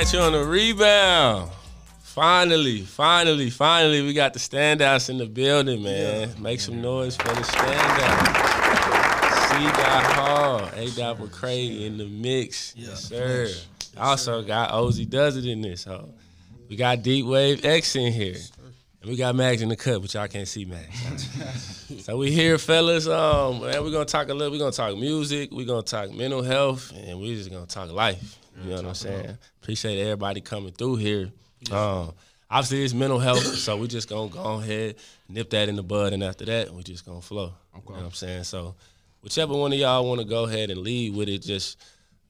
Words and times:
Catch 0.00 0.14
you 0.14 0.20
on 0.20 0.32
the 0.32 0.42
rebound. 0.42 1.50
Finally, 2.00 2.80
finally, 2.80 3.50
finally, 3.50 4.00
we 4.00 4.14
got 4.14 4.32
the 4.32 4.38
standouts 4.38 5.10
in 5.10 5.18
the 5.18 5.26
building, 5.26 5.82
man. 5.82 6.32
Make 6.40 6.60
some 6.60 6.80
noise 6.80 7.16
for 7.16 7.28
the 7.28 7.42
standouts. 7.42 8.38
C. 9.50 9.62
Dot 9.62 10.04
Hall, 10.04 10.70
A. 10.74 10.90
Dot 10.92 11.18
McCray 11.18 11.84
in 11.84 11.98
the 11.98 12.06
mix. 12.06 12.72
Yes, 12.78 13.04
sir. 13.04 13.50
also 13.94 14.40
got 14.40 14.70
Ozzy 14.70 15.06
Does 15.06 15.36
It 15.36 15.44
in 15.44 15.60
this 15.60 15.84
hoe. 15.84 16.08
We 16.70 16.76
got 16.76 17.02
Deep 17.02 17.26
Wave 17.26 17.62
X 17.62 17.94
in 17.94 18.10
here. 18.10 18.36
And 19.02 19.10
we 19.10 19.18
got 19.18 19.34
Mags 19.34 19.60
in 19.60 19.68
the 19.68 19.76
cut, 19.76 20.00
but 20.00 20.14
y'all 20.14 20.28
can't 20.28 20.48
see 20.48 20.64
Mags. 20.64 21.78
so 22.04 22.16
we 22.16 22.30
here, 22.30 22.56
fellas. 22.56 23.06
Um, 23.06 23.60
man, 23.60 23.84
we're 23.84 23.90
gonna 23.90 24.06
talk 24.06 24.30
a 24.30 24.32
little. 24.32 24.50
We're 24.50 24.60
gonna 24.60 24.72
talk 24.72 24.96
music. 24.96 25.50
We're 25.52 25.66
gonna 25.66 25.82
talk 25.82 26.10
mental 26.10 26.42
health, 26.42 26.90
and 26.96 27.20
we're 27.20 27.36
just 27.36 27.50
gonna 27.50 27.66
talk 27.66 27.92
life. 27.92 28.39
You 28.62 28.70
know 28.70 28.76
what 28.76 28.84
I'm 28.86 28.94
saying? 28.94 29.38
Appreciate 29.62 30.00
everybody 30.00 30.40
coming 30.40 30.72
through 30.72 30.96
here. 30.96 31.30
Um, 31.70 32.12
obviously 32.50 32.84
it's 32.84 32.94
mental 32.94 33.18
health, 33.18 33.44
so 33.44 33.76
we 33.76 33.86
just 33.88 34.08
gonna 34.08 34.30
go 34.30 34.60
ahead, 34.60 34.96
nip 35.28 35.50
that 35.50 35.68
in 35.68 35.76
the 35.76 35.82
bud, 35.82 36.12
and 36.12 36.22
after 36.22 36.44
that, 36.46 36.72
we 36.72 36.82
just 36.82 37.06
gonna 37.06 37.20
flow. 37.20 37.52
Okay. 37.76 37.84
You 37.88 37.90
know 37.90 37.96
what 37.96 38.04
I'm 38.06 38.12
saying? 38.12 38.44
So, 38.44 38.74
whichever 39.22 39.54
one 39.54 39.72
of 39.72 39.78
y'all 39.78 40.06
want 40.06 40.20
to 40.20 40.26
go 40.26 40.44
ahead 40.44 40.70
and 40.70 40.80
lead 40.80 41.14
with 41.14 41.28
it, 41.28 41.42
just 41.42 41.78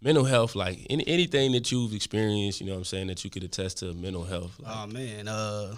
mental 0.03 0.25
health, 0.25 0.55
like 0.55 0.87
any, 0.91 1.07
anything 1.07 1.53
that 1.53 1.71
you've 1.73 1.95
experienced, 1.95 2.61
you 2.61 2.67
know 2.67 2.73
what 2.73 2.79
I'm 2.79 2.85
saying, 2.85 3.07
that 3.09 3.25
you 3.25 3.31
could 3.31 3.45
attest 3.45 3.79
to 3.79 3.95
mental 3.95 4.25
health. 4.25 4.59
Like. 4.61 4.73
Oh 4.75 4.87
man, 4.87 5.29
uh, 5.29 5.75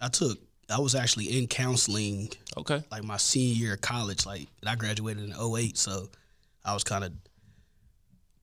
I 0.00 0.08
took 0.08 0.38
I 0.68 0.80
was 0.80 0.94
actually 0.94 1.38
in 1.38 1.46
counseling. 1.46 2.30
Okay. 2.56 2.82
Like 2.90 3.04
my 3.04 3.16
senior 3.16 3.54
year 3.54 3.74
of 3.74 3.80
college, 3.80 4.26
like 4.26 4.48
I 4.66 4.74
graduated 4.74 5.24
in 5.24 5.32
08, 5.32 5.76
so 5.76 6.08
I 6.64 6.74
was 6.74 6.84
kind 6.84 7.04
of 7.04 7.12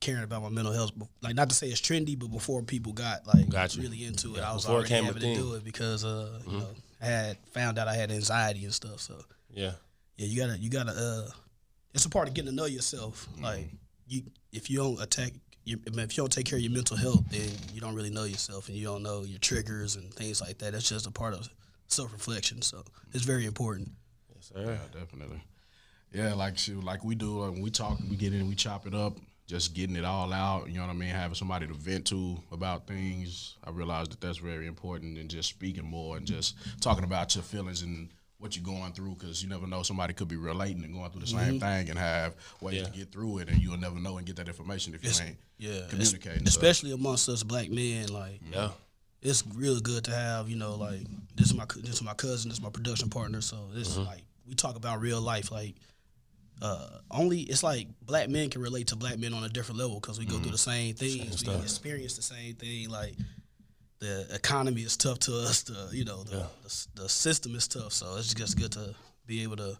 caring 0.04 0.22
about 0.22 0.42
my 0.42 0.50
mental 0.50 0.72
health. 0.72 0.92
Like 1.22 1.34
not 1.34 1.48
to 1.48 1.54
say 1.54 1.68
it's 1.68 1.80
trendy, 1.80 2.18
but 2.18 2.30
before 2.30 2.62
people 2.62 2.92
got 2.92 3.26
like 3.26 3.48
got 3.48 3.74
really 3.76 4.04
into 4.04 4.34
it, 4.34 4.38
yeah, 4.38 4.50
I 4.50 4.54
was 4.54 4.68
already 4.68 4.92
having 4.92 5.14
to 5.14 5.34
do 5.34 5.54
it 5.54 5.64
because 5.64 6.04
uh, 6.04 6.38
mm-hmm. 6.40 6.50
you 6.50 6.58
know, 6.58 6.68
I 7.00 7.06
had 7.06 7.38
found 7.52 7.78
out 7.78 7.88
I 7.88 7.94
had 7.94 8.10
anxiety 8.10 8.64
and 8.64 8.74
stuff. 8.74 9.00
So 9.00 9.14
yeah, 9.50 9.72
yeah, 10.16 10.26
you 10.26 10.40
gotta 10.40 10.58
you 10.58 10.70
gotta 10.70 10.92
uh, 10.92 11.30
it's 11.94 12.04
a 12.04 12.10
part 12.10 12.28
of 12.28 12.34
getting 12.34 12.50
to 12.50 12.54
know 12.54 12.66
yourself. 12.66 13.26
Mm-hmm. 13.32 13.44
Like 13.44 13.64
you, 14.06 14.22
if 14.52 14.70
you 14.70 14.76
don't 14.78 15.00
attack. 15.00 15.32
if 15.66 16.16
you 16.16 16.22
don't 16.22 16.30
take 16.30 16.44
care 16.44 16.58
of 16.58 16.62
your 16.62 16.72
mental 16.72 16.98
health, 16.98 17.24
then 17.30 17.48
you 17.72 17.80
don't 17.80 17.94
really 17.94 18.10
know 18.10 18.24
yourself, 18.24 18.68
and 18.68 18.76
you 18.76 18.84
don't 18.84 19.02
know 19.02 19.22
your 19.22 19.38
triggers 19.38 19.96
and 19.96 20.12
things 20.12 20.42
like 20.42 20.58
that. 20.58 20.72
That's 20.72 20.88
just 20.88 21.06
a 21.06 21.10
part 21.10 21.32
of 21.32 21.48
self 21.88 22.12
reflection. 22.12 22.60
So 22.60 22.84
it's 23.14 23.24
very 23.24 23.46
important. 23.46 23.90
Yes, 24.34 24.52
sir. 24.52 24.60
Yeah, 24.66 25.00
definitely. 25.00 25.42
Yeah, 26.12 26.34
like 26.34 26.58
like 26.82 27.02
we 27.02 27.14
do 27.14 27.38
when 27.38 27.62
we 27.62 27.70
talk, 27.70 27.98
we 28.10 28.16
get 28.16 28.34
in, 28.34 28.46
we 28.46 28.54
chop 28.54 28.86
it 28.86 28.94
up 28.94 29.16
just 29.46 29.74
getting 29.74 29.96
it 29.96 30.04
all 30.04 30.32
out, 30.32 30.68
you 30.68 30.74
know 30.74 30.86
what 30.86 30.90
I 30.90 30.94
mean, 30.94 31.10
having 31.10 31.34
somebody 31.34 31.66
to 31.66 31.74
vent 31.74 32.06
to 32.06 32.38
about 32.50 32.86
things. 32.86 33.56
I 33.62 33.70
realized 33.70 34.12
that 34.12 34.20
that's 34.20 34.38
very 34.38 34.66
important 34.66 35.18
and 35.18 35.28
just 35.28 35.50
speaking 35.50 35.84
more 35.84 36.16
and 36.16 36.26
just 36.26 36.56
talking 36.80 37.04
about 37.04 37.34
your 37.34 37.44
feelings 37.44 37.82
and 37.82 38.08
what 38.38 38.56
you're 38.56 38.64
going 38.64 38.92
through 38.92 39.16
because 39.18 39.42
you 39.42 39.48
never 39.48 39.66
know 39.66 39.82
somebody 39.82 40.12
could 40.12 40.28
be 40.28 40.36
relating 40.36 40.84
and 40.84 40.94
going 40.94 41.10
through 41.10 41.20
the 41.20 41.26
same 41.26 41.58
mm-hmm. 41.58 41.58
thing 41.58 41.90
and 41.90 41.98
have 41.98 42.34
ways 42.60 42.76
yeah. 42.76 42.84
to 42.84 42.90
get 42.90 43.12
through 43.12 43.38
it 43.38 43.48
and 43.48 43.62
you'll 43.62 43.78
never 43.78 43.98
know 43.98 44.18
and 44.18 44.26
get 44.26 44.36
that 44.36 44.48
information 44.48 44.94
if 44.94 45.02
you 45.02 45.10
it's, 45.10 45.20
ain't 45.20 45.36
yeah 45.58 45.80
communicating. 45.88 46.46
Especially 46.46 46.90
so. 46.90 46.96
amongst 46.96 47.28
us 47.28 47.42
black 47.42 47.70
men, 47.70 48.08
like 48.08 48.40
yeah. 48.52 48.70
It's 49.22 49.42
really 49.54 49.80
good 49.80 50.04
to 50.04 50.10
have, 50.10 50.50
you 50.50 50.56
know, 50.56 50.74
like 50.74 51.00
this 51.34 51.46
is 51.46 51.54
my 51.54 51.64
this 51.76 51.94
is 51.94 52.02
my 52.02 52.12
cousin, 52.12 52.50
this 52.50 52.58
is 52.58 52.62
my 52.62 52.68
production 52.68 53.08
partner, 53.08 53.40
so 53.40 53.56
this 53.72 53.92
mm-hmm. 53.92 54.02
is 54.02 54.06
like 54.06 54.22
we 54.46 54.54
talk 54.54 54.76
about 54.76 55.00
real 55.00 55.22
life, 55.22 55.50
like 55.50 55.76
uh, 56.62 56.88
only 57.10 57.40
it's 57.40 57.62
like 57.62 57.88
black 58.02 58.28
men 58.28 58.50
can 58.50 58.62
relate 58.62 58.88
to 58.88 58.96
black 58.96 59.18
men 59.18 59.34
on 59.34 59.44
a 59.44 59.48
different 59.48 59.78
level 59.78 60.00
because 60.00 60.18
we 60.18 60.24
go 60.24 60.34
mm-hmm. 60.34 60.42
through 60.44 60.52
the 60.52 60.58
same 60.58 60.94
things, 60.94 61.44
we 61.46 61.54
experience 61.54 62.16
the 62.16 62.22
same 62.22 62.54
thing. 62.54 62.88
Like 62.88 63.14
the 63.98 64.26
economy 64.32 64.82
is 64.82 64.96
tough 64.96 65.18
to 65.20 65.36
us. 65.38 65.62
The 65.62 65.88
you 65.92 66.04
know 66.04 66.22
the, 66.22 66.36
yeah. 66.36 66.46
the, 66.62 67.02
the 67.02 67.08
system 67.08 67.54
is 67.54 67.68
tough. 67.68 67.92
So 67.92 68.16
it's 68.16 68.32
just 68.34 68.58
good 68.58 68.72
to 68.72 68.94
be 69.26 69.42
able 69.42 69.56
to 69.56 69.76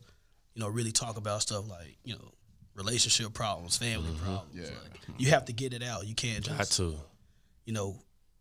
you 0.54 0.62
know 0.62 0.68
really 0.68 0.92
talk 0.92 1.16
about 1.16 1.42
stuff 1.42 1.68
like 1.68 1.96
you 2.04 2.14
know 2.14 2.32
relationship 2.74 3.32
problems, 3.32 3.76
family 3.76 4.10
mm-hmm. 4.10 4.24
problems. 4.24 4.54
Yeah. 4.54 4.64
Like, 4.82 5.20
you 5.20 5.30
have 5.30 5.44
to 5.46 5.52
get 5.52 5.72
it 5.72 5.82
out. 5.82 6.06
You 6.06 6.14
can't 6.14 6.44
just 6.44 6.58
Got 6.58 6.66
to. 6.84 6.96
you 7.66 7.72
know 7.72 7.96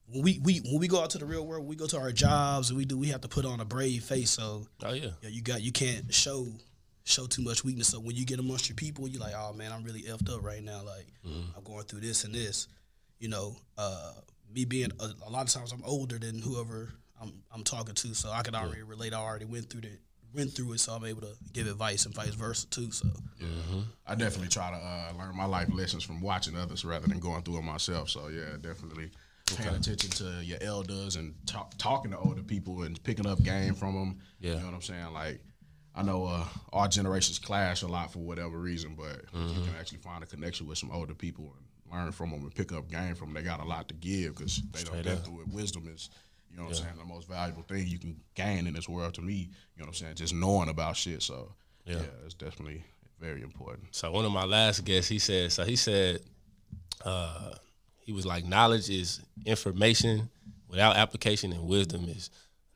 when 0.08 0.24
we, 0.24 0.40
we 0.44 0.58
when 0.60 0.80
we 0.80 0.88
go 0.88 1.02
out 1.02 1.12
to 1.12 1.18
the 1.18 1.26
real 1.26 1.46
world, 1.46 1.68
we 1.68 1.76
go 1.76 1.88
to 1.88 1.98
our 1.98 2.12
jobs 2.12 2.70
and 2.70 2.78
we 2.78 2.86
do 2.86 2.98
we 2.98 3.08
have 3.08 3.22
to 3.22 3.28
put 3.28 3.46
on 3.46 3.60
a 3.60 3.66
brave 3.66 4.04
face. 4.04 4.32
So 4.32 4.68
oh 4.84 4.94
yeah, 4.94 5.10
yeah 5.22 5.30
you 5.30 5.42
got 5.42 5.62
you 5.62 5.72
can't 5.72 6.14
show 6.14 6.48
show 7.04 7.26
too 7.26 7.42
much 7.42 7.64
weakness. 7.64 7.88
So 7.88 8.00
when 8.00 8.16
you 8.16 8.26
get 8.26 8.40
amongst 8.40 8.70
your 8.70 8.76
people, 8.76 9.08
you're 9.08 9.22
like, 9.22 9.34
oh 9.36 9.54
man, 9.54 9.72
I'm 9.72 9.84
really 9.84 10.04
effed 10.04 10.34
up 10.34 10.44
right 10.44 10.64
now. 10.64 10.82
Like 10.84 11.08
mm-hmm. 11.26 11.58
I'm 11.58 11.64
going 11.64 11.84
through 11.84 12.02
this 12.02 12.24
and 12.24 12.34
this. 12.34 12.68
You 13.20 13.30
know, 13.30 13.56
uh, 13.78 14.14
me 14.54 14.66
being 14.66 14.92
a, 15.00 15.10
a, 15.26 15.30
lot 15.30 15.46
of 15.46 15.50
times 15.50 15.72
I'm 15.72 15.84
older 15.86 16.18
than 16.20 16.40
whoever 16.40 16.94
I'm 17.22 17.34
I'm 17.54 17.64
talking 17.64 17.96
to, 17.96 18.14
so 18.14 18.32
I 18.32 18.42
can 18.42 18.56
already 18.56 18.80
yeah. 18.80 18.86
relate. 18.88 19.14
I 19.14 19.18
already 19.18 19.46
went 19.46 19.70
through 19.70 19.82
it, 19.82 20.00
went 20.34 20.52
through 20.52 20.74
it, 20.74 20.80
so 20.80 20.94
I'm 20.94 21.06
able 21.06 21.22
to 21.22 21.34
give 21.54 21.68
advice 21.68 22.06
and 22.06 22.14
vice 22.14 22.36
versa 22.36 22.68
too. 22.70 22.92
So 22.92 23.08
mm-hmm. 23.42 23.82
I 24.06 24.16
definitely 24.16 24.50
try 24.50 24.72
to 24.72 24.78
uh, 24.78 25.14
learn 25.18 25.36
my 25.36 25.46
life 25.46 25.70
lessons 25.74 26.04
from 26.04 26.22
watching 26.22 26.58
others 26.58 26.84
rather 26.84 27.08
than 27.08 27.20
going 27.20 27.44
through 27.44 27.60
it 27.60 27.64
myself. 27.64 28.10
So 28.10 28.28
yeah, 28.28 28.58
definitely. 28.62 29.10
Okay. 29.52 29.64
Paying 29.64 29.76
attention 29.76 30.10
to 30.12 30.44
your 30.44 30.58
elders 30.62 31.18
and 31.18 31.34
talk, 31.46 31.74
talking 31.78 32.12
to 32.12 32.18
older 32.18 32.42
people 32.42 32.84
and 32.84 33.02
picking 33.04 33.28
up 33.28 33.44
game 33.44 33.74
from 33.74 33.94
them. 33.94 34.20
Yeah. 34.40 34.52
You 34.52 34.60
know 34.60 34.66
what 34.68 34.74
I'm 34.76 34.82
saying? 34.82 35.14
Like, 35.14 35.42
I 35.96 36.02
know 36.02 36.26
uh, 36.26 36.46
our 36.72 36.88
generations 36.88 37.38
clash 37.38 37.84
a 37.84 37.88
lot 37.88 38.12
for 38.12 38.20
whatever 38.20 38.58
reason, 38.58 38.96
but 38.98 39.26
mm-hmm. 39.32 39.48
you 39.48 39.66
can 39.66 39.76
actually 39.80 40.00
find 40.00 40.24
a 40.24 40.28
connection 40.28 40.68
with 40.68 40.78
some 40.78 40.92
older 40.92 41.14
people 41.14 41.54
and 41.56 41.94
learn 41.94 42.12
from 42.12 42.32
them 42.32 42.42
and 42.42 42.54
pick 42.54 42.72
up 42.72 42.90
game 42.90 43.16
from 43.16 43.34
them. 43.34 43.44
They 43.44 43.48
got 43.48 43.60
a 43.60 43.66
lot 43.66 43.88
to 43.90 43.94
give 43.94 44.36
because 44.36 44.62
they 44.72 44.84
don't 44.84 45.04
get 45.04 45.24
through 45.24 45.42
it. 45.42 45.48
Wisdom 45.50 45.88
is, 45.94 46.10
you 46.50 46.58
know 46.58 46.64
what 46.64 46.74
yeah. 46.74 46.80
I'm 46.80 46.84
saying, 46.86 46.98
the 46.98 47.14
most 47.14 47.28
valuable 47.30 47.64
thing 47.64 47.88
you 47.88 48.00
can 48.00 48.20
gain 48.34 48.66
in 48.66 48.74
this 48.74 48.90
world 48.90 49.14
to 49.16 49.22
me. 49.22 49.34
You 49.34 49.46
know 49.78 49.84
what 49.84 49.88
I'm 49.90 49.94
saying? 49.94 50.16
Just 50.16 50.34
knowing 50.34 50.70
about 50.70 50.98
shit. 50.98 51.22
So 51.22 51.54
yeah, 51.86 51.98
yeah 51.98 52.26
it's 52.26 52.34
definitely 52.34 52.84
very 53.20 53.44
important. 53.44 53.96
So 53.96 54.12
one 54.12 54.26
of 54.26 54.32
my 54.32 54.46
last 54.46 54.84
guests, 54.86 55.10
he 55.10 55.20
said, 55.20 55.52
so 55.52 55.64
he 55.64 55.76
said, 55.76 56.22
uh, 57.06 57.52
he 58.00 58.12
was 58.12 58.26
like, 58.26 58.46
knowledge 58.46 58.90
is 58.90 59.22
information 59.46 60.30
without 60.68 60.98
application, 60.98 61.54
and 61.54 61.68
wisdom 61.68 62.06
is 62.10 62.32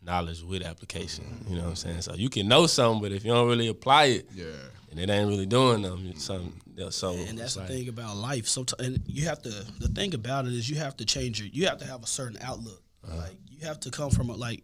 knowledge 0.08 0.42
with 0.42 0.64
application. 0.64 1.46
You 1.48 1.58
know 1.58 1.64
what 1.64 1.70
I'm 1.70 1.76
saying? 1.76 2.02
So 2.02 2.16
you 2.16 2.30
can 2.30 2.48
know 2.48 2.66
something, 2.66 3.02
but 3.02 3.12
if 3.12 3.24
you 3.24 3.32
don't 3.32 3.48
really 3.48 3.68
apply 3.68 4.06
it, 4.06 4.30
yeah, 4.34 4.46
and 4.90 5.00
it 5.00 5.10
ain't 5.10 5.28
really 5.28 5.46
doing 5.46 5.84
them, 5.84 6.14
something. 6.18 6.54
So 6.90 7.12
and 7.12 7.38
that's 7.38 7.56
the 7.56 7.62
like, 7.62 7.70
thing 7.70 7.90
about 7.90 8.16
life. 8.18 8.48
Sometimes 8.48 8.88
and 8.88 9.04
you 9.06 9.26
have 9.26 9.42
to. 9.44 9.50
The 9.50 9.90
thing 9.90 10.14
about 10.14 10.46
it 10.46 10.54
is 10.54 10.70
you 10.70 10.78
have 10.78 10.98
to 10.98 11.06
change 11.06 11.40
your. 11.40 11.50
You 11.52 11.68
have 11.68 11.80
to 11.80 11.86
have 11.86 12.04
a 12.04 12.08
certain 12.08 12.38
outlook. 12.42 12.82
Uh-huh. 13.04 13.18
Like 13.18 13.38
you 13.48 13.66
have 13.68 13.80
to 13.82 13.92
come 13.92 14.10
from 14.10 14.30
a 14.30 14.36
like. 14.36 14.64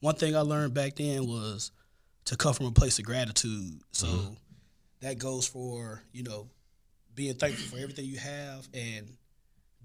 One 0.00 0.14
thing 0.14 0.36
I 0.36 0.40
learned 0.40 0.74
back 0.74 0.96
then 0.96 1.26
was 1.26 1.72
to 2.26 2.36
come 2.36 2.52
from 2.52 2.66
a 2.66 2.72
place 2.72 2.98
of 2.98 3.04
gratitude. 3.04 3.80
So 3.92 4.06
mm-hmm. 4.06 4.34
that 5.00 5.18
goes 5.18 5.46
for 5.48 6.02
you 6.12 6.22
know 6.22 6.48
being 7.14 7.34
thankful 7.34 7.76
for 7.76 7.82
everything 7.82 8.04
you 8.04 8.18
have 8.18 8.68
and 8.74 9.08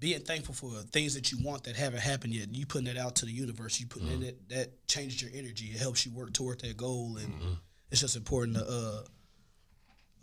being 0.02 0.18
thankful 0.18 0.52
for 0.52 0.68
things 0.90 1.14
that 1.14 1.30
you 1.30 1.38
want 1.44 1.62
that 1.62 1.76
haven't 1.76 2.00
happened 2.00 2.34
yet. 2.34 2.52
You 2.52 2.66
putting 2.66 2.92
that 2.92 2.96
out 2.96 3.14
to 3.16 3.24
the 3.24 3.30
universe. 3.30 3.78
You 3.78 3.86
putting 3.86 4.08
mm-hmm. 4.08 4.22
in 4.22 4.28
it 4.30 4.48
that 4.48 4.88
changes 4.88 5.22
your 5.22 5.30
energy. 5.32 5.66
It 5.66 5.78
helps 5.78 6.04
you 6.04 6.10
work 6.10 6.32
toward 6.32 6.60
that 6.62 6.76
goal, 6.76 7.18
and 7.18 7.32
mm-hmm. 7.32 7.52
it's 7.88 8.00
just 8.00 8.16
important 8.16 8.56
to 8.56 9.04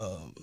uh, 0.02 0.06
um, 0.06 0.34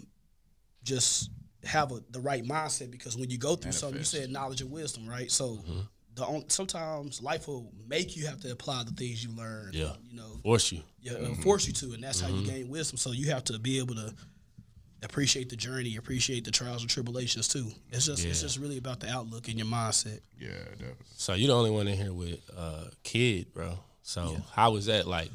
just 0.82 1.30
have 1.64 1.92
a, 1.92 2.00
the 2.12 2.20
right 2.20 2.44
mindset 2.44 2.90
because 2.90 3.14
when 3.14 3.28
you 3.28 3.36
go 3.36 3.56
through 3.56 3.72
Manifest. 3.72 3.80
something, 3.80 3.98
you 3.98 4.04
said 4.04 4.30
knowledge 4.30 4.62
and 4.62 4.70
wisdom, 4.70 5.06
right? 5.06 5.30
So. 5.30 5.56
Mm-hmm. 5.56 5.80
The 6.14 6.44
sometimes 6.48 7.20
life 7.20 7.46
will 7.46 7.70
make 7.86 8.16
you 8.16 8.26
have 8.26 8.40
to 8.40 8.50
apply 8.50 8.84
the 8.84 8.92
things 8.92 9.22
you 9.22 9.36
learn. 9.36 9.72
Yeah, 9.74 9.92
you 10.02 10.16
know, 10.16 10.40
force 10.42 10.72
you. 10.72 10.80
Yeah, 11.02 11.12
mm-hmm. 11.12 11.42
force 11.42 11.66
you 11.66 11.74
to, 11.74 11.92
and 11.92 12.02
that's 12.02 12.22
how 12.22 12.28
you 12.28 12.36
mm-hmm. 12.36 12.46
gain 12.46 12.68
wisdom. 12.70 12.96
So 12.96 13.12
you 13.12 13.30
have 13.32 13.44
to 13.44 13.58
be 13.58 13.78
able 13.80 13.96
to 13.96 14.14
appreciate 15.02 15.48
the 15.48 15.56
journey, 15.56 15.96
appreciate 15.96 16.44
the 16.44 16.50
trials 16.50 16.82
and 16.82 16.90
tribulations 16.90 17.48
too. 17.48 17.70
It's 17.90 18.06
just 18.06 18.24
yeah. 18.24 18.30
it's 18.30 18.42
just 18.42 18.58
really 18.58 18.78
about 18.78 19.00
the 19.00 19.10
outlook 19.10 19.48
and 19.48 19.58
your 19.58 19.66
mindset. 19.66 20.20
Yeah, 20.38 20.50
definitely. 20.70 21.06
So 21.16 21.34
you're 21.34 21.48
the 21.48 21.56
only 21.56 21.70
one 21.70 21.88
in 21.88 21.96
here 21.96 22.12
with 22.12 22.40
a 22.56 22.60
uh, 22.60 22.84
kid, 23.02 23.52
bro. 23.52 23.78
So 24.02 24.32
yeah. 24.32 24.38
how 24.52 24.72
was 24.72 24.86
that 24.86 25.06
like 25.06 25.30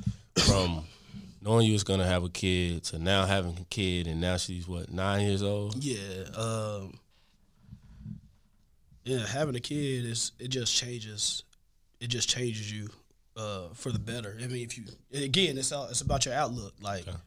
from 0.45 0.85
knowing 1.41 1.67
you 1.67 1.73
was 1.73 1.83
gonna 1.83 2.05
have 2.05 2.23
a 2.23 2.29
kid 2.29 2.83
to 2.85 2.99
now 2.99 3.25
having 3.25 3.57
a 3.57 3.65
kid 3.65 4.07
and 4.07 4.21
now 4.21 4.37
she's 4.37 4.67
what 4.67 4.91
nine 4.91 5.25
years 5.25 5.43
old? 5.43 5.83
Yeah, 5.83 6.23
um, 6.35 6.93
yeah. 9.03 9.25
Having 9.27 9.55
a 9.55 9.61
kid 9.61 10.05
is 10.05 10.31
it 10.39 10.49
just 10.49 10.75
changes. 10.75 11.43
It 11.99 12.07
just 12.07 12.27
changes 12.27 12.71
you 12.71 12.89
uh, 13.37 13.67
for 13.75 13.91
the 13.91 13.99
better. 13.99 14.35
I 14.41 14.47
mean, 14.47 14.63
if 14.63 14.75
you 14.77 14.85
again, 15.13 15.57
it's 15.57 15.71
all, 15.71 15.87
it's 15.87 16.01
about 16.01 16.25
your 16.25 16.33
outlook. 16.33 16.73
Like. 16.81 17.07
Okay 17.07 17.17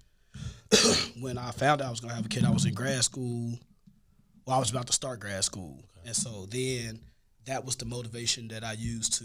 when 1.21 1.39
I 1.39 1.51
found 1.51 1.81
out 1.81 1.89
I 1.89 1.91
was 1.91 2.01
gonna 2.01 2.15
have 2.15 2.27
a 2.27 2.29
kid, 2.29 2.45
I 2.45 2.51
was 2.51 2.65
in 2.65 2.75
grad 2.75 3.03
school. 3.05 3.59
Well, 4.47 4.57
I 4.57 4.59
was 4.59 4.71
about 4.71 4.87
to 4.89 4.93
start 4.93 5.21
grad 5.21 5.43
school, 5.45 5.79
okay. 5.99 6.09
and 6.09 6.17
so 6.17 6.47
then 6.47 7.01
that 7.47 7.65
was 7.65 7.77
the 7.77 7.85
motivation 7.85 8.49
that 8.49 8.65
I 8.65 8.73
used 8.73 9.15
to 9.19 9.25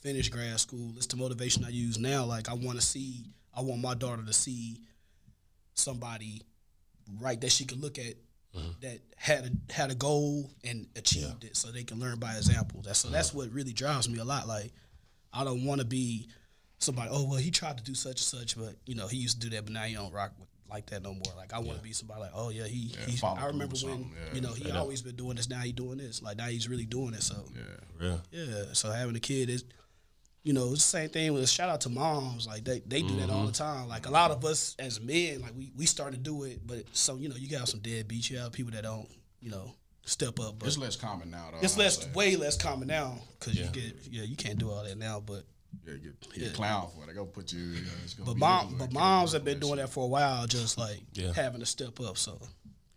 finish 0.00 0.28
grad 0.28 0.58
school. 0.60 0.92
It's 0.96 1.06
the 1.06 1.16
motivation 1.16 1.64
I 1.64 1.70
use 1.70 1.98
now. 1.98 2.24
Like 2.24 2.48
I 2.48 2.54
want 2.54 2.78
to 2.78 2.84
see, 2.84 3.26
I 3.54 3.62
want 3.62 3.80
my 3.80 3.94
daughter 3.94 4.22
to 4.22 4.32
see 4.32 4.80
somebody 5.74 6.42
right 7.20 7.40
that 7.40 7.52
she 7.52 7.64
can 7.64 7.80
look 7.80 7.98
at 7.98 8.14
mm-hmm. 8.54 8.70
that 8.80 8.98
had 9.16 9.44
a, 9.46 9.72
had 9.72 9.90
a 9.90 9.94
goal 9.94 10.50
and 10.64 10.86
achieved 10.96 11.44
it, 11.44 11.56
so 11.56 11.70
they 11.70 11.84
can 11.84 11.98
learn 11.98 12.18
by 12.18 12.34
example. 12.36 12.82
That's 12.82 13.00
so 13.00 13.08
that's 13.08 13.32
what 13.32 13.50
really 13.50 13.72
drives 13.72 14.08
me 14.08 14.18
a 14.18 14.24
lot. 14.24 14.48
Like 14.48 14.72
I 15.32 15.44
don't 15.44 15.64
want 15.64 15.80
to 15.80 15.86
be 15.86 16.28
somebody. 16.78 17.10
Oh 17.12 17.26
well, 17.26 17.38
he 17.38 17.50
tried 17.50 17.78
to 17.78 17.84
do 17.84 17.94
such 17.94 18.12
and 18.12 18.40
such, 18.40 18.56
but 18.56 18.74
you 18.86 18.94
know 18.94 19.06
he 19.06 19.16
used 19.16 19.40
to 19.40 19.48
do 19.48 19.56
that, 19.56 19.64
but 19.64 19.72
now 19.72 19.82
he 19.82 19.94
don't 19.94 20.12
rock 20.12 20.32
with 20.38 20.48
like 20.70 20.86
that 20.90 21.02
no 21.02 21.14
more. 21.14 21.34
Like 21.36 21.52
I 21.52 21.58
want 21.58 21.78
to 21.78 21.82
be 21.82 21.92
somebody 21.92 22.20
like, 22.20 22.32
oh 22.34 22.50
yeah, 22.50 22.64
he. 22.64 22.94
he 23.06 23.16
follow 23.16 23.40
I 23.40 23.46
remember 23.46 23.76
when 23.82 23.98
yeah. 24.00 24.34
you 24.34 24.40
know 24.40 24.52
he 24.52 24.70
always 24.70 25.02
been 25.02 25.16
doing 25.16 25.36
this. 25.36 25.48
Now 25.48 25.60
he 25.60 25.72
doing 25.72 25.98
this. 25.98 26.22
Like 26.22 26.36
now 26.36 26.46
he's 26.46 26.68
really 26.68 26.86
doing 26.86 27.14
it. 27.14 27.22
So 27.22 27.36
Yeah. 27.54 28.06
Real. 28.06 28.20
yeah. 28.30 28.64
So 28.72 28.90
having 28.90 29.16
a 29.16 29.20
kid 29.20 29.50
is, 29.50 29.64
you 30.42 30.52
know, 30.52 30.72
it's 30.72 30.84
the 30.84 30.98
same 30.98 31.08
thing 31.08 31.32
with 31.32 31.48
shout 31.48 31.68
out 31.68 31.80
to 31.82 31.88
moms. 31.88 32.46
Like 32.46 32.64
they, 32.64 32.80
they 32.86 33.02
do 33.02 33.16
that 33.16 33.30
all 33.30 33.46
the 33.46 33.52
mm-hmm. 33.52 33.80
time. 33.80 33.88
Like 33.88 34.06
a 34.06 34.10
lot 34.10 34.30
of 34.30 34.44
us 34.44 34.76
as 34.78 35.00
men, 35.00 35.40
like 35.42 35.52
we, 35.56 35.72
we 35.76 35.86
start 35.86 36.12
to 36.12 36.18
do 36.18 36.44
it, 36.44 36.66
but 36.66 36.84
so 36.92 37.16
you 37.16 37.28
know, 37.28 37.36
you 37.36 37.48
got 37.48 37.68
some 37.68 37.80
deadbeats. 37.80 38.30
You 38.30 38.38
have 38.38 38.52
people 38.52 38.72
that 38.72 38.82
don't, 38.82 39.08
you 39.40 39.50
know, 39.50 39.72
step 40.08 40.40
up. 40.40 40.58
But 40.58 40.66
It's 40.66 40.76
it's, 40.76 40.82
less 40.82 40.96
common 40.96 41.30
now, 41.30 41.48
though. 41.50 41.58
I'd 41.58 41.76
less, 41.76 42.08
way 42.14 42.36
less 42.36 42.56
common 42.56 42.88
now 42.88 43.18
because 43.38 43.58
you 43.58 43.66
get, 43.66 43.94
yeah, 44.10 44.22
you 44.22 44.36
can't 44.36 44.58
do 44.58 44.70
all 44.70 44.84
that 44.84 44.98
now. 44.98 45.20
But 45.20 45.44
Yeah, 45.86 45.94
get, 45.94 46.34
get 46.34 46.54
clown 46.54 46.88
for 46.94 47.04
it. 47.04 47.08
They 47.08 47.12
go 47.14 47.24
put 47.26 47.52
you. 47.52 47.60
You 47.60 47.80
know, 47.82 47.90
but 48.24 48.34
be 48.34 48.40
mom, 48.40 48.70
you, 48.70 48.76
but 48.78 48.92
moms 48.92 49.32
have 49.32 49.44
been 49.44 49.58
doing 49.58 49.76
that 49.76 49.90
for 49.90 50.04
a 50.04 50.08
while, 50.08 50.46
just 50.46 50.78
like 50.78 51.00
Yeah. 51.14 51.32
having 51.34 51.60
to 51.60 51.66
step 51.66 51.98
up. 52.00 52.16
So 52.18 52.40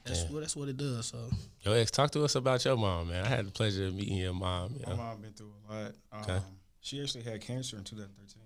that's 0.06 0.24
what 0.30 0.40
that's 0.42 0.56
what 0.56 0.70
it 0.70 0.78
does. 0.78 1.08
So 1.08 1.18
Yo, 1.62 1.74
ex, 1.74 1.92
talk 1.92 2.12
to 2.12 2.24
us 2.24 2.36
about 2.36 2.64
your 2.66 2.78
mom, 2.78 3.10
man. 3.10 3.26
I 3.26 3.28
had 3.28 3.46
the 3.48 3.52
pleasure 3.52 3.86
of 3.88 3.96
meeting 3.96 4.18
your 4.18 4.34
mom. 4.34 4.74
My 4.86 4.92
Yeah. 4.92 4.96
mom 4.98 5.22
been 5.22 5.34
through 5.34 5.54
a 5.70 5.74
lot. 5.74 5.92
Um, 6.12 6.22
Okay. 6.22 6.40
She 6.82 7.02
actually 7.02 7.24
had 7.24 7.40
cancer 7.42 7.78
in 7.78 7.84
2013. 7.84 8.42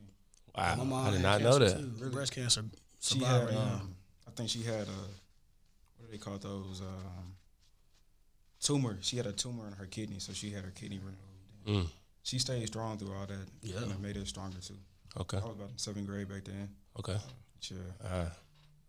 Wow, 0.58 0.76
my 0.76 0.84
mom 0.84 1.08
I 1.08 1.12
did 1.12 1.22
not 1.22 1.42
know 1.42 1.58
that. 1.60 1.78
too, 1.78 2.10
breast 2.10 2.34
cancer 2.34 2.66
She 3.00 3.20
had, 3.24 3.50
um, 3.54 3.96
I 4.28 4.32
think 4.32 4.50
she 4.50 4.64
had 4.64 4.88
a, 4.88 4.92
what 5.98 6.06
do 6.06 6.12
they 6.12 6.18
call 6.18 6.38
those? 6.38 6.82
Um, 6.82 7.36
tumor. 8.62 8.98
She 9.02 9.18
had 9.18 9.26
a 9.26 9.32
tumor 9.32 9.68
in 9.68 9.74
her 9.74 9.86
kidney, 9.86 10.20
so 10.20 10.34
she 10.34 10.50
had 10.52 10.64
her 10.64 10.72
kidney 10.72 11.00
removed. 11.00 11.88
Mm. 11.88 11.90
She 12.26 12.40
stayed 12.40 12.66
strong 12.68 12.98
through 12.98 13.14
all 13.14 13.26
that. 13.28 13.38
Yeah. 13.62 13.84
and 13.84 13.92
it 13.92 14.00
made 14.02 14.16
her 14.18 14.26
stronger 14.26 14.58
too. 14.60 14.74
Okay, 15.22 15.38
I 15.38 15.46
was 15.46 15.56
about 15.56 15.70
in 15.70 15.78
seventh 15.78 16.08
grade 16.08 16.28
back 16.28 16.44
then. 16.44 16.68
okay. 17.00 17.16
Yeah, 17.72 17.78
Uh, 18.04 18.30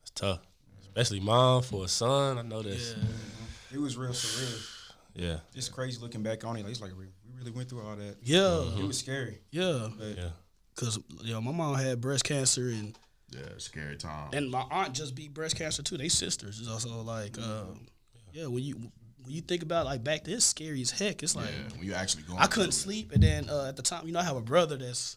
it's 0.02 0.10
tough, 0.10 0.40
especially 0.82 1.20
mom 1.20 1.62
for 1.62 1.84
a 1.84 1.88
son. 1.88 2.38
I 2.38 2.42
know 2.42 2.62
this. 2.62 2.94
Yeah. 2.98 3.76
It 3.76 3.78
was 3.80 3.96
real 3.96 4.10
surreal. 4.10 4.66
Yeah, 5.14 5.38
It's 5.54 5.68
crazy 5.68 5.98
looking 6.00 6.22
back 6.22 6.44
on 6.44 6.56
it. 6.56 6.62
Like, 6.62 6.70
it's 6.72 6.80
like 6.80 6.92
we, 6.98 7.04
we 7.06 7.38
really 7.38 7.50
went 7.52 7.68
through 7.70 7.82
all 7.82 7.96
that. 7.96 8.16
yeah, 8.22 8.62
It 8.78 8.84
was 8.86 8.98
scary. 8.98 9.38
yeah. 9.50 9.88
But 9.98 10.16
yeah. 10.16 10.28
Cause 10.74 10.98
you 11.22 11.32
know 11.32 11.40
my 11.40 11.52
mom 11.52 11.74
had 11.76 12.00
breast 12.02 12.24
cancer 12.24 12.68
and 12.68 12.94
Yeah, 13.30 13.40
scary 13.58 13.96
time. 13.96 14.30
and 14.34 14.50
my 14.50 14.64
aunt 14.70 14.92
just 14.94 15.14
beat 15.14 15.32
breast 15.32 15.56
cancer 15.56 15.82
too. 15.82 15.96
They 15.96 16.08
sisters. 16.08 16.58
It's 16.58 16.68
also 16.68 17.00
like 17.02 17.38
um, 17.38 17.86
yeah 18.32 18.46
when 18.46 18.62
you 18.62 18.90
when 19.26 19.34
you 19.34 19.42
think 19.42 19.62
about 19.62 19.84
like 19.84 20.02
back 20.02 20.24
then 20.24 20.34
it's 20.34 20.44
scary 20.44 20.80
as 20.80 20.90
heck. 20.90 21.22
It's 21.22 21.36
like 21.36 21.46
yeah, 21.46 21.76
when 21.76 21.86
you 21.86 21.94
actually 21.94 22.22
go. 22.22 22.36
I 22.38 22.46
couldn't 22.46 22.72
sleep 22.72 23.12
and 23.12 23.22
then 23.22 23.50
uh, 23.50 23.66
at 23.68 23.76
the 23.76 23.82
time 23.82 24.06
you 24.06 24.12
know 24.12 24.20
I 24.20 24.24
have 24.24 24.36
a 24.36 24.40
brother 24.42 24.76
that's 24.76 25.16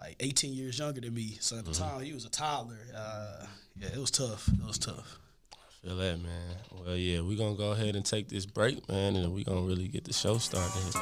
like 0.00 0.16
18 0.20 0.52
years 0.52 0.78
younger 0.78 1.00
than 1.00 1.14
me. 1.14 1.38
So 1.40 1.58
at 1.58 1.64
the 1.64 1.72
time 1.72 2.02
he 2.02 2.12
was 2.12 2.24
a 2.24 2.30
toddler. 2.30 2.78
Uh, 2.94 3.46
yeah, 3.76 3.88
it 3.88 3.98
was 3.98 4.10
tough. 4.10 4.48
It 4.48 4.66
was 4.66 4.78
tough. 4.78 5.18
Feel 5.82 5.96
that, 5.96 6.20
man. 6.22 6.56
Well, 6.72 6.96
yeah, 6.96 7.20
we're 7.20 7.38
gonna 7.38 7.56
go 7.56 7.72
ahead 7.72 7.94
and 7.94 8.04
take 8.04 8.28
this 8.28 8.46
break, 8.46 8.88
man, 8.88 9.16
and 9.16 9.32
we're 9.32 9.44
gonna 9.44 9.62
really 9.62 9.88
get 9.88 10.04
the 10.04 10.12
show 10.12 10.38
started. 10.38 10.94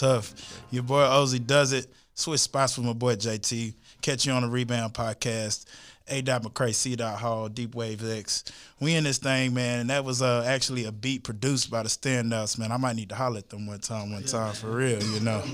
Tough. 0.00 0.62
Your 0.70 0.82
boy 0.82 1.02
Ozzy 1.02 1.44
does 1.44 1.72
it. 1.72 1.86
Switch 2.14 2.40
spots 2.40 2.76
with 2.76 2.86
my 2.86 2.94
boy 2.94 3.16
JT. 3.16 3.74
Catch 4.00 4.26
you 4.26 4.32
on 4.32 4.42
the 4.42 4.48
Rebound 4.48 4.94
Podcast. 4.94 5.66
A. 6.08 6.22
McCray, 6.22 6.74
C. 6.74 6.96
Hall, 6.96 7.48
Deep 7.48 7.74
Wave 7.74 8.04
X. 8.04 8.44
We 8.80 8.94
in 8.94 9.04
this 9.04 9.18
thing, 9.18 9.54
man, 9.54 9.80
and 9.80 9.90
that 9.90 10.04
was 10.04 10.22
uh, 10.22 10.42
actually 10.44 10.86
a 10.86 10.92
beat 10.92 11.22
produced 11.22 11.70
by 11.70 11.84
the 11.84 11.88
standouts, 11.88 12.58
man. 12.58 12.72
I 12.72 12.78
might 12.78 12.96
need 12.96 13.10
to 13.10 13.14
holler 13.14 13.38
at 13.38 13.50
them 13.50 13.66
one 13.66 13.78
time, 13.78 14.10
one 14.10 14.24
time 14.24 14.54
for 14.54 14.70
real, 14.70 15.00
you 15.02 15.20
know. 15.20 15.44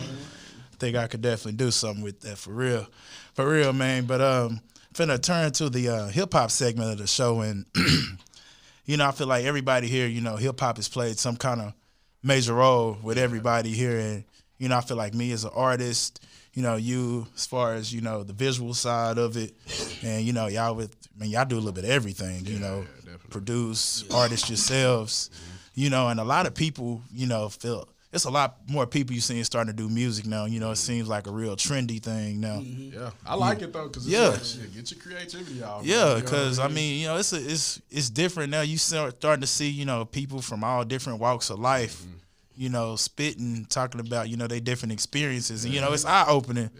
think 0.78 0.96
I 0.96 1.08
could 1.08 1.22
definitely 1.22 1.52
do 1.52 1.70
something 1.70 2.02
with 2.02 2.20
that 2.20 2.38
for 2.38 2.52
real, 2.52 2.86
for 3.34 3.48
real, 3.50 3.72
man. 3.72 4.06
But 4.06 4.20
um, 4.20 4.60
finna 4.94 5.20
turn 5.20 5.52
to 5.52 5.68
the 5.68 5.88
uh, 5.88 6.06
hip 6.08 6.32
hop 6.32 6.50
segment 6.50 6.92
of 6.92 6.98
the 6.98 7.06
show, 7.06 7.40
and 7.40 7.66
you 8.86 8.96
know, 8.96 9.08
I 9.08 9.10
feel 9.10 9.26
like 9.26 9.44
everybody 9.44 9.88
here, 9.88 10.06
you 10.06 10.20
know, 10.20 10.36
hip 10.36 10.60
hop 10.60 10.76
has 10.76 10.88
played 10.88 11.18
some 11.18 11.36
kind 11.36 11.60
of 11.60 11.74
major 12.22 12.54
role 12.54 12.96
with 13.02 13.18
everybody 13.18 13.72
here, 13.72 13.98
and 13.98 14.24
you 14.58 14.68
know, 14.68 14.76
I 14.76 14.80
feel 14.80 14.96
like 14.96 15.14
me 15.14 15.32
as 15.32 15.44
an 15.44 15.50
artist, 15.54 16.24
you 16.54 16.62
know, 16.62 16.76
you 16.76 17.26
as 17.34 17.46
far 17.46 17.74
as 17.74 17.92
you 17.92 18.00
know 18.00 18.22
the 18.22 18.32
visual 18.32 18.74
side 18.74 19.18
of 19.18 19.36
it, 19.36 19.54
and 20.02 20.24
you 20.24 20.32
know, 20.32 20.46
y'all 20.46 20.74
with, 20.74 20.94
I 21.16 21.22
mean, 21.22 21.30
y'all 21.30 21.44
do 21.44 21.56
a 21.56 21.58
little 21.58 21.72
bit 21.72 21.84
of 21.84 21.90
everything, 21.90 22.46
you 22.46 22.58
know, 22.58 22.86
yeah, 23.06 23.14
produce 23.30 24.04
artists 24.12 24.48
yourselves, 24.48 25.30
mm-hmm. 25.32 25.56
you 25.74 25.90
know, 25.90 26.08
and 26.08 26.18
a 26.18 26.24
lot 26.24 26.46
of 26.46 26.54
people, 26.54 27.02
you 27.12 27.26
know, 27.26 27.48
feel 27.48 27.88
it's 28.16 28.24
a 28.24 28.30
lot 28.30 28.56
more 28.68 28.86
people 28.86 29.14
you 29.14 29.20
see 29.20 29.42
starting 29.44 29.70
to 29.70 29.76
do 29.76 29.88
music 29.88 30.26
now. 30.26 30.46
You 30.46 30.58
know, 30.58 30.68
it 30.70 30.74
mm-hmm. 30.74 30.92
seems 30.92 31.08
like 31.08 31.26
a 31.26 31.30
real 31.30 31.54
trendy 31.54 32.02
thing 32.02 32.40
now. 32.40 32.60
Mm-hmm. 32.60 32.98
Yeah, 32.98 33.10
I 33.26 33.34
like 33.34 33.62
it 33.62 33.72
though 33.72 33.88
because 33.88 34.08
Yeah. 34.08 34.30
yeah, 34.30 34.38
shit, 34.38 34.74
get 34.74 34.90
your 34.90 35.00
creativity 35.00 35.62
out. 35.62 35.82
man. 35.82 35.88
Yeah, 35.88 35.94
You 35.94 36.06
know 36.06 36.14
what 36.14 36.24
because 36.24 36.58
I 36.58 36.68
mean, 36.68 37.00
you 37.00 37.06
know, 37.08 37.16
it's 37.16 37.32
a, 37.32 37.36
it's 37.36 37.80
it's 37.90 38.10
different 38.10 38.50
now. 38.50 38.62
You 38.62 38.78
start 38.78 39.16
starting 39.16 39.42
to 39.42 39.46
see, 39.46 39.68
you 39.68 39.84
know, 39.84 40.04
people 40.04 40.40
from 40.40 40.64
all 40.64 40.84
different 40.84 41.20
walks 41.20 41.50
of 41.50 41.58
life, 41.58 42.00
Mm-hmm. 42.00 42.12
You 42.56 42.68
know, 42.68 42.96
spitting, 42.96 43.66
talking 43.68 44.00
about, 44.00 44.28
you 44.28 44.36
know, 44.36 44.46
their 44.46 44.60
different 44.60 44.92
experiences, 44.92 45.64
and 45.64 45.74
you 45.74 45.80
know, 45.80 45.92
it's 45.92 46.04
eye 46.04 46.24
opening 46.28 46.70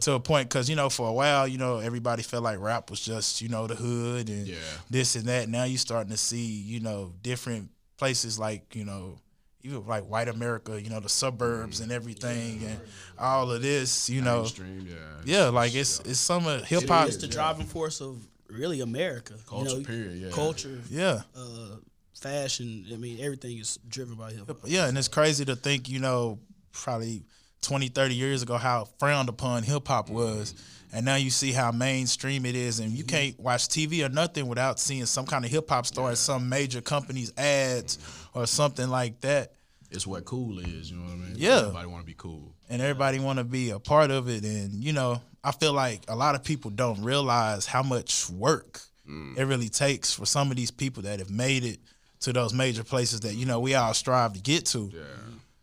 to 0.00 0.12
a 0.12 0.20
point. 0.20 0.48
Because 0.48 0.68
you 0.68 0.76
know, 0.76 0.88
for 0.90 1.08
a 1.08 1.12
while, 1.12 1.48
you 1.48 1.58
know, 1.58 1.78
everybody 1.78 2.22
felt 2.22 2.44
like 2.44 2.58
rap 2.60 2.90
was 2.90 3.00
just, 3.00 3.40
you 3.40 3.48
know, 3.48 3.66
the 3.66 3.74
hood 3.74 4.28
and 4.28 4.46
Yeah. 4.46 4.56
this 4.90 5.16
and 5.16 5.26
that. 5.26 5.48
Now 5.48 5.64
you're 5.64 5.78
starting 5.78 6.10
to 6.10 6.16
see, 6.18 6.44
you 6.46 6.80
know, 6.80 7.12
different 7.22 7.70
places 7.96 8.38
like, 8.38 8.74
you 8.76 8.84
know. 8.84 9.18
Even 9.64 9.86
like 9.86 10.02
white 10.02 10.26
America, 10.26 10.82
you 10.82 10.90
know, 10.90 10.98
the 10.98 11.08
suburbs 11.08 11.78
and 11.78 11.92
everything, 11.92 12.64
and 12.64 12.80
all 13.16 13.48
of 13.48 13.62
this, 13.62 14.10
you 14.10 14.20
know, 14.20 14.40
Mainstream, 14.40 14.88
yeah, 14.90 14.96
yeah, 15.24 15.48
like 15.50 15.72
it's 15.76 16.00
it's 16.00 16.18
some 16.18 16.48
of 16.48 16.64
hip 16.64 16.88
hop. 16.88 17.06
It's 17.06 17.18
the 17.18 17.28
driving 17.28 17.66
force 17.66 18.00
of 18.00 18.26
really 18.48 18.80
America. 18.80 19.34
Culture, 19.46 19.70
you 19.70 19.78
know, 19.78 19.86
period, 19.86 20.18
yeah. 20.18 20.30
Culture, 20.30 20.80
Yeah, 20.90 21.20
uh, 21.36 21.76
fashion. 22.14 22.86
I 22.92 22.96
mean, 22.96 23.18
everything 23.20 23.58
is 23.58 23.78
driven 23.88 24.14
by 24.14 24.32
hip 24.32 24.46
hop. 24.46 24.58
Yeah, 24.64 24.88
and 24.88 24.96
it's 24.96 25.08
crazy 25.08 25.44
to 25.44 25.56
think, 25.56 25.88
you 25.88 25.98
know, 25.98 26.38
probably 26.72 27.22
20, 27.62 27.88
30 27.88 28.14
years 28.14 28.42
ago 28.42 28.56
how 28.56 28.88
frowned 28.98 29.28
upon 29.28 29.62
hip 29.62 29.88
hop 29.88 30.10
was. 30.10 30.52
Mm-hmm. 30.52 30.96
And 30.96 31.06
now 31.06 31.14
you 31.14 31.30
see 31.30 31.52
how 31.52 31.72
mainstream 31.72 32.44
it 32.44 32.54
is. 32.54 32.80
And 32.80 32.92
you 32.92 33.04
mm-hmm. 33.04 33.16
can't 33.16 33.40
watch 33.40 33.68
TV 33.68 34.04
or 34.04 34.10
nothing 34.10 34.46
without 34.46 34.78
seeing 34.78 35.06
some 35.06 35.24
kind 35.24 35.44
of 35.44 35.50
hip 35.50 35.68
hop 35.68 35.86
star 35.86 36.10
in 36.10 36.16
some 36.16 36.48
major 36.48 36.80
company's 36.80 37.32
ads 37.38 37.98
or 38.34 38.46
something 38.46 38.88
like 38.88 39.20
that. 39.22 39.52
It's 39.90 40.06
what 40.06 40.24
cool 40.24 40.58
is. 40.58 40.90
You 40.90 40.98
know 40.98 41.04
what 41.04 41.12
I 41.12 41.16
mean? 41.16 41.34
Yeah. 41.36 41.60
everybody 41.60 41.86
want 41.86 42.02
to 42.02 42.06
be 42.06 42.14
cool. 42.16 42.54
And 42.68 42.80
everybody 42.80 43.20
want 43.20 43.38
to 43.38 43.44
be 43.44 43.70
a 43.70 43.78
part 43.78 44.10
of 44.10 44.28
it. 44.28 44.44
And, 44.44 44.82
you 44.82 44.92
know, 44.92 45.20
I 45.44 45.52
feel 45.52 45.72
like 45.72 46.02
a 46.08 46.16
lot 46.16 46.34
of 46.34 46.44
people 46.44 46.70
don't 46.70 47.02
realize 47.02 47.66
how 47.66 47.82
much 47.82 48.28
work 48.30 48.80
mm. 49.08 49.36
it 49.36 49.44
really 49.44 49.68
takes 49.68 50.12
for 50.12 50.26
some 50.26 50.50
of 50.50 50.56
these 50.56 50.70
people 50.70 51.02
that 51.04 51.18
have 51.18 51.30
made 51.30 51.64
it 51.64 51.78
to 52.22 52.32
those 52.32 52.52
major 52.54 52.84
places 52.84 53.20
that, 53.20 53.34
you 53.34 53.46
know, 53.46 53.60
we 53.60 53.74
all 53.74 53.94
strive 53.94 54.32
to 54.34 54.40
get 54.40 54.66
to. 54.66 54.90
Yeah, 54.92 55.00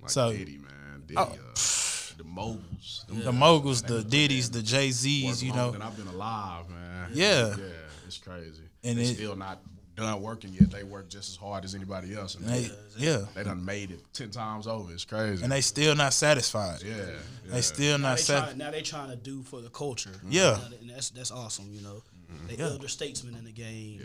like 0.01 0.09
So- 0.11 0.31
Diddy, 0.31 0.57
man, 0.57 1.03
Diddy, 1.05 1.17
Oh. 1.17 1.23
uh, 1.23 2.17
the 2.17 2.23
moguls, 2.25 3.05
them 3.07 3.23
The 3.23 3.31
moguls, 3.31 3.81
the 3.81 4.03
Diddy's, 4.03 4.49
the 4.49 4.61
Jay 4.61 4.91
Z's, 4.91 5.41
you 5.43 5.53
know. 5.53 5.73
And 5.73 5.81
I've 5.83 5.95
been 5.97 6.07
alive, 6.07 6.69
man. 6.69 7.11
Yeah. 7.13 7.55
yeah, 7.57 7.63
it's 8.07 8.17
crazy. 8.17 8.61
And 8.83 8.97
And 8.97 8.99
they 8.99 9.03
it- 9.11 9.15
still 9.15 9.35
not 9.35 9.59
done 9.95 10.21
working 10.21 10.53
yet. 10.53 10.71
They 10.71 10.83
work 10.83 11.09
just 11.09 11.29
as 11.31 11.35
hard 11.35 11.65
as 11.65 11.75
anybody 11.75 12.15
else. 12.15 12.35
And 12.35 12.45
They, 12.45 12.63
they, 12.63 12.71
yeah. 12.97 13.25
they 13.35 13.43
done 13.43 13.63
made 13.65 13.91
it 13.91 13.99
ten 14.13 14.29
times 14.31 14.65
over. 14.67 14.93
It's 14.93 15.03
crazy. 15.05 15.43
And 15.43 15.51
they 15.51 15.59
still 15.61 15.93
not 15.95 16.13
satisfied. 16.13 16.81
yeah, 16.83 16.95
yeah. 16.95 17.05
They 17.51 17.61
still 17.61 17.97
Now 17.97 18.09
not 18.09 18.17
they, 18.17 18.23
sat. 18.23 18.57
now 18.57 18.71
they 18.71 18.81
trying 18.81 19.09
to 19.09 19.17
do 19.17 19.43
for 19.43 19.59
the 19.61 19.69
culture. 19.69 20.11
Yeah. 20.29 20.51
Now 20.51 20.67
they- 20.69 20.77
and 20.77 20.89
that's 20.89 21.09
that's 21.09 21.31
awesome. 21.31 21.73
You 21.73 21.81
know, 21.81 22.03
they 22.47 22.55
Yeah. 22.55 22.65
elder 22.71 22.87
statesmen 22.87 23.35
in 23.35 23.43
the 23.43 23.51
game, 23.51 24.01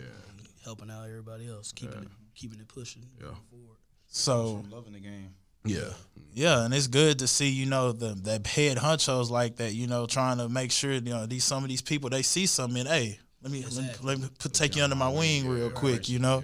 helping 0.65 0.89
out 0.91 1.05
everybody 1.05 1.47
else, 1.47 1.71
keeping 1.71 2.01
it 2.03 2.07
keeping 2.35 2.59
it 2.59 2.67
pushing. 2.67 3.05
Yeah. 3.19 3.27
Forward. 3.49 3.77
So 4.07 4.61
I'm 4.63 4.69
loving 4.69 4.93
the 4.93 4.99
game. 4.99 5.33
yeah. 5.63 5.93
yeah, 6.33 6.63
and 6.63 6.73
it's 6.73 6.87
good 6.87 7.19
to 7.19 7.27
see 7.27 7.49
you 7.49 7.65
know 7.65 7.91
the 7.91 8.09
the 8.09 8.47
head 8.47 8.77
honchos 8.77 9.29
like 9.29 9.57
that. 9.57 9.73
You 9.73 9.87
know, 9.87 10.05
trying 10.05 10.37
to 10.37 10.49
make 10.49 10.71
sure 10.71 10.93
you 10.93 11.01
know 11.01 11.25
these 11.25 11.43
some 11.43 11.63
of 11.63 11.69
these 11.69 11.81
people 11.81 12.09
they 12.09 12.21
see 12.21 12.45
something. 12.45 12.81
in, 12.81 12.87
Hey, 12.87 13.19
let 13.41 13.51
me 13.51 13.63
let 13.63 13.83
me, 13.83 13.89
let 14.03 14.19
me 14.19 14.27
put, 14.39 14.53
take 14.53 14.75
you 14.75 14.83
under 14.83 14.95
my 14.95 15.09
wing 15.09 15.47
real 15.47 15.71
quick. 15.71 16.09
You 16.09 16.19
know. 16.19 16.43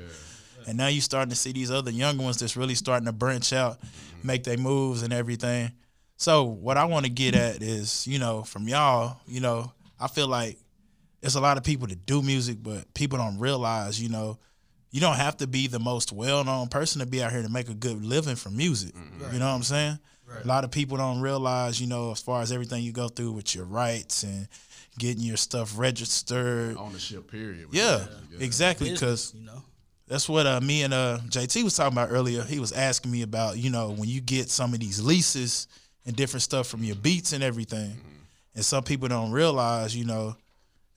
And 0.68 0.78
now 0.78 0.88
you're 0.88 1.02
starting 1.02 1.32
to 1.32 1.36
see 1.36 1.52
these 1.52 1.72
other 1.72 1.90
young 1.90 2.20
ones 2.20 2.38
that's 2.38 2.56
really 2.56 2.76
starting 2.76 3.08
to 3.08 3.12
branch 3.12 3.52
out, 3.52 3.82
mm-hmm. 3.82 4.28
make 4.28 4.44
their 4.44 4.58
moves 4.58 5.02
and 5.02 5.12
everything. 5.12 5.72
So 6.18 6.44
what 6.44 6.78
I 6.78 6.86
want 6.86 7.06
to 7.06 7.12
get 7.12 7.34
at 7.34 7.64
is, 7.64 8.06
you 8.06 8.20
know, 8.20 8.44
from 8.44 8.68
y'all, 8.68 9.18
you 9.26 9.40
know, 9.40 9.72
I 10.00 10.08
feel 10.08 10.28
like 10.28 10.60
it's 11.24 11.34
a 11.34 11.42
lot 11.42 11.58
of 11.58 11.64
people 11.64 11.88
that 11.88 12.06
do 12.06 12.22
music, 12.22 12.58
but 12.62 12.94
people 12.94 13.18
don't 13.18 13.40
realize, 13.40 14.02
you 14.02 14.10
know, 14.10 14.38
you 14.92 15.02
don't 15.02 15.16
have 15.16 15.38
to 15.38 15.48
be 15.48 15.68
the 15.68 15.80
most 15.80 16.12
well-known 16.12 16.68
person 16.68 17.00
to 17.00 17.06
be 17.06 17.24
out 17.24 17.32
here 17.32 17.42
to 17.42 17.50
make 17.50 17.70
a 17.70 17.74
good 17.74 18.04
living 18.04 18.36
from 18.36 18.56
music. 18.58 18.94
You 19.32 19.40
know 19.40 19.48
what 19.48 19.56
I'm 19.56 19.64
saying? 19.64 20.00
A 20.44 20.48
lot 20.48 20.64
of 20.64 20.72
people 20.72 20.98
don't 20.98 21.20
realize, 21.22 21.80
you 21.82 21.88
know, 21.88 22.12
as 22.12 22.22
far 22.22 22.42
as 22.42 22.52
everything 22.52 22.84
you 22.84 22.92
go 22.92 23.08
through 23.10 23.34
with 23.34 23.54
your 23.54 23.66
rights 23.66 24.24
and 24.24 24.48
getting 24.98 25.24
your 25.24 25.38
stuff 25.38 25.78
registered. 25.78 26.78
Ownership 26.78 27.30
period. 27.30 27.68
Yeah, 27.72 28.06
exactly. 28.40 28.92
Because 28.92 29.34
you 29.36 29.46
know, 29.46 29.62
that's 30.08 30.28
what 30.30 30.46
uh, 30.46 30.60
me 30.62 30.84
and 30.84 30.94
uh, 30.94 31.20
JT 31.28 31.64
was 31.64 31.76
talking 31.76 31.94
about 31.98 32.12
earlier. 32.12 32.44
He 32.44 32.60
was 32.60 32.72
asking 32.72 33.12
me 33.12 33.22
about, 33.22 33.58
you 33.58 33.70
know, 33.70 33.92
when 33.92 34.10
you 34.10 34.22
get 34.22 34.50
some 34.50 34.74
of 34.74 34.80
these 34.80 35.02
leases 35.02 35.68
and 36.06 36.16
different 36.16 36.44
stuff 36.44 36.68
from 36.68 36.84
your 36.84 36.96
beats 36.96 37.34
and 37.34 37.44
everything, 37.44 37.96
and 38.56 38.66
some 38.66 38.84
people 38.84 39.08
don't 39.08 39.32
realize, 39.32 39.96
you 39.96 40.06
know, 40.06 40.36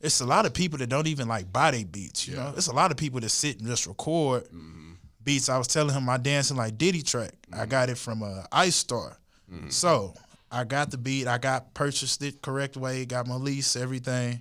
it's 0.05 0.21
a 0.21 0.27
lot 0.27 0.47
of 0.47 0.53
people 0.53 0.79
that 0.79 0.89
don't 0.89 1.07
even 1.07 1.27
like 1.29 1.53
buy 1.53 1.71
their 1.71 1.85
beats. 1.85 2.29
You 2.29 2.37
know, 2.37 2.53
it's 2.57 2.69
a 2.69 2.75
lot 2.75 2.91
of 2.91 2.97
people 2.97 3.21
that 3.21 3.31
sit 3.31 3.59
and 3.59 3.67
just 3.67 3.87
record 3.87 4.45
mm-hmm. 4.45 4.93
beats. 5.23 5.49
I 5.49 5.59
was 5.59 5.67
telling 5.67 5.95
him 5.95 6.05
my 6.05 6.19
dancing 6.19 6.57
like 6.57 6.77
Diddy 6.77 7.03
track. 7.03 7.33
I 7.53 7.57
mm-hmm. 7.57 7.71
got 7.71 7.89
it 7.89 7.99
from 7.99 8.23
uh, 8.23 8.45
Ice 8.53 8.77
Star. 8.77 9.19
Mm-hmm. 9.51 9.71
So 9.71 10.15
I 10.51 10.65
got 10.65 10.91
the 10.91 10.99
beat. 10.99 11.27
I 11.27 11.39
got 11.39 11.75
purchased 11.75 12.23
it 12.23 12.43
correct 12.43 12.77
way. 12.77 13.05
Got 13.05 13.27
my 13.27 13.37
lease, 13.37 13.77
everything. 13.77 14.41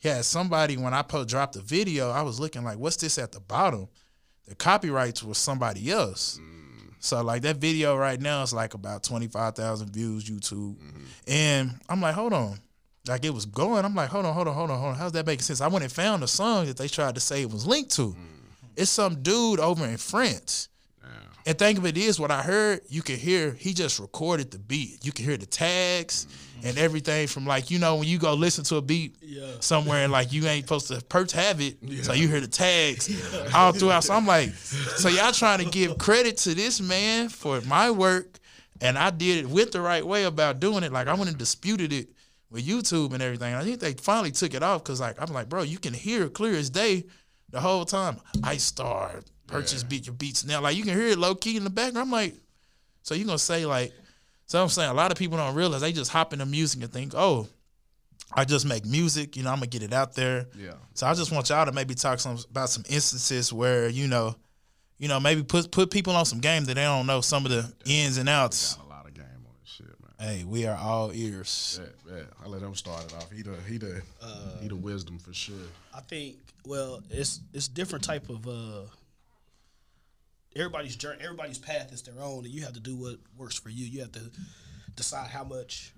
Yeah, 0.00 0.20
somebody 0.20 0.76
when 0.76 0.92
I 0.92 1.00
po- 1.00 1.24
dropped 1.24 1.54
the 1.54 1.62
video, 1.62 2.10
I 2.10 2.20
was 2.20 2.38
looking 2.38 2.62
like, 2.62 2.78
what's 2.78 2.96
this 2.96 3.16
at 3.16 3.32
the 3.32 3.40
bottom? 3.40 3.88
The 4.46 4.54
copyrights 4.54 5.22
was 5.22 5.38
somebody 5.38 5.90
else. 5.90 6.38
Mm. 6.38 6.92
So 6.98 7.22
like 7.22 7.42
that 7.42 7.56
video 7.56 7.96
right 7.96 8.20
now 8.20 8.42
is 8.42 8.52
like 8.52 8.74
about 8.74 9.02
twenty 9.02 9.28
five 9.28 9.54
thousand 9.54 9.92
views 9.92 10.24
YouTube, 10.24 10.76
and 11.26 11.80
I'm 11.88 12.00
like, 12.00 12.14
hold 12.14 12.32
on, 12.32 12.58
like 13.06 13.24
it 13.24 13.34
was 13.34 13.46
going. 13.46 13.84
I'm 13.84 13.94
like, 13.94 14.08
hold 14.08 14.26
on, 14.26 14.34
hold 14.34 14.48
on, 14.48 14.54
hold 14.54 14.70
on, 14.70 14.78
hold 14.78 14.92
on. 14.92 14.96
How's 14.96 15.12
that 15.12 15.26
making 15.26 15.42
sense? 15.42 15.60
I 15.60 15.68
went 15.68 15.84
and 15.84 15.92
found 15.92 16.22
a 16.22 16.28
song 16.28 16.66
that 16.66 16.76
they 16.76 16.88
tried 16.88 17.14
to 17.16 17.20
say 17.20 17.42
it 17.42 17.50
was 17.50 17.66
linked 17.66 17.90
to. 17.92 18.08
Mm. 18.08 18.16
It's 18.76 18.90
some 18.90 19.22
dude 19.22 19.60
over 19.60 19.84
in 19.84 19.96
France. 19.96 20.68
And 21.46 21.58
think 21.58 21.78
of 21.78 21.84
it 21.84 21.98
is 21.98 22.18
what 22.18 22.30
I 22.30 22.42
heard, 22.42 22.80
you 22.88 23.02
can 23.02 23.16
hear 23.16 23.52
he 23.52 23.74
just 23.74 24.00
recorded 24.00 24.50
the 24.50 24.58
beat. 24.58 25.04
You 25.04 25.12
can 25.12 25.26
hear 25.26 25.36
the 25.36 25.46
tags 25.46 26.26
mm-hmm. 26.26 26.68
and 26.68 26.78
everything 26.78 27.26
from 27.26 27.46
like, 27.46 27.70
you 27.70 27.78
know, 27.78 27.96
when 27.96 28.08
you 28.08 28.18
go 28.18 28.32
listen 28.32 28.64
to 28.64 28.76
a 28.76 28.82
beat 28.82 29.16
somewhere 29.60 30.04
and 30.04 30.12
like 30.12 30.32
you 30.32 30.46
ain't 30.46 30.64
supposed 30.64 30.88
to 30.88 31.02
perch 31.02 31.32
have 31.32 31.60
it. 31.60 31.76
So 32.02 32.14
you 32.14 32.28
hear 32.28 32.40
the 32.40 32.48
tags 32.48 33.10
all 33.54 33.72
throughout. 33.72 34.04
So 34.04 34.14
I'm 34.14 34.26
like, 34.26 34.50
so 34.54 35.08
y'all 35.08 35.32
trying 35.32 35.58
to 35.58 35.66
give 35.66 35.98
credit 35.98 36.38
to 36.38 36.54
this 36.54 36.80
man 36.80 37.28
for 37.28 37.60
my 37.62 37.90
work 37.90 38.38
and 38.80 38.96
I 38.96 39.10
did 39.10 39.44
it 39.44 39.48
with 39.48 39.72
the 39.72 39.82
right 39.82 40.06
way 40.06 40.24
about 40.24 40.60
doing 40.60 40.82
it. 40.82 40.92
Like 40.92 41.08
I 41.08 41.14
went 41.14 41.28
and 41.28 41.38
disputed 41.38 41.92
it 41.92 42.08
with 42.50 42.66
YouTube 42.66 43.12
and 43.12 43.22
everything. 43.22 43.54
I 43.54 43.64
think 43.64 43.80
they 43.80 43.94
finally 43.94 44.30
took 44.30 44.54
it 44.54 44.62
off 44.62 44.82
because 44.82 45.00
like 45.00 45.20
I'm 45.20 45.32
like, 45.32 45.48
bro, 45.48 45.62
you 45.62 45.78
can 45.78 45.94
hear 45.94 46.28
clear 46.28 46.54
as 46.54 46.70
day 46.70 47.04
the 47.50 47.60
whole 47.60 47.84
time. 47.84 48.18
Ice 48.42 48.64
Star, 48.64 49.20
purchase 49.46 49.82
beat 49.82 50.06
your 50.06 50.14
beats 50.14 50.44
now. 50.44 50.60
Like 50.60 50.76
you 50.76 50.84
can 50.84 50.94
hear 50.96 51.08
it 51.08 51.18
low 51.18 51.34
key 51.34 51.56
in 51.56 51.64
the 51.64 51.70
background. 51.70 52.06
I'm 52.06 52.10
like, 52.12 52.34
so 53.02 53.14
you 53.14 53.24
gonna 53.24 53.38
say 53.38 53.66
like, 53.66 53.92
so 54.46 54.62
I'm 54.62 54.68
saying 54.68 54.90
a 54.90 54.94
lot 54.94 55.12
of 55.12 55.18
people 55.18 55.38
don't 55.38 55.54
realize 55.54 55.80
they 55.80 55.92
just 55.92 56.10
hop 56.10 56.32
into 56.32 56.46
music 56.46 56.82
and 56.82 56.92
think, 56.92 57.12
oh, 57.14 57.48
I 58.32 58.44
just 58.44 58.66
make 58.66 58.84
music. 58.84 59.36
You 59.36 59.42
know, 59.42 59.50
I'm 59.50 59.56
gonna 59.56 59.66
get 59.66 59.82
it 59.82 59.92
out 59.92 60.14
there. 60.14 60.46
Yeah. 60.56 60.74
So 60.94 61.06
I 61.06 61.14
just 61.14 61.32
want 61.32 61.48
y'all 61.48 61.66
to 61.66 61.72
maybe 61.72 61.94
talk 61.94 62.20
some 62.20 62.38
about 62.50 62.70
some 62.70 62.84
instances 62.88 63.52
where 63.52 63.88
you 63.88 64.08
know, 64.08 64.34
you 64.98 65.08
know, 65.08 65.20
maybe 65.20 65.42
put 65.42 65.70
put 65.70 65.90
people 65.90 66.14
on 66.16 66.24
some 66.24 66.40
game 66.40 66.64
that 66.64 66.74
they 66.74 66.82
don't 66.82 67.06
know 67.06 67.20
some 67.20 67.44
of 67.44 67.52
the 67.52 67.72
ins 67.86 68.18
and 68.18 68.28
outs. 68.28 68.74
Got 68.74 68.86
a 68.86 68.88
lot 68.88 69.06
of 69.06 69.14
game 69.14 69.24
on 69.24 69.54
this 69.62 69.70
shit, 69.70 69.86
man. 69.86 70.12
Hey, 70.24 70.42
we 70.44 70.64
are 70.66 70.76
all 70.78 71.12
ears. 71.12 71.78
Yeah, 72.08 72.16
yeah. 72.16 72.22
I 72.42 72.48
let 72.48 72.62
him 72.62 72.74
start 72.74 73.04
it 73.04 73.12
off. 73.14 73.30
He 73.30 73.42
the 73.42 73.56
he 73.68 73.76
the 73.76 74.00
he 74.62 74.68
the 74.68 74.76
wisdom 74.76 75.18
for 75.18 75.34
sure. 75.34 75.54
I 75.94 76.00
think 76.00 76.36
well, 76.64 77.02
it's 77.10 77.40
it's 77.52 77.68
different 77.68 78.04
type 78.04 78.30
of 78.30 78.48
uh 78.48 78.86
everybody's 80.56 80.96
journey, 80.96 81.18
everybody's 81.22 81.58
path 81.58 81.92
is 81.92 82.00
their 82.00 82.18
own, 82.22 82.46
and 82.46 82.54
you 82.54 82.62
have 82.62 82.72
to 82.72 82.80
do 82.80 82.96
what 82.96 83.16
works 83.36 83.58
for 83.58 83.68
you. 83.68 83.84
You 83.84 84.00
have 84.00 84.12
to 84.12 84.30
decide 84.96 85.28
how 85.28 85.44
much 85.44 85.92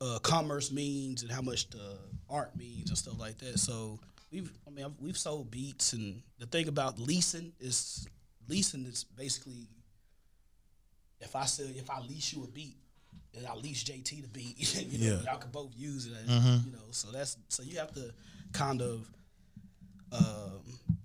uh, 0.00 0.18
commerce 0.20 0.72
means 0.72 1.22
and 1.22 1.30
how 1.30 1.42
much 1.42 1.70
the 1.70 1.96
art 2.28 2.56
means 2.56 2.88
and 2.88 2.98
stuff 2.98 3.20
like 3.20 3.38
that. 3.38 3.60
So 3.60 4.00
we've, 4.32 4.50
I 4.66 4.70
mean, 4.70 4.84
I've- 4.86 4.94
we've 4.98 5.18
sold 5.18 5.50
beats, 5.52 5.92
and 5.92 6.22
the 6.40 6.46
thing 6.46 6.66
about 6.66 6.98
leasing 6.98 7.52
is 7.60 8.08
leasing 8.48 8.84
is 8.86 9.04
basically 9.04 9.68
if 11.20 11.36
I 11.36 11.44
sell, 11.44 11.66
if 11.68 11.88
I 11.88 12.00
lease 12.00 12.32
you 12.32 12.42
a 12.42 12.48
beat. 12.48 12.78
And 13.36 13.46
I 13.46 13.54
lease 13.54 13.82
JT 13.84 14.22
to 14.22 14.28
beat, 14.28 14.56
you 14.92 14.98
know, 15.10 15.16
Yeah. 15.16 15.22
y'all 15.32 15.38
can 15.40 15.50
both 15.50 15.72
use 15.76 16.06
it, 16.06 16.12
and, 16.28 16.64
you 16.64 16.72
know. 16.72 16.78
So 16.92 17.10
that's 17.10 17.36
so 17.48 17.62
you 17.62 17.78
have 17.78 17.92
to 17.94 18.12
kind 18.52 18.80
of 18.82 19.06
um, 20.12 20.60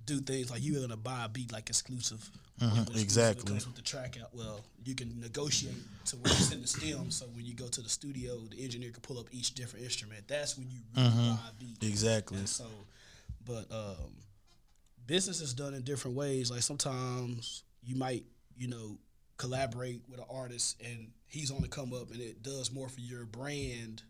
do 0.06 0.20
things 0.20 0.52
like 0.52 0.64
you're 0.64 0.82
gonna 0.82 0.98
buy 0.98 1.26
a 1.26 1.30
beat 1.30 1.52
like 1.52 1.70
exclusive. 1.70 2.30
You 2.60 2.68
Mm-hmm. 2.68 2.98
exactly. 3.00 3.46
Comes 3.46 3.66
with 3.66 3.78
the 3.78 3.82
track 3.82 4.18
out. 4.22 4.36
Well, 4.36 4.60
you 4.84 4.94
can 4.94 5.18
negotiate 5.22 5.78
to 6.08 6.18
where 6.18 6.34
it's 6.34 6.52
in 6.52 6.62
the 6.62 6.68
stem. 6.68 7.10
So 7.10 7.26
when 7.28 7.46
you 7.46 7.54
go 7.54 7.68
to 7.70 7.82
the 7.82 7.88
studio, 7.88 8.38
the 8.52 8.62
engineer 8.62 8.92
can 8.92 9.00
pull 9.02 9.18
up 9.18 9.28
each 9.32 9.54
different 9.54 9.86
instrument. 9.86 10.28
That's 10.28 10.58
when 10.58 10.68
you 10.70 10.80
really 10.96 11.08
buy 11.10 11.38
a 11.50 11.54
beat. 11.58 11.80
Mm-hmm. 11.80 11.88
Exactly. 11.88 12.38
And 12.38 12.50
so, 12.50 12.66
but 13.46 13.66
um, 13.72 14.12
business 15.08 15.40
is 15.40 15.54
done 15.54 15.74
in 15.74 15.84
different 15.84 16.18
ways. 16.18 16.52
Like 16.52 16.62
sometimes 16.62 17.64
you 17.82 17.96
might, 17.96 18.26
you 18.58 18.68
know, 18.68 18.98
collaborate 19.38 20.02
with 20.10 20.20
an 20.20 20.26
artist 20.30 20.82
and 20.86 21.08
he's 21.30 21.52
on 21.52 21.62
the 21.62 21.68
come 21.68 21.94
up 21.94 22.12
and 22.12 22.20
it 22.20 22.44
does 22.44 22.72
more 22.72 22.90
for 22.90 23.00
your 23.00 23.24
brand 23.26 24.04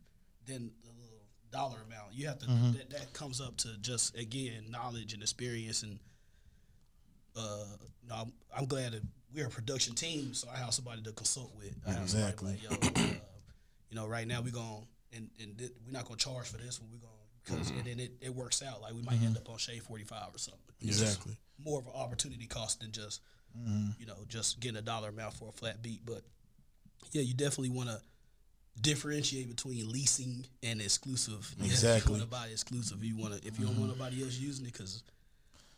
than 0.48 0.72
the 0.84 0.90
little 1.00 1.22
dollar 1.52 1.78
amount. 1.86 2.14
You 2.14 2.28
have 2.28 2.40
to 2.40 2.46
that, 2.48 2.90
that 2.90 3.14
comes 3.14 3.40
up 3.42 3.58
to 3.58 3.78
just 3.82 4.18
again 4.18 4.66
knowledge 4.72 5.14
and 5.14 5.22
experience 5.22 5.84
and 5.84 6.00
uh 7.36 7.66
no, 8.08 8.16
I'm, 8.16 8.32
I'm 8.58 8.66
glad 8.66 8.94
that 8.94 9.02
we're 9.34 9.46
a 9.46 9.50
production 9.50 9.94
team, 9.94 10.34
so 10.34 10.48
I 10.52 10.58
have 10.58 10.74
somebody 10.74 11.04
to 11.04 11.12
consult 11.12 11.52
with. 11.56 11.76
I 11.88 11.92
have 11.92 12.02
Exactly. 12.02 12.58
like, 12.68 12.96
yo, 12.96 13.02
uh, 13.04 13.08
you 13.92 13.96
know, 13.96 14.08
right 14.08 14.26
now 14.28 14.42
we're 14.42 14.52
going 14.52 14.88
and 15.16 15.30
and 15.40 15.56
thi- 15.58 15.70
we're 15.86 15.92
not 15.94 16.06
gonna 16.06 16.18
charge 16.18 16.48
for 16.48 16.58
this 16.58 16.80
one. 16.82 16.90
We're 16.92 16.98
going 17.00 17.14
because 17.46 17.70
and 17.72 17.84
then 17.86 18.00
it, 18.00 18.12
it 18.22 18.34
works 18.34 18.64
out. 18.64 18.82
Like 18.82 18.94
we 18.94 19.02
might 19.04 19.22
end 19.22 19.38
up 19.38 19.48
on 19.50 19.58
Shade 19.58 19.84
Forty 19.84 20.04
Five 20.04 20.34
or 20.34 20.38
something. 20.40 20.62
It's 20.82 21.02
Exactly. 21.02 21.38
More 21.64 21.80
of 21.80 21.86
an 21.88 21.94
opportunity 21.96 22.48
cost 22.48 22.80
than 22.80 22.92
just 22.92 23.22
you 24.00 24.06
know 24.06 24.16
just 24.28 24.60
getting 24.60 24.78
a 24.78 24.82
dollar 24.82 25.10
amount 25.10 25.34
for 25.36 25.50
a 25.50 25.52
flat 25.52 25.82
beat. 25.84 26.02
But 26.06 26.22
yeah, 27.12 27.22
you 27.22 27.34
definitely 27.34 27.72
want 27.72 27.90
to 27.90 28.00
differentiate 28.82 29.50
between 29.50 29.90
leasing 29.92 30.46
and 30.64 30.82
exclusive. 30.82 31.54
Exactly. 31.64 32.14
you 32.14 32.20
want 32.20 32.32
to 32.32 32.36
buy 32.38 32.48
exclusive. 32.48 33.04
You 33.04 33.18
want 33.18 33.34
to 33.34 33.48
if 33.48 33.60
you 33.60 33.66
don't 33.66 33.78
want 33.78 33.92
mm-hmm. 33.92 34.00
nobody 34.00 34.24
else 34.24 34.38
using 34.38 34.66
it 34.66 34.74
because 34.74 35.04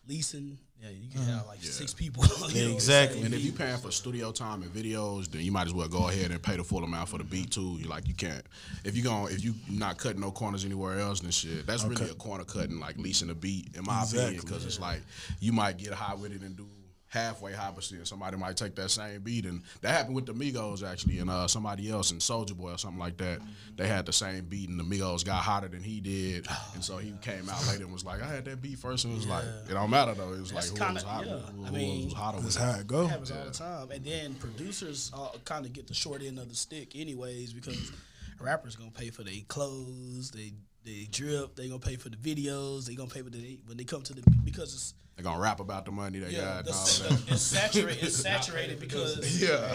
leasing, 0.08 0.58
yeah, 0.82 0.90
you 0.90 1.10
can 1.10 1.22
uh-huh. 1.22 1.38
have 1.38 1.48
like 1.48 1.62
six 1.62 1.94
people. 1.94 2.24
you 2.50 2.68
know, 2.68 2.74
Exactly. 2.74 3.18
same 3.18 3.26
And 3.26 3.34
if 3.36 3.44
you're 3.44 3.54
paying 3.54 3.78
for 3.78 3.92
studio 3.92 4.32
time 4.32 4.64
and 4.64 4.74
videos, 4.74 5.30
then 5.30 5.42
you 5.42 5.52
might 5.52 5.68
as 5.68 5.74
well 5.74 5.88
go 5.88 6.10
ahead 6.10 6.32
and 6.32 6.42
pay 6.42 6.58
the 6.58 6.64
full 6.64 6.84
amount 6.84 7.10
for 7.10 7.18
the 7.18 7.24
beat 7.24 7.52
too. 7.52 7.78
You 7.80 7.88
like 7.88 8.08
you 8.08 8.16
can't 8.16 8.44
if 8.84 8.96
you 8.96 9.04
going 9.04 9.34
if 9.34 9.44
you 9.44 9.54
not 9.70 9.98
cutting 9.98 10.22
no 10.22 10.32
corners 10.32 10.66
anywhere 10.66 11.00
else 11.00 11.22
then 11.22 11.32
shit. 11.32 11.66
That's 11.66 11.84
really 11.84 12.10
a 12.10 12.16
corner 12.16 12.44
cutting 12.44 12.80
like 12.80 12.98
leasing 12.98 13.30
a 13.30 13.36
beat 13.36 13.76
in 13.76 13.86
my 13.86 14.04
opinion 14.04 14.34
Exactly. 14.34 14.50
because 14.50 14.66
it's 14.66 14.80
like 14.80 15.02
you 15.40 15.52
might 15.52 15.78
get 15.78 15.94
high 15.94 16.16
with 16.16 16.34
it 16.34 16.42
and 16.42 16.56
do 16.56 16.68
halfway 17.12 17.52
high, 17.52 17.72
but 17.76 17.84
still 17.84 18.06
somebody 18.06 18.38
might 18.38 18.56
take 18.56 18.74
that 18.76 18.90
same 18.90 19.20
beat 19.22 19.46
and 19.46 19.62
that 19.82 19.90
happened 19.92 20.16
with 20.16 20.26
the 20.26 20.32
Migos 20.34 20.82
actually 20.82 21.20
and 21.20 21.30
uh 21.30 21.46
somebody 21.46 21.90
else 21.92 22.12
and 22.12 22.22
Soulja 22.22 22.56
Boy 22.56 22.72
or 22.72 22.78
something 22.78 23.00
like 23.00 23.18
that. 23.18 23.40
They 23.76 23.86
had 23.86 24.06
the 24.06 24.14
same 24.14 24.46
beat 24.46 24.70
and 24.70 24.80
the 24.80 24.84
Migos 24.86 25.26
got 25.26 25.44
hotter 25.44 25.68
than 25.68 25.84
he 25.84 26.00
did, 26.00 26.48
and 26.74 26.82
so 26.84 26.98
he 26.98 27.12
came 27.22 27.50
out 27.50 27.68
later 27.68 27.84
and 27.84 27.92
was 27.92 28.06
like, 28.06 28.22
I 28.24 28.28
had 28.28 28.46
that 28.46 28.62
beat 28.62 28.80
first 28.80 29.04
and 29.04 29.14
it 29.14 29.18
was 29.18 29.28
like 29.28 29.44
it 29.70 29.74
don't 29.74 29.90
matter 29.90 30.14
though. 30.14 30.32
It 30.32 30.40
was 30.40 30.52
That's 30.52 30.72
like 30.72 30.80
who 30.80 30.94
was 30.94 31.04
kinda- 31.04 31.14
hot, 31.14 31.26
yeah. 31.28 31.38
who, 31.54 31.66
I 31.66 31.68
who 31.68 31.76
mean, 31.76 32.06
was 32.06 32.14
hotter. 32.14 32.40
That's 32.40 32.56
how 32.56 32.72
it. 32.76 32.80
it 32.82 32.88
go. 32.88 33.08
happens 33.08 33.32
all 33.32 33.44
the 33.44 33.52
time. 33.52 33.92
And 33.92 34.06
then 34.06 34.34
producers 34.36 35.12
uh, 35.14 35.30
kind 35.44 35.66
of 35.66 35.74
get 35.74 35.88
the 35.88 35.94
short 35.94 36.22
end 36.24 36.40
of 36.40 36.48
the 36.48 36.56
stick, 36.56 36.96
anyways, 36.96 37.52
because 37.52 37.92
rappers 38.40 38.78
gonna 38.78 38.90
pay 38.90 39.10
for 39.10 39.24
their 39.24 39.34
clothes, 39.50 40.32
they 40.32 40.54
they 40.86 41.08
drip, 41.12 41.56
they 41.56 41.68
gonna 41.68 41.78
pay 41.80 41.98
for 41.98 42.08
the 42.10 42.16
videos, 42.18 42.86
they 42.86 42.96
gonna 42.96 43.10
pay 43.10 43.22
for 43.22 43.30
the 43.30 43.60
when 43.68 43.78
they 43.78 43.84
come 43.84 44.02
to 44.02 44.14
the 44.14 44.24
because 44.44 44.74
it's 44.74 44.94
They 45.22 45.30
gonna 45.30 45.40
rap 45.42 45.60
about 45.60 45.86
the 45.86 45.92
money 45.92 46.20
they 46.20 46.32
yeah 46.32 46.62
got. 46.62 46.66
the, 46.66 46.72
and 46.72 46.78
all 46.80 46.86
that. 47.18 47.26
the, 47.28 47.34
it's 47.34 47.42
saturated 47.42 48.04
it's 48.04 48.16
saturated 48.16 48.80
because 48.80 49.42
Yeah, 49.42 49.74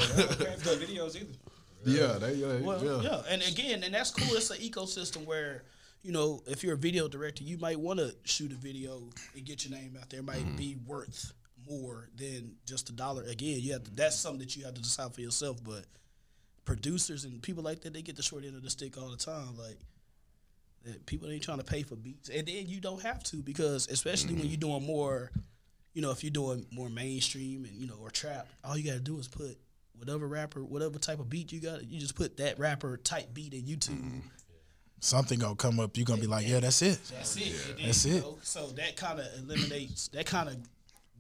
videos 0.61 1.17
either. 1.17 1.27
yeah, 1.85 2.19
they, 2.19 2.35
yeah, 2.35 2.61
well 2.67 2.83
yeah. 2.85 3.01
yeah 3.01 3.23
and 3.31 3.43
again 3.43 3.83
and 3.85 3.95
that's 3.95 4.11
cool. 4.11 4.37
It's 4.37 4.51
an 4.51 4.59
ecosystem 4.59 5.25
where. 5.27 5.63
You 6.03 6.13
know, 6.13 6.41
if 6.47 6.63
you're 6.63 6.75
a 6.75 6.79
video 6.79 7.09
director, 7.09 7.43
you 7.43 7.59
might 7.59 7.81
want 7.81 7.99
to 7.99 8.15
shoot 8.23 8.53
a 8.53 8.55
video 8.55 9.03
and 9.35 9.45
get 9.45 9.65
your 9.69 9.77
name 9.77 9.97
out 10.01 10.09
there. 10.09 10.21
It 10.21 10.25
might 10.25 10.37
Mm-hmm. 10.37 10.55
be 10.57 10.77
worth 10.87 11.33
more 11.69 12.09
than 12.17 12.53
just 12.65 12.89
a 12.91 12.93
dollar. 12.93 13.25
Again, 13.25 13.59
you 13.61 13.73
have 13.73 13.83
to. 13.85 13.91
That's 13.91 14.15
something 14.15 14.39
that 14.39 14.55
you 14.55 14.65
have 14.67 14.75
to 14.75 14.81
decide 14.83 15.13
for 15.15 15.21
yourself. 15.21 15.65
But 15.65 15.85
producers 16.65 17.25
and 17.25 17.43
people 17.43 17.65
like 17.65 17.81
that, 17.81 17.93
they 17.93 18.03
get 18.03 18.15
the 18.15 18.23
short 18.23 18.45
end 18.45 18.55
of 18.55 18.63
the 18.63 18.71
stick 18.71 18.97
all 18.97 19.09
the 19.11 19.17
time. 19.17 19.57
Like 19.59 19.79
people 21.07 21.29
ain't 21.31 21.43
trying 21.43 21.59
to 21.59 21.65
pay 21.65 21.83
for 21.83 21.97
beats, 21.97 22.29
and 22.29 22.47
then 22.47 22.67
you 22.67 22.81
don't 22.81 23.03
have 23.03 23.23
to 23.25 23.37
because 23.37 23.89
especially 23.89 24.35
when 24.35 24.43
mm-hmm. 24.43 24.51
you're 24.51 24.59
doing 24.59 24.87
more, 24.87 25.31
you 25.95 26.03
know, 26.03 26.11
if 26.11 26.23
you're 26.23 26.31
doing 26.31 26.67
more 26.71 26.89
mainstream 26.89 27.65
and 27.65 27.75
you 27.75 27.87
know 27.87 27.97
or 28.01 28.11
trap, 28.11 28.49
all 28.65 28.77
you 28.77 28.85
gotta 28.85 29.01
do 29.01 29.19
is 29.19 29.29
put 29.29 29.59
whatever 29.99 30.27
rapper, 30.27 30.65
whatever 30.65 30.99
type 30.99 31.19
of 31.19 31.29
beat 31.29 31.53
you 31.53 31.61
got, 31.61 31.85
you 31.85 31.99
just 31.99 32.15
put 32.15 32.37
that 32.37 32.59
rapper 32.59 32.97
type 32.97 33.33
beat 33.33 33.55
in 33.55 33.63
YouTube. 33.63 33.99
Mm-hmm. 33.99 34.19
Something 35.01 35.39
gonna 35.39 35.57
come 35.57 35.79
up. 35.79 35.97
You're 35.97 36.07
gonna 36.07 36.21
be 36.21 36.27
like, 36.27 36.47
yeah, 36.47 36.61
that's 36.61 36.83
it. 36.83 36.99
That's 37.13 37.37
it. 37.37 37.43
And 37.43 37.79
then, 37.79 37.87
That's 37.87 38.05
it. 38.07 38.23
know, 38.23 38.39
so 38.43 38.67
that 38.69 38.97
kind 38.97 39.21
of 39.21 39.27
eliminates. 39.39 40.09
That 40.09 40.27
kind 40.27 40.49
of 40.49 40.57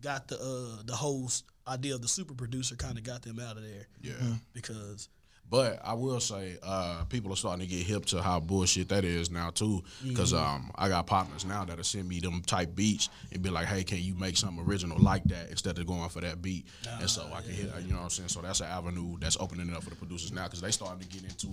got 0.00 0.28
the 0.28 0.36
uh, 0.36 0.82
the 0.84 0.94
whole 0.94 1.30
idea 1.68 1.94
of 1.94 2.02
the 2.02 2.08
super 2.08 2.34
producer 2.34 2.76
kind 2.76 2.96
of 2.96 3.04
got 3.04 3.22
them 3.22 3.38
out 3.38 3.56
of 3.56 3.62
there. 3.62 3.86
Yeah. 4.00 4.12
Mm-hmm. 4.12 4.32
Because 4.54 5.08
But 5.48 5.80
I 5.84 5.94
will 5.94 6.18
say, 6.18 6.56
uh, 6.62 7.04
people 7.08 7.32
are 7.32 7.36
starting 7.36 7.66
to 7.66 7.72
get 7.72 7.86
hip 7.86 8.04
to 8.06 8.20
how 8.20 8.40
bullshit 8.40 8.88
that 8.88 9.04
is 9.04 9.30
now 9.30 9.50
too. 9.50 9.82
Because 10.06 10.34
um, 10.34 10.72
I 10.74 10.88
got 10.88 11.06
partners 11.06 11.44
now 11.44 11.64
that'll 11.64 11.84
send 11.84 12.08
me 12.08 12.18
them 12.20 12.42
type 12.42 12.74
beats 12.74 13.08
and 13.32 13.42
be 13.42 13.50
like, 13.50 13.66
"Hey, 13.66 13.84
can 13.84 13.98
you 13.98 14.14
make 14.14 14.36
something 14.36 14.64
original 14.66 14.98
like 14.98 15.24
that 15.24 15.50
instead 15.50 15.78
of 15.78 15.86
going 15.86 16.08
for 16.08 16.20
that 16.20 16.42
beat?" 16.42 16.66
and 17.00 17.08
so 17.08 17.28
I 17.32 17.42
can 17.42 17.50
hit, 17.52 17.70
you 17.82 17.90
know 17.90 17.96
what 17.98 18.02
I'm 18.04 18.10
saying. 18.10 18.28
So 18.28 18.40
that's 18.42 18.60
an 18.60 18.66
avenue 18.66 19.16
that's 19.20 19.36
opening 19.38 19.68
it 19.68 19.76
up 19.76 19.84
for 19.84 19.90
the 19.90 19.96
producers 19.96 20.32
now 20.32 20.44
because 20.44 20.60
they 20.60 20.70
starting 20.72 21.00
to 21.00 21.08
get 21.08 21.22
into 21.22 21.48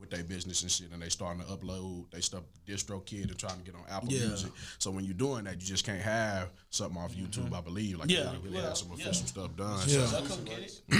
with 0.00 0.10
their 0.10 0.22
business 0.22 0.62
and 0.62 0.70
shit, 0.70 0.90
and 0.92 1.02
they 1.02 1.08
starting 1.08 1.42
to 1.42 1.48
upload 1.48 2.08
they 2.12 2.20
stuff 2.20 2.42
DistroKid 2.66 3.24
and 3.30 3.38
trying 3.38 3.58
to 3.58 3.64
get 3.64 3.74
on 3.74 3.82
Apple 3.90 4.08
Yeah. 4.10 4.28
Music. 4.28 4.52
So 4.78 4.90
when 4.90 5.04
you're 5.04 5.14
doing 5.14 5.44
that, 5.44 5.54
you 5.54 5.66
just 5.66 5.84
can't 5.84 6.00
have 6.00 6.50
something 6.70 7.00
off 7.00 7.14
YouTube. 7.14 7.52
I 7.52 7.60
believe, 7.60 7.98
like 7.98 8.10
Yeah, 8.10 8.18
you 8.18 8.24
gotta 8.24 8.38
really 8.38 8.56
well, 8.56 8.66
have 8.66 8.76
some 8.76 8.88
yeah. 8.96 9.04
official 9.04 9.26
stuff 9.26 9.56
done. 9.56 9.80
Yeah. 9.86 10.06
So, 10.06 10.18
I 10.18 10.20
come 10.26 10.44
get 10.44 10.58
it. 10.60 10.80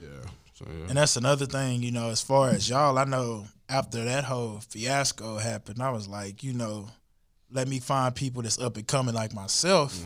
yeah. 0.00 0.08
So 0.58 0.66
yeah. 0.68 0.86
And 0.88 0.98
that's 0.98 1.16
another 1.16 1.46
thing, 1.46 1.82
you 1.82 1.92
know, 1.92 2.10
as 2.10 2.20
far 2.20 2.50
as 2.50 2.68
y'all, 2.68 2.98
I 2.98 3.04
know 3.04 3.46
after 3.68 4.04
that 4.04 4.24
whole 4.24 4.58
fiasco 4.68 5.38
happened, 5.38 5.80
I 5.80 5.90
was 5.90 6.08
like, 6.08 6.42
you 6.42 6.52
know, 6.52 6.88
let 7.52 7.68
me 7.68 7.78
find 7.78 8.14
people 8.14 8.42
that's 8.42 8.58
up 8.58 8.76
and 8.76 8.86
coming 8.86 9.14
like 9.14 9.32
myself 9.32 10.04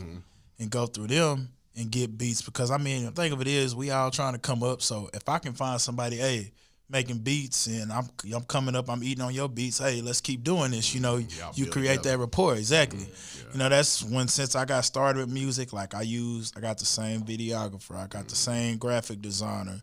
and 0.59 0.69
go 0.69 0.85
through 0.85 1.07
them 1.07 1.49
and 1.75 1.89
get 1.89 2.19
beats 2.19 2.43
because 2.43 2.69
I 2.69 2.77
mean, 2.77 3.05
the 3.05 3.11
thing 3.11 3.31
of 3.31 3.41
it 3.41 3.47
is 3.47 3.75
we 3.75 3.89
all 3.89 4.11
trying 4.11 4.33
to 4.33 4.39
come 4.39 4.61
up. 4.61 4.83
So 4.83 5.09
if 5.13 5.27
I 5.27 5.39
can 5.39 5.53
find 5.53 5.81
somebody, 5.81 6.17
hey, 6.17 6.51
making 6.87 7.17
beats 7.17 7.65
and 7.65 7.91
I'm 7.91 8.07
I'm 8.33 8.43
coming 8.43 8.75
up, 8.75 8.91
I'm 8.91 9.03
eating 9.03 9.23
on 9.23 9.33
your 9.33 9.49
beats, 9.49 9.79
hey, 9.79 10.01
let's 10.01 10.21
keep 10.21 10.43
doing 10.43 10.69
this. 10.69 10.93
You 10.93 11.01
know, 11.01 11.17
you 11.55 11.65
create 11.65 11.97
together. 11.97 12.09
that 12.11 12.17
rapport. 12.19 12.55
Exactly. 12.55 13.07
You 13.51 13.57
know, 13.57 13.69
that's 13.69 14.03
when 14.03 14.27
since 14.27 14.55
I 14.55 14.65
got 14.65 14.85
started 14.85 15.19
with 15.19 15.33
music, 15.33 15.73
like 15.73 15.95
I 15.95 16.03
use 16.03 16.53
I 16.55 16.59
got 16.59 16.77
the 16.77 16.85
same 16.85 17.23
videographer, 17.23 17.95
I 17.95 18.05
got 18.05 18.27
the 18.27 18.35
same 18.35 18.77
graphic 18.77 19.19
designer 19.19 19.81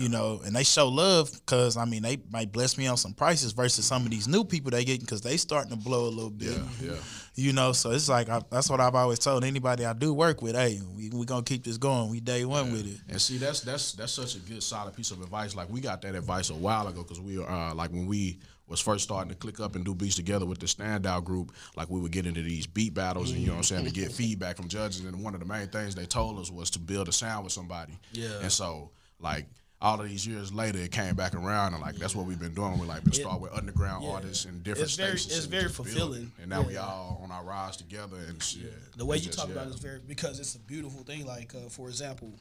you 0.00 0.08
know, 0.08 0.40
and 0.44 0.54
they 0.54 0.64
show 0.64 0.88
love 0.88 1.30
because 1.32 1.76
I 1.76 1.84
mean 1.84 2.02
they 2.02 2.18
might 2.30 2.52
bless 2.52 2.78
me 2.78 2.86
on 2.86 2.96
some 2.96 3.12
prices 3.12 3.52
versus 3.52 3.84
some 3.84 4.04
of 4.04 4.10
these 4.10 4.28
new 4.28 4.44
people 4.44 4.70
they 4.70 4.84
getting 4.84 5.02
because 5.02 5.20
they 5.20 5.36
starting 5.36 5.70
to 5.70 5.76
blow 5.76 6.06
a 6.06 6.10
little 6.10 6.30
bit. 6.30 6.58
Yeah, 6.80 6.92
yeah. 6.92 6.96
You 7.34 7.52
know, 7.52 7.72
so 7.72 7.90
it's 7.90 8.08
like 8.08 8.28
I, 8.28 8.42
that's 8.50 8.68
what 8.68 8.80
I've 8.80 8.94
always 8.94 9.18
told 9.18 9.44
anybody 9.44 9.84
I 9.84 9.92
do 9.92 10.12
work 10.12 10.42
with. 10.42 10.54
Hey, 10.54 10.80
we 10.96 11.08
we 11.10 11.24
gonna 11.26 11.42
keep 11.42 11.64
this 11.64 11.78
going. 11.78 12.10
We 12.10 12.20
day 12.20 12.44
one 12.44 12.72
with 12.72 12.86
it. 12.86 13.00
And 13.08 13.20
see, 13.20 13.38
that's 13.38 13.60
that's 13.60 13.92
that's 13.92 14.12
such 14.12 14.36
a 14.36 14.38
good 14.38 14.62
solid 14.62 14.94
piece 14.94 15.10
of 15.10 15.20
advice. 15.22 15.54
Like 15.54 15.70
we 15.70 15.80
got 15.80 16.02
that 16.02 16.14
advice 16.14 16.50
a 16.50 16.54
while 16.54 16.88
ago 16.88 17.02
because 17.02 17.20
we 17.20 17.42
uh 17.42 17.74
like 17.74 17.90
when 17.90 18.06
we 18.06 18.38
was 18.68 18.80
first 18.80 19.04
starting 19.04 19.28
to 19.28 19.34
click 19.36 19.60
up 19.60 19.76
and 19.76 19.84
do 19.84 19.94
beats 19.94 20.16
together 20.16 20.46
with 20.46 20.58
the 20.58 20.66
standout 20.66 21.24
group, 21.24 21.52
like 21.76 21.90
we 21.90 22.00
would 22.00 22.12
get 22.12 22.26
into 22.26 22.42
these 22.42 22.66
beat 22.66 22.94
battles 22.94 23.30
and 23.30 23.40
you 23.40 23.46
know 23.46 23.52
what 23.52 23.58
I'm 23.58 23.64
saying 23.64 23.84
to 23.84 23.90
get 23.90 24.12
feedback 24.12 24.56
from 24.56 24.68
judges. 24.68 25.04
And 25.04 25.22
one 25.22 25.34
of 25.34 25.40
the 25.40 25.46
main 25.46 25.68
things 25.68 25.94
they 25.94 26.06
told 26.06 26.38
us 26.38 26.50
was 26.50 26.70
to 26.70 26.78
build 26.78 27.08
a 27.08 27.12
sound 27.12 27.44
with 27.44 27.52
somebody. 27.52 27.98
Yeah. 28.12 28.40
And 28.40 28.50
so 28.50 28.90
like 29.20 29.46
all 29.82 30.00
of 30.00 30.08
these 30.08 30.24
years 30.26 30.54
later, 30.54 30.78
it 30.78 30.92
came 30.92 31.14
back 31.16 31.34
around, 31.34 31.74
and 31.74 31.82
like 31.82 31.96
that's 31.96 32.14
what 32.14 32.24
we've 32.24 32.38
been 32.38 32.54
doing. 32.54 32.78
We 32.78 32.86
like 32.86 33.02
been 33.04 33.12
start 33.12 33.40
with 33.40 33.52
underground 33.52 34.04
artists 34.06 34.44
in 34.46 34.62
different 34.62 34.84
It's 34.88 34.96
very- 34.96 35.18
spaces. 35.18 35.36
it's 35.38 35.46
very 35.46 35.64
just 35.64 35.76
building. 35.76 35.92
fulfilling. 35.94 36.32
And 36.40 36.48
now 36.48 36.62
we 36.62 36.74
Yeah. 36.74 36.86
all 36.86 37.20
on 37.22 37.30
our 37.32 37.42
rise 37.44 37.76
together 37.76 38.16
and 38.16 38.40
shit. 38.42 38.72
the 38.96 39.04
way 39.04 39.16
It's 39.16 39.26
you 39.26 39.32
just, 39.32 39.38
talk 39.40 39.48
yeah. 39.48 39.54
about 39.56 39.66
it 39.66 39.74
is 39.74 39.80
very 39.80 39.98
because 40.00 40.38
it's 40.40 40.54
a 40.54 40.60
beautiful 40.60 41.02
thing. 41.02 41.26
Like 41.26 41.54
uh, 41.54 41.68
for 41.68 41.88
example, 41.88 42.32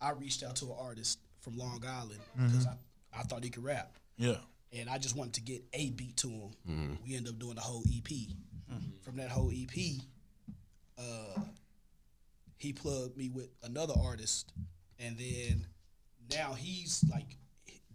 I 0.00 0.10
reached 0.12 0.42
out 0.42 0.56
to 0.56 0.64
an 0.66 0.76
artist 0.80 1.18
from 1.40 1.56
Long 1.58 1.84
Island 1.86 2.20
because 2.36 2.66
I, 2.66 2.74
I 3.12 3.22
thought 3.24 3.44
he 3.44 3.50
could 3.50 3.64
rap, 3.64 3.94
Yeah. 4.16 4.38
and 4.72 4.88
I 4.88 4.96
just 4.98 5.14
wanted 5.14 5.34
to 5.34 5.40
get 5.42 5.62
a 5.74 5.90
beat 5.90 6.16
to 6.18 6.28
him. 6.28 6.50
Mm-hmm. 6.68 6.94
We 7.06 7.16
end 7.16 7.28
up 7.28 7.38
doing 7.38 7.54
the 7.56 7.60
whole 7.60 7.84
EP. 7.92 8.08
From 9.02 9.16
that 9.16 9.30
whole 9.30 9.50
EP, 9.50 10.00
uh, 10.98 11.40
he 12.58 12.72
plugged 12.72 13.16
me 13.16 13.28
with 13.28 13.48
another 13.62 13.94
artist, 13.98 14.52
and 14.98 15.16
then 15.18 15.66
now 16.30 16.52
he's 16.54 17.04
like 17.10 17.36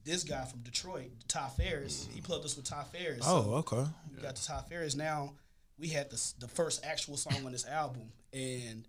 this 0.04 0.24
guy 0.24 0.43
from 0.46 0.62
Detroit, 0.62 1.12
Ty 1.28 1.48
Farris. 1.58 2.08
He 2.12 2.19
mm-hmm. 2.19 2.26
plugged 2.26 2.46
us 2.46 2.56
with 2.56 2.65
Ty 2.65 2.84
Farris. 2.84 3.24
Oh, 3.24 3.43
So- 3.43 3.54
okay. 3.56 3.89
we 4.15 4.22
got 4.22 4.36
to 4.36 4.46
Ty 4.46 4.62
Farris. 4.69 4.96
Now 4.96 5.34
we 5.78 5.88
had 5.89 6.10
the 6.10 6.34
the 6.39 6.48
first 6.48 6.86
actual 6.86 7.17
song 7.17 7.46
on 7.46 7.52
this 7.52 7.65
album, 7.65 8.12
and 8.32 8.88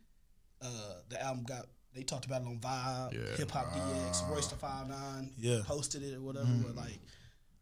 uh, 0.60 0.94
the 1.08 1.22
album 1.22 1.44
got 1.44 1.66
they 1.94 2.02
talked 2.02 2.26
about 2.26 2.42
it 2.42 2.48
on 2.48 2.58
Vibe, 2.58 3.12
Yeah. 3.12 3.36
Hip 3.36 3.50
Hop 3.52 3.72
DX, 3.72 4.22
ah. 4.22 4.28
Royce 4.30 4.48
da 4.48 4.56
Five 4.56 4.88
Nine, 4.88 5.30
Yeah. 5.38 5.60
posted 5.64 6.02
it 6.02 6.14
or 6.14 6.20
whatever. 6.20 6.46
But 6.46 6.68
mm-hmm. 6.70 6.78
like, 6.78 6.98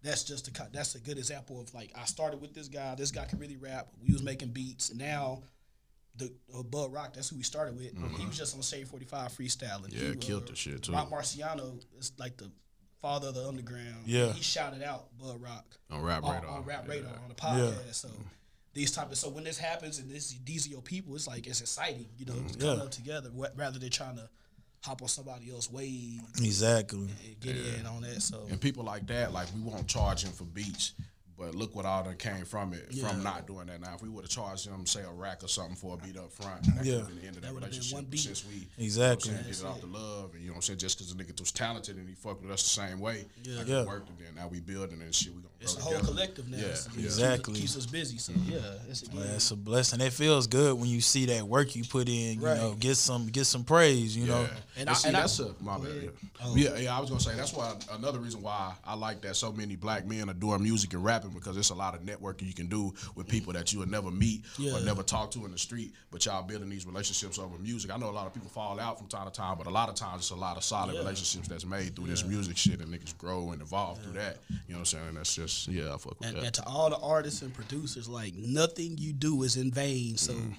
that's 0.03 0.25
just 0.25 0.49
a 0.49 0.69
that's 0.73 0.95
a 0.95 1.01
good 1.01 1.19
example 1.19 1.61
of 1.61 1.73
like 1.75 1.93
I 1.95 2.05
started 2.07 2.41
with 2.41 2.55
this 2.55 2.69
guy. 2.69 2.95
This 2.95 3.11
guy 3.11 3.27
can 3.27 3.39
really 3.39 3.57
rap. 3.57 3.89
We 4.03 4.13
was 4.13 4.23
making 4.23 4.49
beats. 4.49 4.95
Now. 4.95 5.43
The 6.17 6.33
uh, 6.57 6.63
Bud 6.63 6.93
Rock, 6.93 7.15
that's 7.15 7.31
who 7.31 7.37
we 7.37 7.43
started 7.43 7.77
with. 7.77 7.93
He 8.19 8.27
was 8.27 8.37
just 8.37 8.55
on 8.55 8.63
Shade 8.63 8.87
Forty 8.89 9.05
Five 9.07 9.33
freestyling. 9.33 9.91
Mm-hmm. 9.91 10.05
Yeah, 10.05 10.11
he, 10.11 10.17
killed 10.17 10.47
the 10.49 10.55
shit, 10.55 10.83
too. 10.83 10.93
Rock 10.93 11.11
Marciano 11.11 11.83
is 11.99 12.13
like 12.19 12.37
the 12.37 12.51
father 13.01 13.29
of 13.29 13.35
the 13.35 13.47
underground. 13.49 14.05
Yeah. 14.07 14.33
he 14.33 14.43
shouted 14.43 14.83
out 14.83 15.07
Bud 15.19 15.41
Rock 15.41 15.65
On 15.91 16.03
Rap 16.03 16.23
on, 16.25 16.35
Radar. 16.35 16.51
on 16.51 16.65
Rap 16.65 16.87
Yeah. 16.89 16.95
On 17.23 17.29
the 17.29 17.35
podcast. 17.35 17.95
So 17.95 18.09
these 18.75 18.93
type 18.93 19.11
of 19.11 19.19
so 19.19 19.29
when 19.31 19.45
this 19.45 19.59
happens 19.59 19.99
and 19.99 20.11
this 20.11 20.37
these 20.45 20.67
are 20.67 20.71
your 20.71 20.83
people, 20.83 21.15
it's 21.15 21.27
like 21.27 21.47
it's 21.47 21.61
exciting, 21.61 22.07
you 22.19 22.27
know, 22.27 22.35
to 22.35 22.59
come 22.59 22.77
Yeah. 22.79 22.85
up 22.85 22.91
together 22.91 23.31
rather 23.57 23.79
than 23.79 23.91
trying 23.91 24.17
to 24.17 24.29
hop 24.85 25.01
on 25.01 25.09
somebody 25.09 25.51
else's 25.51 25.71
wave 25.73 26.21
Exactly. 26.41 27.09
get 27.41 27.57
in 27.57 27.87
on 27.87 28.03
that. 28.03 28.21
So 28.21 28.47
And 28.51 28.61
people 28.61 28.85
like 28.85 29.07
that, 29.07 29.33
like 29.33 29.49
we 29.55 29.61
won't 29.63 29.87
charge 29.89 30.25
him 30.25 30.33
for 30.33 30.45
beats. 30.45 30.93
But 31.39 31.55
look 31.55 31.75
what 31.75 31.85
all 31.87 32.05
that 32.05 32.19
came 32.19 32.45
from 32.45 32.73
it, 32.73 32.87
Yeah. 32.91 33.09
from 33.09 33.23
not 33.23 33.47
doing 33.47 33.67
that. 33.67 33.81
Now, 33.81 33.95
if 33.95 34.03
we 34.03 34.09
would 34.09 34.25
have 34.25 34.31
charged 34.31 34.67
him, 34.67 34.87
say, 34.87 35.03
a 35.03 35.11
rack 35.11 35.43
or 35.43 35.49
something 35.49 35.75
for 35.75 35.95
a 35.95 36.07
beat 36.07 36.17
up 36.17 36.31
front, 36.33 36.63
that 36.77 36.85
Yeah. 36.85 36.93
could 36.93 36.99
have 37.01 37.09
been 37.09 37.17
the 37.21 37.27
end 37.27 37.37
of 37.37 37.43
that, 37.43 37.49
That 37.49 37.55
relationship. 37.61 37.95
one 37.95 38.07
Since 38.17 38.45
we, 38.45 38.69
Exactly. 38.85 39.31
you 39.31 39.37
know 39.37 39.41
what 39.41 39.47
I'm 39.47 39.53
did 39.53 39.61
it 39.61 39.67
off 39.67 39.81
the 39.81 39.87
love, 39.87 40.31
and 40.35 40.41
you 40.43 40.47
know 40.49 40.53
what 40.53 40.57
I'm 40.57 40.63
saying, 40.63 40.79
just 40.79 40.99
because 40.99 41.15
the 41.15 41.23
nigga 41.25 41.41
was 41.41 41.51
talented 41.51 41.97
and 41.97 42.09
he 42.09 42.15
fucked 42.15 42.43
with 42.43 42.51
us 42.53 42.63
the 42.63 42.69
same 42.69 43.01
way, 43.01 43.25
Yeah. 43.45 43.57
like 43.59 43.67
Yeah. 43.69 43.81
it 43.83 43.87
worked, 43.89 44.09
and 44.11 44.19
then 44.19 44.35
now 44.37 44.49
we 44.49 44.61
building 44.61 45.01
and 45.03 45.15
shit, 45.15 45.35
we 45.35 45.41
gonna 45.41 45.49
it's 45.61 45.77
a 45.77 45.81
whole 45.81 45.93
together. 45.93 46.09
collective 46.13 46.49
now. 46.49 46.59
Yeah, 46.59 46.65
yeah. 46.67 46.73
it's 46.75 46.97
Exactly. 46.97 47.55
keeps 47.61 47.77
us 47.77 47.87
busy. 47.87 48.19
So 48.19 48.33
mm-hmm. 48.33 48.53
yeah, 48.53 48.59
it's 48.91 49.03
a 49.03 49.15
Man, 49.15 49.25
yeah. 49.27 49.39
a 49.53 49.57
blessing. 49.57 50.01
It 50.01 50.13
feels 50.13 50.47
good 50.47 50.75
when 50.79 50.89
you 50.91 51.01
see 51.01 51.27
that 51.27 51.47
work 51.49 51.75
you 51.77 51.85
put 51.85 52.09
in. 52.09 52.41
You 52.41 52.47
Right. 52.47 52.57
know, 52.59 52.75
get 52.75 52.97
some 52.97 53.27
get 53.29 53.47
some 53.47 53.65
praise. 53.65 54.17
You 54.17 54.27
know, 54.27 54.43
Yeah. 54.43 54.49
And 54.49 54.59
And, 54.77 54.91
I- 54.91 54.93
see, 54.95 55.09
and 55.09 55.17
that's 55.17 55.39
a 55.41 55.55
my 55.61 55.79
bad. 55.79 56.03
Yeah. 56.03 56.09
Oh. 56.45 56.57
yeah, 56.57 56.77
yeah. 56.77 56.97
I 56.97 57.01
was 57.01 57.09
gonna 57.11 57.21
say 57.23 57.35
that's 57.37 57.53
why 57.53 57.75
another 57.93 58.19
reason 58.19 58.43
why 58.43 58.75
I 58.85 58.95
like 58.95 59.23
that 59.23 59.37
so 59.37 59.53
many 59.53 59.77
black 59.77 60.07
men 60.07 60.29
adore 60.29 60.59
music 60.59 60.93
and 60.95 61.05
rapping 61.23 61.37
because 61.39 61.57
it's 61.57 61.71
a 61.71 61.75
lot 61.75 61.95
of 61.95 62.03
networking 62.03 62.47
you 62.47 62.53
can 62.55 62.67
do 62.67 62.93
with 63.15 63.29
people 63.29 63.53
that 63.53 63.73
you 63.73 63.79
would 63.79 63.91
never 63.91 64.11
meet 64.11 64.45
Yeah. 64.59 64.77
or 64.77 64.81
never 64.81 65.03
talk 65.03 65.31
to 65.33 65.45
in 65.45 65.53
the 65.53 65.59
street, 65.59 65.93
but 66.11 66.25
y'all 66.27 66.43
building 66.43 66.69
these 66.69 66.87
relationships 66.87 67.39
over 67.39 67.57
music. 67.59 67.91
I 67.91 67.97
know 67.97 68.11
a 68.11 68.13
lot 68.13 68.27
of 68.27 68.35
people 68.35 68.49
fall 68.49 68.79
out 68.81 68.99
from 68.99 69.09
time 69.09 69.27
to 69.27 69.33
time, 69.33 69.57
but 69.59 69.67
a 69.67 69.71
lot 69.71 69.89
of 69.89 69.95
times 69.95 70.23
it's 70.23 70.31
a 70.31 70.37
lot 70.37 70.57
of 70.57 70.65
solid 70.65 70.95
Yeah. 70.95 71.01
relationships 71.01 71.49
that's 71.49 71.65
made 71.65 71.97
through 71.97 72.07
this 72.09 72.25
music 72.25 72.57
shit 72.57 72.81
and 72.81 72.93
niggas 72.93 73.17
grow 73.19 73.51
and 73.53 73.63
evolve 73.63 74.03
through 74.03 74.15
that. 74.15 74.39
You 74.49 74.57
know 74.69 74.75
what 74.75 74.79
I'm 74.81 74.85
saying? 74.87 75.09
And 75.09 75.17
that's 75.17 75.35
just 75.35 75.69
yeah, 75.69 75.95
I 75.95 75.99
fuck 75.99 76.19
with 76.19 76.29
And, 76.29 76.37
that. 76.39 76.45
and 76.45 76.55
to 76.55 76.67
all 76.67 76.91
the 76.91 76.99
artists 76.99 77.43
and 77.43 77.53
producers, 77.55 78.09
like 78.09 78.35
nothing 78.35 78.99
you 78.99 79.13
do 79.13 79.43
is 79.43 79.57
in 79.57 79.71
vain. 79.71 80.17
So 80.17 80.33
Mm. 80.35 80.55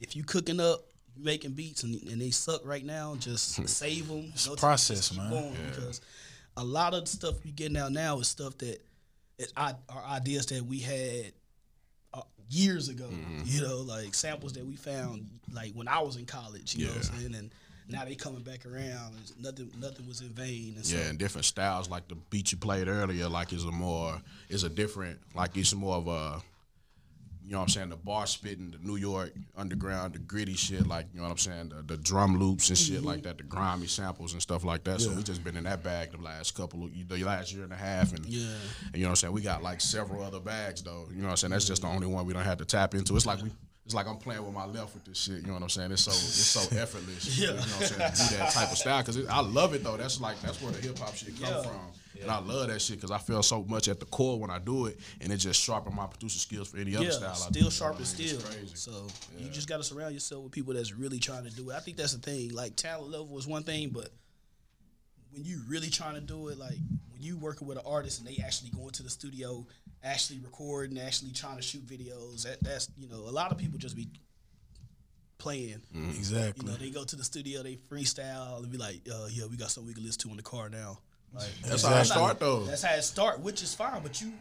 if 0.00 0.16
you 0.16 0.24
cooking 0.24 0.60
up, 0.60 0.80
making 1.18 1.52
beats, 1.52 1.82
and, 1.82 2.00
and 2.10 2.20
they 2.20 2.30
suck 2.30 2.60
right 2.64 2.84
now, 2.84 3.16
just 3.16 3.54
save 3.68 4.08
them. 4.08 4.30
It's 4.34 4.48
process, 4.56 5.12
man. 5.14 5.54
Because 5.70 6.00
a 6.58 6.64
lot 6.64 6.92
of 6.94 7.02
the 7.02 7.06
stuff 7.10 7.34
you 7.44 7.52
getting 7.52 7.76
out 7.76 7.92
now 7.92 8.18
is 8.20 8.28
stuff 8.28 8.56
that 8.58 8.82
is 9.38 9.52
i- 9.56 9.74
are 9.88 10.04
ideas 10.04 10.46
that 10.46 10.64
we 10.64 10.78
had 10.78 11.32
uh, 12.14 12.22
years 12.48 12.88
ago. 12.88 13.04
Mm-hmm. 13.04 13.42
You 13.44 13.62
know, 13.62 13.78
like 13.78 14.14
samples 14.14 14.52
that 14.54 14.64
we 14.66 14.76
found 14.76 15.26
like 15.52 15.72
when 15.74 15.88
I 15.88 16.00
was 16.00 16.16
in 16.16 16.26
college. 16.26 16.74
You 16.76 16.86
know 16.86 16.92
what 16.92 17.10
I'm 17.10 17.18
saying? 17.20 17.34
And 17.34 17.50
now 17.88 18.04
they 18.04 18.14
coming 18.14 18.42
back 18.42 18.66
around. 18.66 19.14
It's 19.20 19.34
nothing, 19.38 19.70
nothing 19.80 20.06
was 20.08 20.20
in 20.20 20.28
vain. 20.30 20.74
And 20.76 20.86
so, 20.86 20.96
Yeah, 20.96 21.04
and 21.04 21.18
different 21.18 21.44
styles. 21.44 21.88
Like 21.90 22.08
the 22.08 22.16
beat 22.30 22.52
you 22.52 22.58
played 22.58 22.88
earlier, 22.88 23.28
like 23.28 23.52
is 23.52 23.64
a 23.64 23.70
more 23.72 24.20
is 24.48 24.64
a 24.64 24.68
different 24.70 25.18
like 25.34 25.56
it's 25.56 25.74
more 25.74 25.96
of 25.96 26.08
a 26.08 26.42
you 27.46 27.52
know 27.52 27.58
what 27.58 27.64
I'm 27.64 27.68
saying, 27.68 27.88
the 27.90 27.96
bar 27.96 28.26
spitting, 28.26 28.72
the 28.72 28.78
New 28.86 28.96
York 28.96 29.32
underground, 29.56 30.14
the 30.14 30.18
gritty 30.18 30.54
shit, 30.54 30.86
like 30.86 31.06
you 31.14 31.20
know 31.20 31.26
what 31.26 31.32
I'm 31.32 31.38
saying, 31.38 31.68
the, 31.68 31.82
the 31.82 31.96
drum 31.96 32.38
loops 32.38 32.70
and 32.70 32.76
shit 32.76 33.02
like 33.02 33.18
mm-hmm. 33.18 33.28
that, 33.28 33.38
the 33.38 33.44
grimy 33.44 33.86
samples 33.86 34.32
and 34.32 34.42
stuff 34.42 34.64
like 34.64 34.82
that. 34.84 35.00
So 35.00 35.12
we 35.12 35.22
just 35.22 35.44
been 35.44 35.56
in 35.56 35.64
that 35.64 35.84
bag 35.84 36.10
the 36.10 36.20
last 36.20 36.56
couple 36.56 36.84
of 36.84 36.90
the 37.08 37.24
last 37.24 37.52
year 37.52 37.62
and 37.62 37.72
a 37.72 37.76
half 37.76 38.12
and, 38.12 38.26
Yeah. 38.26 38.48
and 38.86 38.96
you 38.96 39.02
know 39.02 39.06
what 39.06 39.10
I'm 39.10 39.16
saying, 39.16 39.32
we 39.32 39.42
got 39.42 39.62
like 39.62 39.80
several 39.80 40.22
other 40.22 40.40
bags 40.40 40.82
though. 40.82 41.06
You 41.10 41.18
know 41.18 41.24
what 41.24 41.30
I'm 41.30 41.36
saying? 41.36 41.52
That's 41.52 41.66
just 41.66 41.82
the 41.82 41.88
only 41.88 42.08
one 42.08 42.26
we 42.26 42.32
don't 42.32 42.44
have 42.44 42.58
to 42.58 42.64
tap 42.64 42.94
into. 42.94 43.14
It's 43.14 43.26
like 43.26 43.40
we 43.42 43.50
it's 43.84 43.94
like 43.94 44.08
I'm 44.08 44.16
playing 44.16 44.44
with 44.44 44.52
my 44.52 44.66
left 44.66 44.94
with 44.94 45.04
this 45.04 45.16
shit. 45.16 45.42
You 45.42 45.46
know 45.46 45.52
what 45.52 45.62
I'm 45.62 45.68
saying? 45.68 45.92
It's 45.92 46.02
so 46.02 46.10
it's 46.10 46.18
so 46.18 46.60
effortless. 46.76 47.38
You 47.38 47.46
know 47.46 47.54
what 47.54 47.62
I'm 47.62 47.86
saying? 47.86 48.12
To 48.12 48.28
do 48.28 48.36
that 48.38 48.50
type 48.50 48.72
of 48.72 48.78
style 48.78 49.00
because 49.02 49.24
I 49.28 49.40
love 49.40 49.74
it 49.74 49.84
though. 49.84 49.96
That's 49.96 50.20
like 50.20 50.40
that's 50.42 50.60
where 50.60 50.72
the 50.72 50.80
hip 50.80 50.98
hop 50.98 51.14
shit 51.14 51.40
come 51.40 51.48
Yeah. 51.48 51.62
from, 51.62 51.80
and 52.22 52.30
I 52.30 52.38
love 52.38 52.68
that 52.68 52.80
shit 52.80 52.96
because 52.96 53.10
I 53.10 53.18
feel 53.18 53.42
so 53.42 53.64
much 53.64 53.88
at 53.88 54.00
the 54.00 54.06
core 54.06 54.38
when 54.38 54.50
I 54.50 54.58
do 54.58 54.86
it, 54.86 54.98
and 55.20 55.32
it 55.32 55.38
just 55.38 55.62
sharpen 55.62 55.94
my 55.94 56.06
producer 56.06 56.38
skills 56.38 56.68
for 56.68 56.78
any 56.78 56.96
other 56.96 57.06
yeah, 57.06 57.10
style. 57.10 57.30
I 57.30 57.34
still 57.34 57.70
sharp 57.70 58.00
as 58.00 58.08
steel. 58.08 58.34
It's 58.34 58.44
crazy. 58.44 58.74
So 58.74 59.06
you 59.38 59.48
just 59.50 59.68
got 59.68 59.78
to 59.78 59.84
surround 59.84 60.14
yourself 60.14 60.44
with 60.44 60.52
people 60.52 60.74
that's 60.74 60.92
really 60.92 61.18
trying 61.18 61.44
to 61.44 61.50
do 61.50 61.70
it. 61.70 61.74
I 61.74 61.80
think 61.80 61.96
that's 61.96 62.14
the 62.14 62.20
thing. 62.20 62.50
Like 62.50 62.76
talent 62.76 63.10
level 63.10 63.38
is 63.38 63.46
one 63.46 63.62
thing, 63.62 63.90
but 63.90 64.10
when 65.32 65.44
you 65.44 65.60
really 65.68 65.90
trying 65.90 66.14
to 66.14 66.20
do 66.20 66.48
it, 66.48 66.58
like 66.58 66.78
when 67.10 67.22
you 67.22 67.36
working 67.36 67.68
with 67.68 67.78
an 67.78 67.84
artist 67.86 68.20
and 68.20 68.28
they 68.28 68.42
actually 68.42 68.70
go 68.70 68.86
into 68.86 69.02
the 69.02 69.10
studio, 69.10 69.66
actually 70.02 70.38
recording, 70.40 70.98
actually 70.98 71.32
trying 71.32 71.56
to 71.56 71.62
shoot 71.62 71.86
videos, 71.86 72.44
that 72.44 72.62
that's 72.62 72.88
you 72.96 73.08
know 73.08 73.16
a 73.16 73.32
lot 73.32 73.52
of 73.52 73.58
people 73.58 73.78
just 73.78 73.96
be 73.96 74.08
playing. 75.38 75.80
Mm-hmm. 75.94 76.10
exactly. 76.10 76.64
You 76.66 76.72
know, 76.72 76.78
they 76.78 76.90
go 76.90 77.04
to 77.04 77.16
the 77.16 77.24
studio, 77.24 77.62
they 77.62 77.76
freestyle, 77.76 78.62
and 78.62 78.70
be 78.70 78.78
like, 78.78 79.00
uh, 79.12 79.28
"Yeah, 79.30 79.46
we 79.46 79.56
got 79.56 79.70
something 79.70 79.88
we 79.88 79.94
can 79.94 80.04
listen 80.04 80.22
to 80.22 80.30
in 80.30 80.36
the 80.36 80.42
car 80.42 80.68
now." 80.68 80.98
Like, 81.34 81.48
That's 81.64 81.82
how 81.84 81.94
I 81.96 82.02
start 82.02 82.40
though. 82.40 82.64
that's 82.64 82.82
how 82.82 82.94
it 82.94 83.02
start, 83.02 83.40
which 83.40 83.62
is 83.62 83.74
fine, 83.74 84.02
but 84.02 84.20
you 84.22 84.32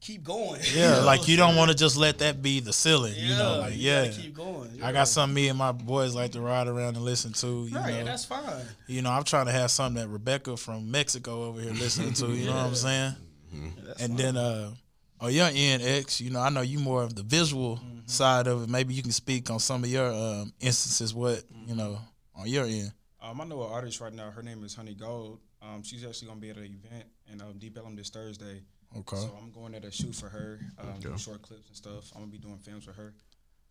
keep 0.00 0.22
going. 0.24 0.60
yeah, 0.74 0.90
know? 0.98 1.04
like 1.04 1.26
you 1.28 1.36
don't 1.36 1.56
want 1.56 1.70
to 1.70 1.76
just 1.76 1.96
let 1.96 2.18
that 2.18 2.42
be 2.42 2.60
the 2.60 2.72
ceiling. 2.72 3.14
Yeah, 3.16 3.22
you 3.24 3.36
know, 3.36 3.58
like 3.58 3.74
you 3.74 3.90
yeah. 3.90 4.08
keep 4.08 4.34
going. 4.34 4.70
I 4.82 4.86
yeah. 4.86 4.92
got 4.92 5.08
something 5.08 5.34
me 5.34 5.48
and 5.48 5.58
my 5.58 5.72
boys 5.72 6.14
like 6.14 6.32
to 6.32 6.40
ride 6.40 6.68
around 6.68 6.96
and 6.96 7.04
listen 7.04 7.32
to. 7.34 7.66
You 7.66 7.76
Right, 7.76 7.98
know, 7.98 8.04
that's 8.04 8.24
fine. 8.24 8.42
you 8.86 9.02
know, 9.02 9.10
I'm 9.10 9.24
trying 9.24 9.46
to 9.46 9.52
have 9.52 9.70
something 9.70 10.00
that 10.02 10.08
Rebecca 10.08 10.56
from 10.56 10.90
Mexico 10.90 11.44
over 11.44 11.60
here 11.60 11.72
listening 11.72 12.12
to. 12.14 12.28
You 12.28 12.46
know 12.46 12.54
what 12.56 12.66
I'm 12.66 12.74
saying? 12.74 13.14
and 14.00 14.16
then 14.16 14.36
uh, 14.36 14.70
on 15.20 15.32
your 15.32 15.50
end, 15.52 15.82
X, 15.82 16.20
you 16.20 16.30
know, 16.30 16.40
I 16.40 16.48
know 16.48 16.62
you 16.62 16.78
more 16.78 17.02
of 17.02 17.14
the 17.14 17.22
visual 17.22 17.78
side 18.06 18.46
of 18.46 18.62
it. 18.64 18.68
Maybe 18.68 18.94
you 18.94 19.02
can 19.02 19.12
speak 19.12 19.50
on 19.50 19.58
some 19.58 19.84
of 19.84 19.90
your 19.90 20.12
um, 20.12 20.52
instances. 20.60 21.12
What 21.14 21.42
you 21.66 21.74
know 21.74 21.98
on 22.34 22.46
your 22.48 22.64
end? 22.66 22.92
Um, 23.20 23.40
I 23.40 23.44
know 23.44 23.62
an 23.64 23.70
artist 23.72 24.00
right 24.00 24.12
now. 24.12 24.30
Her 24.30 24.42
name 24.42 24.64
is 24.64 24.74
Honey 24.74 24.94
Gold. 24.94 25.38
Um, 25.62 25.82
she's 25.82 26.04
actually 26.04 26.28
gonna 26.28 26.40
be 26.40 26.50
at 26.50 26.56
an 26.56 26.64
event 26.84 27.04
in 27.32 27.40
um, 27.40 27.58
Deep 27.58 27.78
Ellum 27.78 27.94
this 27.96 28.10
Thursday. 28.10 28.62
Okay. 28.98 29.16
So 29.16 29.38
I'm 29.40 29.50
going 29.52 29.72
there 29.72 29.80
to 29.80 29.90
shoot 29.90 30.14
for 30.14 30.28
her, 30.28 30.60
um, 30.78 31.00
do 31.00 31.16
short 31.16 31.40
clips 31.42 31.68
and 31.68 31.76
stuff. 31.76 32.12
I'm 32.14 32.22
gonna 32.22 32.32
be 32.32 32.38
doing 32.38 32.58
films 32.58 32.86
with 32.86 32.96
her. 32.96 33.14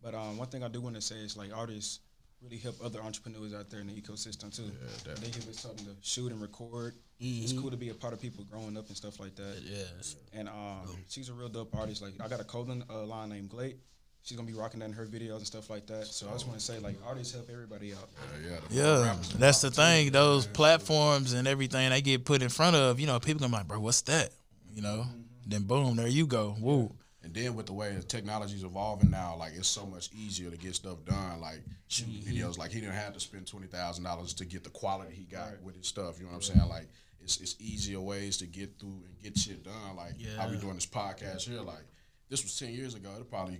But 0.02 0.16
um, 0.16 0.38
one 0.38 0.48
thing 0.48 0.64
I 0.64 0.68
do 0.68 0.82
want 0.82 0.96
to 0.96 1.02
say 1.02 1.16
is 1.16 1.38
like 1.38 1.56
artists 1.56 2.00
really 2.42 2.58
help 2.58 2.76
other 2.84 3.02
entrepreneurs 3.02 3.54
out 3.54 3.70
there 3.70 3.82
in 3.82 3.88
the 3.88 3.94
ecosystem 3.94 4.56
too. 4.56 4.64
Yeah, 4.64 5.14
they 5.16 5.28
give 5.28 5.48
us 5.48 5.60
something 5.60 5.86
to 5.86 5.96
shoot 6.02 6.32
and 6.32 6.42
record. 6.42 6.96
It's 7.20 7.54
cool 7.54 7.70
to 7.70 7.78
be 7.78 7.90
a 7.90 7.94
part 7.94 8.14
of 8.14 8.22
people 8.22 8.44
growing 8.46 8.76
up 8.78 8.88
and 8.88 8.98
stuff 8.98 9.20
like 9.20 9.36
that. 9.36 9.62
Yes. 9.64 10.16
And 10.34 10.50
um, 10.50 10.90
she's 11.08 11.30
a 11.30 11.34
real 11.34 11.50
dope 11.50 11.76
artist. 11.76 12.02
Like 12.02 12.14
I 12.20 12.28
got 12.28 12.40
a 12.40 12.44
clothing 12.44 12.84
uh, 12.90 13.04
line 13.06 13.30
named 13.30 13.50
Glade. 13.50 13.78
She's 14.24 14.38
gonna 14.38 14.48
be 14.48 14.54
rocking 14.54 14.82
that 14.82 14.86
in 14.86 14.94
her 14.94 15.06
videos 15.06 15.38
and 15.38 15.48
stuff 15.48 15.70
like 15.70 15.88
that. 15.88 16.06
So 16.06 16.30
I 16.30 16.34
just 16.34 16.48
want 16.48 16.60
to 16.60 16.64
say 16.66 16.78
like 16.80 16.96
artists 17.06 17.34
help 17.34 17.50
everybody 17.52 17.94
out. 17.94 18.10
Yeah, 18.44 18.58
the 18.70 18.76
Yeah, 18.76 19.16
that's 19.40 19.62
the 19.62 19.70
rappers, 19.70 19.78
thing. 19.78 20.12
Those 20.12 20.46
platforms 20.46 21.34
and 21.34 21.48
everything 21.48 21.90
they 21.90 22.02
get 22.02 22.24
put 22.24 22.42
in 22.44 22.50
front 22.50 22.76
of, 22.76 23.00
you 23.00 23.08
know, 23.08 23.20
people 23.20 23.40
gonna 23.40 23.52
be 23.52 23.58
like, 23.58 23.68
bro, 23.68 23.80
what's 23.80 24.02
that? 24.02 24.30
You 24.74 24.84
know, 24.84 25.06
mm-hmm. 25.08 25.22
then 25.48 25.64
boom, 25.64 25.96
there 25.96 26.08
you 26.08 26.28
go. 26.28 26.56
Woo. 26.60 26.94
And 27.24 27.34
then 27.34 27.56
with 27.56 27.66
the 27.68 27.74
way 27.74 27.94
the 27.94 28.04
technology's 28.04 28.64
evolving 28.64 29.10
now, 29.10 29.36
like 29.38 29.54
it's 29.56 29.68
so 29.68 29.86
much 29.86 30.10
easier 30.14 30.50
to 30.52 30.58
get 30.58 30.76
stuff 30.76 31.04
done. 31.06 31.42
Like 31.42 31.62
shooting 31.88 32.14
mm-hmm. 32.14 32.32
videos, 32.32 32.58
like 32.58 32.72
he 32.72 32.80
didn't 32.80 32.96
have 32.96 33.14
to 33.14 33.20
spend 33.20 33.48
twenty 33.48 33.68
thousand 33.68 34.04
dollars 34.04 34.34
to 34.36 34.46
get 34.46 34.64
the 34.64 34.70
quality 34.70 35.16
he 35.16 35.24
got 35.24 35.62
with 35.64 35.78
his 35.78 35.88
stuff. 35.88 36.20
You 36.20 36.26
know 36.26 36.32
what 36.32 36.38
I'm 36.38 36.42
saying? 36.44 36.70
Like 36.70 36.90
it's 37.22 37.40
it's 37.42 37.56
easier 37.60 38.00
ways 38.00 38.38
to 38.38 38.46
get 38.46 38.80
through 38.80 39.04
and 39.06 39.20
get 39.22 39.38
shit 39.38 39.64
done. 39.64 39.96
Like 39.96 40.14
how 40.38 40.48
we 40.48 40.56
Yeah. 40.56 40.62
doing 40.62 40.76
this 40.76 40.86
podcast 40.86 41.48
here. 41.48 41.62
Like 41.62 41.86
this 42.30 42.44
was 42.44 42.58
ten 42.58 42.72
years 42.72 42.96
ago. 42.96 43.10
It'll 43.14 43.26
probably 43.26 43.60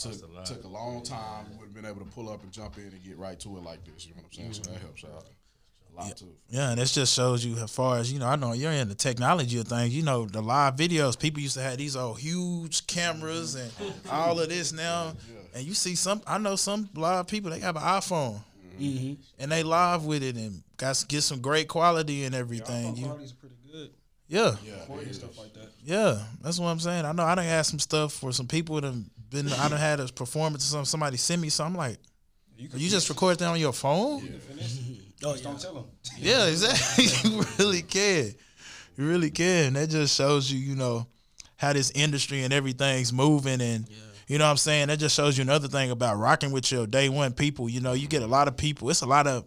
took 0.00 0.22
a 0.22 0.26
lot. 0.26 0.46
took 0.46 0.64
a 0.64 0.68
long 0.68 1.02
time. 1.02 1.46
We 1.50 1.58
would 1.58 1.66
have 1.66 1.74
been 1.74 1.86
able 1.86 2.00
to 2.00 2.10
pull 2.10 2.28
up 2.30 2.42
and 2.42 2.50
jump 2.50 2.78
in 2.78 2.84
and 2.84 3.04
get 3.04 3.18
right 3.18 3.38
to 3.40 3.56
it 3.56 3.62
like 3.62 3.84
this. 3.84 4.06
You 4.06 4.14
know 4.14 4.22
what 4.22 4.38
I'm 4.38 4.52
saying? 4.52 4.64
So 4.64 4.72
that 4.72 4.80
helps 4.80 5.04
out 5.04 5.24
a 5.92 6.00
lot 6.00 6.16
too. 6.16 6.32
Yeah, 6.48 6.70
and 6.70 6.80
this 6.80 6.94
just 6.94 7.14
shows 7.14 7.44
you 7.44 7.56
how 7.56 7.66
far 7.66 7.98
as 7.98 8.12
you 8.12 8.18
know. 8.18 8.26
I 8.26 8.36
know 8.36 8.52
you're 8.52 8.72
in 8.72 8.88
the 8.88 8.94
technology 8.94 9.58
of 9.60 9.68
things. 9.68 9.94
You 9.94 10.02
know, 10.02 10.26
the 10.26 10.42
live 10.42 10.76
videos. 10.76 11.18
People 11.18 11.40
used 11.42 11.54
to 11.54 11.62
have 11.62 11.78
these 11.78 11.96
old 11.96 12.18
huge 12.18 12.86
cameras 12.86 13.54
and 13.54 13.70
mm-hmm. 13.72 14.10
all 14.10 14.40
of 14.40 14.48
this 14.48 14.72
now. 14.72 15.12
And 15.54 15.64
you 15.64 15.74
see 15.74 15.94
some. 15.94 16.22
I 16.26 16.38
know 16.38 16.56
some 16.56 16.88
live 16.94 17.26
people. 17.26 17.50
They 17.50 17.60
have 17.60 17.76
an 17.76 17.82
iPhone. 17.82 18.40
Mm-hmm. 18.80 19.14
And 19.38 19.52
they 19.52 19.62
live 19.62 20.06
with 20.06 20.22
it 20.22 20.36
and 20.36 20.62
got 20.78 21.04
get 21.08 21.20
some 21.20 21.40
great 21.40 21.68
quality 21.68 22.24
and 22.24 22.34
everything. 22.34 22.94
iPhone 22.94 23.20
You, 23.20 23.34
pretty 23.38 23.56
good. 23.70 23.90
yeah, 24.28 24.56
Recording 24.80 25.06
and 25.06 25.14
stuff 25.14 25.38
like 25.38 25.52
that. 25.52 25.68
yeah, 25.84 26.22
that's 26.40 26.58
what 26.58 26.68
I'm 26.68 26.80
saying. 26.80 27.04
I 27.04 27.12
know 27.12 27.24
I 27.24 27.34
done 27.34 27.44
had 27.44 27.62
some 27.62 27.78
stuff 27.78 28.14
for 28.14 28.32
some 28.32 28.46
people 28.46 28.80
that 28.80 28.94
have 29.32 29.44
been. 29.44 29.52
I 29.52 29.68
done 29.68 29.78
had 29.78 30.00
a 30.00 30.06
performance. 30.08 30.64
Some 30.64 30.84
somebody 30.84 31.16
send 31.16 31.40
me 31.42 31.48
something 31.48 31.76
like, 31.76 31.98
You 32.56 32.68
you 32.74 32.90
just 32.90 33.08
record 33.08 33.38
that 33.38 33.46
on 33.46 33.60
your 33.60 33.72
phone. 33.72 34.22
Oh 35.22 35.32
Just 35.32 35.44
yeah. 35.44 35.50
don't 35.50 35.60
tell 35.60 35.74
them. 35.74 35.84
Yeah, 36.16 36.46
exactly. 36.46 37.04
you 37.30 37.44
really 37.58 37.82
can. 37.82 38.32
You 38.96 39.06
really 39.06 39.30
can. 39.30 39.74
That 39.74 39.90
just 39.90 40.16
shows 40.16 40.50
you, 40.50 40.58
you 40.58 40.74
know, 40.76 41.06
how 41.56 41.74
this 41.74 41.90
industry 41.90 42.42
and 42.42 42.54
everything's 42.54 43.12
moving 43.12 43.60
and 43.60 43.86
you 44.28 44.38
know 44.38 44.44
what 44.44 44.52
I'm 44.52 44.56
saying? 44.56 44.88
That 44.88 45.00
just 45.00 45.16
shows 45.16 45.36
you 45.36 45.42
another 45.42 45.66
thing 45.66 45.90
about 45.90 46.16
rocking 46.16 46.52
with 46.52 46.70
your 46.70 46.86
day 46.86 47.08
one 47.08 47.32
people. 47.32 47.68
You 47.68 47.80
know, 47.80 47.94
you 47.94 48.06
get 48.06 48.22
a 48.22 48.28
lot 48.28 48.46
of 48.46 48.56
people. 48.56 48.88
It's 48.88 49.02
a 49.02 49.06
lot 49.06 49.26
of 49.26 49.44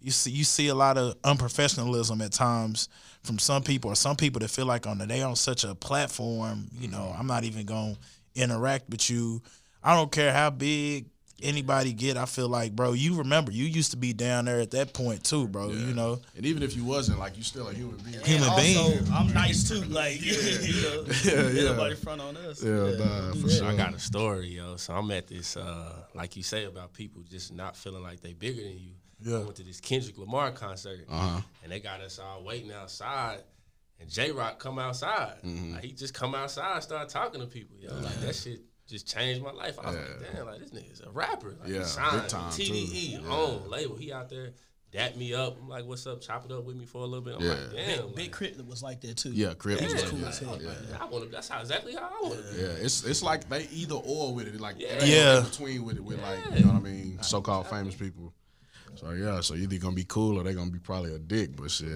you 0.00 0.10
see 0.10 0.32
you 0.32 0.44
see 0.44 0.68
a 0.68 0.74
lot 0.74 0.98
of 0.98 1.20
unprofessionalism 1.22 2.22
at 2.24 2.32
times 2.32 2.88
from 3.22 3.38
some 3.38 3.62
people 3.62 3.90
or 3.90 3.94
some 3.94 4.16
people 4.16 4.40
that 4.40 4.48
feel 4.48 4.66
like 4.66 4.86
oh, 4.86 4.90
on 4.90 4.98
the, 4.98 5.06
they 5.06 5.22
on 5.22 5.36
such 5.36 5.64
a 5.64 5.74
platform, 5.74 6.66
you 6.78 6.88
know, 6.88 6.98
mm-hmm. 6.98 7.20
I'm 7.20 7.26
not 7.26 7.44
even 7.44 7.66
gonna 7.66 7.96
interact 8.36 8.88
with 8.90 9.08
you. 9.10 9.42
I 9.82 9.94
don't 9.94 10.10
care 10.12 10.32
how 10.32 10.50
big 10.50 11.06
anybody 11.42 11.92
get, 11.92 12.16
I 12.16 12.24
feel 12.24 12.48
like, 12.48 12.74
bro, 12.74 12.92
you 12.94 13.16
remember 13.18 13.52
you 13.52 13.64
used 13.66 13.90
to 13.90 13.98
be 13.98 14.14
down 14.14 14.46
there 14.46 14.58
at 14.60 14.70
that 14.70 14.94
point 14.94 15.22
too, 15.22 15.46
bro. 15.46 15.68
You 15.68 15.92
know, 15.92 16.18
And 16.34 16.46
even 16.46 16.62
if 16.62 16.74
you 16.74 16.82
wasn't, 16.82 17.18
like 17.18 17.36
you 17.36 17.42
still 17.42 17.68
a 17.68 17.74
human 17.74 17.96
being. 17.98 18.24
Human 18.24 18.48
also, 18.48 18.62
being. 18.90 19.12
I'm 19.12 19.32
nice 19.34 19.68
too. 19.68 19.82
Like, 19.88 20.20
you 20.24 20.32
know, 20.82 21.04
Yeah, 21.24 21.48
yeah. 21.50 21.62
nobody 21.64 21.94
front 21.94 22.20
on 22.22 22.36
us. 22.38 22.62
Yeah, 22.62 22.96
nah, 22.96 23.32
for 23.34 23.50
sure. 23.50 23.66
I 23.66 23.76
got 23.76 23.92
a 23.94 23.98
story, 23.98 24.48
yo. 24.48 24.76
So 24.76 24.94
I'm 24.94 25.10
at 25.10 25.26
this, 25.26 25.56
uh, 25.58 25.92
like 26.14 26.36
you 26.36 26.42
say 26.42 26.64
about 26.64 26.94
people 26.94 27.22
just 27.30 27.52
not 27.52 27.76
feeling 27.76 28.02
like 28.02 28.20
they 28.20 28.32
bigger 28.32 28.62
than 28.62 28.78
you. 28.78 28.92
Yeah. 29.22 29.36
I 29.38 29.42
went 29.44 29.56
to 29.56 29.62
this 29.62 29.80
Kendrick 29.80 30.16
Lamar 30.18 30.50
concert, 30.52 31.06
Uh-huh. 31.08 31.40
and 31.62 31.70
they 31.72 31.80
got 31.80 32.00
us 32.00 32.18
all 32.18 32.42
waiting 32.44 32.72
outside. 32.72 33.40
And 34.00 34.10
Jay 34.10 34.30
Rock 34.30 34.58
come 34.58 34.78
outside. 34.78 35.36
Mm-hmm. 35.44 35.74
Like, 35.74 35.84
he 35.84 35.92
just 35.92 36.12
come 36.14 36.34
outside, 36.34 36.82
start 36.82 37.08
talking 37.08 37.40
to 37.40 37.46
people. 37.46 37.76
Yo, 37.78 37.94
like 37.94 38.14
that 38.20 38.34
shit 38.34 38.60
just 38.86 39.08
changed 39.08 39.42
my 39.42 39.52
life. 39.52 39.78
I 39.82 39.86
was 39.86 39.96
like, 39.96 40.34
damn, 40.34 40.46
like 40.46 40.60
this 40.60 40.70
nigga's 40.70 41.00
a 41.00 41.10
rapper. 41.10 41.54
Like, 41.60 41.68
Yeah, 41.70 41.78
he 41.78 41.84
signed 41.84 42.20
big 42.22 42.28
time, 42.28 42.50
TDE 42.52 43.20
too. 43.22 43.26
on 43.30 43.70
label. 43.70 43.96
He 43.96 44.12
out 44.12 44.28
there, 44.28 44.52
dap 44.92 45.16
me 45.16 45.32
up. 45.34 45.56
I'm 45.60 45.68
like, 45.68 45.84
what's 45.86 46.06
up? 46.06 46.20
Chop 46.20 46.44
it 46.44 46.52
up 46.52 46.64
with 46.64 46.76
me 46.76 46.84
for 46.84 46.98
a 46.98 47.06
little 47.06 47.22
bit. 47.24 47.36
I'm 47.36 47.42
Yeah. 47.42 47.50
like, 47.52 47.72
damn. 47.74 48.08
Big 48.08 48.18
like, 48.18 48.32
Crit 48.32 48.66
was 48.66 48.82
like 48.82 49.00
that 49.00 49.16
too. 49.16 49.32
Yeah, 49.32 49.54
Crip 49.54 49.80
was 49.80 49.92
Yeah. 49.94 50.00
like 50.00 50.08
cool 50.10 50.18
that. 50.20 50.28
as 50.28 50.38
hell. 50.38 50.58
Yeah. 50.62 50.70
I 51.00 51.04
want 51.06 51.24
to. 51.24 51.30
That's 51.30 51.48
how 51.48 51.60
exactly 51.60 51.94
how 51.94 52.02
I 52.02 52.22
want 52.28 52.36
to 52.46 52.54
be. 52.54 52.60
Yeah, 52.60 52.68
it's 52.68 53.02
it's 53.04 53.22
like 53.22 53.48
they 53.48 53.66
either 53.72 53.94
or 53.96 54.34
with 54.34 54.46
it, 54.46 54.60
like 54.60 54.76
Yeah. 54.78 55.02
Yeah. 55.04 55.38
in 55.38 55.44
between 55.44 55.84
with 55.84 55.96
it, 55.96 56.04
with 56.04 56.20
like 56.22 56.38
you 56.58 56.66
know 56.66 56.72
what 56.74 56.76
I 56.82 56.84
mean, 56.84 57.18
so 57.22 57.40
called 57.40 57.66
famous 57.68 57.94
people. 57.94 58.34
So 58.96 59.10
yeah, 59.12 59.40
so 59.40 59.54
either 59.54 59.78
gonna 59.78 59.96
be 59.96 60.04
cool 60.04 60.38
or 60.38 60.44
they 60.44 60.54
gonna 60.54 60.70
be 60.70 60.78
probably 60.78 61.14
a 61.14 61.18
dick, 61.18 61.56
but 61.56 61.70
shit, 61.70 61.88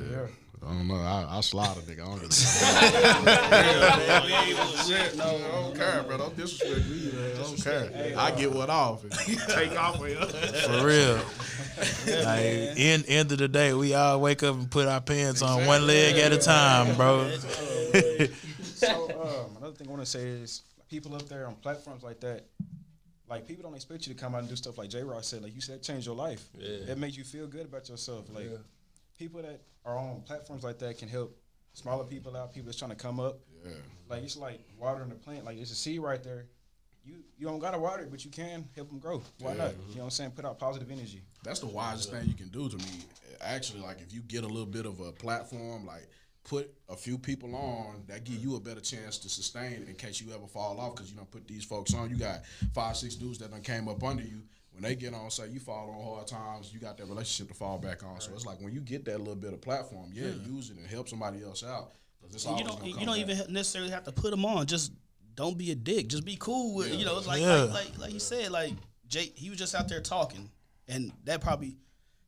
I 0.62 0.66
don't 0.72 0.88
know. 0.88 0.96
I, 0.96 1.38
I 1.38 1.40
slide 1.40 1.78
a 1.78 1.80
nigga. 1.80 2.02
I 2.02 2.18
don't, 2.18 2.32
shit, 4.86 5.16
no, 5.16 5.24
I 5.24 5.62
don't 5.62 5.74
care, 5.74 6.02
bro. 6.02 6.18
Don't 6.18 6.36
disrespect 6.36 6.86
me, 6.86 7.10
man. 7.12 7.32
I 7.34 7.38
don't 7.42 7.56
care. 7.62 7.90
I 8.18 8.30
get 8.32 8.52
what 8.52 8.68
off 8.68 9.02
and 9.02 9.12
take 9.48 9.74
off 9.78 9.98
with 9.98 10.20
you. 10.20 10.26
for 10.68 10.84
real. 10.86 11.18
like, 12.24 12.76
end 12.78 13.04
end 13.08 13.32
of 13.32 13.38
the 13.38 13.48
day, 13.48 13.72
we 13.72 13.94
all 13.94 14.20
wake 14.20 14.42
up 14.42 14.54
and 14.54 14.70
put 14.70 14.86
our 14.86 15.00
pants 15.00 15.40
on 15.40 15.64
one 15.66 15.86
leg 15.86 16.16
at 16.16 16.30
a 16.32 16.38
time, 16.38 16.94
bro. 16.96 17.30
So 18.80 19.10
um, 19.10 19.56
another 19.58 19.74
thing 19.74 19.88
I 19.88 19.90
want 19.90 20.02
to 20.02 20.06
say 20.06 20.26
is 20.26 20.62
people 20.88 21.14
up 21.14 21.28
there 21.28 21.46
on 21.46 21.54
platforms 21.56 22.02
like 22.02 22.18
that, 22.20 22.46
like 23.28 23.46
people 23.46 23.62
don't 23.62 23.74
expect 23.74 24.06
you 24.06 24.14
to 24.14 24.18
come 24.18 24.34
out 24.34 24.40
and 24.40 24.48
do 24.48 24.56
stuff 24.56 24.78
like 24.78 24.88
Jay 24.88 25.02
Rock 25.02 25.22
said. 25.22 25.42
Like 25.42 25.54
you 25.54 25.60
said, 25.60 25.82
change 25.82 26.06
your 26.06 26.16
life. 26.16 26.48
Yeah. 26.58 26.92
It 26.92 26.96
makes 26.96 27.18
you 27.18 27.24
feel 27.24 27.46
good 27.46 27.66
about 27.66 27.90
yourself. 27.90 28.24
Like 28.32 28.48
people 29.20 29.42
that 29.42 29.60
are 29.84 29.98
on 29.98 30.22
platforms 30.22 30.64
like 30.64 30.78
that 30.78 30.98
can 30.98 31.08
help 31.08 31.38
smaller 31.74 32.04
people 32.04 32.36
out. 32.36 32.52
People 32.52 32.66
that's 32.66 32.78
trying 32.78 32.90
to 32.90 32.96
come 32.96 33.20
up. 33.20 33.38
Yeah. 33.64 33.72
Like 34.08 34.22
it's 34.22 34.36
like 34.36 34.60
watering 34.78 35.12
a 35.12 35.14
plant. 35.14 35.44
Like 35.44 35.56
there's 35.56 35.70
a 35.70 35.76
seed 35.76 36.00
right 36.00 36.22
there. 36.24 36.46
You 37.04 37.16
you 37.38 37.46
don't 37.46 37.60
gotta 37.60 37.78
water 37.78 38.02
it, 38.02 38.10
but 38.10 38.24
you 38.24 38.30
can 38.30 38.66
help 38.74 38.88
them 38.88 38.98
grow. 38.98 39.22
Why 39.40 39.54
not? 39.54 39.72
You 39.90 39.96
know 39.96 39.98
what 39.98 40.04
I'm 40.04 40.10
saying? 40.10 40.30
Put 40.32 40.44
out 40.44 40.58
positive 40.58 40.90
energy. 40.90 41.22
That's 41.44 41.60
the 41.60 41.66
wisest 41.66 42.10
thing 42.10 42.26
you 42.26 42.34
can 42.34 42.48
do 42.48 42.68
to 42.68 42.76
me. 42.76 43.04
Actually, 43.42 43.82
like 43.82 44.00
if 44.00 44.12
you 44.12 44.22
get 44.22 44.44
a 44.44 44.48
little 44.48 44.66
bit 44.66 44.86
of 44.86 45.00
a 45.00 45.12
platform, 45.12 45.86
like 45.86 46.08
put 46.44 46.72
a 46.88 46.96
few 46.96 47.18
people 47.18 47.54
on 47.54 48.02
that 48.08 48.24
give 48.24 48.36
you 48.42 48.56
a 48.56 48.60
better 48.60 48.80
chance 48.80 49.18
to 49.18 49.28
sustain 49.28 49.84
in 49.86 49.94
case 49.94 50.20
you 50.20 50.32
ever 50.34 50.46
fall 50.46 50.80
off 50.80 50.94
because 50.94 51.10
you 51.10 51.16
don't 51.16 51.30
put 51.30 51.46
these 51.46 51.64
folks 51.64 51.94
on. 51.94 52.08
You 52.10 52.16
got 52.16 52.40
five, 52.74 52.96
six 52.96 53.14
dudes 53.16 53.38
that 53.38 53.50
done 53.50 53.60
came 53.60 53.88
up 53.88 54.02
under 54.02 54.22
you. 54.22 54.42
When 54.80 54.88
they 54.88 54.96
get 54.96 55.12
on, 55.12 55.30
say 55.30 55.46
you 55.48 55.60
fall 55.60 55.90
on 55.90 56.02
hard 56.02 56.26
times, 56.26 56.72
you 56.72 56.80
got 56.80 56.96
that 56.96 57.04
relationship 57.04 57.48
to 57.48 57.54
fall 57.54 57.76
back 57.78 58.02
on. 58.02 58.18
So 58.20 58.32
it's 58.32 58.46
like 58.46 58.62
when 58.62 58.72
you 58.72 58.80
get 58.80 59.04
that 59.04 59.18
little 59.18 59.34
bit 59.36 59.52
of 59.52 59.60
platform, 59.60 60.10
yeah, 60.14 60.28
use 60.48 60.70
it 60.70 60.78
and 60.78 60.86
help 60.86 61.06
somebody 61.06 61.42
else 61.44 61.62
out. 61.62 61.92
'cause 62.22 62.34
it's 62.34 62.46
And 62.46 62.58
you 62.58 62.64
don't 62.64 62.82
you 62.86 62.94
don't 63.06 63.20
back. 63.26 63.36
even 63.36 63.52
necessarily 63.52 63.90
have 63.90 64.04
to 64.04 64.12
put 64.12 64.30
them 64.30 64.44
on. 64.46 64.66
Just 64.66 64.92
don't 65.34 65.58
be 65.58 65.70
a 65.70 65.74
dick. 65.74 66.08
Just 66.08 66.24
be 66.24 66.36
cool 66.36 66.74
with 66.74 66.94
you 66.94 67.04
know. 67.04 67.18
It's 67.18 67.26
like, 67.26 67.42
Yeah. 67.42 67.64
like 67.64 67.72
like 67.90 67.98
like 67.98 68.12
you 68.14 68.20
said. 68.20 68.50
Like 68.52 68.72
Jake, 69.06 69.36
he 69.36 69.50
was 69.50 69.58
just 69.58 69.74
out 69.74 69.86
there 69.88 70.00
talking, 70.00 70.50
and 70.88 71.12
that 71.24 71.42
probably 71.42 71.76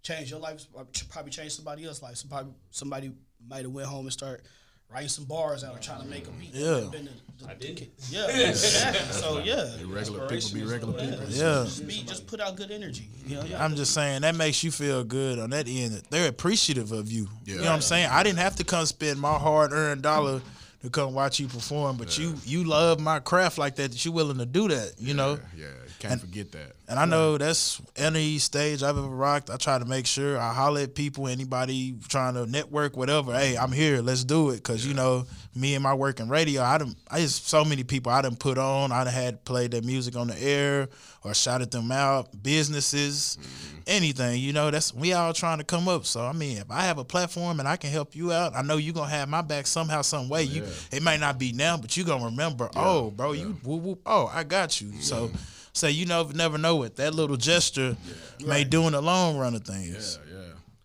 changed 0.02 0.30
your 0.30 0.40
life. 0.40 0.66
Probably 1.08 1.30
changed 1.30 1.54
somebody 1.56 1.84
else's 1.86 2.02
life. 2.02 2.16
Somebody 2.18 2.50
somebody 2.70 3.12
might 3.46 3.62
have 3.64 3.72
went 3.72 3.88
home 3.88 4.04
and 4.04 4.12
start 4.12 4.44
writing 4.92 5.08
some 5.08 5.24
bars 5.24 5.64
out 5.64 5.74
or 5.76 5.78
trying 5.78 6.02
to 6.02 6.06
make 6.08 6.26
a 6.26 6.30
beat. 6.32 6.50
Yeah. 6.52 6.88
Been 6.90 7.04
the- 7.06 7.10
the- 7.44 7.50
I 7.50 7.54
did. 7.54 7.90
Yeah, 8.08 8.28
exactly. 8.28 9.00
So 9.12 9.38
yeah, 9.40 9.68
Regular 9.86 10.28
people 10.28 10.48
be 10.54 10.62
regular 10.62 10.92
people. 10.92 11.24
Yeah. 11.28 11.64
just 11.64 11.86
be 11.88 12.02
just 12.04 12.26
put 12.28 12.40
out 12.40 12.54
good 12.56 12.70
energy. 12.70 13.08
You 13.26 13.36
know. 13.36 13.44
I'm 13.58 13.74
just 13.74 13.92
saying 13.94 14.22
that 14.22 14.36
makes 14.36 14.62
you 14.62 14.70
feel 14.70 15.02
good 15.02 15.40
on 15.40 15.50
that 15.50 15.66
end. 15.68 16.02
They're 16.10 16.28
appreciative 16.28 16.92
of 16.92 17.10
you. 17.10 17.28
Yeah. 17.44 17.54
You 17.54 17.60
know 17.62 17.66
what 17.66 17.72
I'm 17.74 17.80
saying? 17.80 18.08
I 18.10 18.22
didn't 18.22 18.38
have 18.38 18.54
to 18.56 18.64
come 18.64 18.86
spend 18.86 19.18
my 19.20 19.34
hard 19.38 19.72
earned 19.72 20.02
dollar 20.02 20.40
to 20.82 20.90
come 20.90 21.14
watch 21.14 21.40
you 21.40 21.48
perform, 21.48 21.96
but 21.96 22.16
you 22.18 22.34
you 22.44 22.62
love 22.64 23.00
my 23.00 23.18
craft 23.18 23.58
like 23.58 23.74
that 23.76 23.90
that 23.90 24.04
you're 24.04 24.14
willing 24.14 24.38
to 24.38 24.46
do 24.46 24.68
that, 24.68 24.94
you 24.98 25.14
know? 25.14 25.38
Yeah, 25.56 25.66
can't 26.08 26.20
forget 26.20 26.52
that. 26.52 26.72
And 26.88 26.98
I 26.98 27.04
know 27.04 27.38
that's 27.38 27.80
any 27.96 28.38
stage 28.38 28.82
I've 28.82 28.98
ever 28.98 29.06
rocked. 29.08 29.50
I 29.50 29.56
try 29.56 29.78
to 29.78 29.84
make 29.84 30.06
sure 30.06 30.38
I 30.38 30.52
holler 30.52 30.80
at 30.80 30.94
people, 30.94 31.28
anybody 31.28 31.94
trying 32.08 32.34
to 32.34 32.46
network, 32.46 32.96
whatever. 32.96 33.32
Hey, 33.32 33.56
I'm 33.56 33.72
here. 33.72 34.02
Let's 34.02 34.24
do 34.24 34.50
it. 34.50 34.62
Cause 34.62 34.84
you 34.84 34.94
know, 34.94 35.24
me 35.54 35.74
and 35.74 35.82
my 35.82 35.94
work 35.94 36.20
in 36.20 36.28
radio, 36.28 36.62
I 36.62 36.78
done, 36.78 36.96
I 37.10 37.20
just 37.20 37.48
so 37.48 37.64
many 37.64 37.84
people 37.84 38.10
I 38.10 38.22
done 38.22 38.36
put 38.36 38.58
on. 38.58 38.90
I 38.90 39.04
done 39.04 39.12
had 39.12 39.44
played 39.44 39.70
their 39.70 39.82
music 39.82 40.16
on 40.16 40.26
the 40.26 40.42
air 40.42 40.88
or 41.24 41.34
shouted 41.34 41.70
them 41.70 41.92
out. 41.92 42.42
Businesses, 42.42 43.38
mm-hmm. 43.40 43.80
anything. 43.86 44.40
You 44.40 44.52
know, 44.52 44.70
that's 44.70 44.92
we 44.92 45.12
all 45.12 45.32
trying 45.32 45.58
to 45.58 45.64
come 45.64 45.88
up. 45.88 46.04
So 46.04 46.24
I 46.26 46.32
mean, 46.32 46.58
if 46.58 46.70
I 46.70 46.82
have 46.82 46.98
a 46.98 47.04
platform 47.04 47.60
and 47.60 47.68
I 47.68 47.76
can 47.76 47.90
help 47.90 48.16
you 48.16 48.32
out, 48.32 48.56
I 48.56 48.62
know 48.62 48.76
you 48.76 48.92
gonna 48.92 49.10
have 49.10 49.28
my 49.28 49.42
back 49.42 49.66
somehow, 49.66 50.02
some 50.02 50.28
way. 50.28 50.42
You 50.42 50.64
it 50.90 51.02
may 51.02 51.16
not 51.16 51.38
be 51.38 51.52
now, 51.52 51.76
but 51.76 51.96
you 51.96 52.04
gonna 52.04 52.24
remember. 52.24 52.70
Oh, 52.74 53.10
bro, 53.10 53.32
you 53.32 53.56
whoop, 53.62 53.82
whoop, 53.82 54.00
oh, 54.04 54.30
I 54.32 54.44
got 54.44 54.80
you. 54.80 54.92
So. 55.00 55.28
Mm-hmm. 55.28 55.36
So 55.72 55.86
you 55.88 56.06
know, 56.06 56.22
never 56.34 56.58
know 56.58 56.76
what 56.76 56.96
that 56.96 57.14
little 57.14 57.36
gesture 57.36 57.96
may 58.44 58.64
do 58.64 58.86
in 58.86 58.92
the 58.92 59.00
long 59.00 59.36
run 59.38 59.54
of 59.54 59.62
things. 59.64 60.18
Yeah, 60.28 60.36
yeah. 60.36 60.42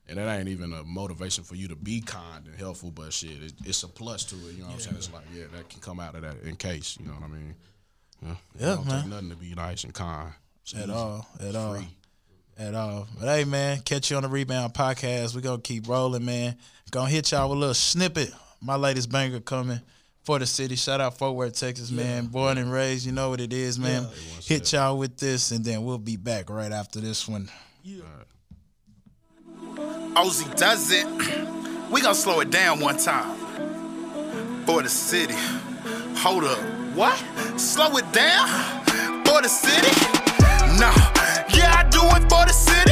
And 0.10 0.18
that 0.18 0.40
ain't 0.40 0.48
even 0.48 0.72
a 0.72 0.84
motivation 0.86 1.44
for 1.44 1.56
you 1.56 1.68
to 1.68 1.76
be 1.76 2.00
kind 2.00 2.46
and 2.48 2.56
helpful, 2.58 2.92
but 2.92 3.12
shit, 3.12 3.44
it, 3.44 3.54
it's 3.66 3.84
a 3.84 3.90
plus 3.90 4.24
to 4.26 4.36
it. 4.36 4.54
You 4.54 4.60
know 4.60 4.68
what 4.68 4.74
I'm 4.76 4.80
saying? 4.80 4.96
It's 4.96 5.12
like, 5.12 5.24
yeah, 5.36 5.44
that 5.54 5.68
can 5.70 5.82
come 5.82 6.00
out 6.00 6.16
of 6.16 6.22
that 6.22 6.42
in 6.44 6.56
case. 6.56 6.98
You 7.00 7.08
know 7.08 7.14
what 7.14 7.24
I 7.24 7.28
mean? 7.28 7.56
Yeah, 8.24 8.32
it 8.32 8.38
Yeah, 8.60 8.76
don't 8.76 8.88
man. 8.88 9.02
Take 9.02 9.10
nothing 9.12 9.30
to 9.32 9.36
be 9.36 9.54
nice 9.54 9.84
and 9.84 9.94
kind. 9.94 10.32
It's 10.64 10.74
At 10.74 10.84
easy. 10.84 10.92
all, 10.92 11.28
at 11.42 11.56
all, 11.56 11.76
free. 11.76 11.88
at 12.58 12.74
all. 12.74 13.08
But 13.20 13.28
hey, 13.28 13.44
man, 13.44 13.80
catch 13.82 14.10
you 14.10 14.16
on 14.16 14.24
the 14.24 14.30
rebound 14.30 14.74
podcast. 14.74 15.36
We 15.36 15.42
gonna 15.42 15.62
keep 15.62 15.90
rolling, 15.90 16.24
man. 16.24 16.56
Gonna 16.92 17.10
hit 17.10 17.32
y'all 17.34 17.50
with 17.50 17.58
a 17.58 17.60
little 17.60 17.74
snippet. 17.74 18.32
My 18.62 18.78
latest 18.78 19.12
banger 19.12 19.42
coming 19.42 19.82
for 20.28 20.38
the 20.40 20.46
city. 20.46 20.76
Shout 20.76 21.00
out 21.00 21.18
Fort 21.18 21.36
Worth, 21.36 21.58
Texas, 21.58 21.90
man. 21.90 22.26
Born 22.26 22.58
and 22.58 22.70
raised, 22.70 23.06
you 23.06 23.14
know 23.14 23.30
what 23.30 23.40
it 23.40 23.54
is, 23.54 23.80
man. 23.80 24.06
Hit 24.44 24.74
y'all 24.74 24.98
with 24.98 25.16
this, 25.16 25.52
and 25.52 25.64
then 25.64 25.86
we'll 25.86 25.98
be 25.98 26.18
back 26.18 26.50
right 26.50 26.74
after 26.74 27.00
this 27.00 27.30
one. 27.30 27.50
Ozzy 30.18 30.54
does 30.58 30.92
it. 30.92 31.08
We 31.90 32.02
gonna 32.02 32.14
slow 32.16 32.42
it 32.42 32.52
down 32.52 32.82
one 32.82 32.98
time. 32.98 33.38
For 34.66 34.84
the 34.84 34.90
city. 34.90 35.36
Hold 36.18 36.44
up. 36.44 36.60
What? 36.98 37.16
Slow 37.58 37.96
it 37.96 38.12
down? 38.12 38.50
For 39.24 39.42
the 39.42 39.48
city? 39.48 39.88
No. 40.78 40.92
Yeah, 41.56 41.80
I 41.80 41.88
do 41.90 42.02
it 42.18 42.24
for 42.28 42.44
the 42.46 42.52
city. 42.52 42.87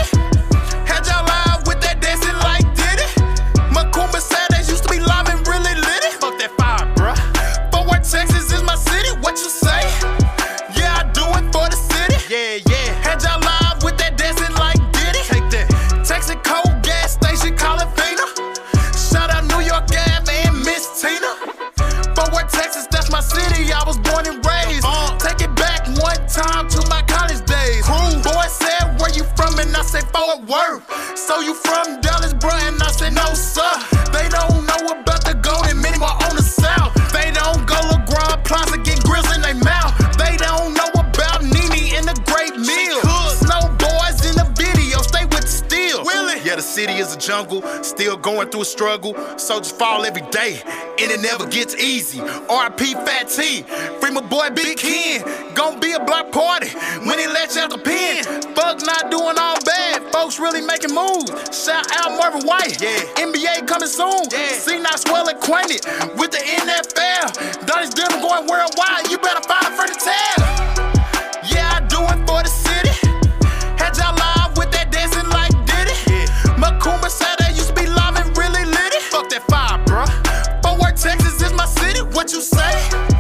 Say 29.96 30.02
Fort 30.12 30.42
Worth. 30.50 31.18
So 31.18 31.40
you 31.40 31.54
from 31.54 32.02
Dallas, 32.02 32.34
bro? 32.34 32.52
And 32.52 32.84
I 32.84 32.92
said, 32.92 33.14
No, 33.14 33.34
sir. 33.34 33.64
They 34.12 34.28
don't 34.28 34.68
know 34.68 34.92
about 34.92 35.24
the 35.24 35.40
golden 35.42 35.82
minimum 35.82 36.10
city 46.76 47.00
is 47.00 47.16
a 47.16 47.18
jungle, 47.18 47.62
still 47.84 48.18
going 48.18 48.50
through 48.50 48.64
a 48.64 48.66
struggle. 48.66 49.16
Soldiers 49.38 49.72
fall 49.72 50.06
every 50.06 50.28
day, 50.30 50.60
and 51.00 51.10
it 51.10 51.22
never 51.22 51.48
gets 51.48 51.74
easy. 51.76 52.20
RIP 52.20 52.84
Fat 53.08 53.30
T, 53.30 53.64
free 54.02 54.12
my 54.12 54.20
boy 54.20 54.50
Big 54.50 54.78
Ken. 54.78 55.24
Gonna 55.56 55.80
be 55.80 55.94
a 55.94 56.04
block 56.04 56.34
party 56.34 56.68
when 57.08 57.18
he 57.18 57.28
lets 57.28 57.56
out 57.56 57.70
the 57.70 57.78
pen. 57.78 58.26
Fuck 58.56 58.86
not 58.86 59.10
doing 59.10 59.40
all 59.40 59.56
bad, 59.64 60.04
folks 60.12 60.38
really 60.38 60.60
making 60.60 60.94
moves. 60.94 61.32
Shout 61.56 61.88
out 61.96 62.12
Marvin 62.20 62.44
White, 62.44 62.76
yeah. 62.82 63.24
NBA 63.24 63.68
coming 63.68 63.88
soon. 63.88 64.28
Yeah. 64.34 64.60
See, 64.60 64.78
not 64.78 65.00
well 65.06 65.30
acquainted 65.30 65.80
with 66.20 66.32
the 66.36 66.44
NFL. 66.44 67.66
Donnie's 67.66 67.94
Denver 67.94 68.20
going 68.20 68.48
worldwide, 68.52 69.08
you 69.10 69.18
better 69.20 69.44
find 69.48 69.64
a 69.64 69.72
friend 69.80 69.94
to 69.96 70.00
tell. 70.12 70.38
Yeah, 71.48 71.72
I 71.72 71.80
do 71.88 72.04
it 72.04 72.20
for 72.28 72.44
the 72.44 72.65
what 82.26 82.34
you 82.34 82.42
say. 82.42 83.15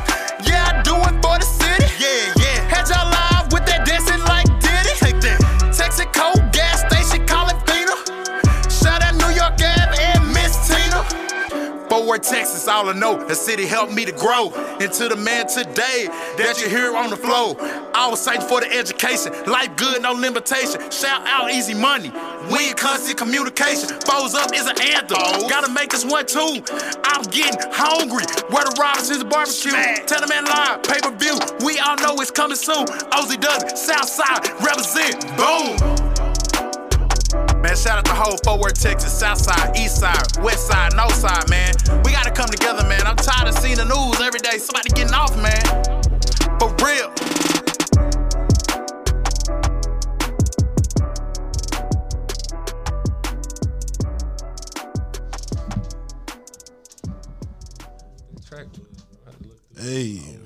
Worth, 12.05 12.21
Texas, 12.21 12.67
all 12.67 12.89
I 12.89 12.93
know. 12.93 13.25
The 13.25 13.33
city 13.33 13.65
helped 13.65 13.91
me 13.91 14.05
to 14.05 14.11
grow 14.11 14.53
into 14.79 15.07
the 15.07 15.15
man 15.15 15.47
today 15.47 16.07
that 16.37 16.61
you 16.61 16.69
hear 16.69 16.95
on 16.95 17.09
the 17.09 17.17
flow. 17.17 17.55
I 17.93 18.07
was 18.09 18.23
fighting 18.23 18.47
for 18.47 18.61
the 18.61 18.71
education, 18.71 19.33
life 19.47 19.75
good, 19.75 20.03
no 20.03 20.11
limitation. 20.13 20.79
Shout 20.91 21.25
out 21.25 21.49
easy 21.51 21.73
money. 21.73 22.11
We 22.51 22.69
in 22.69 22.75
constant 22.75 23.17
communication. 23.17 23.89
Foes 24.05 24.35
up 24.35 24.53
is 24.53 24.67
an 24.67 24.79
anthem. 24.81 25.49
Gotta 25.49 25.71
make 25.71 25.89
this 25.89 26.05
one 26.05 26.27
too. 26.27 26.61
I'm 27.03 27.23
getting 27.33 27.59
hungry. 27.73 28.25
Where 28.53 28.65
the 28.65 28.77
Robinson's 28.79 29.23
barbecue. 29.23 29.71
Tell 30.05 30.21
the 30.21 30.27
man 30.27 30.45
live, 30.45 30.83
pay 30.83 31.01
per 31.01 31.09
view. 31.17 31.39
We 31.65 31.79
all 31.79 31.97
know 31.97 32.21
it's 32.21 32.29
coming 32.29 32.57
soon. 32.57 32.85
Doug, 32.85 33.75
Southside, 33.75 34.47
represent. 34.61 35.21
Boom. 35.37 36.04
Man, 37.65 37.75
shout 37.75 37.97
out 37.97 38.06
to 38.06 38.13
whole 38.13 38.38
Fort 38.43 38.62
Worth, 38.62 38.80
Texas, 38.80 39.12
South 39.12 39.39
Side, 39.39 39.75
East 39.75 39.99
Side, 39.99 40.38
West 40.43 40.67
Side, 40.67 40.95
North 40.95 41.15
Side, 41.15 41.49
man. 41.49 41.73
We 42.04 42.12
gotta 42.12 42.30
come 42.30 42.47
together, 42.47 42.88
man. 42.88 43.01
I'm 43.08 43.15
tired 43.15 43.47
of 43.47 43.56
seeing 43.58 43.78
the 43.78 43.86
news 43.86 44.21
every 44.21 44.39
day. 44.39 44.60
Somebody 44.60 44.89
getting 44.89 45.15
off, 45.15 45.36
man. 45.36 45.63
For 46.60 46.69
real. 46.86 47.12
Hey. 59.75 60.38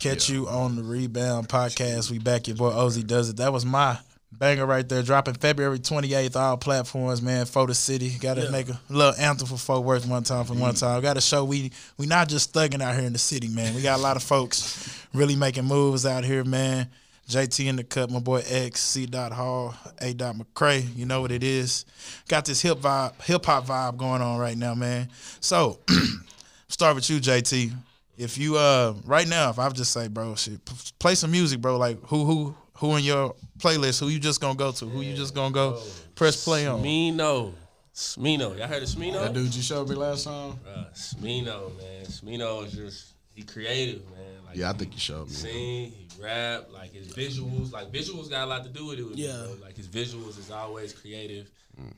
Catch 0.00 0.28
you 0.28 0.48
on 0.48 0.74
the 0.74 0.82
Rebound 0.82 1.48
podcast. 1.48 2.10
We 2.10 2.18
back. 2.18 2.48
Your 2.48 2.56
boy 2.56 2.72
Ozzy 2.72 3.06
does 3.06 3.28
it. 3.28 3.36
That 3.36 3.52
was 3.52 3.64
my 3.64 4.00
banger 4.42 4.66
right 4.66 4.88
there. 4.88 5.04
Dropping 5.04 5.34
February 5.34 5.78
28th, 5.78 6.34
all 6.34 6.56
platforms, 6.56 7.22
man. 7.22 7.46
Photo 7.46 7.72
City. 7.74 8.10
Got 8.18 8.34
to 8.34 8.50
make 8.50 8.68
a 8.68 8.80
little 8.88 9.14
anthem 9.16 9.46
for 9.46 9.56
Fort 9.56 9.84
Worth 9.84 10.04
one 10.04 10.24
time 10.24 10.44
for 10.44 10.54
one 10.54 10.74
time. 10.74 11.00
Got 11.00 11.14
to 11.14 11.20
show 11.20 11.44
we 11.44 11.70
we 11.96 12.06
not 12.06 12.28
just 12.28 12.52
thugging 12.52 12.82
out 12.82 12.96
here 12.96 13.04
in 13.04 13.12
the 13.12 13.20
city, 13.20 13.46
man. 13.46 13.72
We 13.72 13.82
got 13.82 14.00
a 14.00 14.02
lot 14.02 14.16
of 14.16 14.24
folks 14.24 15.06
really 15.14 15.36
making 15.36 15.66
moves 15.66 16.04
out 16.04 16.24
here, 16.24 16.42
man. 16.42 16.88
JT 17.28 17.66
in 17.66 17.76
the 17.76 17.84
cut, 17.84 18.10
my 18.10 18.18
boy 18.18 18.42
X, 18.44 18.80
C. 18.80 19.06
Dot 19.06 19.30
Hall, 19.30 19.76
A. 20.00 20.12
Dot 20.12 20.34
McCray. 20.34 20.84
You 20.96 21.06
know 21.06 21.20
what 21.20 21.30
it 21.30 21.44
is. 21.44 21.84
Got 22.26 22.44
this 22.44 22.60
hip 22.60 22.78
vibe, 22.78 23.22
hip 23.22 23.46
hop 23.46 23.66
vibe 23.66 23.96
going 23.96 24.22
on 24.22 24.40
right 24.40 24.56
now, 24.58 24.74
man. 24.74 25.08
So 25.38 25.78
start 26.68 26.96
with 26.96 27.08
you, 27.08 27.20
JT. 27.20 27.72
If 28.18 28.38
you 28.38 28.56
uh 28.56 28.94
right 29.04 29.28
now, 29.28 29.50
if 29.50 29.60
I 29.60 29.68
just 29.68 29.92
say, 29.92 30.08
bro, 30.08 30.34
shit, 30.34 30.58
play 30.98 31.14
some 31.14 31.30
music, 31.30 31.60
bro. 31.60 31.78
Like 31.78 32.04
who 32.06 32.24
who 32.24 32.56
who 32.82 32.96
in 32.96 33.04
your 33.04 33.32
playlist? 33.58 34.00
Who 34.00 34.08
you 34.08 34.18
just 34.18 34.40
gonna 34.40 34.56
go 34.58 34.72
to? 34.72 34.86
Who 34.86 35.02
you 35.02 35.14
just 35.14 35.36
gonna 35.36 35.54
go 35.54 35.80
press 36.16 36.42
play 36.42 36.66
on? 36.66 36.82
Smino. 36.82 37.52
Smino. 37.94 38.58
Y'all 38.58 38.66
heard 38.66 38.82
of 38.82 38.88
Smino? 38.88 39.22
That 39.22 39.32
dude 39.34 39.54
you 39.54 39.62
showed 39.62 39.88
me 39.88 39.94
last 39.94 40.24
time. 40.24 40.58
Uh, 40.68 40.86
Smino, 40.92 41.76
man. 41.78 42.04
Smino 42.06 42.66
is 42.66 42.72
just 42.72 43.12
he 43.36 43.42
creative, 43.44 44.02
man. 44.10 44.18
Like, 44.48 44.56
Yeah, 44.56 44.70
I 44.70 44.72
think 44.72 44.94
you 44.94 44.98
showed 44.98 45.28
me. 45.28 45.32
sing, 45.32 45.52
he 45.92 46.08
rap, 46.20 46.70
like 46.72 46.92
his 46.92 47.06
visuals, 47.06 47.70
like 47.72 47.92
visuals 47.92 48.28
got 48.28 48.46
a 48.46 48.50
lot 48.50 48.64
to 48.64 48.68
do 48.68 48.86
with 48.86 48.98
it. 48.98 49.04
With 49.04 49.16
Yeah. 49.16 49.44
bro. 49.46 49.56
like 49.62 49.76
his 49.76 49.86
visuals 49.86 50.36
is 50.40 50.50
always 50.50 50.92
creative. 50.92 51.48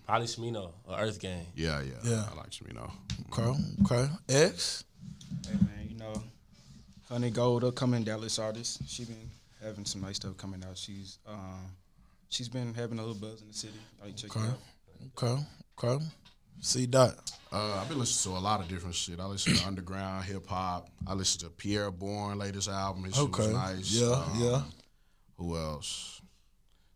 Probably 0.07 0.27
Smino 0.27 0.71
or 0.85 0.99
Earth 1.01 1.19
Gang. 1.19 1.47
Yeah, 1.57 1.81
yeah, 1.81 1.93
Yeah. 2.05 2.25
I 2.31 2.37
like 2.37 2.61
you 2.61 2.75
know. 2.75 2.93
Okay, 3.33 3.59
okay. 3.85 4.11
X. 4.29 4.85
Hey 5.47 5.55
man, 5.55 5.89
you 5.89 5.97
know, 5.97 6.23
Honey 7.09 7.31
Gold, 7.31 7.65
upcoming 7.65 8.05
Dallas 8.05 8.39
artist. 8.39 8.81
She 8.87 9.05
been 9.07 9.31
having 9.65 9.85
some 9.85 10.01
nice 10.03 10.17
stuff 10.17 10.37
coming 10.37 10.63
out. 10.69 10.77
She's 10.77 11.19
um, 11.27 11.71
she's 12.29 12.49
been 12.49 12.75
having 12.75 12.99
a 12.99 13.03
little 13.05 13.21
buzz 13.21 13.41
in 13.43 13.49
the 13.49 13.55
city. 13.55 13.75
Like 14.03 14.17
check 14.17 14.31
it 14.31 14.37
Okay. 14.37 14.47
out. 14.49 14.59
Okay. 15.23 15.43
Okay. 15.83 16.05
C. 16.61 16.87
Dot. 16.87 17.15
Uh, 17.53 17.79
I've 17.81 17.89
been 17.89 17.99
listening 17.99 18.35
to 18.35 18.41
a 18.41 18.43
lot 18.43 18.61
of 18.61 18.69
different 18.69 18.95
shit. 18.95 19.21
I 19.21 19.27
listen 19.27 19.55
to 19.57 19.65
underground 19.67 20.25
hip 20.25 20.47
hop. 20.47 20.89
I 21.07 21.15
listen 21.15 21.41
to 21.41 21.51
Pi'erre 21.55 21.91
Bourne 21.97 22.39
latest 22.39 22.69
album. 22.69 23.05
His 23.05 23.19
Okay. 23.19 23.43
was 23.47 23.53
nice. 23.53 23.91
Yeah. 23.93 24.07
Um, 24.13 24.33
yeah. 24.41 24.63
Who 25.37 25.57
else? 25.57 26.21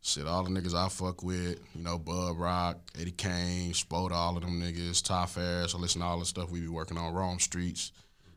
Shit, 0.00 0.26
all 0.26 0.42
the 0.44 0.48
niggas 0.50 0.74
I 0.74 0.88
fuck 0.88 1.22
with, 1.22 1.58
you 1.74 1.82
know, 1.82 1.98
Bud 1.98 2.38
Rock, 2.38 2.78
Eddie 2.98 3.10
Kaine, 3.10 3.72
Spoda, 3.72 4.12
all 4.12 4.36
of 4.36 4.42
them 4.42 4.58
niggas, 4.60 5.04
Ty 5.04 5.26
Farris. 5.26 5.74
I 5.74 5.78
listen 5.78 6.00
to 6.00 6.06
all 6.06 6.18
the 6.20 6.24
stuff 6.24 6.50
we 6.50 6.60
be 6.60 6.68
working 6.68 6.96
on, 6.96 7.12
Rome 7.12 7.36
Streetz, 7.38 7.90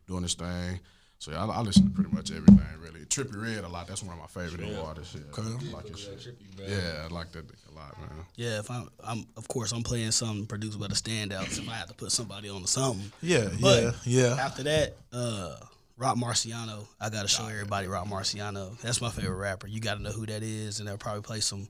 doing 0.05 0.23
this 0.23 0.33
thing. 0.33 0.79
So 1.21 1.31
yeah, 1.31 1.45
I, 1.45 1.45
I 1.45 1.61
listen 1.61 1.83
to 1.83 1.91
pretty 1.91 2.09
much 2.09 2.31
everything 2.31 2.59
really. 2.81 3.01
Trippie 3.05 3.39
Redd 3.39 3.63
a 3.63 3.67
lot. 3.67 3.85
That's 3.87 4.01
one 4.01 4.17
of 4.17 4.19
my 4.19 4.25
favorite 4.25 4.67
new 4.67 4.75
artists. 4.81 5.13
Yeah, 5.15 5.21
I 5.43 5.71
like 5.75 5.87
his 5.87 5.99
shit. 5.99 6.35
Yeah, 6.57 7.05
I 7.05 7.13
like 7.13 7.31
that 7.33 7.45
a 7.45 7.75
lot, 7.75 7.95
man. 7.99 8.25
Yeah, 8.37 8.57
if 8.57 8.71
I'm, 8.71 8.89
I'm 9.03 9.27
of 9.37 9.47
course 9.47 9.71
I'm 9.71 9.83
playing 9.83 10.09
something 10.13 10.47
produced 10.47 10.79
by 10.79 10.87
the 10.87 10.95
standouts. 10.95 11.59
If 11.59 11.69
I 11.69 11.73
have 11.73 11.89
to 11.89 11.93
put 11.93 12.11
somebody 12.11 12.49
on 12.49 12.61
to 12.61 12.67
something, 12.67 13.11
Yeah. 13.21 13.49
But 13.61 13.83
Yeah. 13.83 13.91
Yeah. 14.03 14.35
after 14.39 14.63
that, 14.63 14.95
uh, 15.13 15.57
Rock 15.95 16.17
Marciano. 16.17 16.87
I 16.99 17.11
gotta 17.11 17.27
show 17.27 17.45
everybody 17.45 17.85
Rock 17.85 18.07
Marciano. 18.07 18.75
That's 18.81 18.99
my 18.99 19.11
favorite 19.11 19.37
rapper. 19.37 19.67
You 19.67 19.79
gotta 19.79 20.01
know 20.01 20.11
who 20.11 20.25
that 20.25 20.41
is, 20.41 20.79
and 20.79 20.87
they'll 20.89 20.97
probably 20.97 21.21
play 21.21 21.41
some 21.41 21.67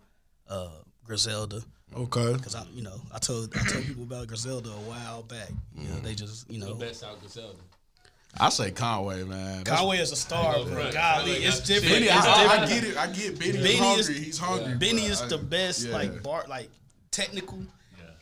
uh, 0.48 0.70
Griselda. 1.04 1.62
Okay. 1.94 2.38
Cause 2.42 2.56
I, 2.56 2.64
you 2.74 2.84
know, 2.84 3.02
I 3.14 3.20
told 3.20 3.54
I 3.58 3.68
told 3.68 3.84
people 3.84 4.04
about 4.04 4.28
Griselda 4.28 4.70
a 4.70 4.74
while 4.90 5.24
back. 5.24 5.50
You 5.76 5.90
know, 5.90 5.96
they 5.96 6.16
just, 6.16 6.50
you 6.50 6.58
know, 6.58 6.74
Best 6.76 7.04
out 7.04 7.20
Griselda. 7.20 7.58
I 8.40 8.50
say 8.50 8.72
Conway, 8.72 9.24
man. 9.24 9.64
That's- 9.64 9.78
Conway 9.80 9.98
is 9.98 10.12
a 10.12 10.16
star, 10.16 10.54
bro. 10.54 10.66
front. 10.66 10.94
Golly, 10.94 11.32
Conway 11.32 11.32
it's 11.46 11.60
different. 11.62 11.94
Benny, 11.94 12.06
It's 12.08 12.26
I, 12.26 12.46
I, 12.46 12.64
I 12.64 12.68
get 12.68 12.84
it. 12.86 12.98
I 12.98 13.08
get 13.08 13.40
Benny. 13.40 13.52
Benny 13.54 13.70
is 13.70 13.80
hungry. 14.08 14.24
He's 14.24 14.38
hungry. 14.40 14.76
Benny 14.76 15.06
is 15.06 15.22
I- 15.22 15.28
the 15.28 15.38
best, 15.38 15.86
yeah. 15.88 15.94
like 15.94 16.24
Bart, 16.24 16.48
like 16.50 16.70
technical. 17.12 17.60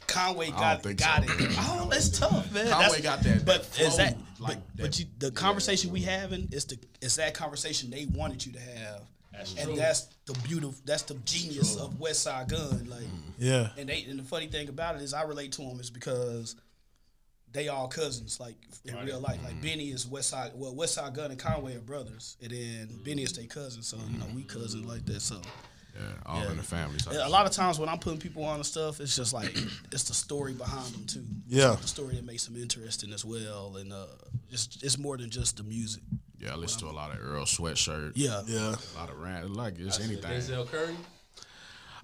Conway 0.08 0.48
don't 0.50 0.58
got 0.60 0.82
think 0.84 0.98
got 1.00 1.24
so. 1.24 1.34
it. 1.34 1.40
oh, 1.60 1.88
don't. 1.92 2.14
Tough, 2.14 2.52
man. 2.52 2.68
Conway 2.72 3.02
got 3.02 3.22
that- 3.22 3.46
But 3.46 3.72
that 3.74 3.82
is 3.82 3.98
that? 3.98 4.14
flow, 4.16 4.26
But, 4.40 4.48
like 4.48 4.58
but 4.76 4.84
that- 4.84 5.00
you, 5.00 5.06
the 5.20 5.32
conversation 5.32 5.92
we 5.92 6.02
having 6.02 6.50
is 6.52 6.66
the 6.66 6.80
is 7.02 7.16
that 7.18 7.36
conversation 7.36 7.92
they 7.92 8.06
wanted 8.08 8.44
you 8.44 8.54
to 8.54 8.60
have, 8.60 9.02
and 9.34 9.48
true. 9.68 9.76
that's 9.76 10.08
the 10.26 10.34
beautiful. 10.48 10.74
That's 10.86 11.04
the 11.04 11.14
genius 11.26 11.76
of 11.76 11.94
Westside 12.00 12.48
Gunn. 12.50 12.88
Like, 12.90 13.02
mm. 13.02 13.22
Yeah. 13.38 13.70
and 13.78 13.88
they 13.88 14.04
and 14.10 14.18
the 14.18 14.24
funny 14.24 14.48
thing 14.48 14.68
about 14.70 14.96
it 14.96 15.04
is 15.04 15.14
I 15.14 15.22
relate 15.24 15.52
to 15.54 15.62
him 15.62 15.80
is 15.80 15.92
because 15.92 16.56
they 17.52 17.68
all 17.68 17.88
cousins, 17.88 18.40
like 18.40 18.56
in 18.86 18.96
real 19.06 19.20
life. 19.20 19.40
Like 19.44 19.62
Benny 19.62 19.90
is 19.90 20.08
West 20.08 20.30
Side. 20.30 20.52
Well, 20.56 20.74
Westside 20.74 21.14
Gunn 21.14 21.32
and 21.32 21.40
Conway 21.40 21.76
are 21.76 21.80
brothers, 21.82 22.38
and 22.42 22.52
then 22.52 23.00
Benny 23.04 23.24
is 23.24 23.34
their 23.34 23.46
cousin. 23.46 23.82
So 23.82 23.98
you 24.10 24.20
know 24.20 24.26
we 24.36 24.44
cousins 24.44 24.86
like 24.86 25.06
that. 25.06 25.22
So. 25.22 25.42
Yeah, 25.96 26.06
all 26.28 26.44
in 26.48 26.56
the 26.56 26.64
family. 26.64 26.98
type 27.00 27.16
A 27.20 27.28
lot 27.28 27.46
of 27.46 27.52
times 27.52 27.78
when 27.78 27.90
I'm 27.90 27.98
putting 28.00 28.20
people 28.20 28.46
on 28.46 28.56
and 28.56 28.66
stuff, 28.66 29.02
it's 29.02 29.18
just 29.18 29.34
like 29.34 29.54
it's 29.92 30.04
the 30.04 30.14
story 30.14 30.54
behind 30.54 30.94
them 30.94 31.06
too. 31.06 31.26
Yeah. 31.48 31.72
like 31.72 31.82
the 31.82 31.88
story 31.88 32.16
that 32.16 32.26
makes 32.26 32.46
them 32.46 32.56
interesting 32.56 33.12
as 33.12 33.26
well, 33.26 33.76
and 33.76 33.92
uh, 33.92 34.06
it's 34.50 34.78
it's 34.82 34.98
more 34.98 35.18
than 35.18 35.30
just 35.30 35.58
the 35.58 35.64
music. 35.64 36.04
Yeah, 36.38 36.54
I 36.54 36.56
listen 36.56 36.80
to 36.82 36.86
a 36.88 36.96
lot 36.96 37.12
of 37.12 37.18
Earl 37.22 37.44
Sweatshirt. 37.44 38.14
Yeah, 38.16 38.44
Yeah. 38.46 38.76
A 38.96 38.98
lot 38.98 39.10
of 39.10 39.20
rant. 39.20 39.52
Like 39.52 39.78
it's 39.78 40.00
anything. 40.00 40.32
Denzel 40.32 40.70
Curry. 40.72 40.96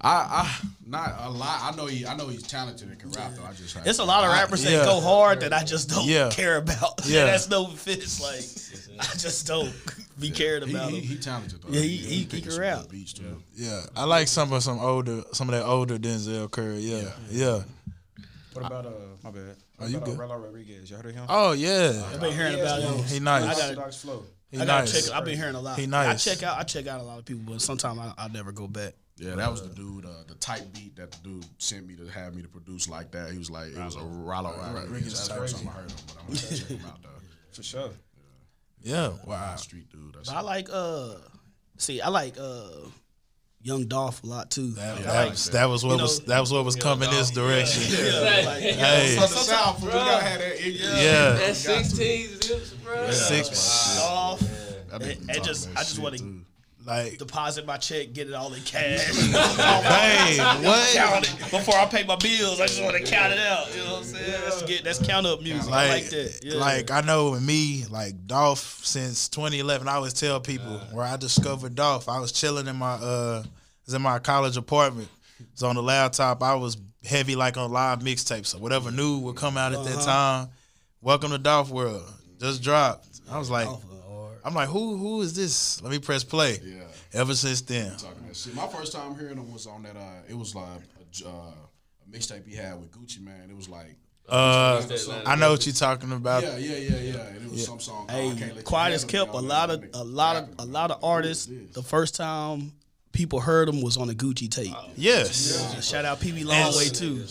I, 0.06 0.44
I 0.44 0.68
not 0.86 1.16
a 1.20 1.30
lot. 1.32 1.74
I 1.74 1.76
know 1.76 1.88
he. 1.88 2.06
I 2.06 2.16
know 2.16 2.28
he's 2.28 2.44
talented 2.44 2.88
and 2.90 3.00
can 3.00 3.10
rap. 3.12 3.32
Though 3.36 3.44
I 3.44 3.54
just. 3.54 3.76
it's 3.86 3.98
a 4.00 4.04
lot 4.04 4.24
of 4.24 4.32
rappers 4.32 4.64
yeah. 4.64 4.78
that 4.78 4.86
go 4.86 5.00
hard 5.02 5.40
that 5.42 5.52
I 5.52 5.64
just 5.64 5.90
don't 5.90 6.06
Yeah. 6.08 6.30
care 6.30 6.58
about. 6.58 7.02
Yeah. 7.06 7.16
Yeah, 7.22 7.26
that's 7.26 7.50
no 7.50 7.66
offense. 7.66 8.22
Like 8.22 9.00
I 9.10 9.14
just 9.18 9.48
don't 9.48 9.74
be 10.20 10.30
cared 10.30 10.64
He, 10.64 10.72
about 10.76 10.92
he, 10.92 11.00
them. 11.00 11.08
he 11.10 11.18
talented 11.18 11.62
though. 11.62 11.70
Yeah, 11.74 11.82
he- 11.82 11.98
he- 11.98 12.16
he 12.20 12.26
picking 12.26 12.52
can 12.52 12.60
rap. 12.60 12.82
good 12.84 12.92
Beats 12.92 13.14
too. 13.14 13.42
Yeah. 13.56 13.82
I 13.96 14.04
like 14.06 14.28
some 14.28 14.54
of 14.54 14.62
some 14.64 14.80
older 14.80 15.24
some 15.34 15.50
of 15.50 15.56
that 15.56 15.66
older 15.66 15.98
Denzel 15.98 16.52
Curry. 16.52 16.80
Yeah. 16.80 17.10
Yeah. 17.32 17.64
What 18.54 18.66
about 18.68 18.86
uh 18.86 18.90
my 19.24 19.32
bad? 19.32 19.56
What 19.78 19.90
you 19.90 20.00
good. 20.00 20.18
uh, 20.20 20.22
Relo 20.22 20.44
Rodriguez? 20.44 20.90
You 20.90 20.98
heard 20.98 21.08
of 21.08 21.16
him? 21.16 21.26
Oh 21.30 21.54
yeah. 21.54 22.04
I've 22.14 22.22
been 22.22 22.32
hearing 22.34 22.60
about 22.60 22.82
him. 22.82 23.04
He 23.06 23.20
nice. 23.20 23.44
I 23.44 23.48
gotta, 23.54 23.64
Orthodox 23.70 24.02
flow. 24.04 24.24
He 24.52 24.58
I 24.60 24.66
gotta 24.66 24.82
nice. 24.86 25.08
check. 25.08 25.16
I've 25.16 25.26
been 25.26 25.36
hearing 25.38 25.56
a 25.56 25.62
lot. 25.62 25.80
He 25.80 25.88
nice. 25.88 26.28
I 26.28 26.32
check 26.36 26.44
out. 26.44 26.60
I 26.60 26.64
check 26.64 26.86
out 26.88 27.02
a 27.02 27.04
lot 27.04 27.18
of 27.20 27.26
people, 27.26 27.44
but 27.54 27.62
sometimes 27.62 28.00
I, 28.00 28.14
I 28.18 28.28
never 28.28 28.52
go 28.52 28.68
back. 28.68 28.94
Yeah, 29.18 29.36
that 29.36 29.50
was 29.50 29.62
the 29.68 29.74
dude. 29.74 30.06
Uh, 30.06 30.24
the 30.28 30.36
type 30.36 30.64
beat 30.74 30.96
that 30.98 31.12
the 31.12 31.18
dude 31.24 31.46
sent 31.58 31.88
me 31.88 31.96
to 31.96 32.06
have 32.08 32.36
me 32.36 32.42
to 32.42 32.50
produce 32.50 32.90
like 32.90 33.12
that. 33.12 33.32
He 33.32 33.38
was 33.38 33.50
like, 33.50 33.70
it 33.70 33.78
was 33.78 33.96
a 33.96 34.02
Rollo 34.04 34.54
Rodriguez. 34.74 35.14
That's 35.14 35.28
the 35.30 35.34
first 35.36 35.58
time 35.58 35.70
I 35.70 35.72
heard 35.72 35.90
him, 35.92 35.98
but 36.08 36.18
I'm 36.20 36.28
gonna 36.28 36.40
check 36.40 36.68
him 36.68 36.82
out 36.86 37.02
though. 37.02 37.10
For 37.54 37.64
sure. 37.64 37.90
Yeah. 38.82 39.12
Wow. 39.26 39.56
Street 39.56 39.90
dude. 39.90 40.14
That's 40.16 40.30
I 40.30 40.42
like 40.42 40.68
uh 40.72 41.16
see, 41.78 42.02
I 42.02 42.10
like 42.10 42.36
uh 42.38 42.68
Young 43.62 43.88
Dolph 43.88 44.22
a 44.24 44.28
lot 44.28 44.52
too. 44.52 44.72
That, 44.74 44.98
I 44.98 45.02
that 45.02 45.14
like- 45.24 45.30
was 45.32 45.50
that 45.52 45.66
was 45.70 45.84
what 45.86 45.92
you 45.92 45.98
know- 45.98 46.04
was 46.04 46.20
that 46.26 46.40
was 46.42 46.52
what 46.52 46.66
was 46.66 46.76
coming 46.76 47.10
this 47.10 47.32
direction. 47.32 47.84
yeah, 48.06 48.44
like, 48.46 48.62
Hey. 48.62 49.16
the 49.16 49.28
South, 49.28 49.82
we 49.82 49.90
that. 49.92 50.42
Yeah. 50.70 51.34
That's 51.34 51.60
16 51.60 52.28
zips, 52.44 52.74
bro. 52.84 53.10
Six 53.12 53.98
Dolph. 53.98 54.40
That 54.42 55.02
And, 55.02 55.04
nigga 55.04 55.18
and 55.20 55.28
talk 55.38 55.46
just 55.46 55.70
I 55.72 55.80
just 55.80 56.00
want 56.00 56.18
to 56.18 56.22
too. 56.24 56.42
Like 56.86 57.18
deposit 57.18 57.66
my 57.66 57.78
check, 57.78 58.14
get 58.14 58.28
it 58.28 58.34
all 58.34 58.54
in 58.54 58.62
cash. 58.64 59.12
Hey, 59.86 60.38
what? 60.64 61.22
before 61.52 61.76
I 61.76 61.86
pay 61.86 62.04
my 62.04 62.16
bills. 62.16 62.60
I 62.60 62.68
just 62.68 62.82
want 62.82 62.96
to 62.96 63.04
count 63.04 63.34
it 63.34 63.40
out. 63.40 63.74
You 63.76 63.84
know 63.84 63.92
what 63.94 63.98
I'm 64.00 64.04
saying? 64.04 64.42
That's 64.44 64.62
get 64.64 64.84
that's 64.84 65.06
count 65.06 65.26
up 65.26 65.42
music. 65.42 65.72
I 65.72 65.90
like 65.90 66.10
that. 66.10 66.40
Yeah. 66.44 66.56
Like 66.56 66.92
I 66.92 67.02
know 67.02 67.32
with 67.32 67.44
me, 67.44 67.86
like 67.90 68.28
Dolph 68.28 68.86
since 68.86 69.30
2011, 69.30 69.88
I 69.88 69.96
always 69.96 70.14
tell 70.14 70.40
people 70.40 70.80
where 70.92 71.06
I 71.06 71.18
discovered 71.18 71.76
Dolph. 71.76 72.10
I 72.10 72.20
was 72.20 72.32
chilling 72.32 72.68
in 72.68 72.76
my 72.76 72.94
uh, 72.94 73.44
was 73.86 73.94
in 73.94 74.02
my 74.02 74.20
college 74.20 74.58
apartment. 74.58 75.10
It 75.40 75.48
was 75.54 75.64
on 75.64 75.76
the 75.76 75.84
laptop. 75.84 76.42
I 76.44 76.56
was 76.56 76.78
heavy 77.04 77.36
like 77.36 77.58
on 77.58 77.72
live 77.72 78.00
mixtapes. 78.00 78.48
So 78.48 78.58
whatever 78.58 78.92
new 78.92 79.20
would 79.20 79.36
come 79.36 79.58
out 79.58 79.74
at 79.74 79.84
that 79.84 80.02
time, 80.02 80.50
Welcome 81.06 81.30
to 81.30 81.38
Dolph 81.38 81.70
World. 81.70 82.04
Just 82.40 82.64
dropped. 82.64 83.08
I 83.30 83.38
was 83.38 83.52
like, 83.52 83.66
Dolph 83.66 83.84
went 83.86 83.92
hard. 83.92 83.95
I'm 84.46 84.54
like, 84.54 84.70
who 84.70 84.96
who 84.98 85.22
is 85.22 85.34
this? 85.36 85.82
Let 85.82 85.92
me 85.92 86.00
press 86.00 86.24
play. 86.24 86.60
Yeah. 86.64 86.84
Ever 87.14 87.34
since 87.34 87.62
then, 87.62 87.92
Talking 87.98 88.32
shit. 88.34 88.54
My 88.56 88.68
first 88.68 88.94
time 88.94 89.18
hearing 89.18 89.38
him 89.38 89.52
was 89.52 89.66
on 89.68 89.84
that. 89.84 89.96
Uh, 89.96 90.02
it 90.30 90.38
was 90.38 90.54
like 90.54 90.66
a, 91.02 91.04
j- 91.12 91.26
uh, 91.26 91.30
a 91.30 92.10
mixtape 92.18 92.46
he 92.48 92.56
had 92.56 92.80
with 92.80 92.92
Gucci 92.92 93.22
Mane. 93.22 93.50
It 93.50 93.56
was 93.56 93.68
like. 93.70 93.96
uh, 94.30 94.82
I 95.26 95.36
know 95.36 95.52
what 95.52 95.66
you're 95.66 95.74
talking 95.74 96.12
about. 96.12 96.44
Yeah, 96.44 96.58
yeah, 96.58 96.78
yeah, 96.78 96.98
yeah. 97.14 97.28
And 97.28 97.46
it 97.46 97.52
was 97.52 97.66
some 97.66 97.80
song. 97.80 98.08
called 98.08 98.38
Hey, 98.40 98.52
Let 98.56 98.66
quiet 98.66 98.94
as 98.94 99.04
kept. 99.06 99.32
A 99.34 99.38
lot 99.38 99.70
of 99.72 99.84
a 99.94 100.04
lot 100.04 100.36
of 100.36 100.50
a 100.60 100.66
lot 100.66 100.92
of 100.92 101.04
artists. 101.04 101.50
The 101.74 101.84
first 101.84 102.16
time 102.16 102.74
people 103.14 103.40
heard 103.40 103.70
him 103.70 103.82
was 103.82 103.98
on 103.98 104.08
the 104.08 104.16
Gucci 104.16 104.50
tape. 104.52 104.74
Yes, 104.98 105.88
Shout 105.90 106.06
out 106.06 106.20
Pee 106.20 106.34
Wee 106.34 106.44
Longway 106.44 106.92
too. 106.94 107.24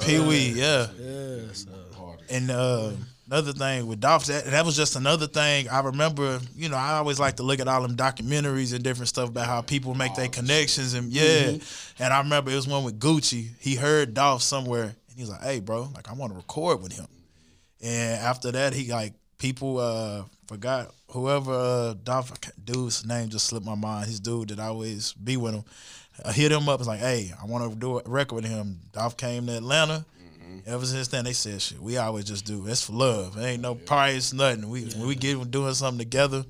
Pee 0.00 0.18
Wee. 0.20 0.50
Yeah. 0.50 0.86
Yeah, 0.98 1.40
so. 1.52 1.70
And 2.30 2.50
uh, 2.50 2.92
another 3.30 3.52
thing 3.52 3.86
with 3.86 4.00
Dolph, 4.00 4.24
that, 4.26 4.46
that 4.46 4.64
was 4.64 4.76
just 4.76 4.96
another 4.96 5.26
thing. 5.26 5.68
I 5.68 5.80
remember, 5.80 6.40
you 6.56 6.68
know, 6.68 6.76
I 6.76 6.94
always 6.94 7.20
like 7.20 7.36
to 7.36 7.42
look 7.42 7.60
at 7.60 7.68
all 7.68 7.82
them 7.82 7.96
documentaries 7.96 8.74
and 8.74 8.82
different 8.82 9.08
stuff 9.08 9.28
about 9.28 9.46
how 9.46 9.60
people 9.60 9.94
make 9.94 10.14
their 10.14 10.28
connections 10.28 10.94
and 10.94 11.12
yeah. 11.12 11.56
And 11.98 12.12
I 12.14 12.20
remember 12.20 12.50
it 12.50 12.54
was 12.54 12.66
one 12.66 12.84
with 12.84 12.98
Gucci. 12.98 13.48
He 13.60 13.74
heard 13.74 14.14
Dolph 14.14 14.42
somewhere, 14.42 14.84
and 14.84 15.16
he 15.16 15.22
was 15.22 15.30
like, 15.30 15.42
"Hey, 15.42 15.60
bro, 15.60 15.88
like 15.94 16.08
I 16.08 16.14
want 16.14 16.32
to 16.32 16.36
record 16.36 16.82
with 16.82 16.92
him." 16.92 17.06
And 17.82 18.20
after 18.20 18.50
that, 18.52 18.72
he 18.72 18.90
like 18.90 19.12
people 19.38 19.78
uh 19.78 20.24
forgot 20.46 20.92
whoever 21.10 21.52
uh 21.52 21.94
Dolph 22.02 22.32
dude's 22.64 23.04
name 23.06 23.28
just 23.28 23.46
slipped 23.46 23.66
my 23.66 23.74
mind. 23.74 24.06
His 24.06 24.20
dude 24.20 24.48
that 24.48 24.58
always 24.58 25.12
be 25.12 25.36
with 25.36 25.54
him. 25.54 25.64
I 26.24 26.32
hit 26.32 26.50
him 26.50 26.68
up. 26.68 26.78
Was 26.78 26.88
like, 26.88 27.00
hey, 27.00 27.32
I 27.40 27.46
want 27.46 27.70
to 27.70 27.78
do 27.78 27.98
a 27.98 28.02
record 28.06 28.36
with 28.36 28.44
him. 28.44 28.80
Dolph 28.92 29.16
came 29.16 29.46
to 29.46 29.56
Atlanta. 29.56 30.04
Ever 30.68 30.84
since 30.84 31.08
then, 31.08 31.24
they 31.24 31.32
said 31.32 31.62
shit. 31.62 31.80
We 31.80 31.96
always 31.96 32.24
just 32.26 32.44
do. 32.44 32.66
It's 32.66 32.84
for 32.84 32.92
love. 32.92 33.34
There 33.36 33.48
ain't 33.48 33.62
no 33.62 33.74
price, 33.74 34.32
nothing. 34.34 34.68
We 34.68 34.84
when 34.84 35.06
we 35.06 35.14
get 35.14 35.50
doing 35.50 35.72
something 35.74 35.98
together, 35.98 36.44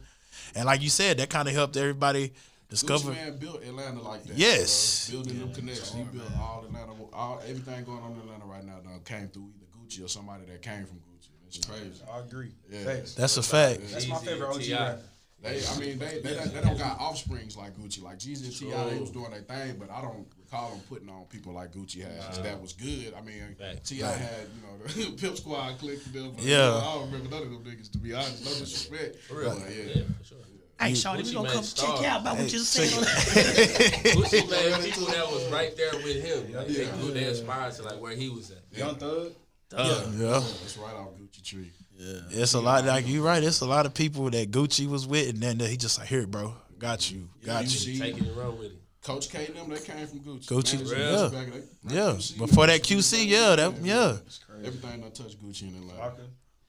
and 0.54 0.66
like 0.66 0.82
you 0.82 0.90
said, 0.90 1.18
that 1.18 1.30
kind 1.30 1.46
of 1.46 1.54
helped 1.54 1.76
everybody 1.76 2.32
discover. 2.68 3.12
Gucci 3.12 3.24
Mane 3.24 3.38
built 3.38 3.62
Atlanta 3.62 4.02
like 4.02 4.24
that. 4.24 4.36
Yes. 4.36 5.08
bro. 5.08 5.20
building 5.20 5.38
them 5.38 5.54
connections. 5.54 5.92
He 5.94 6.02
built 6.02 6.30
all 6.40 6.64
Atlanta, 6.66 6.92
all 7.12 7.40
everything 7.46 7.84
going 7.84 8.02
on 8.02 8.12
in 8.12 8.18
Atlanta 8.18 8.44
right 8.44 8.64
now. 8.64 8.78
Done 8.80 9.00
came 9.04 9.28
through 9.28 9.50
either 9.56 9.66
Gucci 9.78 10.04
or 10.04 10.08
somebody 10.08 10.44
that 10.46 10.62
came 10.62 10.84
from 10.84 10.96
Gucci. 10.96 11.28
It's 11.46 11.64
crazy. 11.64 12.02
I 12.12 12.18
agree. 12.18 12.50
Yeah. 12.70 12.84
Facts. 12.84 13.14
That's 13.14 13.36
a 13.36 13.42
fact. 13.42 13.80
That's 13.92 14.06
my 14.08 14.16
Jeezy 14.16 14.24
favorite 14.24 14.48
OG 14.48 14.70
rapper. 14.80 15.00
They, 15.40 15.48
I 15.64 15.78
mean, 15.78 15.98
they 16.00 16.20
they, 16.20 16.34
don't- 16.34 16.52
they 16.52 16.60
don't 16.60 16.76
got 16.78 16.98
offsprings 16.98 17.56
like 17.56 17.76
Gucci. 17.78 18.02
Like 18.02 18.18
Jeezy 18.18 18.46
and 18.46 18.56
T.I., 18.56 18.90
they 18.90 18.98
was 18.98 19.10
doing 19.10 19.30
their 19.30 19.42
thing, 19.42 19.76
but 19.78 19.88
I 19.90 20.02
don't 20.02 20.26
recall 20.50 20.70
them 20.70 20.80
putting 20.88 21.08
on 21.08 21.24
people 21.24 21.52
like 21.52 21.72
Gucci 21.72 22.02
has. 22.02 22.38
That 22.40 22.60
was 22.60 22.72
good. 22.72 23.14
I 23.16 23.20
mean, 23.20 23.54
Facts. 23.58 23.88
T.I. 23.90 24.10
had 24.10 24.30
you 24.54 24.62
know 24.62 25.10
the 25.12 25.16
Pimp 25.20 25.36
Squad 25.36 25.78
click 25.78 25.98
and 26.06 26.14
them. 26.14 26.34
Yeah. 26.38 26.44
you 26.44 26.56
know, 26.56 26.78
I 26.78 26.94
don't 26.94 27.06
remember 27.12 27.30
none 27.30 27.42
of 27.42 27.50
them 27.50 27.64
niggas 27.64 27.90
to 27.92 27.98
be 27.98 28.14
honest. 28.14 28.44
No 28.44 28.50
disrespect. 28.50 29.16
For 29.22 29.38
real. 29.40 29.50
But, 29.50 29.70
yeah. 29.74 29.82
Yeah, 29.94 30.02
for 30.18 30.24
sure. 30.24 30.38
Hey, 30.80 30.92
Shawty, 30.92 31.18
Gucci 31.22 31.24
we 31.26 31.32
gonna 31.34 31.50
come 31.50 31.62
star. 31.64 31.92
check 31.96 32.00
you 32.02 32.06
out 32.08 32.20
about 32.20 32.38
what 32.38 32.52
you 32.52 32.58
said. 32.60 32.98
on 32.98 33.04
Gucci 33.04 34.50
made 34.50 34.92
people 34.92 35.06
that 35.06 35.26
was 35.26 35.44
right 35.50 35.76
there 35.76 35.92
with 36.04 36.22
him. 36.24 36.52
Like, 36.54 36.68
they, 36.68 36.86
grew- 36.86 37.10
they 37.12 37.24
aspired 37.24 37.72
to 37.74 37.82
like 37.82 38.00
where 38.00 38.14
he 38.14 38.28
was 38.28 38.50
at. 38.52 38.58
Young 38.72 38.94
Thug. 38.94 39.32
Yeah. 39.72 40.38
It's 40.38 40.78
right 40.78 40.94
off 40.94 41.08
Gucci 41.20 41.42
tree. 41.42 41.72
Yeah. 41.98 42.20
It's 42.30 42.54
a 42.54 42.60
lot. 42.60 42.84
Like 42.84 43.08
you're 43.08 43.24
right. 43.24 43.42
It's 43.42 43.60
a 43.60 43.66
lot 43.66 43.86
of 43.86 43.92
people 43.94 44.30
that 44.30 44.50
Gucci 44.52 44.86
was 44.88 45.04
with, 45.06 45.28
and 45.30 45.38
then 45.38 45.58
he 45.58 45.76
just 45.76 45.98
like, 45.98 46.06
here, 46.08 46.26
bro, 46.28 46.54
got 46.78 47.10
you, 47.10 47.28
got 47.44 47.64
you 47.64 47.70
you. 47.70 47.76
see- 47.76 47.98
Take 47.98 48.16
it 48.18 48.22
and 48.22 48.58
with 48.58 48.66
it. 48.72 48.78
Coach 49.08 49.30
K 49.30 49.46
and 49.46 49.56
them, 49.56 49.68
they 49.70 49.80
came 49.80 50.06
from 50.06 50.20
Gucci. 50.20 50.46
Gucci, 50.46 50.74
Managers 50.74 51.32
yeah. 51.32 51.38
back 51.38 51.48
in 51.54 51.62
Yeah, 51.96 52.12
QC, 52.16 52.38
before 52.38 52.66
that 52.66 52.80
QC, 52.82 53.26
yeah, 53.26 53.56
that 53.56 53.72
yeah, 53.82 54.16
Everything 54.64 55.00
done 55.00 55.10
touched 55.12 55.42
Gucci 55.42 55.62
in 55.62 55.74
Atlanta. 55.80 56.00
Parker. 56.00 56.22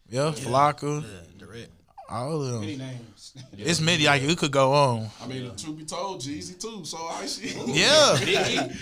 yeah, 0.10 0.32
Flocka, 0.36 1.02
Yeah, 1.04 1.08
Direct. 1.38 1.72
all 2.10 2.42
of 2.42 2.62
Many 2.62 2.76
them. 2.76 2.88
names. 2.88 3.34
It's 3.58 3.80
many. 3.82 4.06
Like 4.06 4.22
it 4.24 4.38
could 4.38 4.52
go 4.52 4.72
on. 4.74 5.10
I 5.22 5.28
mean, 5.28 5.52
truth 5.56 5.78
be 5.78 5.86
told, 5.86 6.22
Jeezy 6.22 6.60
too. 6.60 6.84
So 6.86 6.98
I 6.98 7.26
see. 7.26 7.50
Yeah, 7.68 8.18
Nicki, 8.26 8.74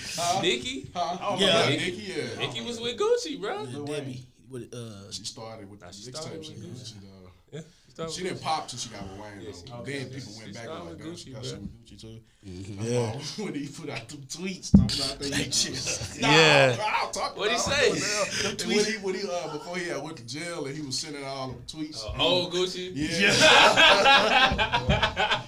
Nicki, 0.41 0.91
Huh? 0.95 1.35
Yeah. 1.39 1.69
yeah, 1.69 1.69
Nicki, 1.69 2.13
yeah. 2.15 2.39
Nicki 2.39 2.61
was 2.61 2.79
with 2.79 2.97
Gucci, 2.97 3.39
bro. 3.41 3.65
Debbie. 3.85 4.23
With, 4.49 4.73
uh, 4.73 5.11
She 5.11 5.25
started 5.25 5.69
with 5.69 5.81
the 5.81 5.87
mixtapes 5.87 6.25
and 6.31 6.39
with 6.39 6.81
Gucci. 6.81 6.93
though. 7.01 7.31
Yeah, 7.51 7.61
she 7.85 7.86
started 7.97 8.13
She 8.13 8.21
with 8.23 8.31
didn't 8.33 8.43
pop 8.43 8.67
till 8.67 8.77
she 8.79 8.89
got 8.89 9.01
with 9.01 9.11
Wayne. 9.19 9.41
Yeah, 9.41 9.49
though. 9.49 9.57
she- 9.57 9.91
then 9.91 10.05
okay. 10.05 10.15
people 10.15 10.33
She 10.33 10.39
went 10.39 10.53
back 10.53 10.63
started 10.63 10.83
like 10.85 10.97
with. 10.97 11.01
Gucci, 11.07 11.23
She 11.23 11.29
got 11.31 11.45
some 11.45 11.53
shit 11.57 11.61
with 11.61 11.71
Gucci 11.87 12.01
too. 12.01 12.19
Yeah. 12.93 13.11
when 13.43 13.53
he 13.55 13.67
put 13.67 13.89
out 13.89 14.07
them 14.07 14.21
tweets 14.29 14.69
talking 14.71 14.99
about 15.03 15.19
that 15.19 15.53
shit. 15.53 16.21
Nah, 16.21 16.29
Yeah. 16.31 16.77
I'll 17.01 17.09
talk 17.11 17.35
What'd 17.35 17.53
he 17.53 17.57
about 17.57 17.73
say? 17.73 17.89
it. 17.89 18.61
And 18.61 18.69
when 18.71 18.85
he, 18.85 18.93
when 18.99 19.15
he, 19.15 19.21
uh, 19.27 19.51
before 19.53 19.77
he 19.77 19.85
had 19.89 20.01
went 20.03 20.17
to 20.17 20.25
jail 20.25 20.65
and 20.67 20.75
he 20.75 20.81
was 20.83 20.97
sending 20.99 21.23
all 21.25 21.47
them 21.49 21.63
tweets. 21.67 22.03
Old 22.19 22.53
Gucci. 22.53 22.91
yeah. 22.93 23.33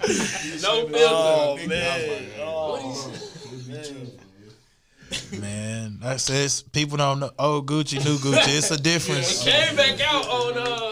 No 0.62 0.86
filter. 0.88 1.04
Oh, 1.06 1.56
Nigga, 1.58 1.60
I 1.60 1.60
was 1.60 1.68
man. 1.68 1.88
like, 1.88 2.00
hey, 2.00 2.44
What 2.44 2.80
bro, 2.80 2.90
he 2.90 2.94
this 2.94 3.62
be 3.68 3.74
true, 5.30 5.40
man. 5.40 5.98
That 6.00 6.20
says 6.20 6.62
people 6.62 6.96
don't 6.96 7.20
know. 7.20 7.30
Old 7.38 7.66
Gucci, 7.68 8.04
new 8.04 8.16
Gucci. 8.16 8.58
It's 8.58 8.70
a 8.70 8.76
difference. 8.80 9.44
Came 9.44 9.76
back 9.76 10.00
out 10.00 10.26
on 10.28 10.58
uh 10.58 10.89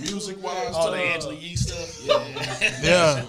Music 0.00 0.42
wise, 0.42 0.74
all 0.74 0.90
the 0.90 0.98
Angela 0.98 1.34
Yee 1.34 1.56
stuff. 1.56 2.00
Yeah, 2.04 2.18
Yeah, 2.82 3.24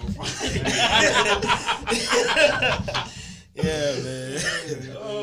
yeah, 3.54 4.02
man. 4.02 4.40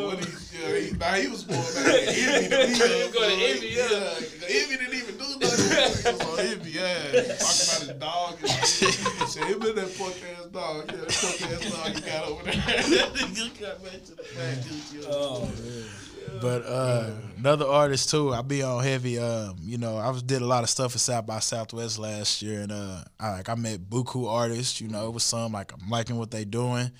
What 0.05 0.23
he, 0.23 0.29
yeah, 0.59 0.79
he, 0.79 0.91
nah, 0.97 1.13
he 1.13 1.27
was 1.27 1.47
more 1.47 1.57
like 1.57 2.07
Envy 2.07 2.47
than 2.47 2.69
he 2.69 2.75
He 2.75 2.79
was 2.79 3.11
going 3.11 3.29
to 3.29 3.45
Envy, 3.45 3.67
yeah. 3.69 4.13
Envy 4.47 4.77
didn't 4.77 4.93
even 4.93 5.17
do 5.17 5.27
nothing. 5.39 5.65
He 5.79 6.11
was 6.11 6.21
on 6.27 6.39
Envy, 6.39 6.71
yeah. 6.71 6.93
Talking 7.09 7.65
about 7.65 7.81
his 7.81 7.89
dog 7.99 8.37
and 8.41 8.49
shit. 8.67 8.93
He 8.93 9.25
said, 9.25 9.43
him 9.45 9.61
and 9.63 9.77
that 9.77 9.97
punk 9.97 10.15
ass 10.37 10.45
dog. 10.45 10.91
Yeah, 10.91 10.97
that 10.97 11.09
punk 11.09 11.41
ass 11.41 11.71
dog 11.71 11.95
he 11.95 12.01
got 12.01 12.23
over 12.27 12.43
there. 12.43 12.53
Nigga 12.53 13.59
got 13.59 13.83
back 13.83 14.03
to 14.05 14.13
the 14.15 14.23
fat 14.23 14.57
Gucci. 14.63 15.05
Oh 15.09 15.45
man. 15.45 15.85
But 16.41 16.63
uh, 16.65 17.11
another 17.37 17.65
artist 17.65 18.09
too. 18.09 18.33
I 18.33 18.41
be 18.41 18.63
on 18.63 18.83
heavy. 18.83 19.19
Um, 19.19 19.57
you 19.61 19.77
know, 19.77 19.97
I 19.97 20.09
was 20.09 20.23
did 20.23 20.41
a 20.41 20.45
lot 20.45 20.63
of 20.63 20.69
stuff 20.69 20.95
at 20.95 21.01
South 21.01 21.25
by 21.25 21.39
Southwest 21.39 21.99
last 21.99 22.41
year, 22.41 22.61
and 22.61 22.71
uh, 22.71 23.03
I 23.19 23.31
like 23.31 23.49
I 23.49 23.55
met 23.55 23.89
buku 23.89 24.27
artists. 24.29 24.81
You 24.81 24.87
know, 24.87 25.07
it 25.07 25.13
was 25.13 25.23
some 25.23 25.51
like 25.51 25.71
I'm 25.73 25.89
liking 25.89 26.17
what 26.17 26.31
they 26.31 26.45
doing. 26.45 26.91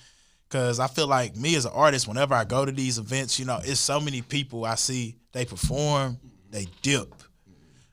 Cause 0.50 0.80
I 0.80 0.88
feel 0.88 1.06
like 1.06 1.36
me 1.36 1.54
as 1.54 1.64
an 1.64 1.70
artist, 1.72 2.08
whenever 2.08 2.34
I 2.34 2.42
go 2.42 2.64
to 2.64 2.72
these 2.72 2.98
events, 2.98 3.38
you 3.38 3.44
know, 3.44 3.60
it's 3.62 3.78
so 3.78 4.00
many 4.00 4.20
people 4.20 4.64
I 4.64 4.74
see 4.74 5.14
they 5.30 5.44
perform, 5.44 6.18
they 6.50 6.66
dip. 6.82 7.14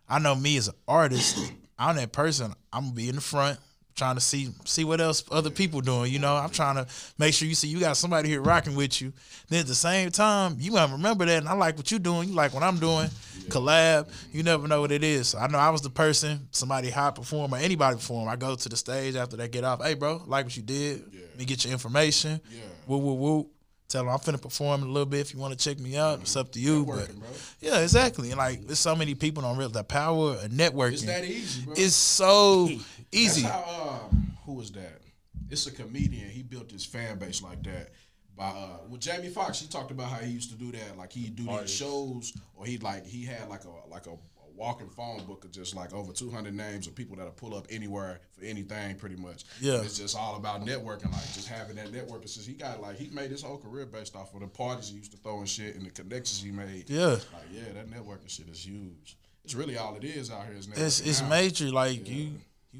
I 0.09 0.17
know 0.17 0.33
me 0.33 0.57
as 0.57 0.67
an 0.67 0.73
artist, 0.87 1.51
I'm 1.77 1.97
that 1.97 2.11
person. 2.11 2.53
I'm 2.73 2.85
gonna 2.85 2.95
be 2.95 3.09
in 3.09 3.15
the 3.15 3.21
front, 3.21 3.59
trying 3.97 4.15
to 4.15 4.21
see 4.21 4.49
see 4.63 4.85
what 4.85 5.01
else 5.01 5.23
other 5.31 5.49
people 5.49 5.81
doing. 5.81 6.13
You 6.13 6.19
know, 6.19 6.35
I'm 6.35 6.51
trying 6.51 6.75
to 6.75 6.87
make 7.17 7.33
sure 7.33 7.47
you 7.47 7.55
see 7.55 7.67
you 7.67 7.79
got 7.79 7.97
somebody 7.97 8.29
here 8.29 8.41
rocking 8.41 8.75
with 8.75 9.01
you. 9.01 9.11
Then 9.49 9.59
at 9.61 9.67
the 9.67 9.75
same 9.75 10.11
time, 10.11 10.55
you 10.59 10.71
might 10.71 10.89
remember 10.91 11.25
that, 11.25 11.39
and 11.39 11.49
I 11.49 11.53
like 11.53 11.75
what 11.75 11.89
you're 11.91 11.99
doing. 11.99 12.29
You 12.29 12.35
like 12.35 12.53
what 12.53 12.63
I'm 12.63 12.77
doing. 12.77 13.09
Collab. 13.49 14.07
You 14.31 14.43
never 14.43 14.67
know 14.67 14.81
what 14.81 14.91
it 14.91 15.03
is. 15.03 15.35
I 15.35 15.47
know 15.47 15.57
I 15.57 15.69
was 15.69 15.81
the 15.81 15.89
person, 15.89 16.47
somebody 16.51 16.89
high 16.89 17.11
perform 17.11 17.53
or 17.53 17.57
anybody 17.57 17.95
perform. 17.97 18.29
I 18.29 18.35
go 18.35 18.55
to 18.55 18.69
the 18.69 18.77
stage 18.77 19.15
after 19.15 19.35
they 19.35 19.47
get 19.47 19.63
off. 19.63 19.83
Hey, 19.83 19.95
bro, 19.95 20.21
like 20.27 20.45
what 20.45 20.55
you 20.55 20.63
did. 20.63 21.03
Let 21.13 21.39
me 21.39 21.45
get 21.45 21.65
your 21.65 21.73
information. 21.73 22.39
Yeah. 22.51 22.61
Woo 22.87 22.97
woo 22.97 23.13
woo. 23.13 23.49
Tell 23.89 24.03
them 24.03 24.11
I'm 24.11 24.19
finna 24.19 24.41
perform 24.41 24.83
a 24.83 24.85
little 24.85 25.05
bit. 25.05 25.21
If 25.21 25.33
you 25.33 25.39
want 25.39 25.57
to 25.57 25.63
check 25.63 25.79
me 25.79 25.95
out, 25.95 26.19
it's 26.19 26.35
up 26.35 26.51
to 26.51 26.59
you. 26.59 26.85
But 26.85 27.07
bro. 27.15 27.27
yeah, 27.61 27.79
exactly. 27.79 28.31
And 28.31 28.37
like, 28.37 28.67
there's 28.67 28.79
so 28.79 28.97
many 28.97 29.15
people 29.15 29.43
don't 29.43 29.55
realize 29.55 29.75
The 29.75 29.83
power 29.85 30.31
of 30.31 30.51
networking 30.51 30.93
It's 30.93 31.03
that 31.03 31.23
easy, 31.23 31.61
bro. 31.63 31.73
is 31.73 31.95
so 31.95 32.69
easy. 33.11 33.41
How, 33.43 34.09
um, 34.11 34.37
who 34.45 34.53
was 34.53 34.71
that? 34.71 35.01
It's 35.49 35.65
a 35.67 35.71
comedian. 35.71 36.29
He 36.29 36.43
built 36.43 36.71
his 36.71 36.85
fan 36.85 37.17
base 37.19 37.41
like 37.41 37.63
that. 37.63 37.89
By 38.35 38.49
uh, 38.49 38.77
with 38.89 39.01
Jamie 39.01 39.29
Foxx, 39.29 39.59
he 39.59 39.67
talked 39.67 39.91
about 39.91 40.09
how 40.09 40.17
he 40.17 40.31
used 40.31 40.51
to 40.51 40.57
do 40.57 40.71
that. 40.71 40.97
Like 40.97 41.11
he'd 41.11 41.35
do 41.35 41.43
these 41.45 41.73
shows, 41.73 42.33
or 42.55 42.65
he 42.65 42.77
like 42.77 43.05
he 43.05 43.25
had 43.25 43.49
like 43.49 43.63
a 43.63 43.69
like 43.89 44.05
a, 44.05 44.11
a 44.11 44.17
walking 44.55 44.89
phone 44.89 45.23
book 45.25 45.43
of 45.45 45.51
just 45.51 45.75
like 45.75 45.91
over 45.93 46.13
two 46.13 46.29
hundred 46.29 46.53
names 46.53 46.85
of 46.85 46.93
people 46.93 47.15
that'll 47.15 47.31
pull 47.31 47.55
up 47.55 47.65
anywhere 47.71 48.19
for 48.37 48.45
anything, 48.45 48.95
pretty 48.95 49.15
much. 49.15 49.45
Yeah. 49.59 49.81
It's 49.81 49.97
just 49.97 50.15
all 50.15 50.35
about 50.35 50.65
networking, 50.65 51.11
like 51.11 51.33
just 51.33 51.47
having 51.47 51.77
that 51.77 51.91
networking. 51.91 52.29
Since 52.29 52.45
he 52.45 52.53
got 52.53 52.79
like 52.79 52.97
he 52.97 53.09
made 53.09 53.31
his 53.31 53.41
whole 53.41 53.57
career 53.57 53.87
based 53.87 54.15
off 54.15 54.33
of 54.35 54.41
the 54.41 54.47
parties 54.47 54.89
he 54.89 54.97
used 54.97 55.11
to 55.13 55.17
throw 55.17 55.39
and 55.39 55.49
shit, 55.49 55.75
and 55.75 55.85
the 55.85 55.89
connections 55.89 56.41
he 56.43 56.51
made. 56.51 56.89
Yeah. 56.89 57.05
Like 57.05 57.23
yeah, 57.51 57.73
that 57.73 57.89
networking 57.89 58.29
shit 58.29 58.49
is 58.49 58.63
huge. 58.67 59.17
It's 59.45 59.55
really 59.55 59.77
all 59.77 59.95
it 59.95 60.03
is 60.03 60.29
out 60.29 60.45
here. 60.45 60.55
Is 60.57 60.67
It's 60.75 60.99
it's 60.99 61.21
now. 61.21 61.29
major. 61.29 61.69
Like 61.71 62.07
you, 62.07 62.15
you. 62.15 62.31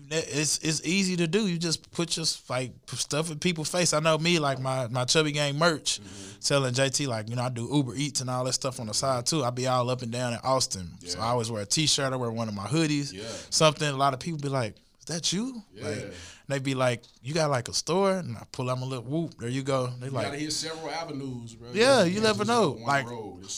It's 0.10 0.60
it's 0.60 0.86
easy 0.86 1.18
to 1.18 1.28
do. 1.28 1.48
You 1.48 1.58
just 1.58 1.92
put 1.92 2.16
your 2.16 2.26
like 2.50 2.72
stuff 2.94 3.32
in 3.32 3.40
people's 3.40 3.70
face. 3.70 3.94
I 3.94 4.00
know 4.00 4.18
me, 4.18 4.40
like 4.40 4.60
my 4.60 4.88
my 4.88 5.06
chubby 5.06 5.32
gang 5.32 5.58
merch, 5.58 6.00
mm-hmm. 6.00 6.38
selling 6.40 6.74
JT. 6.74 7.08
Like 7.08 7.30
you 7.30 7.36
know, 7.36 7.44
I 7.44 7.50
do 7.50 7.68
Uber 7.72 7.96
Eats 7.96 8.22
and 8.22 8.30
all 8.30 8.44
that 8.46 8.54
stuff 8.54 8.80
on 8.80 8.88
the 8.88 8.94
side 8.94 9.26
too. 9.26 9.44
I 9.44 9.50
be 9.50 9.68
all 9.68 9.90
up 9.90 10.02
and 10.02 10.12
down 10.12 10.34
in 10.34 10.40
Austin, 10.44 10.90
so 11.06 11.20
I 11.20 11.28
always 11.28 11.52
wear 11.52 11.64
a 11.64 11.66
T-shirt. 11.66 12.14
I 12.14 12.16
wear 12.16 12.32
one 12.32 12.48
of 12.48 12.54
my 12.54 12.66
hoodies. 12.66 13.14
Yeah. 13.14 13.24
Something. 13.50 13.90
A 13.90 13.98
lot 13.98 14.14
of 14.14 14.20
people 14.20 14.40
be 14.40 14.50
like, 14.50 14.76
"Is 15.00 15.06
that 15.06 15.34
you? 15.34 15.62
Like, 15.76 15.96
and 15.96 16.14
they 16.48 16.60
be 16.60 16.76
like, 16.76 17.04
you 17.22 17.34
got 17.34 17.50
like 17.50 17.68
a 17.68 17.74
store, 17.74 18.14
and 18.14 18.38
I 18.38 18.44
pull 18.52 18.70
out 18.70 18.80
my 18.80 18.86
little 18.86 19.04
whoop. 19.04 19.38
There 19.38 19.50
you 19.50 19.64
go. 19.64 19.88
They 20.00 20.08
You 20.08 20.12
like, 20.14 20.28
gotta 20.28 20.38
hit 20.38 20.54
several 20.54 20.90
avenues, 20.90 21.56
bro. 21.56 21.70
yeah, 21.74 22.04
can't 22.04 22.12
you 22.12 22.22
never 22.22 22.46
know. 22.46 22.78
Like 22.86 23.06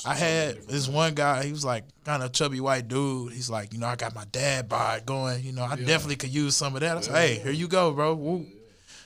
I 0.05 0.15
had 0.15 0.57
this 0.67 0.87
one 0.87 1.13
guy. 1.13 1.43
He 1.45 1.51
was 1.51 1.63
like 1.63 1.83
kind 2.03 2.23
of 2.23 2.31
chubby 2.31 2.59
white 2.59 2.87
dude. 2.87 3.33
He's 3.33 3.49
like, 3.49 3.73
you 3.73 3.79
know, 3.79 3.87
I 3.87 3.95
got 3.95 4.15
my 4.15 4.25
dad 4.31 4.69
bod 4.69 5.05
going. 5.05 5.43
You 5.43 5.51
know, 5.51 5.63
I 5.63 5.75
definitely 5.75 6.15
could 6.15 6.33
use 6.33 6.55
some 6.55 6.73
of 6.75 6.81
that. 6.81 6.97
I 6.97 7.01
said, 7.01 7.15
hey, 7.15 7.35
here 7.35 7.51
you 7.51 7.67
go, 7.67 7.91
bro. 7.91 8.15
Whoop. 8.15 8.47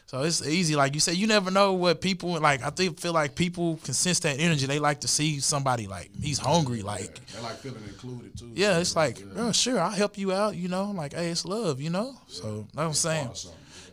So 0.05 0.21
it's 0.21 0.45
easy. 0.45 0.75
Like 0.75 0.93
you 0.93 0.99
said, 0.99 1.15
you 1.15 1.27
never 1.27 1.49
know 1.49 1.73
what 1.73 1.99
people 1.99 2.39
like. 2.39 2.63
I 2.63 2.69
think 2.69 2.99
feel 2.99 3.13
like 3.13 3.35
people 3.35 3.79
can 3.83 3.95
sense 3.95 4.19
that 4.19 4.39
energy. 4.39 4.67
They 4.67 4.77
like 4.77 5.01
to 5.01 5.07
see 5.07 5.39
somebody 5.39 5.87
like 5.87 6.11
he's 6.21 6.39
mm-hmm. 6.39 6.49
hungry. 6.51 6.81
Like 6.83 7.19
They 7.33 7.41
like 7.41 7.55
feeling 7.57 7.83
included 7.83 8.37
too. 8.37 8.51
yeah, 8.53 8.75
So, 8.75 8.79
it's 8.79 8.95
like, 8.95 9.17
oh, 9.35 9.51
sure, 9.51 9.79
I'll 9.79 9.89
help 9.89 10.17
you 10.17 10.31
out. 10.31 10.55
You 10.55 10.67
know, 10.67 10.91
like 10.91 11.13
hey, 11.13 11.29
it's 11.29 11.45
love. 11.45 11.81
You 11.81 11.89
know. 11.89 12.13
So 12.27 12.57
that's 12.57 12.75
what 12.75 12.83
I'm 12.83 12.93
saying. 12.93 13.29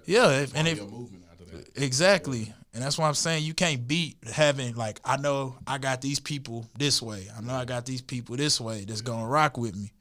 Or. 0.01 0.11
Yeah, 0.11 0.31
if, 0.41 0.55
and 0.55 0.69
And 0.69 0.79
if 0.79 0.91
movement 0.91 1.25
after 1.31 1.45
that. 1.57 1.83
Exactly. 1.83 2.53
And 2.73 2.83
that's 2.83 2.97
why 2.97 3.09
I'm 3.09 3.15
saying 3.15 3.45
you 3.45 3.55
can't 3.55 3.87
beat 3.87 4.17
having 4.33 4.77
like 4.77 5.01
I 5.05 5.17
know 5.17 5.57
I 5.67 5.79
got 5.79 6.01
these 6.01 6.21
people 6.21 6.67
this 6.79 7.03
way. 7.03 7.29
I 7.37 7.41
know 7.41 7.55
I 7.55 7.65
got 7.65 7.85
these 7.85 8.01
people 8.01 8.37
this 8.37 8.61
way 8.61 8.85
that's 8.85 9.01
gonna 9.01 9.27
rock 9.27 9.57
with 9.57 9.77
me. 9.77 9.93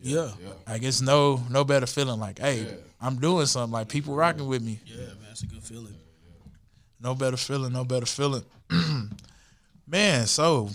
Yeah. 0.00 0.30
I 0.66 0.78
guess 0.78 1.00
no 1.00 1.40
no 1.48 1.62
better 1.64 1.86
feeling 1.86 2.18
like, 2.18 2.40
hey, 2.40 2.66
I'm 3.00 3.16
doing 3.16 3.46
something 3.46 3.72
like 3.72 3.88
people 3.88 4.14
rocking 4.14 4.46
with 4.46 4.62
me. 4.62 4.80
Yeah, 4.84 4.96
man, 4.96 5.30
it's 5.30 5.42
a 5.42 5.46
good 5.46 5.62
feeling. 5.62 5.94
No 7.00 7.14
better 7.14 7.36
feeling, 7.36 7.72
no 7.72 7.84
better 7.84 8.06
feeling. 8.06 8.44
Man, 9.86 10.26
so 10.26 10.70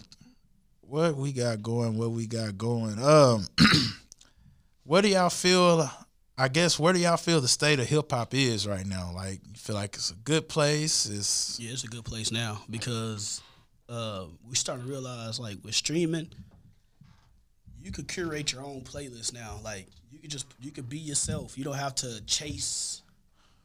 what 0.81 1.15
we 1.15 1.31
got 1.31 1.61
going, 1.61 1.97
what 1.97 2.11
we 2.11 2.27
got 2.27 2.57
going. 2.57 3.01
Um 3.01 3.45
what 4.83 5.01
do 5.01 5.07
y'all 5.09 5.29
feel 5.29 5.89
I 6.39 6.49
guess 6.49 6.77
where 6.77 6.93
do 6.93 6.99
y'all 6.99 7.17
feel 7.17 7.41
the 7.41 7.47
state 7.47 7.79
of 7.79 7.87
hip 7.87 8.11
hop 8.11 8.35
is 8.35 8.67
right 8.67 8.85
now? 8.85 9.11
Like 9.13 9.39
you 9.43 9.55
feel 9.55 9.75
like 9.75 9.95
it's 9.95 10.11
a 10.11 10.15
good 10.15 10.47
place? 10.47 11.07
It's 11.07 11.59
Yeah, 11.59 11.71
it's 11.71 11.83
a 11.83 11.87
good 11.87 12.05
place 12.05 12.31
now 12.31 12.61
because 12.69 13.41
uh, 13.89 14.25
we 14.47 14.55
starting 14.55 14.85
to 14.85 14.89
realize 14.89 15.39
like 15.39 15.57
with 15.63 15.73
streaming, 15.73 16.29
you 17.81 17.91
could 17.91 18.07
curate 18.07 18.51
your 18.51 18.63
own 18.63 18.81
playlist 18.81 19.33
now. 19.33 19.59
Like 19.63 19.87
you 20.11 20.19
could 20.19 20.29
just 20.29 20.45
you 20.61 20.69
could 20.69 20.87
be 20.87 20.99
yourself. 20.99 21.57
You 21.57 21.63
don't 21.63 21.73
have 21.73 21.95
to 21.95 22.21
chase. 22.25 23.01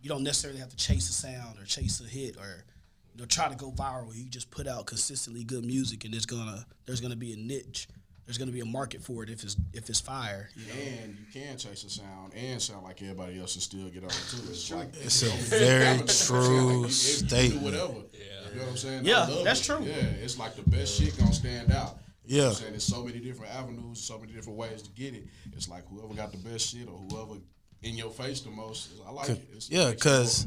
You 0.00 0.08
don't 0.08 0.24
necessarily 0.24 0.58
have 0.60 0.70
to 0.70 0.76
chase 0.76 1.10
a 1.10 1.12
sound 1.12 1.58
or 1.60 1.64
chase 1.64 2.00
a 2.00 2.04
hit 2.04 2.38
or 2.38 2.64
you 3.12 3.20
know 3.20 3.26
try 3.26 3.50
to 3.50 3.54
go 3.54 3.70
viral. 3.70 4.16
You 4.16 4.24
just 4.24 4.50
put 4.50 4.66
out 4.66 4.86
consistently 4.86 5.44
good 5.44 5.66
music, 5.66 6.06
and 6.06 6.14
it's 6.14 6.24
gonna 6.24 6.64
there's 6.86 7.02
gonna 7.02 7.16
be 7.16 7.34
a 7.34 7.36
niche. 7.36 7.86
There's 8.32 8.38
gonna 8.38 8.50
be 8.50 8.60
a 8.60 8.64
market 8.64 9.02
for 9.02 9.22
it 9.22 9.28
if 9.28 9.42
it's 9.42 9.56
if 9.74 9.90
it's 9.90 10.00
fire. 10.00 10.48
You 10.56 10.66
know? 10.66 10.80
And 11.02 11.16
you 11.18 11.26
can 11.42 11.58
chase 11.58 11.84
a 11.84 11.90
sound 11.90 12.32
and 12.34 12.62
sound 12.62 12.82
like 12.82 13.02
everybody 13.02 13.38
else 13.38 13.56
and 13.56 13.62
still 13.62 13.90
get 13.90 14.04
on 14.04 14.08
it 14.08 14.24
too. 14.30 14.38
It's 14.48 14.70
like 14.72 14.88
It's 15.02 15.22
a 15.22 15.26
very 15.50 15.98
true 16.06 16.84
You 16.84 16.88
statement. 16.88 17.60
do 17.60 17.64
whatever. 17.66 17.92
You 17.92 18.56
know 18.56 18.62
what 18.62 18.70
I'm 18.70 18.76
saying? 18.78 19.04
Yeah, 19.04 19.28
that's 19.44 19.60
it. 19.60 19.64
true. 19.64 19.84
Yeah, 19.84 19.96
it's 20.22 20.38
like 20.38 20.56
the 20.56 20.62
best 20.70 20.98
shit 20.98 21.14
gonna 21.18 21.30
stand 21.34 21.72
out. 21.72 21.98
You 22.24 22.38
Yeah. 22.38 22.42
what 22.44 22.48
I'm 22.48 22.54
saying? 22.54 22.70
There's 22.70 22.84
so 22.84 23.04
many 23.04 23.20
different 23.20 23.54
avenues, 23.54 24.00
so 24.00 24.18
many 24.18 24.32
different 24.32 24.56
ways 24.58 24.80
to 24.80 24.90
get 24.92 25.12
it. 25.12 25.24
It's 25.54 25.68
like 25.68 25.86
whoever 25.90 26.14
got 26.14 26.32
the 26.32 26.38
best 26.38 26.70
shit 26.70 26.88
or 26.88 26.98
whoever 27.10 27.38
in 27.82 27.98
your 27.98 28.08
face 28.10 28.40
the 28.40 28.50
most. 28.50 28.92
I 29.06 29.10
like 29.10 29.28
it. 29.28 29.46
It's, 29.54 29.68
it 29.68 29.74
Yeah, 29.74 29.90
makes 29.90 30.46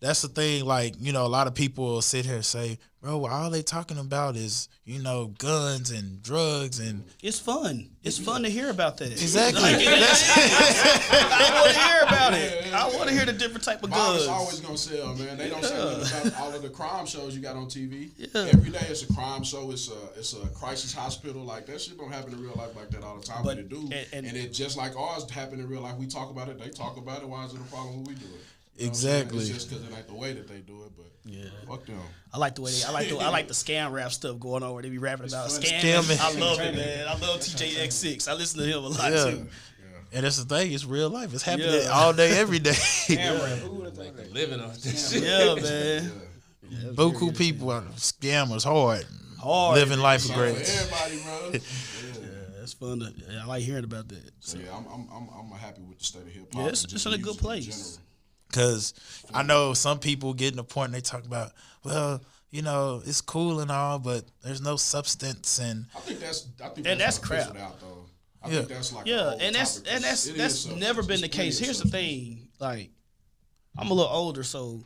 it 0.00 0.04
more 0.04 0.08
'cause- 0.08 0.20
competitive. 0.20 0.22
That's 0.22 0.22
the 0.22 0.28
thing, 0.28 0.64
like, 0.64 0.94
you 1.00 1.12
know, 1.12 1.24
a 1.26 1.28
lot 1.28 1.46
of 1.46 1.54
people 1.54 1.84
will 1.84 2.02
sit 2.02 2.24
here 2.26 2.36
and 2.36 2.44
say, 2.44 2.78
Bro, 3.02 3.24
all 3.26 3.50
they 3.50 3.62
talking 3.62 3.98
about 3.98 4.34
is, 4.36 4.68
you 4.84 5.00
know, 5.00 5.26
guns 5.38 5.92
and 5.92 6.20
drugs 6.24 6.80
and 6.80 7.04
It's 7.22 7.38
fun. 7.38 7.88
It's 8.02 8.18
fun 8.18 8.42
to 8.42 8.48
hear 8.50 8.68
about 8.68 8.96
that. 8.96 9.12
Exactly. 9.12 9.62
Like, 9.62 9.76
I 9.86 11.60
want 11.62 11.72
to 11.72 11.78
hear 11.78 12.02
about 12.02 12.34
it. 12.34 12.72
I 12.74 12.88
want 12.88 13.08
to 13.08 13.14
hear 13.14 13.24
the 13.24 13.32
different 13.32 13.62
type 13.64 13.82
of 13.84 13.90
Violence 13.90 14.26
guns. 14.26 14.28
always 14.28 14.60
gonna 14.60 14.76
sell, 14.76 15.14
man. 15.14 15.36
They 15.38 15.48
don't 15.50 15.62
say 15.64 15.76
nothing 15.76 16.28
about 16.32 16.40
all 16.40 16.54
of 16.54 16.62
the 16.62 16.68
crime 16.68 17.06
shows 17.06 17.34
you 17.36 17.42
got 17.42 17.54
on 17.56 17.66
TV. 17.66 18.10
Yeah. 18.16 18.26
Every 18.52 18.70
day 18.70 18.84
it's 18.88 19.02
a 19.08 19.12
crime 19.14 19.44
show. 19.44 19.70
It's 19.70 19.88
a 19.88 20.18
it's 20.18 20.32
a 20.34 20.44
crisis 20.48 20.92
hospital. 20.92 21.42
Like 21.42 21.66
that 21.66 21.80
shit 21.80 21.96
don't 21.98 22.12
happen 22.12 22.32
in 22.32 22.42
real 22.42 22.54
life 22.56 22.74
like 22.76 22.90
that 22.90 23.02
all 23.04 23.16
the 23.18 23.22
time. 23.24 23.42
But, 23.44 23.56
But- 23.56 23.58
it 23.58 23.68
do, 23.68 23.82
and- 23.82 24.06
and, 24.12 24.26
and- 24.26 24.36
it 24.36 24.52
just 24.52 24.76
like 24.76 24.96
ours 24.96 25.28
happen 25.30 25.60
in 25.60 25.68
real 25.68 25.82
life. 25.82 25.96
We 25.96 26.06
talk 26.06 26.30
about 26.30 26.48
it. 26.48 26.58
They 26.58 26.70
talk 26.70 26.96
about 26.96 27.22
it. 27.22 27.28
Why 27.28 27.44
is 27.44 27.52
it 27.54 27.60
a 27.60 27.64
problem 27.64 27.96
when 28.02 28.04
we 28.04 28.14
do 28.14 28.26
it? 28.26 28.40
You 28.78 28.84
know 28.86 28.88
what 28.88 28.88
I'm 28.88 28.94
saying? 28.94 29.22
Exactly. 29.22 29.38
It's 29.40 29.48
just 29.48 29.70
because 29.70 29.84
it 29.84 29.96
ain't 29.96 30.06
the 30.08 30.14
way 30.14 30.32
that 30.34 30.48
they 30.48 30.58
do 30.60 30.82
it. 30.84 30.92
But 30.96 31.06
yeah, 31.24 31.44
fuck 31.66 31.86
them. 31.86 31.98
I 32.32 32.38
like 32.38 32.54
the 32.56 32.62
way 32.62 32.70
they, 32.72 32.84
I 32.84 32.90
like 32.90 33.08
the 33.08 33.16
I 33.18 33.28
like 33.30 33.48
the 33.48 33.54
scam 33.54 33.90
rap 33.92 34.12
stuff 34.12 34.38
going 34.38 34.62
on 34.62 34.74
where 34.74 34.82
they 34.82 34.90
be 34.90 34.98
rapping 34.98 35.26
about 35.28 35.50
fun. 35.50 35.62
scamming. 35.62 36.02
Scamming. 36.02 36.20
I 36.20 36.38
love 36.38 36.60
it, 36.60 36.74
man. 36.76 37.08
I 37.08 37.12
love 37.12 37.40
TeeJayx6. 37.40 38.28
I 38.28 38.34
listen 38.34 38.60
to 38.60 38.66
him 38.66 38.84
a 38.84 38.88
lot 38.88 39.12
Yeah. 39.12 39.24
too. 39.30 39.46
and 40.12 40.24
that's 40.24 40.36
the 40.36 40.44
thing, 40.44 40.72
it's 40.72 40.84
real 40.84 41.08
life. 41.10 41.32
It's 41.34 41.42
happening 41.42 41.72
Yeah. 41.82 41.88
all 41.90 42.12
day, 42.12 42.38
every 42.38 42.58
day. 42.58 42.74
Living 44.32 44.60
off 44.60 44.76
this 44.78 45.10
shit. 45.12 45.22
Yeah, 45.22 45.54
man. 45.54 46.12
Buku 46.94 47.36
people 47.36 47.70
are 47.70 47.82
scammers 47.96 48.64
hard. 48.64 49.04
Hard. 49.40 49.78
Living 49.78 49.98
life 50.00 50.24
of 50.24 50.30
For 50.32 50.36
greats. 50.38 50.82
everybody, 50.82 51.22
bro. 51.22 51.50
Yeah, 52.26 52.62
it's 52.62 52.72
fun. 52.74 52.98
To, 52.98 53.12
I 53.40 53.44
like 53.46 53.62
hearing 53.62 53.84
about 53.84 54.08
that. 54.08 54.30
So 54.40 54.58
yeah, 54.58 54.76
I'm 54.76 54.84
I'm 54.92 55.08
I'm, 55.12 55.28
I'm 55.38 55.50
happy 55.58 55.82
with 55.82 55.98
the 55.98 56.04
state 56.04 56.22
of 56.22 56.28
hip 56.28 56.52
hop. 56.52 56.62
Yeah, 56.62 56.66
it's- 56.68 56.84
it's 56.84 57.06
in 57.06 57.12
a 57.12 57.16
good 57.18 57.24
music 57.26 57.40
in 57.40 57.44
place. 57.46 57.98
General. 58.52 58.70
Cause 58.72 58.94
I 59.34 59.42
know 59.42 59.74
some 59.74 59.98
people 59.98 60.34
get 60.34 60.50
in 60.52 60.56
the 60.56 60.64
point 60.64 60.86
and 60.86 60.94
they 60.94 61.00
talk 61.00 61.24
about, 61.24 61.52
well, 61.84 62.20
you 62.50 62.62
know, 62.62 63.02
it's 63.04 63.20
cool 63.20 63.60
and 63.60 63.70
all, 63.70 63.98
but 63.98 64.24
there's 64.42 64.60
no 64.62 64.76
substance 64.76 65.58
and 65.58 65.86
I 65.94 66.00
think 66.00 66.20
that's 66.20 66.46
I 66.62 66.68
think 66.68 66.86
And 66.86 67.00
that's 67.00 67.18
that's, 67.18 67.18
crap. 67.46 67.56
out 67.58 67.80
though. 67.80 68.06
I 68.42 68.48
Yeah. 68.48 68.56
think 68.58 68.68
that's 68.68 68.92
like 68.92 69.06
Yeah, 69.06 69.34
and 69.40 69.54
that's 69.54 69.78
and 69.78 70.04
that's 70.04 70.26
It 70.26 70.32
is 70.32 70.36
that's 70.36 70.54
substance. 70.60 70.80
never 70.80 71.02
been 71.02 71.12
It's 71.14 71.22
the 71.22 71.28
case. 71.28 71.58
of 71.60 71.66
Here's 71.66 71.80
the 71.82 71.88
thing, 71.88 72.48
like 72.60 72.90
I'm 73.76 73.90
a 73.90 73.94
little 73.94 74.10
older, 74.10 74.42
so 74.42 74.82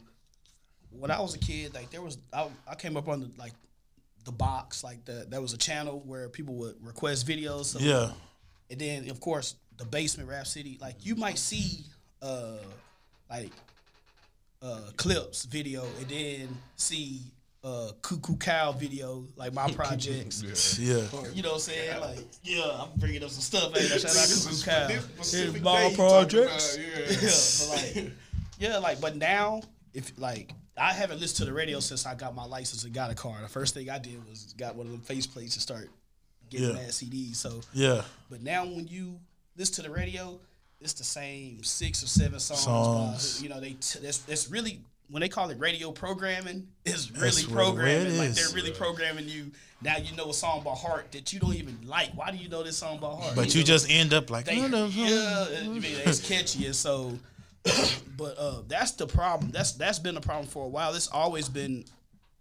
when 0.91 1.11
I 1.13 1.21
was 1.21 1.35
a 1.35 1.39
kid, 1.39 1.75
like 1.75 1.91
there 1.91 2.03
was 2.03 2.19
I, 2.33 2.49
I 2.67 2.75
came 2.75 2.97
up 2.97 3.07
on 3.09 3.21
the 3.21 3.31
like 3.39 3.53
the 4.25 4.33
box, 4.33 4.83
like 4.83 5.05
the 5.05 5.27
that 5.29 5.41
was 5.41 5.53
a 5.53 5.59
channel 5.59 6.03
where 6.05 6.29
people 6.29 6.55
would 6.57 6.75
request 6.85 7.27
videos. 7.27 7.67
So 7.67 7.79
yeah. 7.79 8.11
and 8.71 8.81
then 8.81 9.09
of 9.11 9.21
course 9.21 9.55
the 9.77 9.85
basement 9.85 10.29
rap 10.29 10.47
city 10.47 10.77
like 10.81 11.07
you 11.07 11.15
might 11.15 11.39
see 11.39 11.85
uh 12.21 12.57
like 13.31 13.53
uh 14.63 14.81
Clipse 14.97 15.45
video 15.45 15.85
and 15.99 16.09
then 16.09 16.49
see 16.77 17.21
uh 17.63 17.93
cuckoo 18.03 18.37
cow 18.37 18.73
video 18.73 19.25
like 19.37 19.53
my 19.53 19.71
projects 19.73 20.43
Yeah. 20.79 21.03
you 21.35 21.43
know 21.43 21.51
what 21.51 21.55
i'm 21.55 21.61
saying 21.61 22.01
like 22.01 22.19
yeah 22.43 22.63
i'm 22.83 22.89
bringing 22.99 23.23
up 23.23 23.29
some 23.31 23.43
stuff 23.43 23.73
hey, 23.75 23.87
shout 23.87 24.05
out 24.05 24.13
This 24.15 24.45
cuckoo 24.45 24.55
is 24.55 24.65
cow 24.65 24.87
this 25.19 25.33
here's 25.33 25.63
my 25.63 25.77
day 25.77 25.91
you 25.91 25.97
talking 25.97 25.97
projects 25.97 26.77
about, 26.77 26.87
yeah, 26.87 27.09
Yeah. 27.21 27.95
but 27.95 28.05
like 28.05 28.13
yeah 28.59 28.79
like 28.79 29.01
but 29.01 29.17
now 29.17 29.61
if 29.95 30.13
like 30.19 30.53
I 30.79 30.93
haven't 30.95 31.21
listened 31.21 31.39
to 31.39 31.45
the 31.45 31.53
radio 31.53 31.79
since 31.81 32.07
I 32.07 32.15
got 32.15 32.35
my 32.35 32.45
license 32.47 32.85
and 32.85 32.95
got 32.95 33.11
a 33.11 33.15
car. 33.15 33.37
The 33.43 33.49
first 33.49 33.75
thing 33.75 33.91
I 33.91 33.99
did 33.99 34.27
was 34.27 34.55
got 34.57 34.77
one 34.77 34.87
of 34.87 34.93
them 34.93 35.03
face 35.03 35.27
plates 35.27 35.55
and 35.57 35.61
start 35.61 35.91
getting 36.49 36.69
Yeah. 36.69 36.73
mad 36.75 36.89
CDs. 36.89 37.37
So 37.37 37.61
Yeah. 37.75 38.03
but 38.31 38.41
now 38.43 38.65
when 38.65 38.89
you 38.89 39.19
listen 39.59 39.75
to 39.75 39.83
the 39.83 39.91
radio, 39.95 40.39
it's 40.81 40.95
the 40.95 41.05
same 41.05 41.63
six 41.63 42.03
or 42.03 42.07
seven 42.07 42.41
songs. 42.41 42.63
Songs. 42.63 43.39
By, 43.39 43.43
you 43.43 43.49
know, 43.49 43.61
they 43.61 43.77
t- 43.81 43.99
that's 44.01 44.19
that's 44.19 44.51
really 44.51 44.81
when 45.11 45.21
they 45.21 45.29
call 45.29 45.51
it 45.51 45.59
radio 45.59 45.91
programming, 45.91 46.69
it's 46.85 47.07
That's 47.07 47.21
really 47.21 47.43
it 47.43 47.51
programming. 47.53 48.19
Like 48.19 48.31
they're 48.31 48.55
really 48.55 48.71
programming 48.71 49.29
you. 49.29 49.51
Now 49.83 49.97
you 49.97 50.15
know 50.17 50.31
a 50.31 50.35
song 50.35 50.63
by 50.63 50.73
heart 50.73 51.11
that 51.13 51.33
you 51.33 51.41
don't 51.41 51.55
even 51.55 51.79
like. 51.85 52.11
Why 52.15 52.31
do 52.31 52.37
you 52.37 52.49
know 52.49 52.63
this 52.63 52.79
song 52.79 52.99
by 52.99 53.09
heart? 53.09 53.35
But 53.35 53.55
you 53.55 53.61
know, 53.61 53.67
just 53.67 53.91
end 53.91 54.15
up 54.15 54.31
like, 54.31 54.45
they, 54.45 54.59
"Oh, 54.61 54.69
no, 54.69 54.87
no." 54.87 54.87
yeah, 54.89 55.47
I 55.63 55.69
mean, 55.69 55.83
it's 55.85 56.27
catchy 56.27 56.67
and 56.67 56.77
so. 56.77 57.19
but 58.17 58.39
uh, 58.39 58.63
that's 58.69 58.93
the 58.93 59.07
problem. 59.07 59.51
That's 59.51 59.73
that's 59.73 59.99
been 59.99 60.17
a 60.17 60.21
problem 60.21 60.47
for 60.47 60.65
a 60.65 60.69
while. 60.69 60.95
It's 60.95 61.09
always 61.09 61.49
been 61.49 61.85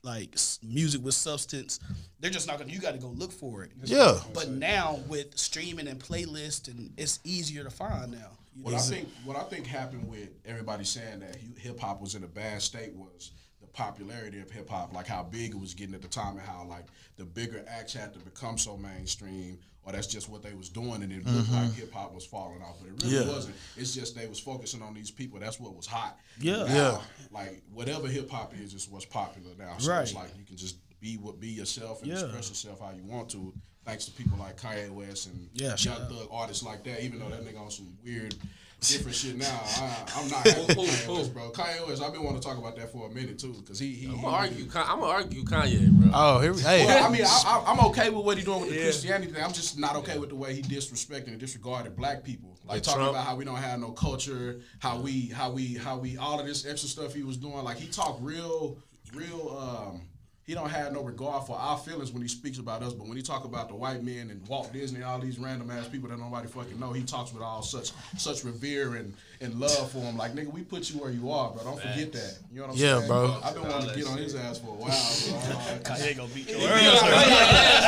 like 0.04 0.36
music 0.64 1.04
with 1.04 1.14
substance. 1.14 1.80
They're 2.20 2.32
just 2.32 2.47
not 2.47 2.60
gonna. 2.60 2.72
You 2.72 2.80
got 2.80 2.93
to 2.93 3.00
go 3.00 3.08
look 3.08 3.32
for 3.32 3.64
it. 3.64 3.72
Yeah. 3.84 4.20
But 4.34 4.50
now 4.50 5.00
with 5.08 5.38
streaming 5.38 5.88
and 5.88 6.00
playlist, 6.00 6.68
and 6.68 6.91
it's 6.97 7.20
easier 7.24 7.64
to 7.64 7.70
find 7.70 8.12
now. 8.12 8.32
You 8.56 8.64
What 8.64 8.72
know? 8.72 8.78
I 8.78 8.82
think 8.82 9.10
what 9.26 9.38
I 9.38 9.43
think 9.43 9.68
happened 9.68 10.10
with 10.10 10.30
everybody 10.45 10.84
saying 10.84 11.20
that 11.20 11.38
hip 11.58 11.80
hop 11.80 12.02
was 12.02 12.16
in 12.16 12.24
a 12.24 12.28
bad 12.28 12.62
state 12.62 12.93
was 12.93 13.32
the 13.62 13.68
popularity 13.68 14.39
of 14.39 14.50
hip 14.52 14.70
hop, 14.70 14.93
like 14.93 15.08
how 15.08 15.24
big 15.24 15.52
it 15.52 15.60
was 15.60 15.74
getting 15.74 15.95
at 15.95 16.02
the 16.02 16.08
time, 16.08 16.38
and 16.38 16.47
how 16.47 16.66
like 16.66 16.86
the 17.18 17.26
bigger 17.26 17.64
acts 17.68 17.93
had 17.93 18.14
to 18.14 18.20
become 18.20 18.58
so 18.58 18.78
mainstream, 18.78 19.60
or 19.90 19.92
that's 19.94 20.08
just 20.08 20.30
what 20.30 20.44
they 20.44 20.54
was 20.54 20.70
doing, 20.70 21.02
and 21.04 21.12
it 21.12 21.26
looked 21.26 21.52
like 21.52 21.74
hip 21.74 21.92
hop 21.92 22.14
was 22.14 22.26
falling 22.26 22.62
off, 22.62 22.78
but 22.80 22.88
it 22.90 23.04
really 23.04 23.16
Mm-hmm. 23.18 23.30
Yeah. 23.30 23.36
wasn't. 23.36 23.56
It's 23.76 23.94
just 23.94 24.16
they 24.16 24.28
was 24.28 24.40
focusing 24.40 24.82
on 24.82 24.94
these 24.94 25.10
people. 25.12 25.40
That's 25.40 25.60
what 25.60 25.76
was 25.76 25.88
hot. 25.88 26.18
Yeah. 26.40 26.58
Now, 26.64 26.66
Yeah. 26.66 27.02
Like 27.32 27.62
whatever 27.74 28.08
hip 28.08 28.30
hop 28.30 28.54
is, 28.60 28.74
is 28.74 28.88
what's 28.90 29.06
popular 29.06 29.52
now. 29.58 29.78
So 29.78 29.94
it's 30.00 30.14
Right. 30.14 30.24
like 30.24 30.38
you 30.38 30.46
can 30.46 30.58
just 30.58 30.78
be 31.02 31.16
what 31.18 31.40
be 31.40 31.48
yourself 31.50 32.02
and 32.02 32.12
Yeah. 32.12 32.22
express 32.24 32.50
yourself 32.50 32.80
how 32.80 32.92
you 32.92 33.04
want 33.04 33.30
to. 33.32 33.54
Thanks 33.86 34.06
to 34.06 34.12
people 34.12 34.38
like 34.38 34.60
Kanye 34.60 34.90
West 34.92 35.28
and 35.28 35.50
Yeah, 35.54 35.70
young 35.70 35.78
shout 35.78 36.02
out. 36.02 36.10
thug 36.10 36.28
artists 36.32 36.62
like 36.64 36.84
that. 36.84 37.04
Even 37.04 37.20
though 37.20 37.30
that 37.30 37.44
nigga 37.44 37.60
on 37.60 37.72
some 37.72 37.98
weird, 38.04 38.36
different 38.82 39.16
shit 39.16 39.36
now, 39.38 39.46
I, 39.64 40.04
I'm 40.16 40.30
not 40.30 40.46
happy 40.48 40.60
with 40.62 40.76
Who- 40.76 40.82
Kanye 40.84 41.06
who- 41.06 41.14
West, 41.16 41.34
bro. 41.34 41.52
Kanye 41.52 41.88
West, 41.88 42.02
I've 42.02 42.14
been 42.14 42.24
wanting 42.24 42.42
to 42.42 42.48
talk 42.48 42.58
about 42.58 42.76
that 42.78 42.92
for 42.92 43.08
a 43.08 43.10
minute 43.14 43.38
too, 43.40 43.54
because 43.60 43.80
he 43.80 43.94
he. 43.94 44.08
I'm 44.08 44.16
gonna 44.22 44.28
argue. 44.28 44.66
Con- 44.66 44.86
I'm 44.88 45.00
gonna 45.00 45.12
argue 45.12 45.44
Kanye, 45.44 45.90
bro. 45.92 46.12
Oh, 46.14 46.40
here 46.40 46.54
we 46.54 46.62
hey. 46.62 46.86
Well, 46.86 47.06
I 47.06 47.10
mean, 47.12 47.24
I, 47.26 47.44
I, 47.46 47.72
I'm 47.72 47.80
okay 47.88 48.10
with 48.10 48.26
what 48.26 48.38
he's 48.38 48.46
doing 48.46 48.62
with 48.62 48.70
the 48.72 48.78
Christianity 48.82 49.32
thing. 49.32 49.44
I'm 49.44 49.54
just 49.54 49.78
not 49.78 49.96
okay 49.98 50.18
with 50.18 50.30
the 50.30 50.36
way 50.36 50.54
he 50.56 50.62
disrespecting 50.62 51.28
and 51.28 51.40
disregarded 51.40 51.96
black 51.96 52.24
people. 52.24 52.58
Like 52.66 52.76
Like 52.76 52.84
talking 52.84 53.00
Trump? 53.02 53.12
about 53.16 53.26
how 53.26 53.36
we 53.36 53.46
don't 53.46 53.56
have 53.58 53.80
no 53.80 53.92
culture, 53.92 54.62
how 54.80 55.00
we, 55.00 55.28
how 55.28 55.52
we, 55.52 55.74
how 55.76 55.98
we, 55.98 56.18
all 56.18 56.40
of 56.40 56.46
this 56.46 56.66
extra 56.66 56.88
stuff 56.90 57.14
he 57.14 57.24
was 57.24 57.38
doing. 57.38 57.64
Like 57.64 57.78
he 57.78 57.88
talked 57.88 58.22
real, 58.22 58.78
real. 59.14 59.58
um 59.58 60.02
He 60.50 60.56
don't 60.56 60.72
have 60.72 60.93
no 60.93 61.04
regard 61.04 61.45
for 61.45 61.56
our 61.56 61.78
feelings 61.78 62.12
when 62.12 62.24
he 62.24 62.28
speaks 62.28 62.58
about 62.58 62.82
us. 62.82 62.91
But 62.91 63.06
when 63.06 63.16
he 63.16 63.22
talk 63.22 63.45
about 63.45 63.70
the 63.70 63.76
white 63.76 64.02
men 64.02 64.32
and 64.32 64.41
Walt 64.47 64.74
Disney, 64.74 65.04
all 65.04 65.20
these 65.20 65.38
random 65.38 65.70
ass 65.70 65.88
people 65.88 66.10
that 66.10 66.18
nobody 66.18 66.47
fucking 66.47 66.80
know, 66.80 66.91
he 66.91 67.04
talks 67.04 67.32
with 67.32 67.43
all 67.43 67.62
such, 67.62 67.91
such 68.18 68.43
revere 68.43 68.95
and 68.95 69.14
and 69.41 69.54
love 69.60 69.91
for 69.91 70.00
him. 70.00 70.18
Like 70.18 70.34
nigga, 70.34 70.52
we 70.52 70.64
put 70.64 70.89
you 70.89 71.00
where 71.00 71.12
you 71.12 71.30
are, 71.30 71.52
bro. 71.52 71.64
Don't 71.64 71.80
forget 71.80 72.12
that. 72.14 72.39
You 72.52 72.62
know 72.62 72.66
what 72.66 72.74
I'm 72.74 72.82
Yeah, 72.82 72.97
saying? 72.97 73.02
Yeah, 73.04 73.08
bro. 73.08 73.39
I've 73.43 73.54
been 73.54 73.70
wanting 73.70 73.89
to 73.91 73.95
get 73.95 74.08
on 74.08 74.18
his 74.18 74.34
ass 74.34 74.58
for 74.58 74.70
a 74.70 74.72
while. 74.72 74.89
Kanye 75.84 76.18
gonna 76.18 76.34
beat 76.34 76.50
your 76.50 76.62
I, 76.62 76.95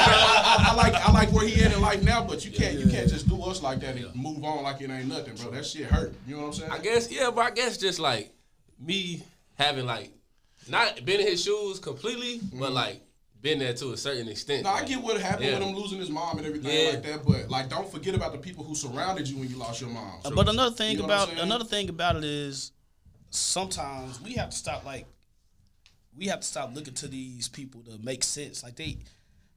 I, 0.06 0.68
I 0.70 0.76
like 0.76 0.94
I 0.94 1.12
like 1.12 1.32
where 1.32 1.48
he 1.48 1.64
at 1.64 1.74
in 1.74 1.82
life 1.82 2.04
now, 2.04 2.24
but 2.24 2.46
you 2.46 2.52
can't 2.52 2.78
you 2.78 2.88
can't 2.92 3.10
just 3.10 3.28
do 3.28 3.42
us 3.42 3.64
like 3.64 3.80
that 3.80 3.96
and 3.96 4.14
move 4.16 4.44
on 4.44 4.62
like 4.62 4.80
it 4.82 4.92
ain't 4.92 5.08
nothing, 5.08 5.34
bro. 5.34 5.50
That 5.50 5.66
shit 5.66 5.88
hurt. 5.88 6.14
You 6.28 6.36
know 6.36 6.42
what 6.44 6.48
I'm 6.50 6.54
saying? 6.54 6.72
I 6.72 6.78
guess 6.78 7.12
yeah, 7.12 7.32
but 7.32 7.42
I 7.42 7.50
guess 7.50 7.78
just 7.78 7.98
like 7.98 8.32
me 8.80 9.24
having 9.56 9.88
like 9.88 10.12
not 10.70 11.04
been 11.06 11.20
in 11.20 11.28
his 11.28 11.44
shoes 11.44 11.80
completely, 11.80 12.40
but 12.54 12.66
mm-hmm. 12.66 12.74
like 12.74 13.02
been 13.42 13.60
there 13.60 13.74
to 13.74 13.92
a 13.92 13.98
certain 13.98 14.28
extent. 14.28 14.64
No, 14.64 14.70
I 14.70 14.84
get 14.84 15.02
what 15.02 15.20
happened 15.20 15.46
Yeah. 15.46 15.60
with 15.60 15.68
him 15.68 15.76
losing 15.76 16.00
his 16.00 16.10
mom 16.10 16.38
and 16.38 16.46
everything 16.46 16.72
Yeah. 16.72 16.92
like 16.92 17.04
that, 17.04 17.26
but 17.26 17.50
like 17.50 17.70
don't 17.70 17.92
forget 17.92 18.14
about 18.14 18.34
the 18.34 18.38
people 18.38 18.64
who 18.64 18.76
surrounded 18.76 19.28
you 19.28 19.38
when 19.38 19.50
you 19.50 19.58
lost 19.58 19.82
your 19.82 19.90
mom. 19.90 20.20
So, 20.24 20.36
But 20.36 20.48
another 20.48 20.76
thing 20.76 20.94
you 20.94 21.00
know 21.00 21.06
about 21.06 21.32
another 21.40 21.66
thing 21.66 21.90
about 21.90 22.16
it 22.18 22.24
is 22.24 22.72
sometimes 23.32 24.22
we 24.22 24.34
have 24.34 24.52
to 24.52 24.56
stop 24.56 24.86
like 24.86 25.08
we 26.18 26.28
have 26.28 26.42
to 26.42 26.46
stop 26.48 26.76
looking 26.76 26.94
to 26.96 27.08
these 27.08 27.48
people 27.48 27.82
to 27.84 27.98
make 28.04 28.24
sense. 28.24 28.64
Like 28.64 28.76
they 28.76 28.98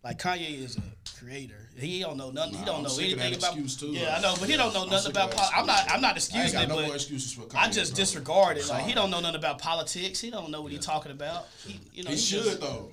like 0.04 0.18
Kanye 0.18 0.62
is 0.64 0.76
a 0.76 0.82
creator. 1.18 1.68
He 1.76 2.00
don't 2.00 2.16
know 2.16 2.30
nothing. 2.30 2.54
he 2.58 2.64
don't 2.64 2.76
I'm 2.76 2.82
know 2.84 2.96
anything 2.98 3.34
about. 3.34 3.34
excuse, 3.56 3.76
too. 3.76 3.86
Yeah, 3.88 4.16
I 4.16 4.20
know, 4.20 4.34
but 4.38 4.48
he 4.48 4.56
don't 4.56 4.72
know 4.74 4.84
I'm 4.84 4.90
nothing 4.90 5.10
about. 5.10 5.30
that 5.32 5.36
Pol- 5.38 5.50
I'm 5.56 5.66
not. 5.66 5.90
I'm 5.90 6.00
not 6.00 6.06
I 6.06 6.10
ain't 6.10 6.16
excusing 6.18 6.52
got 6.52 6.64
it, 6.64 6.68
no 6.68 6.76
but 6.76 6.86
more 6.86 6.94
excuses 6.94 7.32
for 7.32 7.42
Kanye. 7.42 7.56
I 7.58 7.70
just 7.70 7.92
bro. 7.92 7.96
disregard 7.96 8.56
it. 8.58 8.68
Like 8.68 8.84
he 8.84 8.92
don't 8.94 9.10
know 9.10 9.20
nothing 9.20 9.36
about 9.38 9.58
politics. 9.58 10.20
He 10.20 10.30
don't 10.30 10.50
know 10.50 10.60
what 10.62 10.70
he's 10.72 10.84
talking 10.84 11.10
about. 11.12 11.46
He, 11.66 11.80
you 11.92 12.04
know, 12.04 12.10
He 12.10 12.16
he 12.16 12.22
should 12.22 12.44
just- 12.44 12.60
though. 12.60 12.90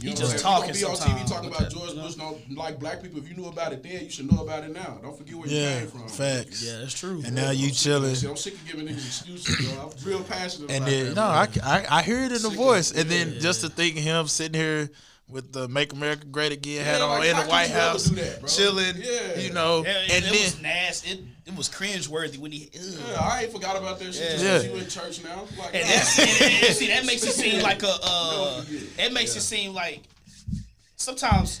He 0.00 0.04
You 0.04 0.10
know 0.10 0.16
just 0.20 0.38
talking 0.38 0.68
You 0.68 0.74
sometimes, 0.76 1.00
gonna 1.00 1.14
be 1.14 1.20
on 1.20 1.26
TV 1.26 1.28
talking 1.28 1.48
about 1.48 1.58
that- 1.58 1.72
George 1.72 1.90
you 1.90 1.96
know? 1.96 2.02
Bush 2.02 2.14
don't 2.14 2.56
like 2.56 2.78
black 2.78 3.02
people. 3.02 3.18
If 3.18 3.28
you 3.28 3.34
knew 3.34 3.46
about 3.46 3.72
it 3.72 3.82
then, 3.82 4.04
you 4.04 4.10
should 4.10 4.30
know 4.32 4.42
about 4.44 4.62
it 4.62 4.72
now. 4.72 4.96
Don't 5.02 5.18
forget 5.18 5.34
where 5.34 5.48
you 5.48 5.56
Yeah, 5.56 5.78
came 5.80 5.88
from. 5.88 6.08
facts. 6.08 6.62
Yeah, 6.62 6.78
that's 6.78 6.94
true. 6.94 7.20
And 7.26 7.34
now 7.34 7.50
you 7.50 7.66
I'm 7.66 7.72
chilling. 7.74 8.14
that. 8.14 8.24
I'm 8.30 8.36
sick 8.36 8.54
of 8.54 8.64
giving 8.64 8.86
niggas 8.86 9.04
excuses, 9.04 9.66
bro. 9.66 9.90
I'm 9.98 10.04
real 10.04 10.22
passionate 10.22 10.70
And 10.70 10.84
about 10.84 10.90
then 10.90 11.14
no. 11.14 11.22
I, 11.22 11.48
I 11.64 11.86
I 11.98 12.02
hear 12.02 12.20
it 12.20 12.26
in 12.26 12.32
the 12.34 12.38
Sick 12.38 12.50
of 12.52 12.54
voice, 12.56 12.92
it, 12.92 13.00
and 13.00 13.10
then 13.10 13.40
just 13.40 13.62
to 13.62 13.68
think 13.68 13.96
him 13.96 14.28
sitting 14.28 14.54
here 14.60 14.88
with 15.28 15.52
the 15.52 15.68
"Make 15.68 15.92
America 15.92 16.24
Great 16.26 16.52
Again" 16.52 16.84
hat 16.84 16.98
Yeah, 16.98 17.04
on 17.04 17.18
like, 17.20 17.28
in 17.28 17.36
the 17.36 17.42
White 17.46 17.70
House, 17.70 18.04
that, 18.04 18.46
chilling, 18.48 18.94
Yeah. 18.96 19.38
you 19.38 19.52
know, 19.52 19.84
Yeah, 19.84 19.90
it, 19.90 20.10
and 20.12 20.24
it 20.24 20.32
then 20.32 20.32
was 20.32 20.62
nasty. 20.62 21.10
It, 21.10 21.20
it 21.46 21.56
was 21.56 21.68
cringeworthy 21.68 22.38
when 22.38 22.52
he. 22.52 22.70
ugh. 22.74 22.82
Yeah, 23.10 23.20
I 23.20 23.42
ain't 23.42 23.52
forgot 23.52 23.76
about 23.76 23.98
that 23.98 24.14
shit. 24.14 24.38
Just 24.38 24.44
Yeah. 24.44 24.62
you 24.72 24.78
in 24.78 24.88
church 24.88 25.22
now. 25.24 25.46
Like, 25.58 25.74
And 25.74 25.88
that's 25.88 26.18
and, 26.18 26.28
and- 26.28 26.64
and 26.66 26.74
see 26.76 26.86
that 26.88 27.04
makes 27.06 27.22
it 27.24 27.32
seem 27.32 27.62
like 27.70 27.82
a 27.82 27.94
uh, 28.02 28.56
Don't 28.64 28.72
it 28.98 29.12
makes 29.12 29.36
it 29.36 29.40
seem 29.42 29.74
like 29.74 30.02
sometimes 30.96 31.60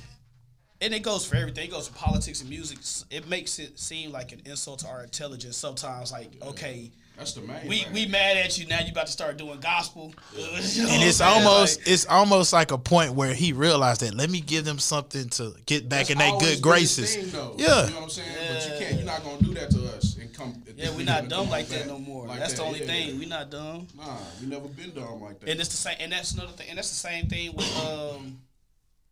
and 0.80 0.94
it 0.94 1.02
goes 1.02 1.26
for 1.26 1.36
everything. 1.36 1.64
It 1.64 1.70
goes 1.72 1.88
for 1.88 1.94
politics 1.94 2.40
and 2.40 2.48
music. 2.50 2.78
It 3.10 3.28
makes 3.28 3.58
it 3.58 3.78
seem 3.78 4.12
like 4.12 4.30
an 4.32 4.42
insult 4.44 4.80
to 4.80 4.86
our 4.88 5.02
intelligence. 5.02 5.56
Sometimes, 5.56 6.12
like 6.12 6.30
okay, 6.42 6.90
That's 7.18 7.32
the 7.32 7.40
main. 7.40 7.66
we 7.66 7.80
thing. 7.80 7.92
we 7.92 8.06
mad 8.06 8.36
at 8.36 8.56
you 8.58 8.66
now. 8.66 8.80
You 8.80 8.92
about 8.92 9.06
to 9.06 9.12
start 9.12 9.36
doing 9.36 9.58
gospel, 9.58 10.14
You 10.34 10.42
know 10.42 10.88
and 10.90 11.02
it's 11.02 11.20
I'm 11.20 11.44
almost 11.44 11.80
Like, 11.80 11.88
it's 11.88 12.06
almost 12.06 12.52
like 12.52 12.70
a 12.70 12.78
point 12.78 13.14
where 13.14 13.34
he 13.34 13.52
realized 13.52 14.02
that 14.02 14.14
let 14.14 14.30
me 14.30 14.40
give 14.40 14.64
them 14.64 14.78
something 14.78 15.28
to 15.30 15.54
get 15.66 15.88
back 15.88 16.10
in 16.10 16.18
their 16.18 16.38
good 16.38 16.62
graces. 16.62 17.16
thing, 17.16 17.30
though. 17.30 17.54
Yeah. 17.58 17.86
You 17.86 17.90
know 17.90 17.96
what 17.96 18.02
I'm 18.04 18.10
saying? 18.10 18.28
But 18.48 18.64
you 18.64 18.78
can't. 18.78 18.96
You're 18.96 19.06
not 19.06 19.24
gonna 19.24 19.42
do 19.42 19.54
that 19.54 19.70
to 19.70 19.96
us 19.96 20.16
and 20.16 20.32
come. 20.32 20.62
yeah, 20.76 20.90
we're 20.94 21.04
not 21.04 21.28
dumb 21.28 21.50
like 21.50 21.68
back 21.68 21.80
that 21.80 21.86
no 21.88 21.98
more. 21.98 22.26
like 22.26 22.38
that's 22.38 22.52
that, 22.52 22.58
the 22.60 22.64
only 22.64 22.80
yeah. 22.80 22.86
thing. 22.86 23.18
We're 23.18 23.28
not 23.28 23.50
dumb. 23.50 23.88
Nah, 23.96 24.16
we 24.40 24.46
never 24.46 24.68
been 24.68 24.92
dumb 24.94 25.20
like 25.20 25.40
that. 25.40 25.50
And 25.50 25.60
it's 25.60 25.70
the 25.70 25.76
same, 25.76 25.96
and 25.98 26.12
that's 26.12 26.32
another 26.34 26.52
thing, 26.52 26.68
and 26.68 26.78
that's 26.78 26.90
the 26.90 26.94
same 26.94 27.26
thing 27.26 27.54
with, 27.54 27.84
um, 27.84 28.40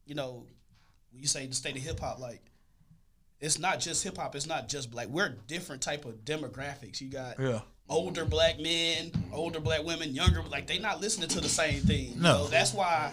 you 0.06 0.14
know, 0.14 0.44
when 1.12 1.22
you 1.22 1.26
say 1.26 1.46
the 1.46 1.54
state 1.54 1.76
of 1.76 1.82
hip 1.82 1.98
hop, 1.98 2.20
like, 2.20 2.40
it's 3.40 3.58
not 3.58 3.80
just 3.80 4.02
hip 4.04 4.16
hop. 4.16 4.34
It's 4.34 4.46
not 4.46 4.68
just 4.68 4.90
black. 4.90 5.08
We're 5.08 5.28
different 5.46 5.82
type 5.82 6.04
of 6.04 6.24
demographics. 6.24 7.00
You 7.00 7.08
got 7.08 7.38
Yeah. 7.38 7.60
Older 7.88 8.24
black 8.24 8.58
men, 8.58 9.12
older 9.32 9.60
black 9.60 9.84
women, 9.84 10.14
younger. 10.14 10.42
Like 10.42 10.66
they 10.66 10.78
not 10.78 11.00
listening 11.00 11.28
to 11.30 11.40
the 11.40 11.48
same 11.48 11.80
thing. 11.82 12.14
No. 12.20 12.38
know, 12.38 12.46
that's 12.48 12.72
why. 12.72 13.12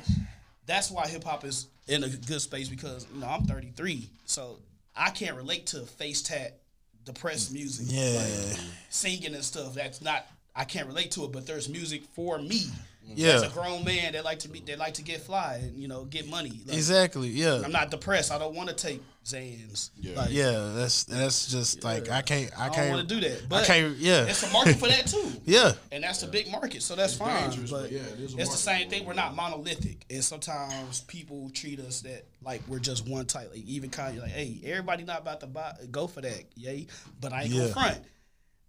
That's 0.65 0.89
why 0.89 1.07
hip 1.07 1.25
hop 1.25 1.43
is 1.43 1.67
in 1.87 2.03
a 2.03 2.09
good 2.09 2.41
space 2.41 2.69
because 2.69 3.05
you 3.13 3.19
know 3.19 3.27
I'm 3.27 3.43
33, 3.43 4.09
so 4.25 4.59
I 4.95 5.09
can't 5.09 5.35
relate 5.35 5.67
to 5.67 5.81
face 5.81 6.21
tat, 6.21 6.59
depressed 7.03 7.51
music. 7.51 7.87
Yeah. 7.89 8.17
like, 8.17 8.59
singing 8.89 9.35
and 9.35 9.43
stuff. 9.43 9.73
That's 9.73 10.01
not. 10.01 10.25
I 10.55 10.65
can't 10.65 10.87
relate 10.87 11.11
to 11.11 11.23
it, 11.25 11.31
but 11.31 11.45
there's 11.47 11.67
music 11.69 12.03
for 12.13 12.37
me. 12.37 12.59
Mm-hmm. 12.59 13.13
Yeah. 13.15 13.29
As 13.33 13.41
a 13.43 13.49
grown 13.49 13.83
man 13.83 14.13
that 14.13 14.23
like 14.23 14.39
to 14.39 14.47
be 14.49 14.61
that 14.61 14.79
like 14.79 14.93
to 14.93 15.03
get 15.03 15.19
fly 15.21 15.55
and 15.61 15.77
you 15.77 15.89
know 15.89 16.05
get 16.05 16.25
money. 16.29 16.61
Like, 16.65 16.77
Exactly. 16.77 17.27
Yeah. 17.27 17.61
I'm 17.63 17.71
not 17.73 17.91
depressed. 17.91 18.31
I 18.31 18.39
don't 18.39 18.55
want 18.55 18.69
to 18.69 18.75
take 18.75 19.01
Xans. 19.25 19.89
Yeah. 19.99 20.15
Like, 20.15 20.29
Yeah. 20.31 20.71
That's 20.73 21.03
that's 21.03 21.47
just 21.51 21.83
like 21.83 22.09
I 22.09 22.21
can't 22.21 22.49
I 22.57 22.61
I 22.61 22.65
don't 22.67 22.75
can't 22.75 22.95
want 22.95 23.09
to 23.09 23.15
do 23.15 23.19
that. 23.27 23.41
I 23.43 23.45
But 23.49 23.65
can't. 23.65 23.97
Yeah. 23.97 24.23
it's 24.25 24.49
a 24.49 24.53
market 24.53 24.77
for 24.77 24.87
that 24.87 25.05
too. 25.07 25.31
Yeah. 25.45 25.73
And 25.91 26.01
that's 26.05 26.23
a 26.23 26.27
big 26.27 26.49
market, 26.49 26.81
so 26.81 26.95
that's 26.95 27.13
fine. 27.13 27.49
but 27.49 27.69
but 27.69 27.91
yeah, 27.91 27.99
it 27.99 28.19
is 28.21 28.35
a 28.35 28.37
it's 28.39 28.51
the 28.51 28.57
same 28.57 28.89
thing. 28.89 29.05
We're 29.05 29.13
not 29.13 29.35
monolithic, 29.35 30.05
and 30.09 30.23
sometimes 30.23 31.01
people 31.01 31.49
treat 31.53 31.81
us 31.81 31.99
that 32.01 32.23
like 32.45 32.61
we're 32.69 32.79
just 32.79 33.05
one 33.07 33.25
type. 33.25 33.49
Like 33.53 33.65
even 33.65 33.89
Kanye, 33.89 34.21
like, 34.21 34.31
hey, 34.31 34.61
everybody 34.63 35.03
not 35.03 35.19
about 35.19 35.41
to 35.41 35.47
buy 35.47 35.73
go 35.91 36.07
for 36.07 36.21
that, 36.21 36.43
yay. 36.55 36.87
But 37.19 37.33
I 37.33 37.43
ain't 37.43 37.51
Yeah. 37.51 37.61
gonna 37.63 37.73
front. 37.73 37.97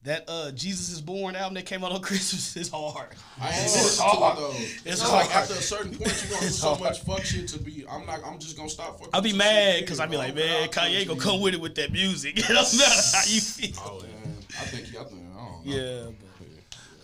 That 0.04 0.24
uh 0.28 0.50
Jesus 0.50 0.90
is 0.90 1.00
Born 1.00 1.34
album 1.34 1.54
that 1.54 1.64
came 1.64 1.82
out 1.82 1.92
on 1.92 2.00
Christmas 2.02 2.54
is 2.56 2.68
hard. 2.68 3.08
I 3.40 3.48
ain't 3.52 3.64
It's 3.64 3.74
listening 3.74 4.10
to 4.10 4.14
hard. 4.16 4.36
it 4.36 4.40
though. 4.40 4.50
It's 4.52 4.84
It's 4.86 5.00
hard. 5.00 5.26
like 5.26 5.34
after 5.36 5.54
a 5.54 5.56
certain 5.56 5.94
point, 5.94 6.22
you 6.24 6.28
gonna 6.30 6.42
do 6.42 6.48
so 6.52 6.68
hard. 6.68 6.80
much 6.80 7.00
fuck 7.00 7.24
shit 7.24 7.48
to 7.48 7.58
be. 7.58 7.84
I'm 7.90 8.04
not. 8.04 8.20
I'm 8.24 8.38
just 8.38 8.56
gonna 8.56 8.68
stop 8.68 8.98
fucking. 8.98 9.08
I'll 9.14 9.22
be 9.22 9.32
mad 9.32 9.80
because 9.80 10.00
I'll 10.00 10.08
be 10.08 10.18
like, 10.18 10.34
Man, 10.34 10.44
man, 10.46 10.62
I'll 10.64 10.68
Kanye 10.68 11.06
gonna 11.08 11.18
come 11.20 11.40
with 11.40 11.54
it 11.54 11.60
with 11.60 11.74
that 11.76 11.90
music. 11.90 12.36
It 12.38 12.46
don't 12.48 12.76
matter 12.76 13.02
how 13.14 13.22
you 13.26 13.40
feel. 13.40 13.76
Oh 13.82 14.00
man, 14.02 14.36
I 14.60 14.64
think. 14.66 14.88
I 14.88 14.90
think. 14.90 14.96
I 14.98 15.02
don't 15.04 15.34
know. 15.34 15.60
Yeah. 15.64 16.06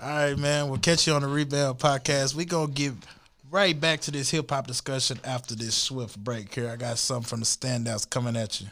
All 0.02 0.08
right, 0.28 0.38
man. 0.38 0.68
We'll 0.68 0.78
catch 0.78 1.06
you 1.06 1.14
on 1.14 1.22
the 1.22 1.28
Rebound 1.28 1.78
podcast. 1.78 2.34
We 2.34 2.44
gonna 2.44 2.70
get 2.70 2.92
right 3.50 3.78
back 3.80 4.00
to 4.02 4.10
this 4.10 4.28
hip 4.30 4.50
hop 4.50 4.66
discussion 4.66 5.18
after 5.24 5.54
this 5.54 5.74
swift 5.74 6.22
break. 6.22 6.54
Here, 6.54 6.68
I 6.68 6.76
got 6.76 6.98
something 6.98 7.26
from 7.28 7.40
the 7.40 7.46
standouts 7.46 8.08
coming 8.08 8.36
at 8.36 8.60
you. 8.60 8.66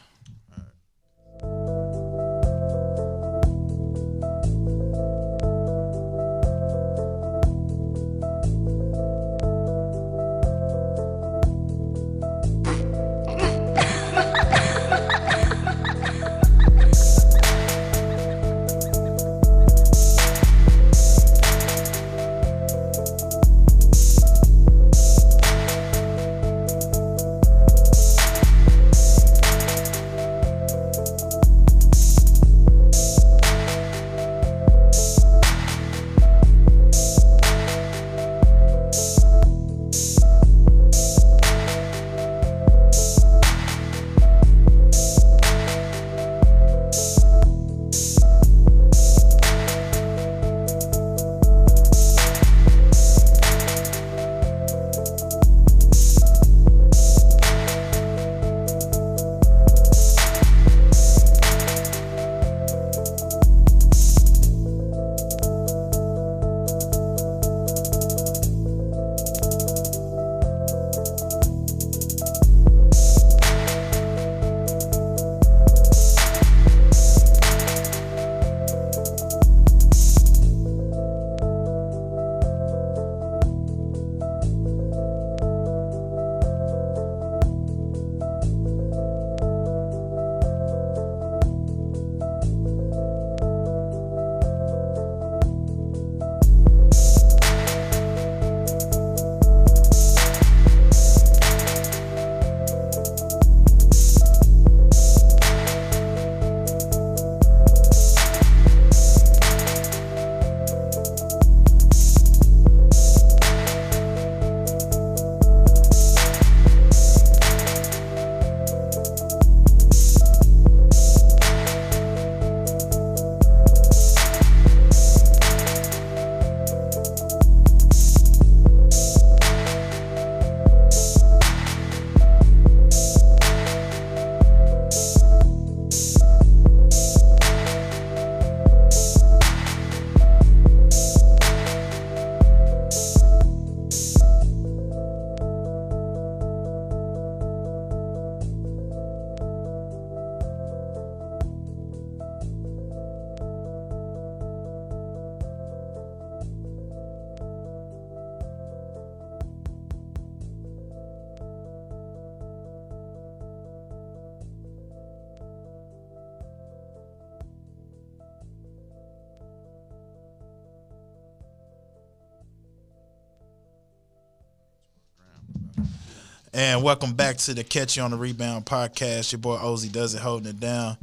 And 176.79 176.85
welcome 176.85 177.11
back 177.11 177.35
to 177.39 177.53
the 177.53 177.65
Catch 177.65 177.97
You 177.97 178.03
on 178.03 178.11
the 178.11 178.17
Rebound 178.17 178.65
podcast. 178.65 179.33
Your 179.33 179.39
boy 179.39 179.57
Ozzy 179.57 179.91
does 179.91 180.15
it, 180.15 180.21
holding 180.21 180.47
it 180.47 180.61
down. 180.61 180.95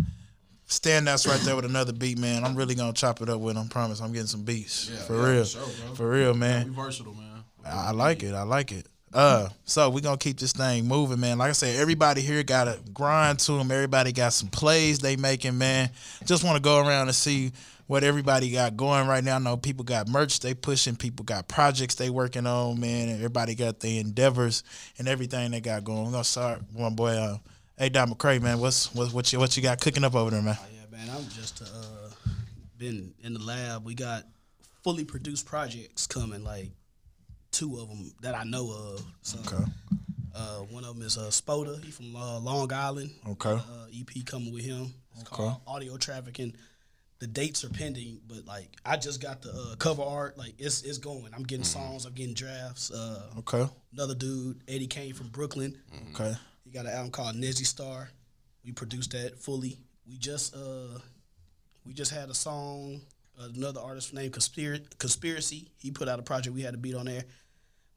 Standouts 0.66 1.28
right 1.28 1.38
there 1.40 1.54
with 1.54 1.66
another 1.66 1.92
beat, 1.92 2.16
man. 2.16 2.46
I'm 2.46 2.56
really 2.56 2.74
gonna 2.74 2.94
chop 2.94 3.20
it 3.20 3.28
up 3.28 3.40
with 3.40 3.58
him. 3.58 3.68
Promise, 3.68 4.00
I'm 4.00 4.10
getting 4.10 4.26
some 4.26 4.42
beats 4.42 4.88
for 5.06 5.14
yeah, 5.16 5.32
real, 5.32 5.44
for 5.44 5.50
sure, 5.50 5.94
for 5.94 6.08
real, 6.08 6.32
man. 6.32 6.70
versatile, 6.70 7.12
man. 7.12 7.44
I 7.62 7.88
I 7.88 7.90
like 7.90 8.22
it. 8.22 8.32
I 8.32 8.44
like 8.44 8.72
it. 8.72 8.86
Uh, 9.12 9.50
so 9.66 9.90
we 9.90 10.00
gonna 10.00 10.16
keep 10.16 10.38
this 10.38 10.54
thing 10.54 10.88
moving, 10.88 11.20
man. 11.20 11.36
Like 11.36 11.50
I 11.50 11.52
said, 11.52 11.76
everybody 11.76 12.22
here 12.22 12.42
got 12.42 12.68
a 12.68 12.80
grind 12.94 13.38
to 13.40 13.52
them. 13.52 13.70
Everybody 13.70 14.12
got 14.12 14.32
some 14.32 14.48
plays 14.48 15.00
they 15.00 15.16
making, 15.16 15.58
man. 15.58 15.90
Just 16.24 16.42
want 16.42 16.56
to 16.56 16.62
go 16.62 16.78
around 16.78 17.08
and 17.08 17.14
see 17.14 17.52
what 17.86 18.02
everybody 18.04 18.50
got 18.50 18.76
going 18.76 19.06
right 19.06 19.22
now. 19.22 19.36
I 19.36 19.38
know 19.38 19.56
people 19.56 19.84
got 19.84 20.08
merch 20.08 20.40
they 20.40 20.54
pushing, 20.54 20.96
people 20.96 21.24
got 21.24 21.48
projects 21.48 21.94
they 21.94 22.10
working 22.10 22.46
on, 22.46 22.80
man. 22.80 23.08
Everybody 23.08 23.54
got 23.54 23.80
their 23.80 24.00
endeavors 24.00 24.62
and 24.98 25.08
everything 25.08 25.50
they 25.52 25.60
got 25.60 25.84
going. 25.84 26.04
We're 26.06 26.12
gonna 26.12 26.24
start 26.24 26.62
my 26.76 26.90
boy, 26.90 27.10
uh, 27.12 27.38
A. 27.78 27.88
Dot 27.88 28.08
McCray, 28.08 28.40
man. 28.40 28.58
What's 28.60 28.94
what 28.94 29.12
what 29.12 29.32
you 29.32 29.38
what 29.38 29.56
you 29.56 29.62
got 29.62 29.80
cooking 29.80 30.04
up 30.04 30.14
over 30.14 30.30
there, 30.30 30.42
man? 30.42 30.56
Oh, 30.60 30.66
yeah, 30.74 30.96
man. 30.98 31.08
I'm 31.14 31.28
just 31.28 31.62
uh, 31.62 32.10
been 32.78 33.14
in 33.22 33.34
the 33.34 33.40
lab. 33.42 33.84
We 33.84 33.94
got 33.94 34.24
fully 34.82 35.04
produced 35.04 35.46
projects 35.46 36.06
coming, 36.06 36.42
like 36.44 36.70
two 37.52 37.78
of 37.78 37.88
them 37.88 38.12
that 38.22 38.34
I 38.34 38.44
know 38.44 38.70
of. 38.70 39.04
So, 39.22 39.38
Okay. 39.40 39.64
uh, 40.34 40.58
one 40.70 40.84
of 40.84 40.94
them 40.96 41.06
is 41.06 41.16
uh, 41.18 41.22
Spoda. 41.30 41.82
He 41.82 41.90
from 41.90 42.14
uh, 42.16 42.38
Long 42.40 42.72
Island. 42.72 43.10
Okay. 43.28 43.50
Uh, 43.52 43.86
EP 43.94 44.24
coming 44.26 44.52
with 44.52 44.64
him. 44.64 44.92
It's 45.18 45.28
called 45.28 45.60
Audio 45.66 45.96
Trafficking. 45.96 46.54
The 47.18 47.26
dates 47.26 47.64
are 47.64 47.70
pending, 47.70 48.20
but 48.28 48.44
like 48.46 48.68
I 48.84 48.96
just 48.98 49.22
got 49.22 49.40
the 49.40 49.50
uh, 49.50 49.76
cover 49.76 50.02
art. 50.02 50.36
Like 50.36 50.54
it's 50.58 50.82
it's 50.82 50.98
going. 50.98 51.32
I'm 51.34 51.44
getting 51.44 51.64
songs. 51.64 52.04
I'm 52.04 52.12
getting 52.12 52.34
drafts. 52.34 52.90
Uh, 52.90 53.22
Okay. 53.38 53.66
another 53.92 54.14
dude, 54.14 54.60
Eddie 54.68 54.86
Kaine 54.86 55.14
from 55.14 55.28
Brooklyn. 55.28 55.78
Okay. 56.12 56.34
He 56.64 56.70
got 56.70 56.84
an 56.84 56.92
album 56.92 57.10
called 57.10 57.36
Nezzy 57.36 57.64
Star. 57.64 58.10
We 58.64 58.72
produced 58.72 59.12
that 59.12 59.38
fully. 59.38 59.78
We 60.06 60.18
just 60.18 60.54
uh 60.54 60.98
we 61.86 61.94
just 61.94 62.12
had 62.12 62.28
a 62.28 62.34
song, 62.34 63.00
another 63.38 63.80
artist 63.80 64.12
named 64.12 64.32
Conspiracy 64.34 64.84
Conspiracy. 64.98 65.68
He 65.78 65.90
put 65.92 66.08
out 66.08 66.18
a 66.18 66.22
project 66.22 66.54
we 66.54 66.62
had 66.62 66.74
a 66.74 66.78
beat 66.78 66.96
on 66.96 67.06
there. 67.06 67.24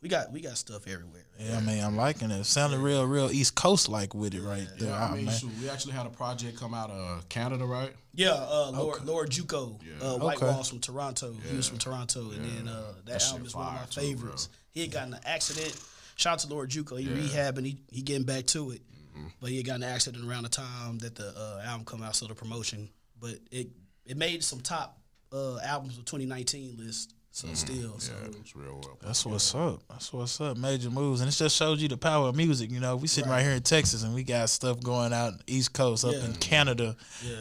We 0.02 0.08
got 0.08 0.32
we 0.32 0.40
got 0.40 0.58
stuff 0.58 0.88
everywhere. 0.88 1.26
Yeah, 1.38 1.58
I 1.58 1.62
mean, 1.62 1.84
I'm 1.84 1.98
liking 1.98 2.32
it. 2.32 2.46
Sounding 2.46 2.82
real, 2.82 3.06
real 3.06 3.30
East 3.32 3.56
Coast 3.56 3.90
like 3.90 4.14
with 4.14 4.34
it 4.34 4.42
right 4.42 4.68
there. 4.78 4.90
Yeah, 4.90 4.96
I 4.98 5.10
Ah, 5.10 5.16
mean, 5.16 5.30
shoot, 5.30 5.52
we 5.62 5.70
actually 5.70 5.92
had 5.94 6.06
a 6.06 6.10
project 6.10 6.58
come 6.58 6.74
out 6.74 6.90
of 6.90 7.28
Canada, 7.28 7.66
right? 7.66 7.94
Yeah, 8.14 8.32
uh 8.32 8.72
Lord 8.74 9.04
Lord 9.06 9.30
Juco, 9.30 9.76
uh 10.02 10.18
White 10.20 10.38
Okay. 10.38 10.46
Walls 10.48 10.70
from 10.70 10.80
Toronto. 10.80 11.34
He 11.50 11.56
was 11.58 11.68
from 11.68 11.80
Toronto 11.80 12.32
and 12.32 12.46
then 12.46 12.68
uh 12.70 12.94
that, 13.06 13.22
shit 13.22 13.32
album 13.32 13.48
is 13.48 13.56
one 13.56 13.68
of 13.68 13.74
my 13.74 13.86
too, 13.90 14.02
favorites. 14.02 14.48
bro. 14.48 14.56
he 14.72 14.82
had 14.82 14.92
gotten 14.92 15.14
an 15.16 15.20
accident. 15.26 15.78
Shout 16.16 16.34
out 16.34 16.40
to 16.40 16.48
Lord 16.48 16.70
Juco. 16.70 16.98
He 17.00 17.06
rehabbing, 17.08 17.66
he 17.66 17.78
he 17.92 18.02
getting 18.02 18.26
back 18.26 18.46
to 18.48 18.72
it. 18.72 18.82
Mm-hmm. 19.18 19.28
But 19.42 19.50
he 19.50 19.58
had 19.58 19.66
gotten 19.66 19.84
an 19.84 19.90
accident 19.90 20.24
around 20.30 20.44
the 20.44 20.50
time 20.50 20.98
that 21.00 21.16
the 21.16 21.28
uh, 21.28 21.62
album 21.66 21.86
come 21.86 22.04
out, 22.04 22.16
so 22.16 22.26
the 22.28 22.36
promotion. 22.36 22.90
But 23.20 23.36
it 23.52 23.68
it 24.06 24.16
made 24.18 24.44
some 24.46 24.62
top 24.62 24.98
uh, 25.34 25.60
albums 25.60 25.98
of 25.98 26.06
2019 26.06 26.78
list. 26.78 27.14
So 27.40 27.48
still, 27.54 27.98
so 28.00 28.12
Mm-hmm. 28.12 28.32
Yeah, 28.34 28.40
it's 28.42 28.54
real 28.54 28.82
well. 28.84 28.98
That's 29.02 29.26
what's 29.26 29.56
up. 29.56 29.82
That's 29.90 30.12
what's 30.12 30.42
up. 30.42 30.58
Major 30.58 30.90
moves, 30.90 31.22
and 31.22 31.30
it 31.30 31.34
just 31.34 31.56
shows 31.56 31.82
you 31.82 31.88
the 31.88 31.96
power 31.96 32.28
of 32.28 32.36
music. 32.36 32.70
You 32.70 32.82
know, 32.82 32.98
we 32.98 33.08
sitting 33.08 33.30
right, 33.32 33.42
here 33.44 33.54
in 33.54 33.62
Texas, 33.62 34.04
and 34.04 34.14
we 34.14 34.24
got 34.24 34.50
stuff 34.50 34.82
going 34.82 35.14
out 35.14 35.36
East 35.48 35.72
Coast, 35.72 36.04
up 36.04 36.16
in 36.16 36.34
Canada, 36.34 36.98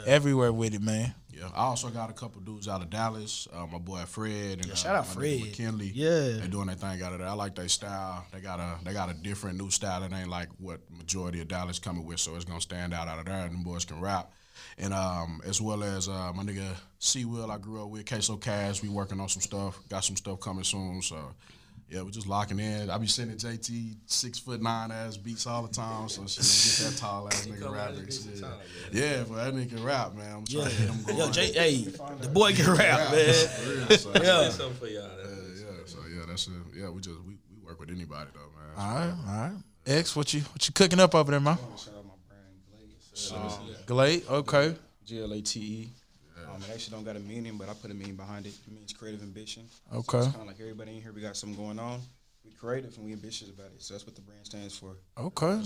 everywhere 0.07 0.53
with 0.53 0.75
it, 0.75 0.83
man. 0.83 1.15
Yeah, 1.33 1.49
I 1.53 1.65
also 1.65 1.89
got 1.89 2.11
a 2.11 2.13
couple 2.13 2.41
dudes 2.43 2.69
out 2.69 2.81
of 2.81 2.91
Dallas. 2.91 3.49
Uh, 3.53 3.67
my 3.67 3.79
boy 3.79 4.05
Fred 4.07 4.61
and 4.61 4.71
uh, 4.71 4.75
shout 4.77 4.95
out 4.95 5.07
my 5.09 5.15
Fred. 5.15 5.41
McKinley. 5.41 5.91
Yeah. 5.93 6.39
they're 6.39 6.49
doing 6.49 6.67
their 6.67 6.77
thing 6.77 7.03
out 7.03 7.13
of 7.13 7.19
there. 7.19 7.29
I 7.29 7.33
like 7.33 7.57
their 7.57 7.69
style. 7.69 8.25
They 8.33 8.41
got 8.41 8.61
a 8.61 8.79
they 8.85 8.93
got 8.93 9.11
a 9.11 9.15
different 9.15 9.59
new 9.59 9.71
style. 9.71 10.03
It 10.05 10.13
ain't 10.13 10.29
like 10.29 10.49
what 10.59 10.81
majority 10.97 11.41
of 11.41 11.49
Dallas 11.49 11.79
coming 11.81 12.05
with, 12.05 12.21
so 12.21 12.37
it's 12.37 12.45
gonna 12.45 12.61
stand 12.61 12.95
out 12.95 13.09
out 13.09 13.19
of 13.19 13.27
there. 13.27 13.45
And 13.47 13.53
them 13.55 13.63
boys 13.65 13.85
can 13.85 14.01
rap. 14.01 14.33
And 14.81 14.95
um, 14.95 15.41
as 15.45 15.61
well 15.61 15.83
as 15.83 16.09
uh, 16.09 16.33
my 16.35 16.45
nigga 16.45 16.65
C 17.01 17.25
Will, 17.25 17.51
I 17.51 17.59
grew 17.59 17.83
up 17.83 17.89
with 17.91 18.07
Queso 18.07 18.37
Cash. 18.37 18.81
We 18.83 18.89
working 18.89 19.19
on 19.21 19.29
some 19.29 19.43
stuff. 19.43 19.81
Got 19.89 20.05
some 20.05 20.15
stuff 20.17 20.39
coming 20.39 20.63
soon. 20.63 21.03
So 21.03 21.17
yeah, 21.89 22.03
we 22.03 22.13
just 22.13 22.29
locking 22.29 22.61
in. 22.61 22.89
I 22.89 22.97
be 22.99 23.09
sending 23.09 23.37
JT 23.39 23.97
six 24.07 24.39
foot 24.39 24.63
nine 24.63 24.93
ass 24.93 25.17
beats 25.17 25.47
all 25.49 25.63
the 25.63 25.73
time. 25.73 26.09
So 26.09 26.25
shit, 26.27 26.45
get 26.85 26.93
that 26.93 26.99
tall 27.01 27.27
ass 27.27 27.47
nigga 27.47 27.73
rapping. 27.73 28.07
shit. 28.07 28.45
Yeah, 28.93 29.25
but 29.29 29.37
that 29.37 29.55
nigga 29.55 29.71
can 29.71 29.83
rap, 29.83 30.15
man. 30.15 30.37
I'm 30.37 30.45
trying 30.45 30.71
to 30.71 30.71
get 30.71 30.89
him 30.91 31.03
going. 31.05 31.19
yo, 31.19 31.31
J, 31.33 31.53
hey, 31.53 31.77
the 32.21 32.29
boy 32.29 32.53
can 32.53 32.71
rap, 32.71 33.11
man. 33.11 33.35
For 33.89 33.97
so, 33.97 34.13
Yeah. 34.23 34.49
Something 34.51 34.77
for 34.77 34.87
y'all. 34.87 35.09
yeah, 35.25 35.27
yeah, 35.57 35.67
so 35.87 35.99
yeah, 36.15 36.23
that's 36.29 36.47
it. 36.47 36.53
Yeah, 36.77 36.91
we 36.91 37.01
just 37.01 37.19
we, 37.27 37.37
we 37.51 37.67
work 37.67 37.81
with 37.81 37.91
anybody 37.91 38.31
though, 38.33 38.41
man. 38.57 38.77
All 38.77 38.95
right, 38.95 39.15
all 39.27 39.49
right. 39.51 39.63
X, 39.87 40.15
what 40.15 40.33
you 40.35 40.43
what 40.43 40.69
you 40.69 40.73
cooking 40.73 41.01
up 41.01 41.17
over 41.17 41.33
there, 41.33 41.41
man? 41.41 41.59
Shout 43.19 43.39
out 43.39 43.45
my 43.61 43.67
brand 43.67 43.87
Glate. 43.87 44.25
Um, 44.29 44.43
Glade, 44.45 44.55
okay. 44.55 44.77
G 45.05 45.21
L 45.23 45.33
A 45.33 45.41
T 45.41 45.61
E. 45.61 45.89
Um, 46.51 46.63
it 46.63 46.71
actually 46.73 46.97
don't 46.97 47.05
got 47.05 47.17
a 47.17 47.21
meaning, 47.21 47.57
but 47.59 47.69
I 47.69 47.75
put 47.75 47.91
a 47.91 47.95
meaning 47.95 48.17
behind 48.17 48.47
it. 48.47 48.55
It 48.67 48.73
means 48.73 48.93
creative 48.93 49.23
ambition. 49.23 49.65
So 49.93 49.99
Okay. 49.99 50.19
it's 50.19 50.29
kind 50.29 50.41
of 50.41 50.47
like 50.47 50.61
everybody 50.61 50.97
in 50.97 51.03
here, 51.03 51.13
we 51.13 51.21
got 51.21 51.37
something 51.37 51.59
going 51.63 51.79
on. 51.79 52.01
We 52.45 52.53
creative 52.53 52.97
and 52.97 53.05
we 53.05 53.13
ambitious 53.13 53.51
about 53.51 53.67
it. 53.67 53.83
So 53.83 53.93
that's 53.93 54.07
what 54.07 54.15
the 54.15 54.23
brand 54.23 54.47
stands 54.47 54.75
for. 54.79 54.97
Okay. 55.19 55.61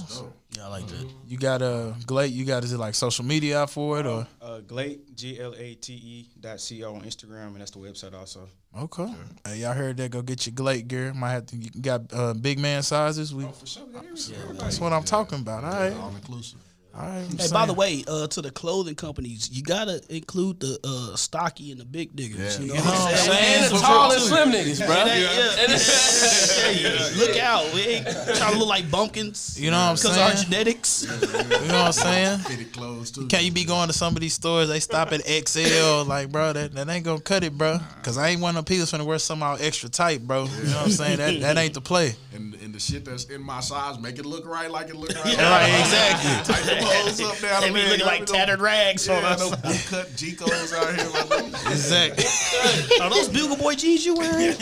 Yeah, 0.56 0.64
I 0.64 0.68
like 0.68 0.86
that. 0.88 1.08
You 1.28 1.38
got 1.38 1.62
a 1.62 1.94
Glade, 2.06 2.32
you 2.32 2.44
got 2.44 2.64
is 2.64 2.72
it 2.72 2.78
like 2.78 2.94
social 2.96 3.24
media 3.24 3.60
out 3.60 3.70
for 3.70 4.00
it 4.00 4.06
or 4.06 4.26
Uh, 4.40 4.58
Glate, 4.60 5.14
G 5.14 5.38
L 5.38 5.54
A 5.56 5.74
T 5.74 5.92
E 5.92 6.28
dot 6.40 6.60
C 6.60 6.82
O 6.82 6.94
on 6.96 7.02
Instagram, 7.02 7.48
and 7.48 7.60
that's 7.60 7.70
the 7.70 7.78
website 7.78 8.14
also. 8.14 8.48
Okay. 8.76 9.14
Hey, 9.46 9.58
y'all 9.58 9.74
heard 9.74 9.98
that? 9.98 10.10
Go 10.10 10.22
get 10.22 10.44
your 10.46 10.54
Glade 10.54 10.88
gear. 10.88 11.12
Might 11.14 11.32
have 11.32 11.46
to 11.46 11.56
you 11.56 11.70
got 11.80 12.12
uh, 12.12 12.34
big 12.34 12.58
man 12.58 12.82
sizes. 12.82 13.32
We 13.32 13.44
For 13.44 13.66
sure, 13.66 13.84
we 13.86 13.92
got 13.92 14.04
everything. 14.04 14.56
that's 14.56 14.80
what 14.80 14.92
I'm 14.92 15.04
talking 15.04 15.40
about. 15.40 15.62
All 15.62 15.70
right. 15.70 15.92
all 15.94 16.08
inclusive. 16.16 16.58
All 16.94 17.02
right. 17.06 17.24
I'm 17.30 17.38
Hey, 17.38 17.46
by 17.52 17.66
the 17.66 17.72
way, 17.72 18.04
uh, 18.06 18.26
to 18.28 18.42
the 18.42 18.50
clothing 18.50 18.94
companies, 18.94 19.48
you 19.50 19.62
gotta 19.62 20.00
include 20.08 20.60
the 20.60 20.78
uh, 20.84 21.16
stocky 21.16 21.72
and 21.72 21.80
the 21.80 21.84
big 21.84 22.14
diggers. 22.14 22.58
You 22.60 22.66
know 22.68 22.74
You 22.74 22.80
know 22.80 22.86
what 22.86 23.00
I'm 23.00 23.16
saying? 23.16 23.32
saying? 23.32 23.64
And 23.64 23.74
the 23.74 23.78
tall 23.80 24.12
and 24.12 24.20
slim 24.20 24.52
niggas, 24.52 24.86
bro. 24.86 24.96
Yeah. 25.06 25.56
Look 27.16 27.36
out. 27.38 27.72
We 27.74 27.80
ain't 27.80 28.06
trying 28.36 28.52
to 28.52 28.58
look 28.58 28.68
like 28.68 28.90
bumpkins. 28.90 29.58
You 29.60 29.70
know 29.70 29.78
what 29.78 29.90
I'm 29.90 29.96
saying? 29.96 30.14
Because 30.14 30.30
our 30.32 30.36
saying? 30.36 30.50
genetics. 30.50 31.04
You 31.04 31.68
know 31.68 31.78
what 31.78 31.86
I'm 31.86 31.92
saying? 31.92 32.38
Fitted 32.40 32.72
clothes 32.72 33.10
too. 33.10 33.26
Can't 33.28 33.44
you 33.44 33.52
be 33.52 33.64
going 33.64 33.88
to 33.88 33.92
some 33.92 34.14
of 34.14 34.20
these 34.20 34.34
stores? 34.34 34.68
They 34.68 34.80
stop 34.80 35.12
at 35.12 35.22
XL, 35.26 36.02
like, 36.06 36.30
bro, 36.30 36.52
that, 36.52 36.72
that 36.74 36.88
ain't 36.88 37.04
gonna 37.04 37.20
cut 37.20 37.44
it, 37.44 37.56
bro. 37.56 37.78
Cause 38.02 38.18
I 38.18 38.28
ain't 38.28 38.40
one 38.40 38.50
of 38.50 38.54
them 38.56 38.64
people 38.64 38.86
finna 38.86 39.06
wear 39.06 39.18
somehow 39.18 39.56
extra 39.60 39.88
tight, 39.88 40.26
bro. 40.26 40.44
You 40.44 40.64
know 40.64 40.76
what 40.76 40.84
I'm 40.86 40.90
saying? 40.90 41.18
That 41.18 41.40
that 41.40 41.58
ain't 41.58 41.74
the 41.74 41.80
play. 41.80 42.14
and, 42.34 42.54
and 42.56 42.74
the 42.74 42.80
shit 42.80 43.04
that's 43.04 43.24
in 43.24 43.42
my 43.42 43.60
size, 43.60 43.98
make 43.98 44.18
it 44.18 44.26
look 44.26 44.46
right, 44.46 44.70
like 44.70 44.88
it 44.88 44.96
look 44.96 45.10
right. 45.14 45.24
Right, 45.36 45.80
exactly. 45.80 46.81
Tighten 46.82 47.06
the 47.06 47.12
clothes 47.12 47.20
up 47.20 47.38
down 47.50 47.60
They 47.62 47.68
be 47.68 47.74
leg, 47.74 47.88
looking 47.90 48.06
like 48.06 48.20
you 48.20 48.26
know, 48.26 48.32
tattered 48.32 48.60
rags 48.60 49.08
on 49.08 49.22
Yeah, 49.22 49.28
us. 49.30 49.40
no 49.40 49.50
boot 49.50 49.86
cut 49.88 50.08
Jicos 50.10 50.72
out 50.74 50.94
here. 50.94 51.52
Like, 51.52 51.72
Exactly. 51.72 52.98
Are 53.00 53.10
those 53.10 53.28
Bugle 53.28 53.56
Boy 53.56 53.74
jeans 53.74 54.04
you 54.06 54.14
wearing? 54.14 54.56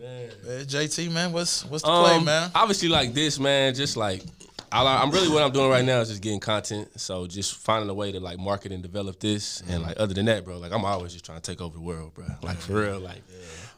Man, 0.00 0.30
JT, 0.66 1.10
man, 1.12 1.32
what's 1.32 1.64
what's 1.64 1.82
the 1.84 1.88
play, 1.90 2.16
Um, 2.16 2.24
man? 2.24 2.50
Obviously, 2.54 2.88
like 2.88 3.14
this, 3.14 3.38
man. 3.38 3.74
Just 3.74 3.96
like 3.96 4.22
I, 4.70 5.02
I'm 5.02 5.10
really 5.10 5.28
what 5.28 5.42
I'm 5.42 5.52
doing 5.52 5.70
right 5.70 5.84
now 5.84 6.00
is 6.00 6.08
just 6.08 6.22
getting 6.22 6.40
content. 6.40 6.88
So 7.00 7.26
just 7.26 7.54
finding 7.56 7.88
a 7.90 7.94
way 7.94 8.10
to 8.12 8.20
like 8.20 8.38
market 8.38 8.72
and 8.72 8.82
develop 8.82 9.20
this. 9.20 9.62
And 9.68 9.82
like 9.82 9.98
other 10.00 10.14
than 10.14 10.26
that, 10.26 10.44
bro, 10.44 10.58
like 10.58 10.72
I'm 10.72 10.84
always 10.84 11.12
just 11.12 11.24
trying 11.24 11.40
to 11.40 11.50
take 11.50 11.60
over 11.60 11.74
the 11.74 11.82
world, 11.82 12.14
bro. 12.14 12.24
Like 12.42 12.56
for 12.58 12.74
real, 12.80 12.98
like. 13.00 13.22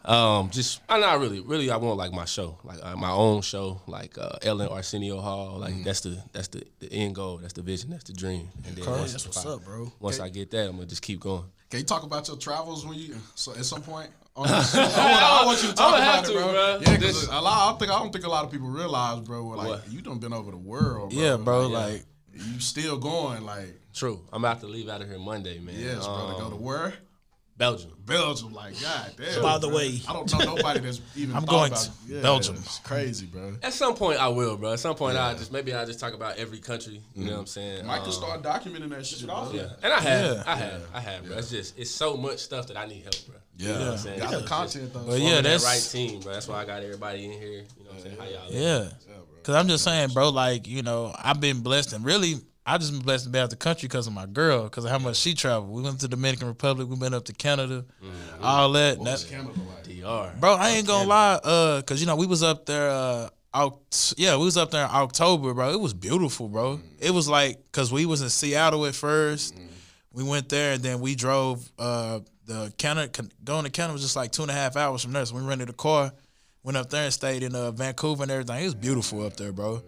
Um, 0.04 0.50
just 0.50 0.80
I'm 0.88 1.00
not 1.00 1.18
really, 1.18 1.40
really. 1.40 1.70
I 1.70 1.76
want 1.76 1.96
like 1.96 2.12
my 2.12 2.26
show, 2.26 2.58
like 2.62 2.78
uh, 2.82 2.94
my 2.96 3.10
own 3.10 3.40
show, 3.40 3.80
like 3.86 4.18
uh, 4.18 4.36
Ellen 4.42 4.68
Arsenio 4.68 5.20
Hall. 5.20 5.58
Like 5.58 5.82
that's 5.82 6.00
the 6.00 6.22
that's 6.32 6.48
the, 6.48 6.62
the 6.80 6.92
end 6.92 7.14
goal, 7.14 7.38
that's 7.38 7.54
the 7.54 7.62
vision, 7.62 7.90
that's 7.90 8.04
the 8.04 8.12
dream. 8.12 8.48
And 8.66 8.76
then 8.76 8.84
once, 8.90 9.12
That's 9.12 9.26
what's 9.26 9.46
up, 9.46 9.64
bro. 9.64 9.90
once 10.00 10.20
I 10.20 10.28
get 10.28 10.50
that, 10.50 10.68
I'm 10.68 10.76
gonna 10.76 10.86
just 10.86 11.02
keep 11.02 11.20
going. 11.20 11.44
Can 11.70 11.80
you 11.80 11.86
talk 11.86 12.02
about 12.02 12.28
your 12.28 12.36
travels 12.36 12.86
when 12.86 12.98
you 12.98 13.16
so 13.34 13.52
at 13.52 13.64
some 13.64 13.82
point? 13.82 14.10
On 14.36 14.48
this, 14.48 14.74
I, 14.74 14.80
want, 14.82 14.96
I 14.98 15.46
want 15.46 15.62
you 15.62 15.68
to 15.68 15.74
talk 15.76 15.94
about 15.94 16.28
it, 16.28 16.32
bro. 16.32 16.50
bro. 16.50 16.78
Yeah, 16.82 16.96
because 16.96 17.28
a 17.28 17.40
lot. 17.40 17.56
I 17.56 17.68
don't 17.70 17.78
think 17.78 17.92
I 17.92 17.98
don't 18.00 18.12
think 18.12 18.24
a 18.24 18.28
lot 18.28 18.44
of 18.44 18.50
people 18.50 18.66
realize, 18.68 19.20
bro. 19.20 19.46
Like 19.46 19.68
What? 19.68 19.90
you 19.92 20.02
done 20.02 20.18
been 20.18 20.32
over 20.32 20.50
the 20.50 20.56
world, 20.56 21.10
bro. 21.14 21.18
Yeah, 21.22 21.36
bro, 21.36 21.68
like 21.68 22.04
you 22.34 22.58
still 22.60 22.98
going, 22.98 23.44
like 23.46 23.80
True. 23.94 24.20
I'm 24.32 24.44
about 24.44 24.60
to 24.60 24.66
leave 24.66 24.88
out 24.88 25.00
of 25.02 25.08
here 25.08 25.20
Monday, 25.20 25.60
man. 25.60 25.76
yes, 25.78 26.04
bro. 26.04 26.32
To 26.34 26.42
go 26.42 26.48
to 26.50 26.56
Um, 26.56 26.62
where? 26.62 26.94
Belgium. 27.56 27.92
Belgium, 28.04 28.52
like 28.52 28.74
God 28.82 29.12
damn. 29.16 29.40
By 29.42 29.58
the 29.58 29.68
bro. 29.68 29.76
way- 29.76 30.00
I 30.08 30.12
don't 30.12 30.30
know 30.32 30.54
nobody 30.56 30.80
that's 30.80 31.00
even. 31.16 31.36
I'm 31.36 31.44
going 31.44 31.70
about, 31.70 31.82
to 31.84 31.90
yeah, 32.12 32.20
Belgium. 32.20 32.56
It's 32.56 32.80
crazy, 32.80 33.26
bro. 33.26 33.54
At 33.62 33.72
some 33.72 33.94
point, 33.94 34.18
I 34.20 34.26
will, 34.28 34.56
bro. 34.56 34.72
At 34.72 34.80
some 34.80 34.96
point, 34.96 35.16
I 35.16 35.34
just 35.34 35.52
maybe 35.52 35.72
I 35.72 35.84
just 35.84 36.00
talk 36.00 36.14
about 36.14 36.36
every 36.36 36.58
country. 36.58 37.00
You 37.14 37.26
know 37.26 37.32
what 37.34 37.38
I'm 37.40 37.46
saying? 37.46 37.86
Mike 37.86 38.00
can 38.00 38.06
Um, 38.08 38.12
start 38.12 38.42
documenting 38.42 38.90
that 38.90 39.06
shit, 39.06 39.24
bro. 39.26 39.50
Yeah, 39.52 39.68
and 39.82 39.92
I 39.92 40.00
have, 40.00 40.36
Yeah. 40.36 40.42
I 40.46 40.56
have, 40.56 40.82
I 40.94 41.00
have, 41.00 41.24
bro. 41.26 41.36
It's 41.38 41.50
just 41.50 41.78
it's 41.78 41.90
so 41.90 42.16
much 42.16 42.38
stuff 42.40 42.66
that 42.66 42.76
I 42.76 42.86
need 42.86 43.02
help, 43.02 43.14
bro. 43.26 43.36
Yeah, 43.56 43.68
You 43.68 43.74
know 43.74 43.80
what 43.84 43.90
I'm 43.92 43.98
saying? 43.98 44.18
got 44.18 44.30
the 44.32 44.42
content 44.48 44.92
though. 44.92 45.00
But 45.06 45.12
yeah, 45.12 45.18
Forming 45.18 45.34
that 45.34 45.42
that's- 45.44 45.64
right 45.64 45.90
team, 45.92 46.20
bro. 46.20 46.32
That's 46.32 46.48
why 46.48 46.60
I 46.60 46.64
got 46.64 46.82
everybody 46.82 47.24
in 47.26 47.32
here. 47.32 47.50
You 47.78 47.84
know 47.84 47.90
what 47.90 47.94
I'm 47.94 48.00
saying? 48.02 48.16
How 48.18 48.24
y'all? 48.26 48.50
yeah. 48.52 48.88
Cause 49.44 49.54
I'm 49.54 49.68
just 49.68 49.84
saying, 49.84 50.08
bro. 50.10 50.30
Like 50.30 50.66
you 50.66 50.82
know, 50.82 51.14
I've 51.16 51.38
been 51.40 51.60
blessed, 51.60 51.92
and 51.92 52.04
really, 52.04 52.36
I 52.66 52.78
just 52.78 52.92
been 52.92 53.02
blessed 53.02 53.24
to 53.24 53.30
be 53.30 53.38
out 53.38 53.50
the 53.50 53.56
country 53.56 53.88
because 53.88 54.06
of 54.06 54.12
my 54.12 54.26
girl, 54.26 54.64
because 54.64 54.84
of 54.84 54.90
how 54.90 54.98
much 54.98 55.16
she 55.16 55.34
traveled. 55.34 55.70
We 55.70 55.82
went 55.82 56.00
to 56.00 56.08
the 56.08 56.16
Dominican 56.16 56.48
Republic, 56.48 56.88
we 56.88 56.96
went 56.96 57.14
up 57.14 57.24
to 57.26 57.32
Canada, 57.34 57.84
all 58.42 58.72
that. 58.72 58.98
What's 58.98 59.24
that 59.24 59.30
Canada 59.30 59.60
like? 59.60 60.04
are. 60.04 60.34
Bro, 60.38 60.54
I 60.54 60.70
ain't 60.70 60.86
gonna 60.86 61.08
lie, 61.08 61.40
uh, 61.42 61.82
cause 61.82 62.00
you 62.00 62.06
know 62.06 62.16
we 62.16 62.26
was 62.26 62.42
up 62.42 62.66
there, 62.66 62.90
uh, 62.90 63.28
Oct- 63.54 64.14
yeah, 64.16 64.36
we 64.36 64.44
was 64.44 64.56
up 64.56 64.70
there 64.70 64.84
in 64.84 64.90
October, 64.90 65.54
bro. 65.54 65.70
It 65.70 65.80
was 65.80 65.94
beautiful, 65.94 66.48
bro. 66.48 66.80
It 66.98 67.10
was 67.12 67.28
like, 67.28 67.70
cause 67.72 67.92
we 67.92 68.04
was 68.06 68.20
in 68.22 68.28
Seattle 68.28 68.84
at 68.86 68.94
1st 68.94 69.52
we 70.14 70.22
went 70.22 70.48
there 70.48 70.74
and 70.74 70.82
then 70.82 71.00
we 71.00 71.14
drove. 71.14 71.70
Uh, 71.78 72.20
the 72.46 72.72
Canada 72.78 73.10
going 73.42 73.64
to 73.64 73.70
Canada 73.70 73.94
was 73.94 74.02
just 74.02 74.16
like 74.16 74.30
two 74.30 74.42
and 74.42 74.50
a 74.50 74.54
half 74.54 74.76
hours 74.76 75.02
from 75.02 75.12
there. 75.12 75.24
So 75.24 75.34
we 75.34 75.42
rented 75.42 75.70
a 75.70 75.72
car, 75.72 76.12
went 76.62 76.76
up 76.76 76.90
there 76.90 77.04
and 77.04 77.12
stayed 77.12 77.42
in 77.42 77.54
uh, 77.54 77.70
Vancouver 77.72 78.22
and 78.22 78.30
everything. 78.30 78.60
It 78.62 78.64
was 78.64 78.74
beautiful 78.74 79.26
up 79.26 79.36
there, 79.36 79.50
bro. 79.52 79.82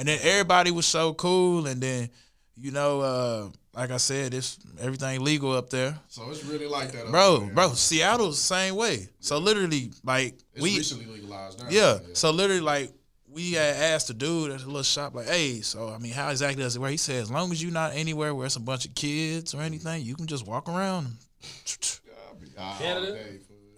And 0.00 0.08
then 0.08 0.18
everybody 0.22 0.70
was 0.70 0.86
so 0.86 1.12
cool. 1.12 1.66
And 1.66 1.78
then, 1.78 2.08
you 2.56 2.70
know, 2.70 3.00
uh, 3.02 3.48
like 3.74 3.90
I 3.90 3.98
said, 3.98 4.32
it's 4.32 4.58
everything 4.80 5.22
legal 5.22 5.52
up 5.52 5.68
there. 5.68 5.94
So 6.08 6.30
it's 6.30 6.42
really 6.42 6.66
like 6.66 6.92
that, 6.92 7.10
Bro, 7.10 7.40
there. 7.40 7.54
bro, 7.54 7.74
Seattle's 7.74 8.38
the 8.38 8.42
same 8.54 8.76
way. 8.76 9.08
So 9.20 9.36
literally, 9.36 9.90
like 10.02 10.38
It's 10.54 10.62
we 10.62 10.78
recently 10.78 11.04
legalized 11.04 11.60
now. 11.60 11.66
yeah. 11.68 11.98
So 12.14 12.30
literally, 12.30 12.62
like 12.62 12.90
we 13.28 13.52
had 13.52 13.76
asked 13.76 14.08
the 14.08 14.14
dude 14.14 14.52
at 14.52 14.60
the 14.60 14.66
little 14.68 14.82
shop, 14.82 15.14
like, 15.14 15.28
"Hey, 15.28 15.60
so 15.60 15.90
I 15.90 15.98
mean, 15.98 16.12
how 16.12 16.30
exactly 16.30 16.62
does 16.62 16.76
it 16.76 16.78
work?" 16.80 16.92
He 16.92 16.96
said, 16.96 17.20
"As 17.22 17.30
long 17.30 17.52
as 17.52 17.62
you're 17.62 17.70
not 17.70 17.92
anywhere 17.94 18.34
where 18.34 18.46
it's 18.46 18.56
a 18.56 18.60
bunch 18.60 18.86
of 18.86 18.94
kids 18.94 19.52
or 19.54 19.60
anything, 19.60 20.02
you 20.02 20.14
can 20.16 20.26
just 20.26 20.46
walk 20.46 20.66
around." 20.66 21.08
Canada? 22.78 23.18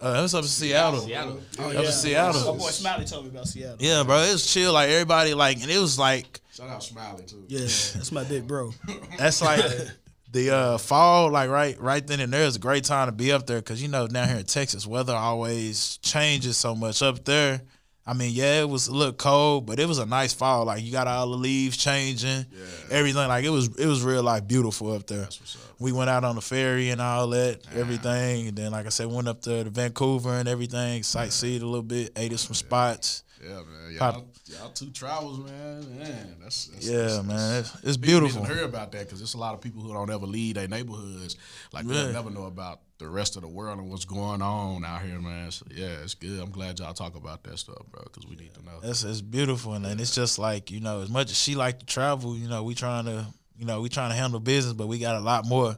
Okay. 0.03 0.15
Uh, 0.17 0.19
it 0.19 0.21
was 0.21 0.35
up 0.35 0.43
in 0.43 0.47
Seattle. 0.47 0.99
Seattle. 1.01 1.39
Oh, 1.59 1.69
Up 1.69 1.85
in 1.85 1.91
Seattle. 1.91 2.53
My 2.53 2.59
boy 2.59 2.69
Smiley 2.69 3.05
told 3.05 3.25
me 3.25 3.31
about 3.31 3.47
Seattle. 3.47 3.77
Yeah, 3.79 4.03
bro, 4.03 4.17
it 4.19 4.33
was 4.33 4.45
chill. 4.51 4.73
Like 4.73 4.89
everybody, 4.89 5.33
like, 5.33 5.61
and 5.61 5.71
it 5.71 5.79
was 5.79 5.97
like 5.97 6.41
Shout 6.53 6.69
out 6.69 6.83
Smiley 6.83 7.23
too. 7.23 7.45
Yeah, 7.47 7.61
that's 7.61 8.11
my 8.11 8.23
big 8.23 8.47
bro. 8.47 8.71
that's 9.17 9.41
like 9.41 9.63
the 10.31 10.51
uh, 10.53 10.77
fall, 10.77 11.31
like 11.31 11.49
right, 11.49 11.79
right 11.79 12.05
then 12.05 12.19
and 12.19 12.33
there 12.33 12.43
is 12.43 12.55
a 12.55 12.59
great 12.59 12.83
time 12.83 13.07
to 13.07 13.11
be 13.11 13.31
up 13.31 13.45
there 13.47 13.57
because 13.59 13.81
you 13.81 13.87
know 13.87 14.07
down 14.07 14.27
here 14.27 14.37
in 14.37 14.45
Texas, 14.45 14.85
weather 14.85 15.15
always 15.15 15.97
changes 15.97 16.57
so 16.57 16.75
much. 16.75 17.01
Up 17.01 17.23
there, 17.25 17.61
I 18.05 18.13
mean, 18.13 18.31
yeah, 18.33 18.61
it 18.61 18.69
was 18.69 18.87
a 18.87 18.93
little 18.93 19.13
cold, 19.13 19.65
but 19.65 19.79
it 19.79 19.87
was 19.87 19.97
a 19.97 20.05
nice 20.05 20.33
fall. 20.33 20.65
Like 20.65 20.83
you 20.83 20.91
got 20.91 21.07
all 21.07 21.29
the 21.31 21.37
leaves 21.37 21.77
changing, 21.77 22.45
everything. 22.91 23.27
Like 23.29 23.45
it 23.45 23.49
was, 23.49 23.67
it 23.77 23.87
was 23.87 24.03
real 24.03 24.23
life 24.23 24.45
beautiful 24.47 24.91
up 24.93 25.07
there. 25.07 25.27
We 25.79 25.91
went 25.93 26.09
out 26.09 26.23
on 26.23 26.35
the 26.35 26.41
ferry 26.41 26.89
and 26.89 26.99
all 27.01 27.27
that, 27.29 27.59
everything, 27.75 28.47
and 28.49 28.57
then 28.57 28.71
like 28.73 28.85
I 28.85 28.89
said, 28.89 29.07
went 29.07 29.27
up 29.27 29.41
to 29.43 29.63
Vancouver 29.65 30.33
and 30.33 30.49
everything, 30.49 31.03
sightseed 31.03 31.61
a 31.61 31.65
little 31.65 31.81
bit, 31.81 32.11
ate 32.17 32.33
at 32.33 32.39
some 32.39 32.55
spots. 32.55 33.23
Yeah, 33.43 33.55
man. 33.55 33.93
Y'all, 33.93 34.25
y'all 34.45 34.69
two 34.69 34.89
travels, 34.91 35.39
man. 35.39 35.97
Man, 35.99 36.35
that's, 36.41 36.67
that's 36.67 36.87
Yeah, 36.87 37.01
that's, 37.01 37.23
man, 37.23 37.59
it's, 37.59 37.83
it's 37.83 37.97
beautiful. 37.97 38.45
hear 38.45 38.63
about 38.63 38.91
that 38.93 39.05
because 39.05 39.19
there's 39.19 39.33
a 39.33 39.37
lot 39.39 39.53
of 39.53 39.61
people 39.61 39.81
who 39.81 39.93
don't 39.93 40.09
ever 40.09 40.25
leave 40.25 40.55
their 40.55 40.67
neighborhoods. 40.67 41.37
Like 41.71 41.85
Yeah. 41.85 41.93
they'll 42.03 42.13
never 42.13 42.29
know 42.29 42.45
about 42.45 42.81
the 42.99 43.07
rest 43.09 43.35
of 43.35 43.41
the 43.41 43.47
world 43.49 43.79
and 43.79 43.89
what's 43.89 44.05
going 44.05 44.41
on 44.41 44.85
out 44.85 45.01
here, 45.01 45.19
man. 45.19 45.51
So 45.51 45.65
yeah, 45.69 46.01
it's 46.03 46.13
good. 46.13 46.39
I'm 46.39 46.51
glad 46.51 46.79
y'all 46.79 46.93
talk 46.93 47.15
about 47.15 47.43
that 47.43 47.59
stuff, 47.59 47.85
bro, 47.91 48.03
because 48.03 48.25
we 48.25 48.35
need 48.35 48.53
to 48.53 48.63
know. 48.63 48.79
It's 48.83 49.03
it's 49.03 49.21
beautiful, 49.21 49.73
and, 49.73 49.85
and 49.85 49.99
it's 49.99 50.15
just 50.15 50.39
like 50.39 50.71
you 50.71 50.79
know, 50.79 51.01
as 51.01 51.09
much 51.09 51.29
as 51.29 51.37
she 51.37 51.55
like 51.55 51.79
to 51.79 51.85
travel, 51.85 52.37
you 52.37 52.47
know, 52.47 52.63
we 52.63 52.75
trying 52.75 53.05
to 53.05 53.25
you 53.57 53.65
know 53.65 53.81
we 53.81 53.89
trying 53.89 54.09
to 54.11 54.15
handle 54.15 54.39
business, 54.39 54.73
but 54.73 54.87
we 54.87 54.99
got 54.99 55.15
a 55.15 55.19
lot 55.19 55.45
more 55.45 55.77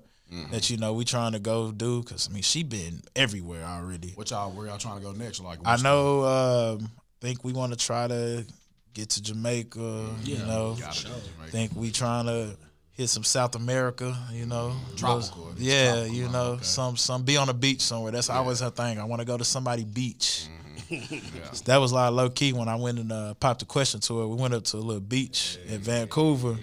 that 0.52 0.70
you 0.70 0.78
know 0.78 0.94
we 0.94 1.06
trying 1.06 1.32
to 1.32 1.40
go 1.40 1.72
do. 1.72 2.04
Cause 2.04 2.28
I 2.30 2.34
mean, 2.34 2.44
she 2.44 2.64
been 2.64 3.02
everywhere 3.16 3.64
already. 3.64 4.12
What 4.16 4.30
y'all, 4.32 4.52
where 4.52 4.68
y'all 4.68 4.78
trying 4.78 4.98
to 4.98 5.04
go 5.04 5.12
next? 5.14 5.40
Like, 5.40 5.60
I 5.66 5.78
know. 5.78 6.26
Um, 6.26 6.92
think 7.26 7.44
we 7.44 7.54
want 7.54 7.72
to 7.74 7.78
try 7.78 8.08
to 8.08 8.46
get 8.94 9.10
to 9.12 9.22
Jamaica. 9.22 10.06
You 10.24 10.38
know, 10.40 10.74
the- 10.76 10.82
gotta 10.82 11.02
do 11.04 11.10
Jamaica. 11.10 11.52
think 11.52 11.72
we 11.76 11.92
trying 11.92 12.28
to 12.28 12.56
hit 12.92 13.08
some 13.10 13.24
South 13.24 13.56
America. 13.56 14.16
You 14.32 14.46
know, 14.46 14.76
Tropical, 14.96 15.52
it's 15.52 15.60
Yeah, 15.62 15.94
tropical, 15.96 16.16
you 16.16 16.30
know, 16.30 16.44
okay. 16.54 16.64
some 16.64 16.96
some 16.98 17.24
be 17.24 17.36
on 17.38 17.48
the 17.48 17.54
beach 17.54 17.82
somewhere. 17.82 18.12
That's 18.12 18.30
always 18.30 18.60
her 18.60 18.70
thing. 18.70 19.00
I 19.00 19.06
want 19.06 19.22
to 19.22 19.26
go 19.26 19.38
to 19.38 19.44
somebody 19.46 19.84
beach. 19.84 20.48
Yeah. 20.88 21.00
That 21.66 21.78
was 21.78 21.92
like 21.92 22.12
low 22.12 22.30
key 22.30 22.54
when 22.54 22.68
I 22.68 22.76
went 22.76 23.00
and 23.00 23.12
uh, 23.12 23.34
popped 23.36 23.64
a 23.64 23.66
question 23.66 24.02
to 24.02 24.20
her. 24.20 24.28
We 24.28 24.36
went 24.36 24.54
up 24.54 24.66
to 24.66 24.78
a 24.78 24.86
little 24.86 25.02
beach 25.02 25.58
in 25.68 25.80
Vancouver. 25.80 26.58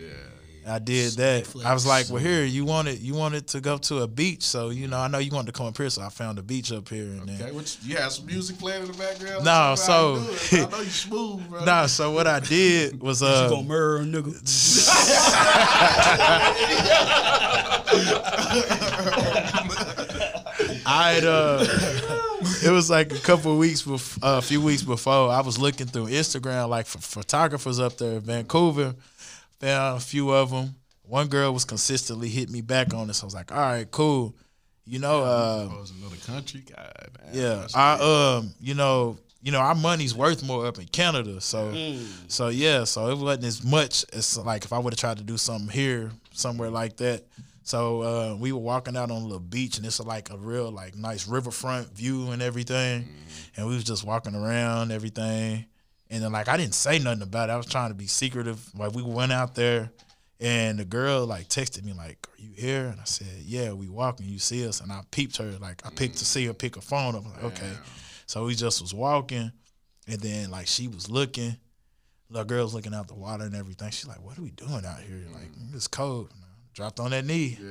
I 0.66 0.78
did 0.78 1.12
that. 1.14 1.54
I 1.64 1.74
was 1.74 1.84
like, 1.86 2.08
"Well, 2.08 2.22
here 2.22 2.44
you 2.44 2.64
wanted 2.64 2.98
you 3.00 3.14
wanted 3.14 3.46
to 3.48 3.60
go 3.60 3.78
to 3.78 4.02
a 4.02 4.06
beach, 4.06 4.42
so 4.42 4.70
you 4.70 4.88
know 4.88 4.98
I 4.98 5.08
know 5.08 5.18
you 5.18 5.30
wanted 5.30 5.52
to 5.52 5.58
come 5.58 5.66
up 5.66 5.76
here, 5.76 5.90
so 5.90 6.02
I 6.02 6.08
found 6.08 6.38
a 6.38 6.42
beach 6.42 6.72
up 6.72 6.88
here." 6.88 7.04
And 7.04 7.22
Okay, 7.22 7.36
then, 7.36 7.54
what 7.54 7.76
you, 7.82 7.92
you 7.92 7.96
have 8.00 8.12
some 8.12 8.26
music 8.26 8.58
playing 8.58 8.82
in 8.82 8.90
the 8.92 8.98
background? 8.98 9.44
No, 9.44 9.68
Let's 9.70 9.82
see 9.82 9.92
how 9.92 10.16
so- 10.16 10.56
you. 10.56 10.64
I 10.66 10.70
know 10.70 10.80
you 10.80 10.90
smooth, 10.90 11.48
bro. 11.50 11.64
nah, 11.64 11.86
so 11.86 12.10
what 12.12 12.26
I 12.26 12.40
did 12.40 13.00
was 13.00 13.22
uh, 13.22 13.48
You 13.50 13.56
gonna 13.56 13.68
murder 13.68 14.02
a 14.02 14.04
nigga? 14.04 14.32
I'd 20.84 21.24
uh, 21.24 21.64
it 22.64 22.70
was 22.70 22.90
like 22.90 23.12
a 23.12 23.18
couple 23.18 23.52
of 23.52 23.58
weeks 23.58 23.82
before, 23.82 24.28
uh, 24.28 24.38
a 24.38 24.42
few 24.42 24.60
weeks 24.60 24.82
before. 24.82 25.30
I 25.30 25.40
was 25.40 25.58
looking 25.58 25.86
through 25.86 26.06
Instagram, 26.06 26.68
like 26.68 26.86
for 26.86 26.98
photographers 26.98 27.78
up 27.78 27.98
there 27.98 28.14
in 28.14 28.20
Vancouver. 28.20 28.94
Found 29.62 29.96
a 29.98 30.00
few 30.00 30.30
of 30.30 30.50
them. 30.50 30.74
One 31.02 31.28
girl 31.28 31.52
was 31.54 31.64
consistently 31.64 32.28
hitting 32.28 32.52
me 32.52 32.60
back 32.62 32.92
on 32.94 33.06
this. 33.06 33.22
I 33.22 33.26
was 33.26 33.34
like, 33.34 33.52
all 33.52 33.58
right, 33.58 33.90
cool. 33.90 34.34
You 34.84 34.98
know, 34.98 35.22
uh, 35.22 35.68
Oh, 35.70 35.84
another 36.00 36.16
country. 36.16 36.64
God, 36.68 37.10
yeah, 37.32 37.66
I 37.74 38.38
um, 38.38 38.52
you 38.60 38.74
know, 38.74 39.16
you 39.40 39.52
know, 39.52 39.60
our 39.60 39.74
money's 39.76 40.14
worth 40.14 40.42
more 40.44 40.66
up 40.66 40.78
in 40.78 40.86
Canada. 40.86 41.40
So, 41.40 41.72
so 42.26 42.48
yeah, 42.48 42.82
so 42.84 43.08
it 43.10 43.18
wasn't 43.18 43.44
as 43.44 43.64
much 43.64 44.04
as 44.12 44.36
like 44.38 44.64
if 44.64 44.72
I 44.72 44.78
would 44.78 44.92
have 44.92 44.98
tried 44.98 45.18
to 45.18 45.24
do 45.24 45.36
something 45.36 45.68
here, 45.68 46.10
somewhere 46.32 46.70
like 46.70 46.96
that. 46.96 47.24
So 47.62 48.02
uh, 48.02 48.36
we 48.40 48.50
were 48.50 48.58
walking 48.58 48.96
out 48.96 49.12
on 49.12 49.22
a 49.22 49.24
little 49.24 49.38
beach, 49.38 49.76
and 49.76 49.86
it's 49.86 50.00
like 50.00 50.30
a 50.30 50.36
real 50.36 50.72
like 50.72 50.96
nice 50.96 51.28
riverfront 51.28 51.94
view 51.96 52.32
and 52.32 52.42
everything. 52.42 53.08
And 53.56 53.68
we 53.68 53.74
was 53.74 53.84
just 53.84 54.02
walking 54.04 54.34
around 54.34 54.90
everything, 54.90 55.66
and 56.12 56.22
then 56.22 56.30
like 56.30 56.46
I 56.46 56.58
didn't 56.58 56.74
say 56.74 56.98
nothing 56.98 57.22
about 57.22 57.48
it. 57.48 57.52
I 57.52 57.56
was 57.56 57.66
trying 57.66 57.88
to 57.88 57.94
be 57.94 58.06
secretive. 58.06 58.62
Like 58.78 58.94
we 58.94 59.02
went 59.02 59.32
out 59.32 59.54
there, 59.54 59.90
and 60.38 60.78
the 60.78 60.84
girl 60.84 61.24
like 61.26 61.48
texted 61.48 61.84
me 61.84 61.94
like, 61.94 62.28
"Are 62.38 62.42
you 62.42 62.52
here?" 62.54 62.86
And 62.86 63.00
I 63.00 63.04
said, 63.04 63.26
"Yeah, 63.42 63.72
we 63.72 63.88
walking. 63.88 64.26
You 64.26 64.38
see 64.38 64.68
us?" 64.68 64.82
And 64.82 64.92
I 64.92 65.00
peeped 65.10 65.38
her 65.38 65.52
like 65.58 65.84
I 65.86 65.90
picked 65.90 66.18
to 66.18 66.26
see 66.26 66.44
her 66.46 66.52
pick 66.52 66.74
her 66.74 66.82
phone 66.82 67.16
up. 67.16 67.24
Like, 67.24 67.44
okay. 67.44 67.72
So 68.26 68.44
we 68.44 68.54
just 68.54 68.82
was 68.82 68.92
walking, 68.92 69.50
and 70.06 70.20
then 70.20 70.50
like 70.50 70.66
she 70.66 70.86
was 70.86 71.08
looking. 71.08 71.56
The 72.28 72.44
girl's 72.44 72.74
looking 72.74 72.94
out 72.94 73.08
the 73.08 73.14
water 73.14 73.44
and 73.44 73.54
everything. 73.56 73.90
She's 73.90 74.06
like, 74.06 74.22
"What 74.22 74.38
are 74.38 74.42
we 74.42 74.50
doing 74.50 74.84
out 74.84 75.00
here? 75.00 75.24
Like 75.32 75.50
mm. 75.52 75.74
it's 75.74 75.88
cold." 75.88 76.30
Dropped 76.74 77.00
on 77.00 77.10
that 77.10 77.26
knee. 77.26 77.58
Yeah. 77.60 77.68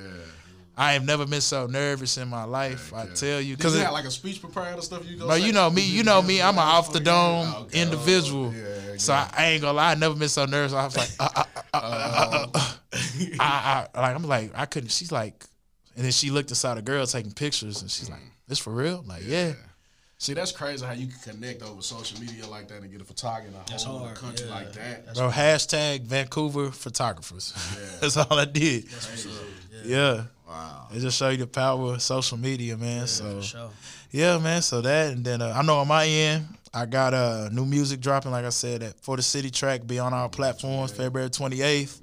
I 0.82 0.94
have 0.94 1.06
never 1.06 1.28
been 1.28 1.42
so 1.42 1.68
nervous 1.68 2.18
in 2.18 2.28
my 2.28 2.44
life. 2.44 2.92
I 2.92 3.06
tell 3.06 3.40
you, 3.40 3.44
Did 3.44 3.48
you 3.50 3.58
because 3.58 3.80
have 3.80 3.94
like 3.94 4.06
a 4.06 4.10
speech 4.10 4.42
prepared 4.42 4.80
or 4.80 4.82
stuff? 4.82 5.08
You 5.08 5.16
go. 5.16 5.28
but 5.28 5.40
say? 5.40 5.46
you 5.46 5.54
know 5.54 5.70
me, 5.70 5.84
you 5.84 6.02
know 6.04 6.24
me. 6.24 6.42
I'm 6.42 6.56
an 6.56 6.64
off 6.64 6.92
the 6.92 7.00
dome 7.00 7.54
Oh, 7.56 7.62
okay. 7.66 7.84
individual. 7.84 8.48
Oh, 8.48 8.90
yeah, 8.90 8.98
So 8.98 9.14
I, 9.14 9.30
I 9.38 9.46
ain't 9.50 9.62
gonna 9.62 9.74
lie. 9.74 9.92
I 9.92 9.94
never 9.94 10.16
been 10.16 10.28
so 10.28 10.46
nervous. 10.46 10.74
I 10.74 10.86
was 10.86 10.98
like, 10.98 11.12
uh, 11.20 11.30
uh, 11.36 11.44
uh, 11.56 11.62
uh, 11.72 11.78
uh, 11.78 12.48
uh, 12.56 12.60
uh. 12.60 12.74
I, 13.40 13.88
I, 13.94 14.02
like 14.02 14.16
I'm 14.16 14.24
like 14.24 14.52
I 14.56 14.66
couldn't. 14.66 14.90
She's 14.90 15.12
like, 15.12 15.46
and 15.96 16.04
then 16.04 16.12
she 16.12 16.32
looked 16.32 16.50
inside 16.50 16.76
the 16.78 16.82
girl 16.82 17.06
taking 17.06 17.32
pictures, 17.32 17.84
and 17.84 17.92
she's 17.92 18.10
like, 18.10 18.24
"This 18.48 18.58
for 18.58 18.74
real?" 18.74 19.02
I'm 19.02 19.08
like, 19.08 19.22
yeah. 19.24 19.54
See, 20.18 20.34
that's 20.34 20.52
crazy 20.52 20.84
how 20.84 20.94
you 20.94 21.08
can 21.08 21.34
connect 21.34 21.62
over 21.62 21.82
social 21.82 22.20
media 22.20 22.48
like 22.48 22.68
that 22.70 22.82
and 22.82 22.92
get 22.92 23.02
a 23.02 23.04
photographer 23.04 23.50
in 23.50 23.76
a 23.76 23.80
whole 23.80 24.00
hard, 24.00 24.16
country 24.16 24.48
yeah. 24.48 24.54
like 24.54 24.72
that. 24.74 25.16
Bro, 25.16 25.30
hashtag 25.30 26.04
Vancouver 26.04 26.70
photographers. 26.72 27.54
That's 28.02 28.18
all 28.18 28.38
I 28.38 28.46
did. 28.46 28.86
Yeah. 29.84 30.26
Wow. 30.52 30.88
It 30.94 31.00
just 31.00 31.18
show 31.18 31.30
you 31.30 31.38
the 31.38 31.48
power 31.48 31.94
of 31.94 32.02
social 32.02 32.38
media, 32.38 32.76
man. 32.78 33.08
so 33.08 33.42
Sure. 33.42 33.70
yeah, 34.12 34.38
man. 34.38 34.62
So 34.62 34.82
that 34.82 35.14
and 35.14 35.24
then 35.24 35.42
uh, 35.42 35.54
I 35.56 35.62
know 35.64 35.78
on 35.80 35.88
my 35.88 36.06
end, 36.06 36.46
I 36.74 36.86
got 36.86 37.14
uh, 37.14 37.50
new 37.52 37.66
music 37.66 38.00
dropping. 38.02 38.32
Like 38.32 38.46
I 38.46 38.50
said, 38.50 38.84
at 38.84 39.00
for 39.02 39.16
the 39.16 39.24
city 39.24 39.50
track, 39.50 39.88
be 39.88 40.00
on 40.00 40.14
our 40.14 40.30
platforms 40.30 40.92
February 40.92 41.30
twenty 41.30 41.62
eighth. 41.62 42.02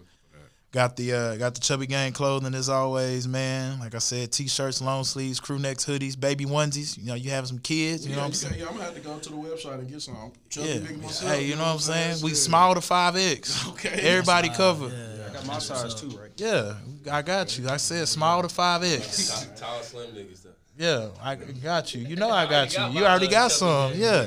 Got 0.71 0.97
the 0.97 1.13
uh, 1.15 1.37
got 1.37 1.55
the 1.55 1.61
chubby 1.63 1.87
gang 1.87 2.13
clothing 2.13 2.55
as 2.55 2.69
always, 2.69 3.27
man. 3.27 3.81
Like 3.81 3.95
I 3.95 3.99
said, 3.99 4.31
t-shirts, 4.33 4.83
long 4.83 5.03
sleeves, 5.03 5.41
crew 5.41 5.59
necks, 5.59 5.87
hoodies, 5.87 6.19
baby 6.21 6.45
onesies. 6.45 6.99
You 6.99 7.05
know, 7.07 7.15
you 7.15 7.31
have 7.31 7.47
some 7.49 7.59
kids. 7.59 8.05
You 8.07 8.11
yeah, 8.11 8.17
know 8.17 8.23
what 8.23 8.27
I'm 8.29 8.33
saying? 8.35 8.55
yeah, 8.61 8.67
I'm 8.67 8.73
gonna 8.73 8.85
have 8.85 8.95
to 8.95 9.01
go 9.01 9.19
to 9.19 9.29
the 9.31 9.37
website 9.37 9.79
and 9.79 9.89
get 9.91 10.03
some. 10.03 10.31
Chubby 10.51 10.69
Yeah. 10.69 10.79
big 10.81 11.03
myself, 11.03 11.33
Hey, 11.33 11.45
you 11.47 11.57
know 11.57 11.63
what 11.63 11.69
I'm 11.73 11.79
saying? 11.79 12.17
We 12.23 12.31
Yeah. 12.33 12.37
small 12.37 12.75
to 12.75 12.83
five 12.83 13.17
X. 13.17 13.67
Okay. 13.69 13.89
Everybody 13.89 14.51
covered. 14.51 14.93
I 14.93 15.08
got 15.39 15.47
my 15.47 15.59
size 15.59 15.95
too, 15.95 16.09
right? 16.09 16.31
Yeah, 16.37 16.75
I 17.11 17.23
got 17.23 17.59
you. 17.59 17.69
I 17.69 17.77
said 17.77 18.07
small 18.09 18.43
to 18.43 18.49
five 18.49 18.83
X. 18.85 19.47
Tall, 19.57 19.83
slim 19.83 20.11
niggas 20.11 20.43
though. 20.43 20.51
Yeah, 20.77 21.09
I 21.23 21.35
got 21.35 21.95
you. 21.95 22.03
You 22.03 22.17
know 22.17 22.31
I 22.31 22.47
got 22.51 22.77
you. 22.77 22.85
You 22.99 23.05
already 23.07 23.29
got 23.29 23.51
some. 23.53 23.93
Yeah. 23.95 24.27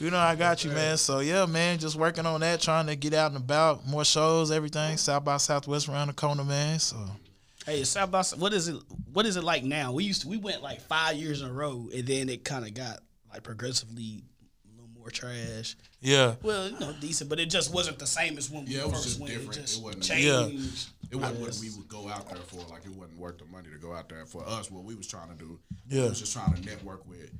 You 0.00 0.10
know 0.10 0.18
I 0.18 0.34
got 0.34 0.64
you, 0.64 0.70
man. 0.70 0.96
So 0.96 1.20
yeah, 1.20 1.46
man, 1.46 1.78
just 1.78 1.96
working 1.96 2.26
on 2.26 2.40
that, 2.40 2.60
trying 2.60 2.86
to 2.88 2.96
get 2.96 3.14
out 3.14 3.30
and 3.32 3.36
about, 3.36 3.86
more 3.86 4.04
shows, 4.04 4.50
everything. 4.50 4.96
South 4.96 5.24
by 5.24 5.36
Southwest 5.36 5.88
around 5.88 6.08
the 6.08 6.14
corner, 6.14 6.44
man. 6.44 6.78
So 6.78 6.96
Hey, 7.64 7.84
South 7.84 8.10
by 8.10 8.22
Sou- 8.22 8.36
what 8.36 8.52
is 8.52 8.68
it? 8.68 8.76
What 9.12 9.24
is 9.24 9.36
it 9.36 9.44
like 9.44 9.64
now? 9.64 9.92
We 9.92 10.04
used 10.04 10.22
to 10.22 10.28
we 10.28 10.36
went 10.36 10.62
like 10.62 10.80
five 10.82 11.16
years 11.16 11.40
in 11.42 11.48
a 11.48 11.52
row, 11.52 11.88
and 11.94 12.06
then 12.06 12.28
it 12.28 12.44
kind 12.44 12.66
of 12.66 12.74
got 12.74 13.00
like 13.32 13.42
progressively 13.42 14.24
a 15.04 15.10
little 15.10 15.28
more 15.28 15.44
trash. 15.44 15.76
yeah, 16.00 16.34
Well, 16.42 16.68
you 16.70 16.78
know, 16.78 16.94
decent, 17.00 17.30
but 17.30 17.38
it 17.40 17.50
just 17.50 17.72
wasn't 17.72 17.98
the 17.98 18.06
same 18.06 18.38
as 18.38 18.50
when 18.50 18.64
we 18.64 18.72
Yeah, 18.74 18.80
it 18.82 18.84
was 18.86 18.92
first 18.94 19.04
just 19.08 19.20
went. 19.20 19.32
different. 19.34 19.56
It 19.56 19.60
just 19.62 19.78
It 19.78 19.82
wasn't- 19.82 20.02
changed. 20.04 20.88
It 21.10 21.16
wasn't 21.16 21.40
what 21.40 21.58
we 21.60 21.70
would 21.70 21.88
go 21.88 22.08
out 22.08 22.28
there 22.28 22.38
for. 22.38 22.56
Like 22.70 22.84
it 22.86 22.90
wasn't 22.92 23.18
worth 23.18 23.38
the 23.38 23.44
money 23.46 23.68
to 23.72 23.78
go 23.78 23.92
out 23.94 24.08
there 24.08 24.26
for 24.26 24.46
us. 24.48 24.70
What 24.70 24.84
we 24.84 24.94
was 24.94 25.06
trying 25.06 25.28
to 25.28 25.34
do, 25.36 25.60
Yeah. 25.88 26.02
we 26.04 26.08
was 26.10 26.18
just 26.20 26.32
trying 26.32 26.54
to 26.54 26.60
network 26.62 27.06
with 27.08 27.30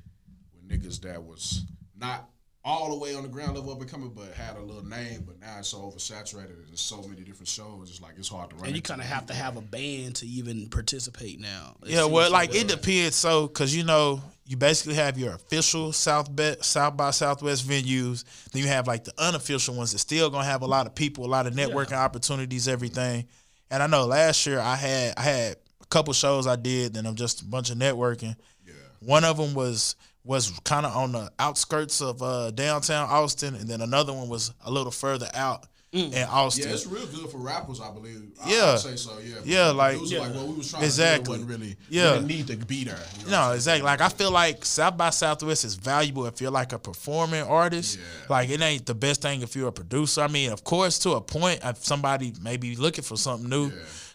with 0.53 0.69
niggas 0.69 1.01
that 1.03 1.23
was 1.25 1.63
not 1.97 2.31
all 2.67 2.89
the 2.91 2.97
way 2.97 3.15
on 3.15 3.23
the 3.23 3.29
ground 3.29 3.55
level 3.57 3.73
up 3.73 3.81
and 3.81 3.91
coming, 3.91 4.09
but 4.11 4.33
had 4.33 4.57
a 4.57 4.63
little 4.63 4.85
name. 4.85 5.23
But 5.27 5.39
now 5.41 5.59
it's 5.59 5.69
so 5.69 5.79
oversaturated. 5.79 6.57
and 6.61 6.69
There's 6.69 6.81
so 6.81 7.03
many 7.03 7.23
different 7.23 7.49
shows. 7.49 7.91
It's 7.91 8.01
like 8.01 8.15
it's 8.17 8.29
hard 8.29 8.51
to 8.51 8.57
run. 8.57 8.67
And 8.67 8.77
you 8.77 8.81
kind 8.83 9.01
of 9.01 9.07
have 9.07 9.27
to 9.27 9.35
have 9.35 9.57
a 9.57 9.61
band 9.61 10.17
to 10.17 10.27
even 10.27 10.69
participate 10.69 11.41
now. 11.41 11.77
It 11.83 11.91
Yeah, 11.91 12.05
well, 12.05 12.29
so 12.29 12.33
like 12.33 12.55
it 12.55 12.69
depends. 12.69 13.17
So, 13.17 13.49
cause 13.49 13.75
you 13.75 13.83
know, 13.85 14.23
you 14.47 14.57
basically 14.57 14.95
have 14.95 15.19
your 15.19 15.35
official 15.35 15.93
South 15.93 16.35
Be- 16.35 16.57
South 16.61 16.97
by 16.97 17.11
Southwest 17.11 17.67
venues. 17.67 18.25
Then 18.53 18.63
you 18.63 18.69
have 18.69 18.87
like 18.87 19.05
the 19.05 19.13
unofficial 19.19 19.75
ones 19.75 19.93
that 19.93 19.99
still 19.99 20.31
gonna 20.31 20.45
have 20.45 20.63
a 20.63 20.67
lot 20.67 20.87
of 20.87 20.95
people, 20.95 21.25
a 21.25 21.27
lot 21.27 21.47
of 21.47 21.55
networking 21.55 21.97
opportunities, 21.97 22.69
everything. 22.69 23.27
And 23.71 23.83
I 23.83 23.87
know 23.87 24.05
last 24.07 24.47
year 24.47 24.61
I 24.61 24.77
had 24.77 25.15
I 25.17 25.23
had 25.23 25.57
a 25.81 25.87
couple 25.87 26.13
shows 26.13 26.47
I 26.47 26.57
did, 26.57 26.97
and 26.97 27.07
I'm 27.07 27.15
just 27.15 27.43
a 27.43 27.45
bunch 27.47 27.71
of 27.71 27.79
networking. 27.79 28.37
Yeah. 28.67 28.75
One 29.01 29.25
of 29.25 29.37
them 29.39 29.55
was 29.55 29.97
was 30.25 30.51
kind 30.65 30.87
of 30.87 30.97
on 30.97 31.13
the 31.13 31.31
outskirts 31.39 32.01
of 32.01 32.23
uh, 32.23 32.51
downtown 32.51 33.09
Austin, 33.11 33.55
and 33.55 33.69
then 33.69 33.81
another 33.81 34.13
one 34.13 34.29
was 34.29 34.53
a 34.65 34.71
little 34.71 34.93
further 34.93 35.29
out 35.35 35.67
Mm. 35.95 36.13
in 36.13 36.23
Austin. 36.29 36.67
Yeah, 36.69 36.75
it's 36.75 36.87
real 36.87 37.07
good 37.07 37.31
for 37.31 37.39
rappers, 37.39 37.81
I 37.81 37.91
believe. 37.93 38.21
I- 38.43 38.51
Yeah. 38.51 38.73
I'd 38.73 38.81
say 38.81 38.97
so. 38.97 39.19
Yeah, 39.19 39.37
Yeah, 39.45 39.71
like- 39.71 39.95
it 39.95 40.01
was 40.01 40.11
Yeah. 40.13 40.19
like 40.21 40.35
what 40.35 40.49
we 40.49 40.55
was 40.55 40.71
trying 40.71 40.83
Exactly. 40.83 41.19
to 41.19 41.25
do. 41.25 41.31
It 41.31 41.47
wasn't 41.47 41.51
really. 41.61 41.77
Yeah. 41.89 42.11
we 42.13 42.17
didn't 42.19 42.27
need 42.29 42.47
to 42.49 42.57
be 42.67 42.85
there. 42.85 42.99
you 43.21 43.31
know 43.31 43.49
No, 43.49 43.53
exactly. 43.53 43.85
Like 43.85 44.01
I 44.01 44.09
feel 44.09 44.31
like 44.33 44.65
South 44.65 44.97
by 44.97 45.11
Southwest 45.11 45.65
is 45.65 45.77
valuable 45.77 46.27
if 46.27 46.41
you're 46.41 46.51
like 46.51 46.73
a 46.73 46.79
performing 46.79 47.43
artist. 47.43 47.97
Yeah. 47.99 48.27
Like 48.29 48.51
it 48.51 48.61
ain't 48.61 48.87
the 48.87 48.95
best 48.95 49.23
thing 49.23 49.43
if 49.43 49.55
you're 49.55 49.69
a 49.69 49.73
producer. 49.73 50.23
I 50.23 50.29
mean, 50.29 50.51
of 50.51 50.65
course, 50.65 50.99
to 51.01 51.11
a 51.13 51.21
point, 51.21 51.61
if 51.63 51.85
somebody 51.85 52.35
may 52.41 52.57
be 52.57 52.75
looking 52.77 53.05
for 53.05 53.17
something 53.17 53.49
new, 53.49 53.71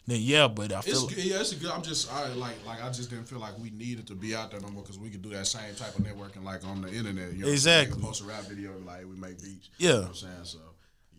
then 0.06 0.20
yeah. 0.22 0.48
But 0.50 0.74
I 0.74 0.80
It's 0.80 0.88
feel 0.88 1.08
good. 1.08 1.18
Yeah, 1.20 1.40
it's 1.40 1.54
good. 1.54 1.72
I'm 1.72 1.82
just 1.84 2.12
I 2.12 2.28
like 2.34 2.56
like 2.66 2.84
I 2.84 2.90
just 2.92 3.10
didn't 3.10 3.26
feel 3.30 3.40
like 3.40 3.58
we 3.58 3.70
needed 3.70 4.06
to 4.08 4.16
be 4.16 4.36
out 4.36 4.52
there 4.52 4.60
no 4.60 4.68
more 4.70 4.84
because 4.84 5.00
we 5.00 5.10
could 5.10 5.22
do 5.22 5.30
that 5.30 5.48
same 5.48 5.74
type 5.76 5.98
of 5.98 6.04
networking 6.04 6.44
like 6.44 6.66
on 6.66 6.82
the 6.82 6.92
internet. 6.94 7.32
You 7.34 7.46
know, 7.46 7.52
Exactly. 7.52 8.02
Post 8.02 8.22
a 8.22 8.26
rap 8.26 8.48
video 8.50 8.72
like 8.86 9.06
we 9.10 9.16
make 9.16 9.42
beats. 9.42 9.70
Yeah. 9.78 9.88
you 9.90 9.94
know 9.96 10.02
what 10.02 10.10
I'm 10.10 10.16
saying 10.16 10.34
so. 10.44 10.58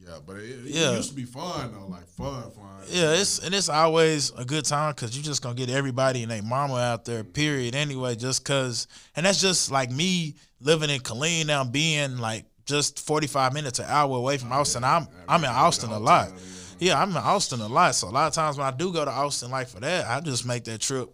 Yeah, 0.03 0.18
but 0.26 0.36
it, 0.36 0.51
it 0.51 0.74
Yeah. 0.74 0.92
used 0.96 1.11
to 1.11 1.14
be 1.14 1.24
fun 1.24 1.72
though, 1.72 1.86
like 1.86 2.09
fun, 2.09 2.51
fun. 2.51 2.64
yeah, 2.88 3.12
it's 3.12 3.38
and 3.38 3.55
it's 3.55 3.68
always 3.68 4.30
a 4.36 4.44
good 4.44 4.64
time 4.64 4.92
because 4.94 5.14
you're 5.16 5.24
just 5.24 5.42
gonna 5.42 5.55
get 5.55 5.68
everybody 5.70 6.22
and 6.22 6.30
their 6.30 6.42
mama 6.42 6.76
out 6.76 7.05
there. 7.05 7.22
Mm-hmm. 7.22 7.32
Period. 7.32 7.74
Anyway, 7.74 8.16
just 8.16 8.44
cause, 8.44 8.86
and 9.14 9.26
that's 9.26 9.40
just 9.40 9.70
like 9.70 9.90
me 9.90 10.36
living 10.61 10.90
in 10.90 11.01
Killeen 11.01 11.46
now, 11.46 11.64
being 11.64 12.18
like 12.18 12.46
just 12.64 13.05
45 13.05 13.53
minutes 13.53 13.78
an 13.78 13.86
hour 13.88 14.16
away 14.16 14.38
from 14.38 14.53
oh, 14.53 14.57
Austin. 14.57 14.84
I'm 14.84 15.07
I'm 15.28 15.44
in 15.44 15.51
Austin 15.51 15.90
a 15.90 15.98
lot. 15.98 16.30
Yeah, 16.78 17.01
I'm 17.01 17.11
in 17.11 17.16
Austin 17.16 17.61
a 17.61 17.68
lot. 17.68 17.94
So 17.94 18.09
a 18.09 18.11
lot 18.11 18.26
of 18.28 18.32
times 18.32 18.57
when 18.57 18.66
I 18.66 18.70
do 18.70 18.92
go 18.92 19.05
to 19.05 19.11
Austin, 19.11 19.51
like 19.51 19.68
for 19.68 19.80
that, 19.80 20.07
I 20.07 20.20
just 20.20 20.46
make 20.46 20.64
that 20.64 20.80
trip 20.80 21.11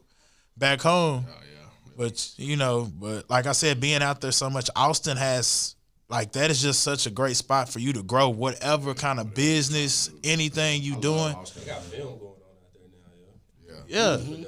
back 0.56 0.80
home. 0.80 1.26
Oh, 1.28 1.32
but 1.96 2.30
you 2.36 2.56
know, 2.56 2.90
but 2.94 3.28
like 3.30 3.46
I 3.46 3.52
said, 3.52 3.80
being 3.80 4.02
out 4.02 4.20
there 4.20 4.32
so 4.32 4.50
much, 4.50 4.68
Austin 4.76 5.16
has 5.16 5.75
like 6.08 6.32
that 6.32 6.50
is 6.50 6.62
just 6.62 6.82
such 6.82 7.06
a 7.06 7.10
great 7.10 7.36
spot 7.36 7.68
for 7.68 7.78
you 7.78 7.92
to 7.94 8.02
grow 8.02 8.28
whatever 8.28 8.94
kind 8.94 9.18
of 9.18 9.34
business, 9.34 10.10
anything 10.24 10.82
you 10.82 10.96
doing. 10.96 11.34
They 11.56 11.66
got 11.66 11.82
film 11.82 12.18
going 12.18 12.32
on 12.32 12.56
out 12.62 13.86
there 13.88 13.88
now, 13.88 14.36
Yeah. 14.38 14.46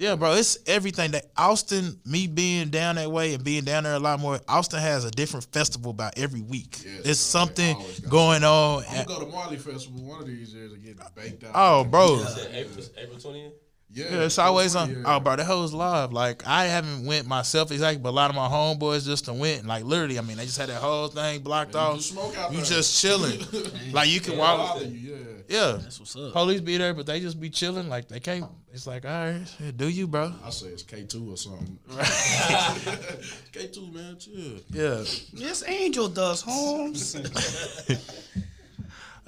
Yeah, 0.00 0.16
bro, 0.16 0.32
it's 0.32 0.56
everything 0.66 1.10
that 1.10 1.26
Austin, 1.36 2.00
me 2.06 2.26
being 2.26 2.70
down 2.70 2.94
that 2.94 3.12
way 3.12 3.34
and 3.34 3.44
being 3.44 3.64
down 3.64 3.82
there 3.82 3.92
a 3.92 3.98
lot 3.98 4.18
more, 4.18 4.40
Austin 4.48 4.80
has 4.80 5.04
a 5.04 5.10
different 5.10 5.44
festival 5.52 5.90
about 5.90 6.16
every 6.16 6.40
week. 6.40 6.78
There's 7.02 7.20
something 7.20 7.76
always 7.76 8.00
going 8.00 8.42
on. 8.42 8.84
I'm 8.88 9.04
gonna 9.04 9.18
go 9.20 9.26
to 9.26 9.30
Marley 9.30 9.58
Festival 9.58 10.00
one 10.02 10.22
of 10.22 10.26
these 10.26 10.54
years 10.54 10.72
and 10.72 10.82
get 10.82 10.96
baked 11.14 11.44
out. 11.44 11.50
Oh, 11.54 11.84
bro. 11.84 12.24
April, 12.50 12.84
April 12.96 13.18
20th? 13.18 13.52
Yeah, 13.92 14.04
Yeah, 14.10 14.24
it's 14.24 14.38
always 14.38 14.76
on. 14.76 14.90
Oh, 14.90 14.98
yeah. 14.98 15.16
Oh, 15.16 15.20
bro, 15.20 15.36
the 15.36 15.44
hoes 15.44 15.72
live. 15.72 16.12
Like 16.12 16.46
I 16.46 16.66
haven't 16.66 17.04
went 17.06 17.26
myself 17.26 17.70
exactly, 17.72 18.00
but 18.02 18.10
a 18.10 18.12
lot 18.12 18.30
of 18.30 18.36
my 18.36 18.48
homeboys 18.48 19.04
just 19.04 19.26
done 19.26 19.38
went. 19.38 19.66
Like 19.66 19.84
literally, 19.84 20.18
I 20.18 20.22
mean, 20.22 20.36
they 20.36 20.44
just 20.46 20.58
had 20.58 20.68
that 20.68 20.80
whole 20.80 21.08
thing 21.08 21.40
blocked 21.40 21.74
you 21.74 21.80
off. 21.80 21.92
can 21.94 22.00
smoke 22.02 22.36
out 22.38 22.50
you 22.52 22.58
there. 22.58 22.66
just 22.66 23.00
chilling. 23.00 23.40
like 23.92 24.08
you 24.08 24.20
can 24.20 24.34
All 24.38 24.58
walk. 24.58 24.80
you, 24.82 24.86
yeah. 24.88 25.16
Yeah, 25.48 25.78
That's 25.82 25.98
what's 25.98 26.14
up. 26.14 26.32
police 26.32 26.60
be 26.60 26.76
there, 26.76 26.94
but 26.94 27.06
they 27.06 27.18
just 27.18 27.40
be 27.40 27.50
chilling. 27.50 27.88
Like 27.88 28.06
they 28.06 28.20
can't. 28.20 28.44
It's 28.72 28.86
like, 28.86 29.04
all 29.04 29.10
right, 29.10 29.44
do 29.76 29.88
you, 29.88 30.06
bro? 30.06 30.32
I 30.44 30.50
say 30.50 30.68
it's 30.68 30.84
K 30.84 31.02
two 31.02 31.32
or 31.32 31.36
something. 31.36 31.76
K 33.52 33.66
two, 33.66 33.90
man, 33.90 34.16
chill. 34.16 34.60
Yeah. 34.70 35.02
This 35.32 35.64
Angel 35.66 36.06
does, 36.08 36.42
Holmes. 36.42 37.16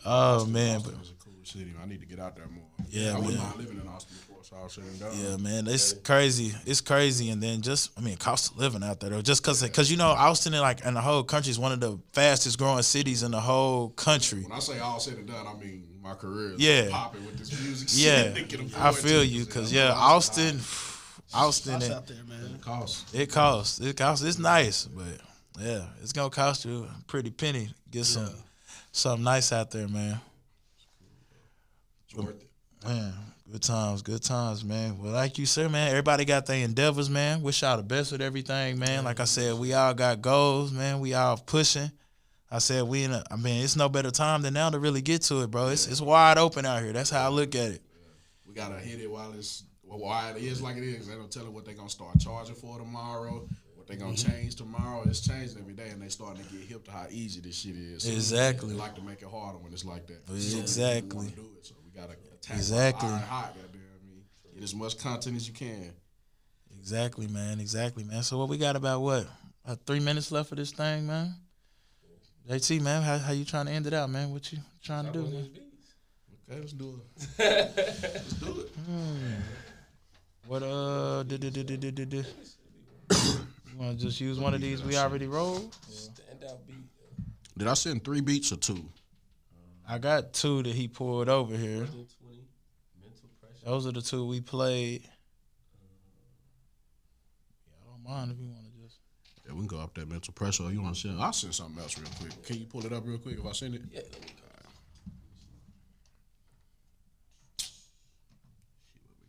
Oh 0.04 0.46
man, 0.46 0.80
but 0.80 0.94
Austin 0.94 1.00
is 1.02 1.10
a 1.10 1.24
cool 1.24 1.32
city. 1.44 1.72
I 1.82 1.86
need 1.86 2.00
to 2.00 2.06
get 2.06 2.18
out 2.20 2.36
there 2.36 2.46
more. 2.48 2.64
Yeah, 2.88 3.14
I 3.14 3.18
wouldn't 3.18 3.34
man. 3.38 3.42
mind 3.48 3.56
living 3.58 3.80
in 3.80 3.88
Austin 3.88 4.16
before, 4.52 4.68
so 4.68 4.82
I'll 4.82 4.84
shut 4.84 4.84
it 4.84 5.00
down. 5.00 5.10
Yeah, 5.18 5.36
man, 5.36 5.66
it's 5.66 5.92
crazy. 5.92 6.52
It's 6.66 6.80
crazy, 6.80 7.30
and 7.30 7.42
then 7.42 7.60
just 7.60 7.90
I 7.98 8.00
mean, 8.02 8.16
cost 8.16 8.52
of 8.52 8.58
living 8.58 8.82
out 8.82 9.00
there 9.00 9.10
though. 9.10 9.22
Just 9.22 9.42
cause, 9.42 9.66
cause 9.70 9.90
you 9.90 9.96
know, 9.96 10.08
Austin 10.08 10.52
and 10.54 10.62
like 10.62 10.84
and 10.84 10.96
the 10.96 11.00
whole 11.00 11.22
country 11.22 11.50
is 11.50 11.58
one 11.58 11.72
of 11.72 11.80
the 11.80 11.98
fastest 12.12 12.58
growing 12.58 12.82
cities 12.82 13.22
in 13.22 13.30
the 13.30 13.40
whole 13.40 13.90
country. 13.90 14.42
When 14.42 14.52
I 14.52 14.58
say 14.60 14.78
all 14.78 15.00
said 15.00 15.18
and 15.18 15.26
done, 15.26 15.46
I 15.46 15.54
mean 15.54 15.84
my 16.02 16.14
career 16.14 16.52
is 16.54 16.60
Yeah. 16.60 16.88
popping 16.90 17.24
with 17.26 17.38
this 17.38 17.50
music. 17.62 17.88
Yeah, 17.92 18.34
shit. 18.34 18.48
Get 18.48 18.60
'em 18.60 18.70
I 18.76 18.92
feel 18.92 19.20
to 19.20 19.26
you, 19.26 19.46
cause 19.46 19.70
I'm 19.72 19.76
yeah, 19.78 19.92
Austin, 19.92 20.60
Austin, 21.34 21.82
it, 21.82 21.90
out 21.92 22.06
there, 22.06 22.24
man. 22.28 22.58
cost. 22.60 23.14
it 23.14 23.30
costs. 23.30 23.80
It 23.80 23.96
costs. 23.96 24.24
It's 24.24 24.38
nice, 24.38 24.84
but 24.86 25.04
yeah, 25.60 25.84
it's 26.02 26.12
gonna 26.12 26.30
cost 26.30 26.64
you 26.64 26.84
a 26.84 27.04
pretty 27.06 27.30
penny. 27.30 27.66
to 27.66 27.74
Get 27.90 28.04
some 28.06 28.28
something 28.90 29.24
nice 29.24 29.52
out 29.52 29.70
there, 29.70 29.86
man. 29.88 30.20
It's 32.06 32.14
worth 32.14 32.30
it. 32.30 32.48
Man, 32.86 33.12
good 33.52 33.62
times, 33.62 34.02
good 34.02 34.22
times, 34.22 34.64
man. 34.64 34.98
Well, 34.98 35.12
like 35.12 35.36
you 35.38 35.44
said, 35.46 35.70
man, 35.70 35.88
everybody 35.88 36.24
got 36.24 36.46
their 36.46 36.64
endeavors, 36.64 37.10
man. 37.10 37.42
Wish 37.42 37.62
y'all 37.62 37.76
the 37.76 37.82
best 37.82 38.10
with 38.12 38.22
everything, 38.22 38.78
man. 38.78 39.04
Like 39.04 39.20
I 39.20 39.24
said, 39.24 39.54
we 39.58 39.74
all 39.74 39.92
got 39.94 40.22
goals, 40.22 40.72
man. 40.72 41.00
We 41.00 41.12
all 41.14 41.36
pushing. 41.36 41.90
I 42.50 42.58
said 42.58 42.84
we 42.84 43.04
in 43.04 43.12
a, 43.12 43.22
I 43.30 43.36
mean, 43.36 43.62
it's 43.62 43.76
no 43.76 43.88
better 43.88 44.10
time 44.10 44.42
than 44.42 44.54
now 44.54 44.70
to 44.70 44.78
really 44.78 45.02
get 45.02 45.22
to 45.22 45.42
it, 45.42 45.50
bro. 45.50 45.68
It's 45.68 45.86
it's 45.86 46.00
wide 46.00 46.38
open 46.38 46.64
out 46.66 46.82
here. 46.82 46.92
That's 46.92 47.10
how 47.10 47.26
I 47.26 47.28
look 47.28 47.54
at 47.54 47.72
it. 47.72 47.82
We 48.46 48.54
gotta 48.54 48.78
hit 48.78 49.00
it 49.00 49.10
while 49.10 49.32
it's 49.32 49.64
while 49.82 50.34
it 50.36 50.42
is 50.42 50.60
like 50.62 50.76
it 50.76 50.82
is. 50.84 51.06
They 51.08 51.14
don't 51.14 51.30
tell 51.30 51.44
it 51.44 51.52
what 51.52 51.64
they 51.64 51.72
gonna 51.74 51.88
start 51.90 52.18
charging 52.20 52.54
for 52.54 52.78
tomorrow. 52.78 53.46
What 53.74 53.86
they 53.86 53.96
gonna 53.96 54.12
Mm-hmm. 54.12 54.30
change 54.32 54.54
tomorrow? 54.56 55.02
It's 55.06 55.20
changing 55.20 55.58
every 55.58 55.72
day, 55.74 55.88
and 55.88 56.00
they 56.00 56.08
starting 56.08 56.44
to 56.44 56.50
get 56.52 56.60
hip 56.62 56.84
to 56.84 56.90
how 56.90 57.06
easy 57.10 57.40
this 57.40 57.56
shit 57.56 57.74
is. 57.76 58.02
So 58.04 58.10
Exactly. 58.12 58.70
They 58.70 58.78
like 58.78 58.94
to 58.96 59.02
make 59.02 59.20
it 59.22 59.28
harder 59.28 59.58
when 59.58 59.72
it's 59.72 59.84
like 59.84 60.06
that. 60.06 60.22
Exactly. 60.30 61.10
So 61.10 61.16
we 61.18 61.30
do 61.30 61.48
it, 61.58 61.66
so 61.66 61.74
we 61.84 61.90
gotta 62.00 62.14
attack 62.42 62.56
Exactly. 62.56 63.08
Exactly. 63.08 63.28
Hot, 63.28 63.54
goddamn 63.54 63.80
me. 64.06 64.22
Get 64.54 64.64
as 64.64 64.74
much 64.74 64.98
content 64.98 65.36
as 65.36 65.48
you 65.48 65.54
can. 65.54 65.92
Exactly, 66.78 67.28
man. 67.28 67.60
Exactly, 67.60 68.04
man. 68.04 68.22
So 68.22 68.38
what 68.38 68.48
we 68.48 68.58
got 68.58 68.76
about 68.76 69.00
what? 69.00 69.26
About 69.64 69.86
three 69.86 70.00
minutes 70.00 70.32
left 70.32 70.48
for 70.48 70.56
this 70.56 70.72
thing, 70.72 71.06
man. 71.06 71.34
JT, 72.48 72.80
man, 72.80 73.02
how, 73.02 73.18
how 73.18 73.32
you 73.32 73.44
trying 73.44 73.66
to 73.66 73.72
end 73.72 73.86
it 73.86 73.94
out, 73.94 74.10
man? 74.10 74.32
What 74.32 74.50
you 74.52 74.58
trying 74.82 75.06
to 75.06 75.12
do, 75.12 75.22
man? 75.22 75.50
Okay, 76.50 76.60
let's 76.60 76.72
do 76.72 77.00
it. 77.38 77.38
let's 77.38 78.32
do 78.32 78.60
it. 78.60 78.70
What 80.46 80.64
uh? 80.64 81.22
Did, 81.22 81.40
du, 81.40 81.50
du, 81.50 81.62
du, 81.62 81.76
du, 81.76 81.90
du, 81.92 82.04
du. 82.04 82.16
you 82.16 83.78
want 83.78 83.96
to 83.96 84.04
just 84.04 84.20
use 84.20 84.40
one 84.40 84.52
of 84.52 84.60
these 84.60 84.82
we 84.82 84.96
already 84.96 85.28
rolled? 85.28 85.72
Stand 85.88 86.44
out 86.50 86.66
beat. 86.66 86.76
Did 87.56 87.68
I 87.68 87.74
send 87.74 88.04
three 88.04 88.20
beats 88.20 88.50
or 88.50 88.56
two? 88.56 88.84
I 89.88 89.98
got 89.98 90.32
two 90.32 90.62
that 90.64 90.74
he 90.74 90.88
pulled 90.88 91.28
over 91.28 91.56
here. 91.56 91.86
20, 93.64 93.74
mental 93.74 93.82
pressure. 93.82 93.84
Those 93.84 93.86
are 93.86 93.92
the 93.92 94.02
two 94.02 94.26
we 94.26 94.40
played. 94.40 95.02
Yeah, 97.66 97.74
I 97.82 97.90
don't 97.90 98.02
mind 98.04 98.32
if 98.32 98.38
you 98.40 98.48
want 98.48 98.64
to 98.64 98.82
just. 98.82 98.98
Yeah, 99.46 99.52
we 99.54 99.60
can 99.60 99.68
go 99.68 99.78
up 99.78 99.94
that 99.94 100.08
mental 100.08 100.34
pressure. 100.34 100.70
You 100.70 100.82
want 100.82 100.94
to 100.94 101.00
send? 101.00 101.20
I'll 101.20 101.32
send 101.32 101.54
something 101.54 101.80
else 101.82 101.98
real 101.98 102.08
quick. 102.20 102.44
Can 102.44 102.58
you 102.58 102.66
pull 102.66 102.84
it 102.86 102.92
up 102.92 103.06
real 103.06 103.18
quick 103.18 103.38
if 103.38 103.46
I 103.46 103.52
send 103.52 103.74
it? 103.74 103.82
Yeah, 103.92 104.00
let 104.00 104.22
me 104.22 104.28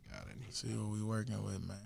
We 0.02 0.12
got 0.12 0.26
it. 0.28 0.54
See 0.54 0.68
what 0.68 0.92
we 0.92 1.02
working 1.02 1.42
with, 1.44 1.66
man. 1.66 1.78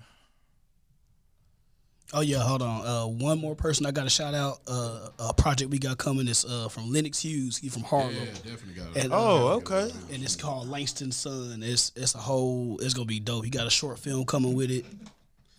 Oh 2.14 2.20
yeah, 2.22 2.38
hold 2.38 2.62
on. 2.62 2.86
Uh, 2.86 3.06
one 3.06 3.38
more 3.38 3.54
person 3.54 3.84
I 3.84 3.90
got 3.90 4.04
to 4.04 4.10
shout 4.10 4.32
out. 4.32 4.60
Uh, 4.66 5.10
a 5.18 5.34
project 5.34 5.70
we 5.70 5.78
got 5.78 5.98
coming 5.98 6.26
is 6.26 6.44
uh, 6.46 6.68
from 6.68 6.90
Lennox 6.90 7.20
Hughes. 7.20 7.58
He 7.58 7.68
from 7.68 7.82
Harlem. 7.82 8.14
Yeah, 8.14 8.24
definitely 8.50 8.74
got 8.82 8.96
it. 8.96 9.04
And, 9.04 9.12
Oh, 9.12 9.48
uh, 9.48 9.56
okay. 9.56 9.90
and 10.12 10.22
it's 10.22 10.34
called 10.34 10.68
Langston 10.68 11.12
Sun. 11.12 11.62
It's 11.62 11.92
it's 11.96 12.14
a 12.14 12.18
whole. 12.18 12.78
It's 12.80 12.94
gonna 12.94 13.04
be 13.04 13.20
dope. 13.20 13.44
He 13.44 13.50
got 13.50 13.66
a 13.66 13.70
short 13.70 13.98
film 13.98 14.24
coming 14.24 14.54
with 14.54 14.70
it. 14.70 14.86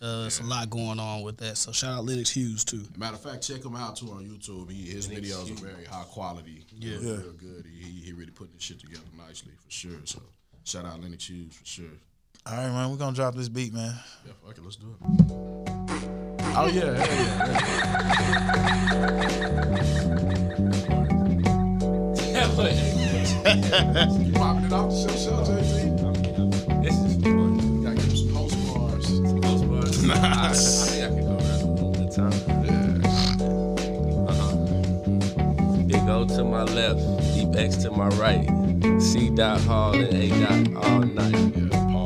Uh, 0.02 0.24
it's 0.26 0.40
a 0.40 0.44
lot 0.44 0.68
going 0.70 0.98
on 0.98 1.22
with 1.22 1.36
that. 1.36 1.56
So 1.56 1.70
shout 1.70 1.92
out 1.92 2.04
Lennox 2.04 2.30
Hughes 2.30 2.64
too. 2.64 2.82
Matter 2.96 3.14
of 3.14 3.20
fact, 3.22 3.46
check 3.46 3.64
him 3.64 3.76
out 3.76 3.94
too 3.96 4.10
on 4.10 4.24
YouTube. 4.26 4.70
He, 4.72 4.90
his 4.90 5.06
videos 5.06 5.50
are 5.52 5.64
very 5.66 5.84
high 5.84 6.02
quality. 6.04 6.64
Yeah, 6.74 6.96
real 6.96 7.32
good. 7.32 7.64
He, 7.70 7.80
he 7.84 8.00
he 8.06 8.12
really 8.12 8.32
putting 8.32 8.54
this 8.54 8.62
shit 8.64 8.80
together 8.80 9.04
nicely 9.16 9.52
for 9.62 9.70
sure. 9.70 10.00
So 10.04 10.20
shout 10.64 10.84
out 10.84 11.00
Lennox 11.00 11.28
Hughes 11.28 11.54
for 11.54 11.64
sure. 11.66 11.84
All 12.46 12.54
right, 12.56 12.72
man. 12.72 12.90
We're 12.90 12.96
gonna 12.96 13.14
drop 13.14 13.36
this 13.36 13.48
beat, 13.50 13.72
man. 13.72 13.94
Yeah, 14.26 14.32
fuck 14.44 14.56
it, 14.58 14.64
let's 14.64 14.76
do 14.76 14.96
it. 15.00 16.39
Oh 16.52 16.66
yeah. 16.66 16.82
yeah, 22.26 22.50
yeah, 22.56 22.74
yeah. 23.44 24.10
you 24.18 24.32
popping 24.32 24.64
it 24.64 24.72
off 24.72 24.90
the 24.90 24.96
shell 24.96 25.16
shell, 25.16 25.46
JT? 25.46 26.82
This 26.82 26.96
is 26.98 27.14
fun. 27.22 27.82
Gotta 27.82 27.96
give 27.96 28.18
some 28.18 28.32
post 28.34 28.56
bars. 28.66 29.06
Some 29.06 29.40
post 29.40 29.68
bars. 29.68 30.02
Nice. 30.04 31.00
I, 31.00 31.04
I 31.04 31.08
think 31.08 31.12
I 31.12 31.14
can 31.14 31.24
go 31.24 31.32
around 31.38 31.60
a 31.60 31.66
little 31.72 31.92
bit 31.92 32.02
of 32.02 32.14
time. 32.16 32.34
Yeah. 32.64 33.00
Uh-huh. 34.28 34.54
Big 35.86 36.08
O 36.08 36.26
to 36.36 36.44
my 36.44 36.64
left, 36.64 37.00
Deep 37.34 37.54
X 37.56 37.76
to 37.84 37.90
my 37.90 38.08
right. 38.08 38.48
C. 39.00 39.30
Dot 39.30 39.60
Hall 39.62 39.94
and 39.94 40.12
A. 40.14 40.28
Dot 40.40 40.84
all 40.84 41.00
night. 41.00 41.49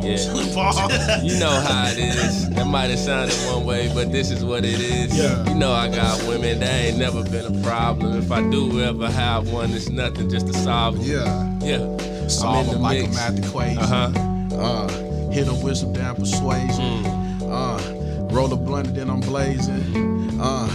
Yeah. 0.04 1.20
You 1.22 1.38
know 1.38 1.50
how 1.50 1.86
it 1.88 1.98
is. 1.98 2.50
That 2.50 2.66
might 2.66 2.90
have 2.90 2.98
sounded 2.98 3.34
one 3.52 3.64
way, 3.64 3.90
but 3.94 4.12
this 4.12 4.30
is 4.30 4.44
what 4.44 4.64
it 4.64 4.78
is. 4.80 5.16
Yeah. 5.16 5.44
You 5.48 5.54
know 5.54 5.72
I 5.72 5.88
got 5.88 6.22
women. 6.28 6.60
That 6.60 6.84
ain't 6.84 6.98
never 6.98 7.22
been 7.24 7.56
a 7.58 7.62
problem. 7.62 8.16
If 8.18 8.30
I 8.30 8.42
do 8.50 8.82
ever 8.82 9.10
have 9.10 9.50
one, 9.50 9.72
it's 9.72 9.88
nothing 9.88 10.28
just 10.28 10.46
to 10.48 10.52
solve 10.54 10.96
'em. 10.96 11.02
Yeah. 11.02 11.58
Yeah. 11.62 12.28
Solve 12.28 12.68
I'm 12.68 12.74
them 12.74 12.82
like 12.82 13.00
mix. 13.02 13.12
a 13.12 13.30
math 13.32 13.46
equation. 13.46 13.78
Uh-huh. 13.78 14.56
Uh, 14.56 14.88
hit 15.30 15.46
them 15.46 15.60
with 15.62 15.76
some 15.78 15.92
damn 15.92 16.14
persuasion. 16.16 17.06
Uh, 17.42 18.28
roll 18.30 18.52
a 18.52 18.56
blunt 18.56 18.88
and 18.88 18.96
then 18.96 19.08
I'm 19.10 19.20
blazing. 19.20 20.38
Uh, 20.40 20.68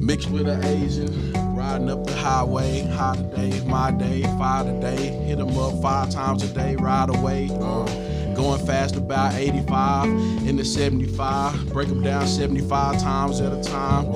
mixed 0.00 0.30
with 0.30 0.48
an 0.48 0.64
Asian. 0.64 1.32
Riding 1.56 1.90
up 1.90 2.04
the 2.06 2.14
highway, 2.14 2.82
high 2.88 3.16
today, 3.16 3.60
my 3.66 3.90
day, 3.90 4.22
five 4.38 4.66
today. 4.66 5.08
Hit 5.26 5.38
them 5.38 5.56
up 5.58 5.80
five 5.82 6.10
times 6.10 6.42
a 6.42 6.48
day, 6.48 6.76
ride 6.76 7.08
away. 7.10 7.48
Uh, 7.52 7.86
going 8.34 8.64
fast 8.66 8.96
about 8.96 9.34
85 9.34 10.08
in 10.46 10.56
the 10.56 10.64
75. 10.64 11.72
Break 11.72 11.88
them 11.88 12.02
down 12.02 12.26
75 12.26 13.00
times 13.00 13.40
at 13.40 13.52
a 13.52 13.62
time. 13.62 14.06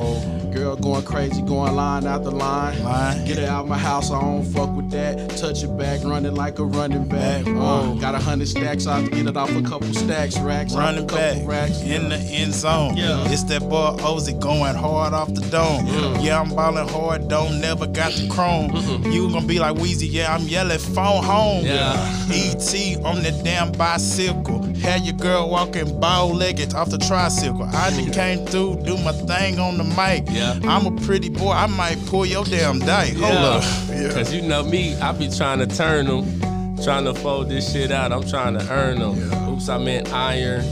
Girl 0.52 0.76
going 0.76 1.04
crazy, 1.04 1.42
going 1.42 1.74
line 1.74 2.06
after 2.06 2.30
line. 2.30 2.82
Line. 2.82 3.24
Get 3.26 3.38
it 3.38 3.44
out 3.44 3.68
my 3.68 3.78
house, 3.78 4.10
I 4.10 4.20
don't 4.20 4.44
fuck 4.44 4.67
with 4.90 4.98
that. 4.98 5.36
Touch 5.36 5.62
it 5.62 5.76
back, 5.78 6.02
running 6.04 6.34
like 6.34 6.58
a 6.58 6.64
running 6.64 7.06
back. 7.08 7.18
Back, 7.44 7.46
Uh, 7.56 7.94
got 7.94 8.14
a 8.14 8.18
hundred 8.18 8.48
stacks, 8.48 8.86
I 8.86 9.00
have 9.00 9.10
to 9.10 9.16
get 9.16 9.26
it 9.26 9.36
off 9.36 9.50
a 9.54 9.62
couple 9.62 9.92
stacks, 9.94 10.38
racks, 10.38 10.74
Running 10.74 11.04
a 11.04 11.06
back 11.06 11.38
racks. 11.46 11.80
in 11.82 12.08
the 12.08 12.16
end 12.16 12.54
zone. 12.54 12.96
Yeah. 12.96 13.28
It's 13.30 13.42
that 13.44 13.60
boy 13.68 13.96
Ozzey 14.00 14.38
going 14.38 14.74
hard 14.74 15.12
off 15.14 15.32
the 15.34 15.40
dome. 15.50 15.86
Yeah, 16.20 16.40
I'm 16.40 16.50
balling 16.54 16.88
hard, 16.88 17.28
don't 17.28 17.60
never 17.60 17.86
got 17.86 18.12
the 18.12 18.28
chrome. 18.28 18.70
You 19.12 19.30
gonna 19.30 19.46
be 19.46 19.58
like 19.58 19.76
Weezy, 19.76 20.08
yeah, 20.10 20.34
I'm 20.34 20.42
yelling 20.42 20.78
phone 20.78 21.22
home. 21.24 21.64
Yeah. 21.64 21.92
ET 22.30 22.98
on 23.04 23.22
the 23.22 23.40
damn 23.44 23.72
bicycle. 23.72 24.62
Had 24.78 25.02
your 25.04 25.16
girl 25.16 25.50
walking 25.50 25.98
bow 26.00 26.28
legged 26.28 26.74
off 26.74 26.90
the 26.90 26.98
tricycle. 26.98 27.64
I 27.64 27.90
done 27.90 28.10
came 28.12 28.46
through, 28.46 28.82
do 28.84 28.96
my 28.98 29.12
thing 29.12 29.58
on 29.58 29.76
the 29.78 29.84
mic. 29.84 30.24
Yeah. 30.30 30.58
I'm 30.64 30.86
a 30.86 30.92
pretty 31.02 31.28
boy, 31.30 31.50
I 31.52 31.66
might 31.66 32.04
pull 32.06 32.24
your 32.26 32.44
damn 32.44 32.78
dyke. 32.78 33.14
Hold 33.16 33.32
up. 33.34 33.64
Yeah. 33.88 34.12
Cause 34.12 34.32
you 34.32 34.42
know 34.42 34.62
me, 34.62 34.77
I 35.00 35.12
be 35.12 35.28
trying 35.28 35.58
to 35.58 35.66
turn 35.66 36.06
them, 36.06 36.76
trying 36.82 37.04
to 37.04 37.14
fold 37.14 37.48
this 37.48 37.72
shit 37.72 37.90
out. 37.90 38.12
I'm 38.12 38.26
trying 38.26 38.56
to 38.58 38.70
earn 38.70 39.00
them. 39.00 39.48
Oops, 39.48 39.68
I 39.68 39.78
meant 39.78 40.12
iron. 40.12 40.64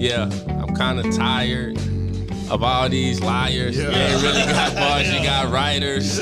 Yeah, 0.00 0.30
I'm 0.48 0.74
kind 0.74 0.98
of 0.98 1.14
tired 1.14 1.78
of 2.50 2.62
all 2.62 2.88
these 2.88 3.20
liars. 3.20 3.76
Yeah. 3.76 3.90
You 3.90 3.96
ain't 3.96 4.22
really 4.22 4.52
got 4.52 4.74
bars, 4.74 5.12
you 5.12 5.22
got 5.22 5.50
writers. 5.52 6.18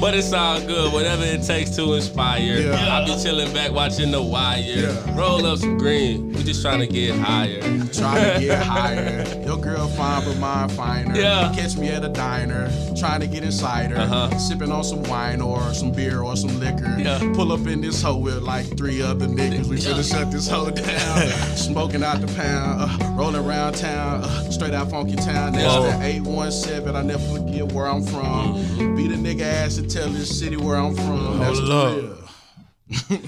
but 0.00 0.14
it's 0.14 0.32
all 0.32 0.60
good, 0.60 0.92
whatever 0.92 1.24
it 1.24 1.42
takes 1.42 1.70
to 1.76 1.94
inspire. 1.94 2.72
I'll 2.72 3.04
be 3.06 3.20
chilling 3.22 3.52
back 3.52 3.72
watching 3.72 4.10
The 4.10 4.22
Wire. 4.22 4.96
Roll 5.16 5.44
up 5.46 5.58
some 5.58 5.76
green, 5.78 6.32
we 6.32 6.42
just 6.44 6.62
trying 6.62 6.80
to 6.80 6.86
get 6.86 7.18
higher. 7.18 7.60
Trying 7.92 8.40
to 8.40 8.46
get 8.46 8.62
higher. 8.66 9.24
Your 9.44 9.58
girl 9.58 9.88
fine, 9.88 10.24
but 10.24 10.38
mine 10.38 10.68
finer. 10.70 11.16
Yeah. 11.16 11.52
Catch 11.54 11.76
me 11.76 11.88
at 11.88 12.04
a 12.04 12.08
diner, 12.08 12.70
trying 12.98 13.20
to 13.20 13.26
get 13.26 13.42
inside 13.42 13.90
her. 13.90 13.98
Uh-huh. 13.98 14.38
Sipping 14.38 14.70
on 14.70 14.84
some 14.84 15.02
wine 15.04 15.40
or 15.40 15.60
some 15.74 15.90
beer 15.92 16.22
or 16.22 16.36
some 16.36 16.58
liquor. 16.60 16.96
Yeah. 16.98 17.18
Pull 17.34 17.52
up 17.52 17.66
in 17.66 17.80
this 17.80 18.00
hoe 18.02 18.16
with 18.16 18.42
like 18.42 18.76
three 18.76 19.02
other 19.02 19.26
niggas. 19.26 19.66
We 19.66 19.76
finna 19.76 20.08
shut 20.08 20.30
this 20.30 20.48
hoe 20.48 20.70
down. 20.70 21.28
Smoking 21.56 22.02
out 22.04 22.20
the 22.20 22.28
pound, 22.28 22.82
uh, 23.02 23.12
rolling 23.16 23.44
around 23.44 23.74
town, 23.74 24.22
uh, 24.22 24.50
straight 24.50 24.74
out 24.74 24.90
funky 24.90 25.16
town. 25.16 25.39
Next 25.48 25.64
Whoa. 25.74 25.90
to 25.90 26.02
817, 26.04 26.94
I 26.96 27.02
never 27.02 27.24
forget 27.38 27.72
where 27.72 27.86
I'm 27.86 28.02
from. 28.04 28.54
Mm-hmm. 28.56 28.96
Beat 28.96 29.12
a 29.12 29.14
nigga 29.16 29.42
ass 29.42 29.78
and 29.78 29.90
tell 29.90 30.08
this 30.08 30.38
city 30.38 30.56
where 30.56 30.76
I'm 30.76 30.94
from. 30.94 31.38
That's 31.38 31.58
Hold 31.58 31.70
the 31.70 31.76
up. 31.76 31.94
real. 31.96 32.16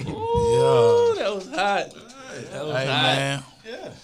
Ooh, 0.09 1.15
that 1.15 1.33
was 1.35 1.47
hot. 1.49 1.93
That 2.51 2.65
was 2.65 2.75
Hey 2.75 2.85
hot. 2.85 3.15
man. 3.15 3.43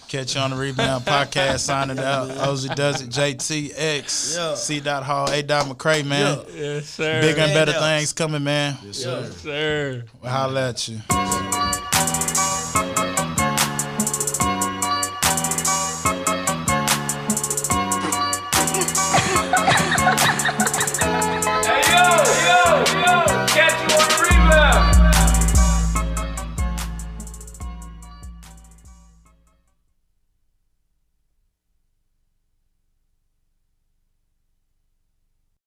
Catch 0.07 0.33
you 0.35 0.41
on 0.41 0.49
the 0.51 0.55
Rebound 0.55 1.05
Podcast. 1.05 1.59
Signing 1.59 1.99
out. 1.99 2.29
Ozzey 2.47 2.73
does 2.75 3.01
it. 3.01 3.09
JTX. 3.09 4.35
Yeah. 4.37 4.55
C. 4.55 4.79
Dot 4.79 5.03
Hall. 5.03 5.29
A. 5.29 5.43
Dot 5.43 5.65
McCray, 5.67 6.03
man. 6.05 6.39
Yes, 6.55 6.87
sir. 6.89 7.21
Bigger 7.21 7.41
and 7.41 7.53
better 7.53 7.73
Yeah. 7.73 7.79
things 7.97 8.13
coming, 8.13 8.43
man. 8.43 8.77
Yes, 8.83 8.97
sir. 8.97 10.03
We'll 10.21 10.31
holla 10.31 10.69
at 10.69 10.87
you. 10.87 10.99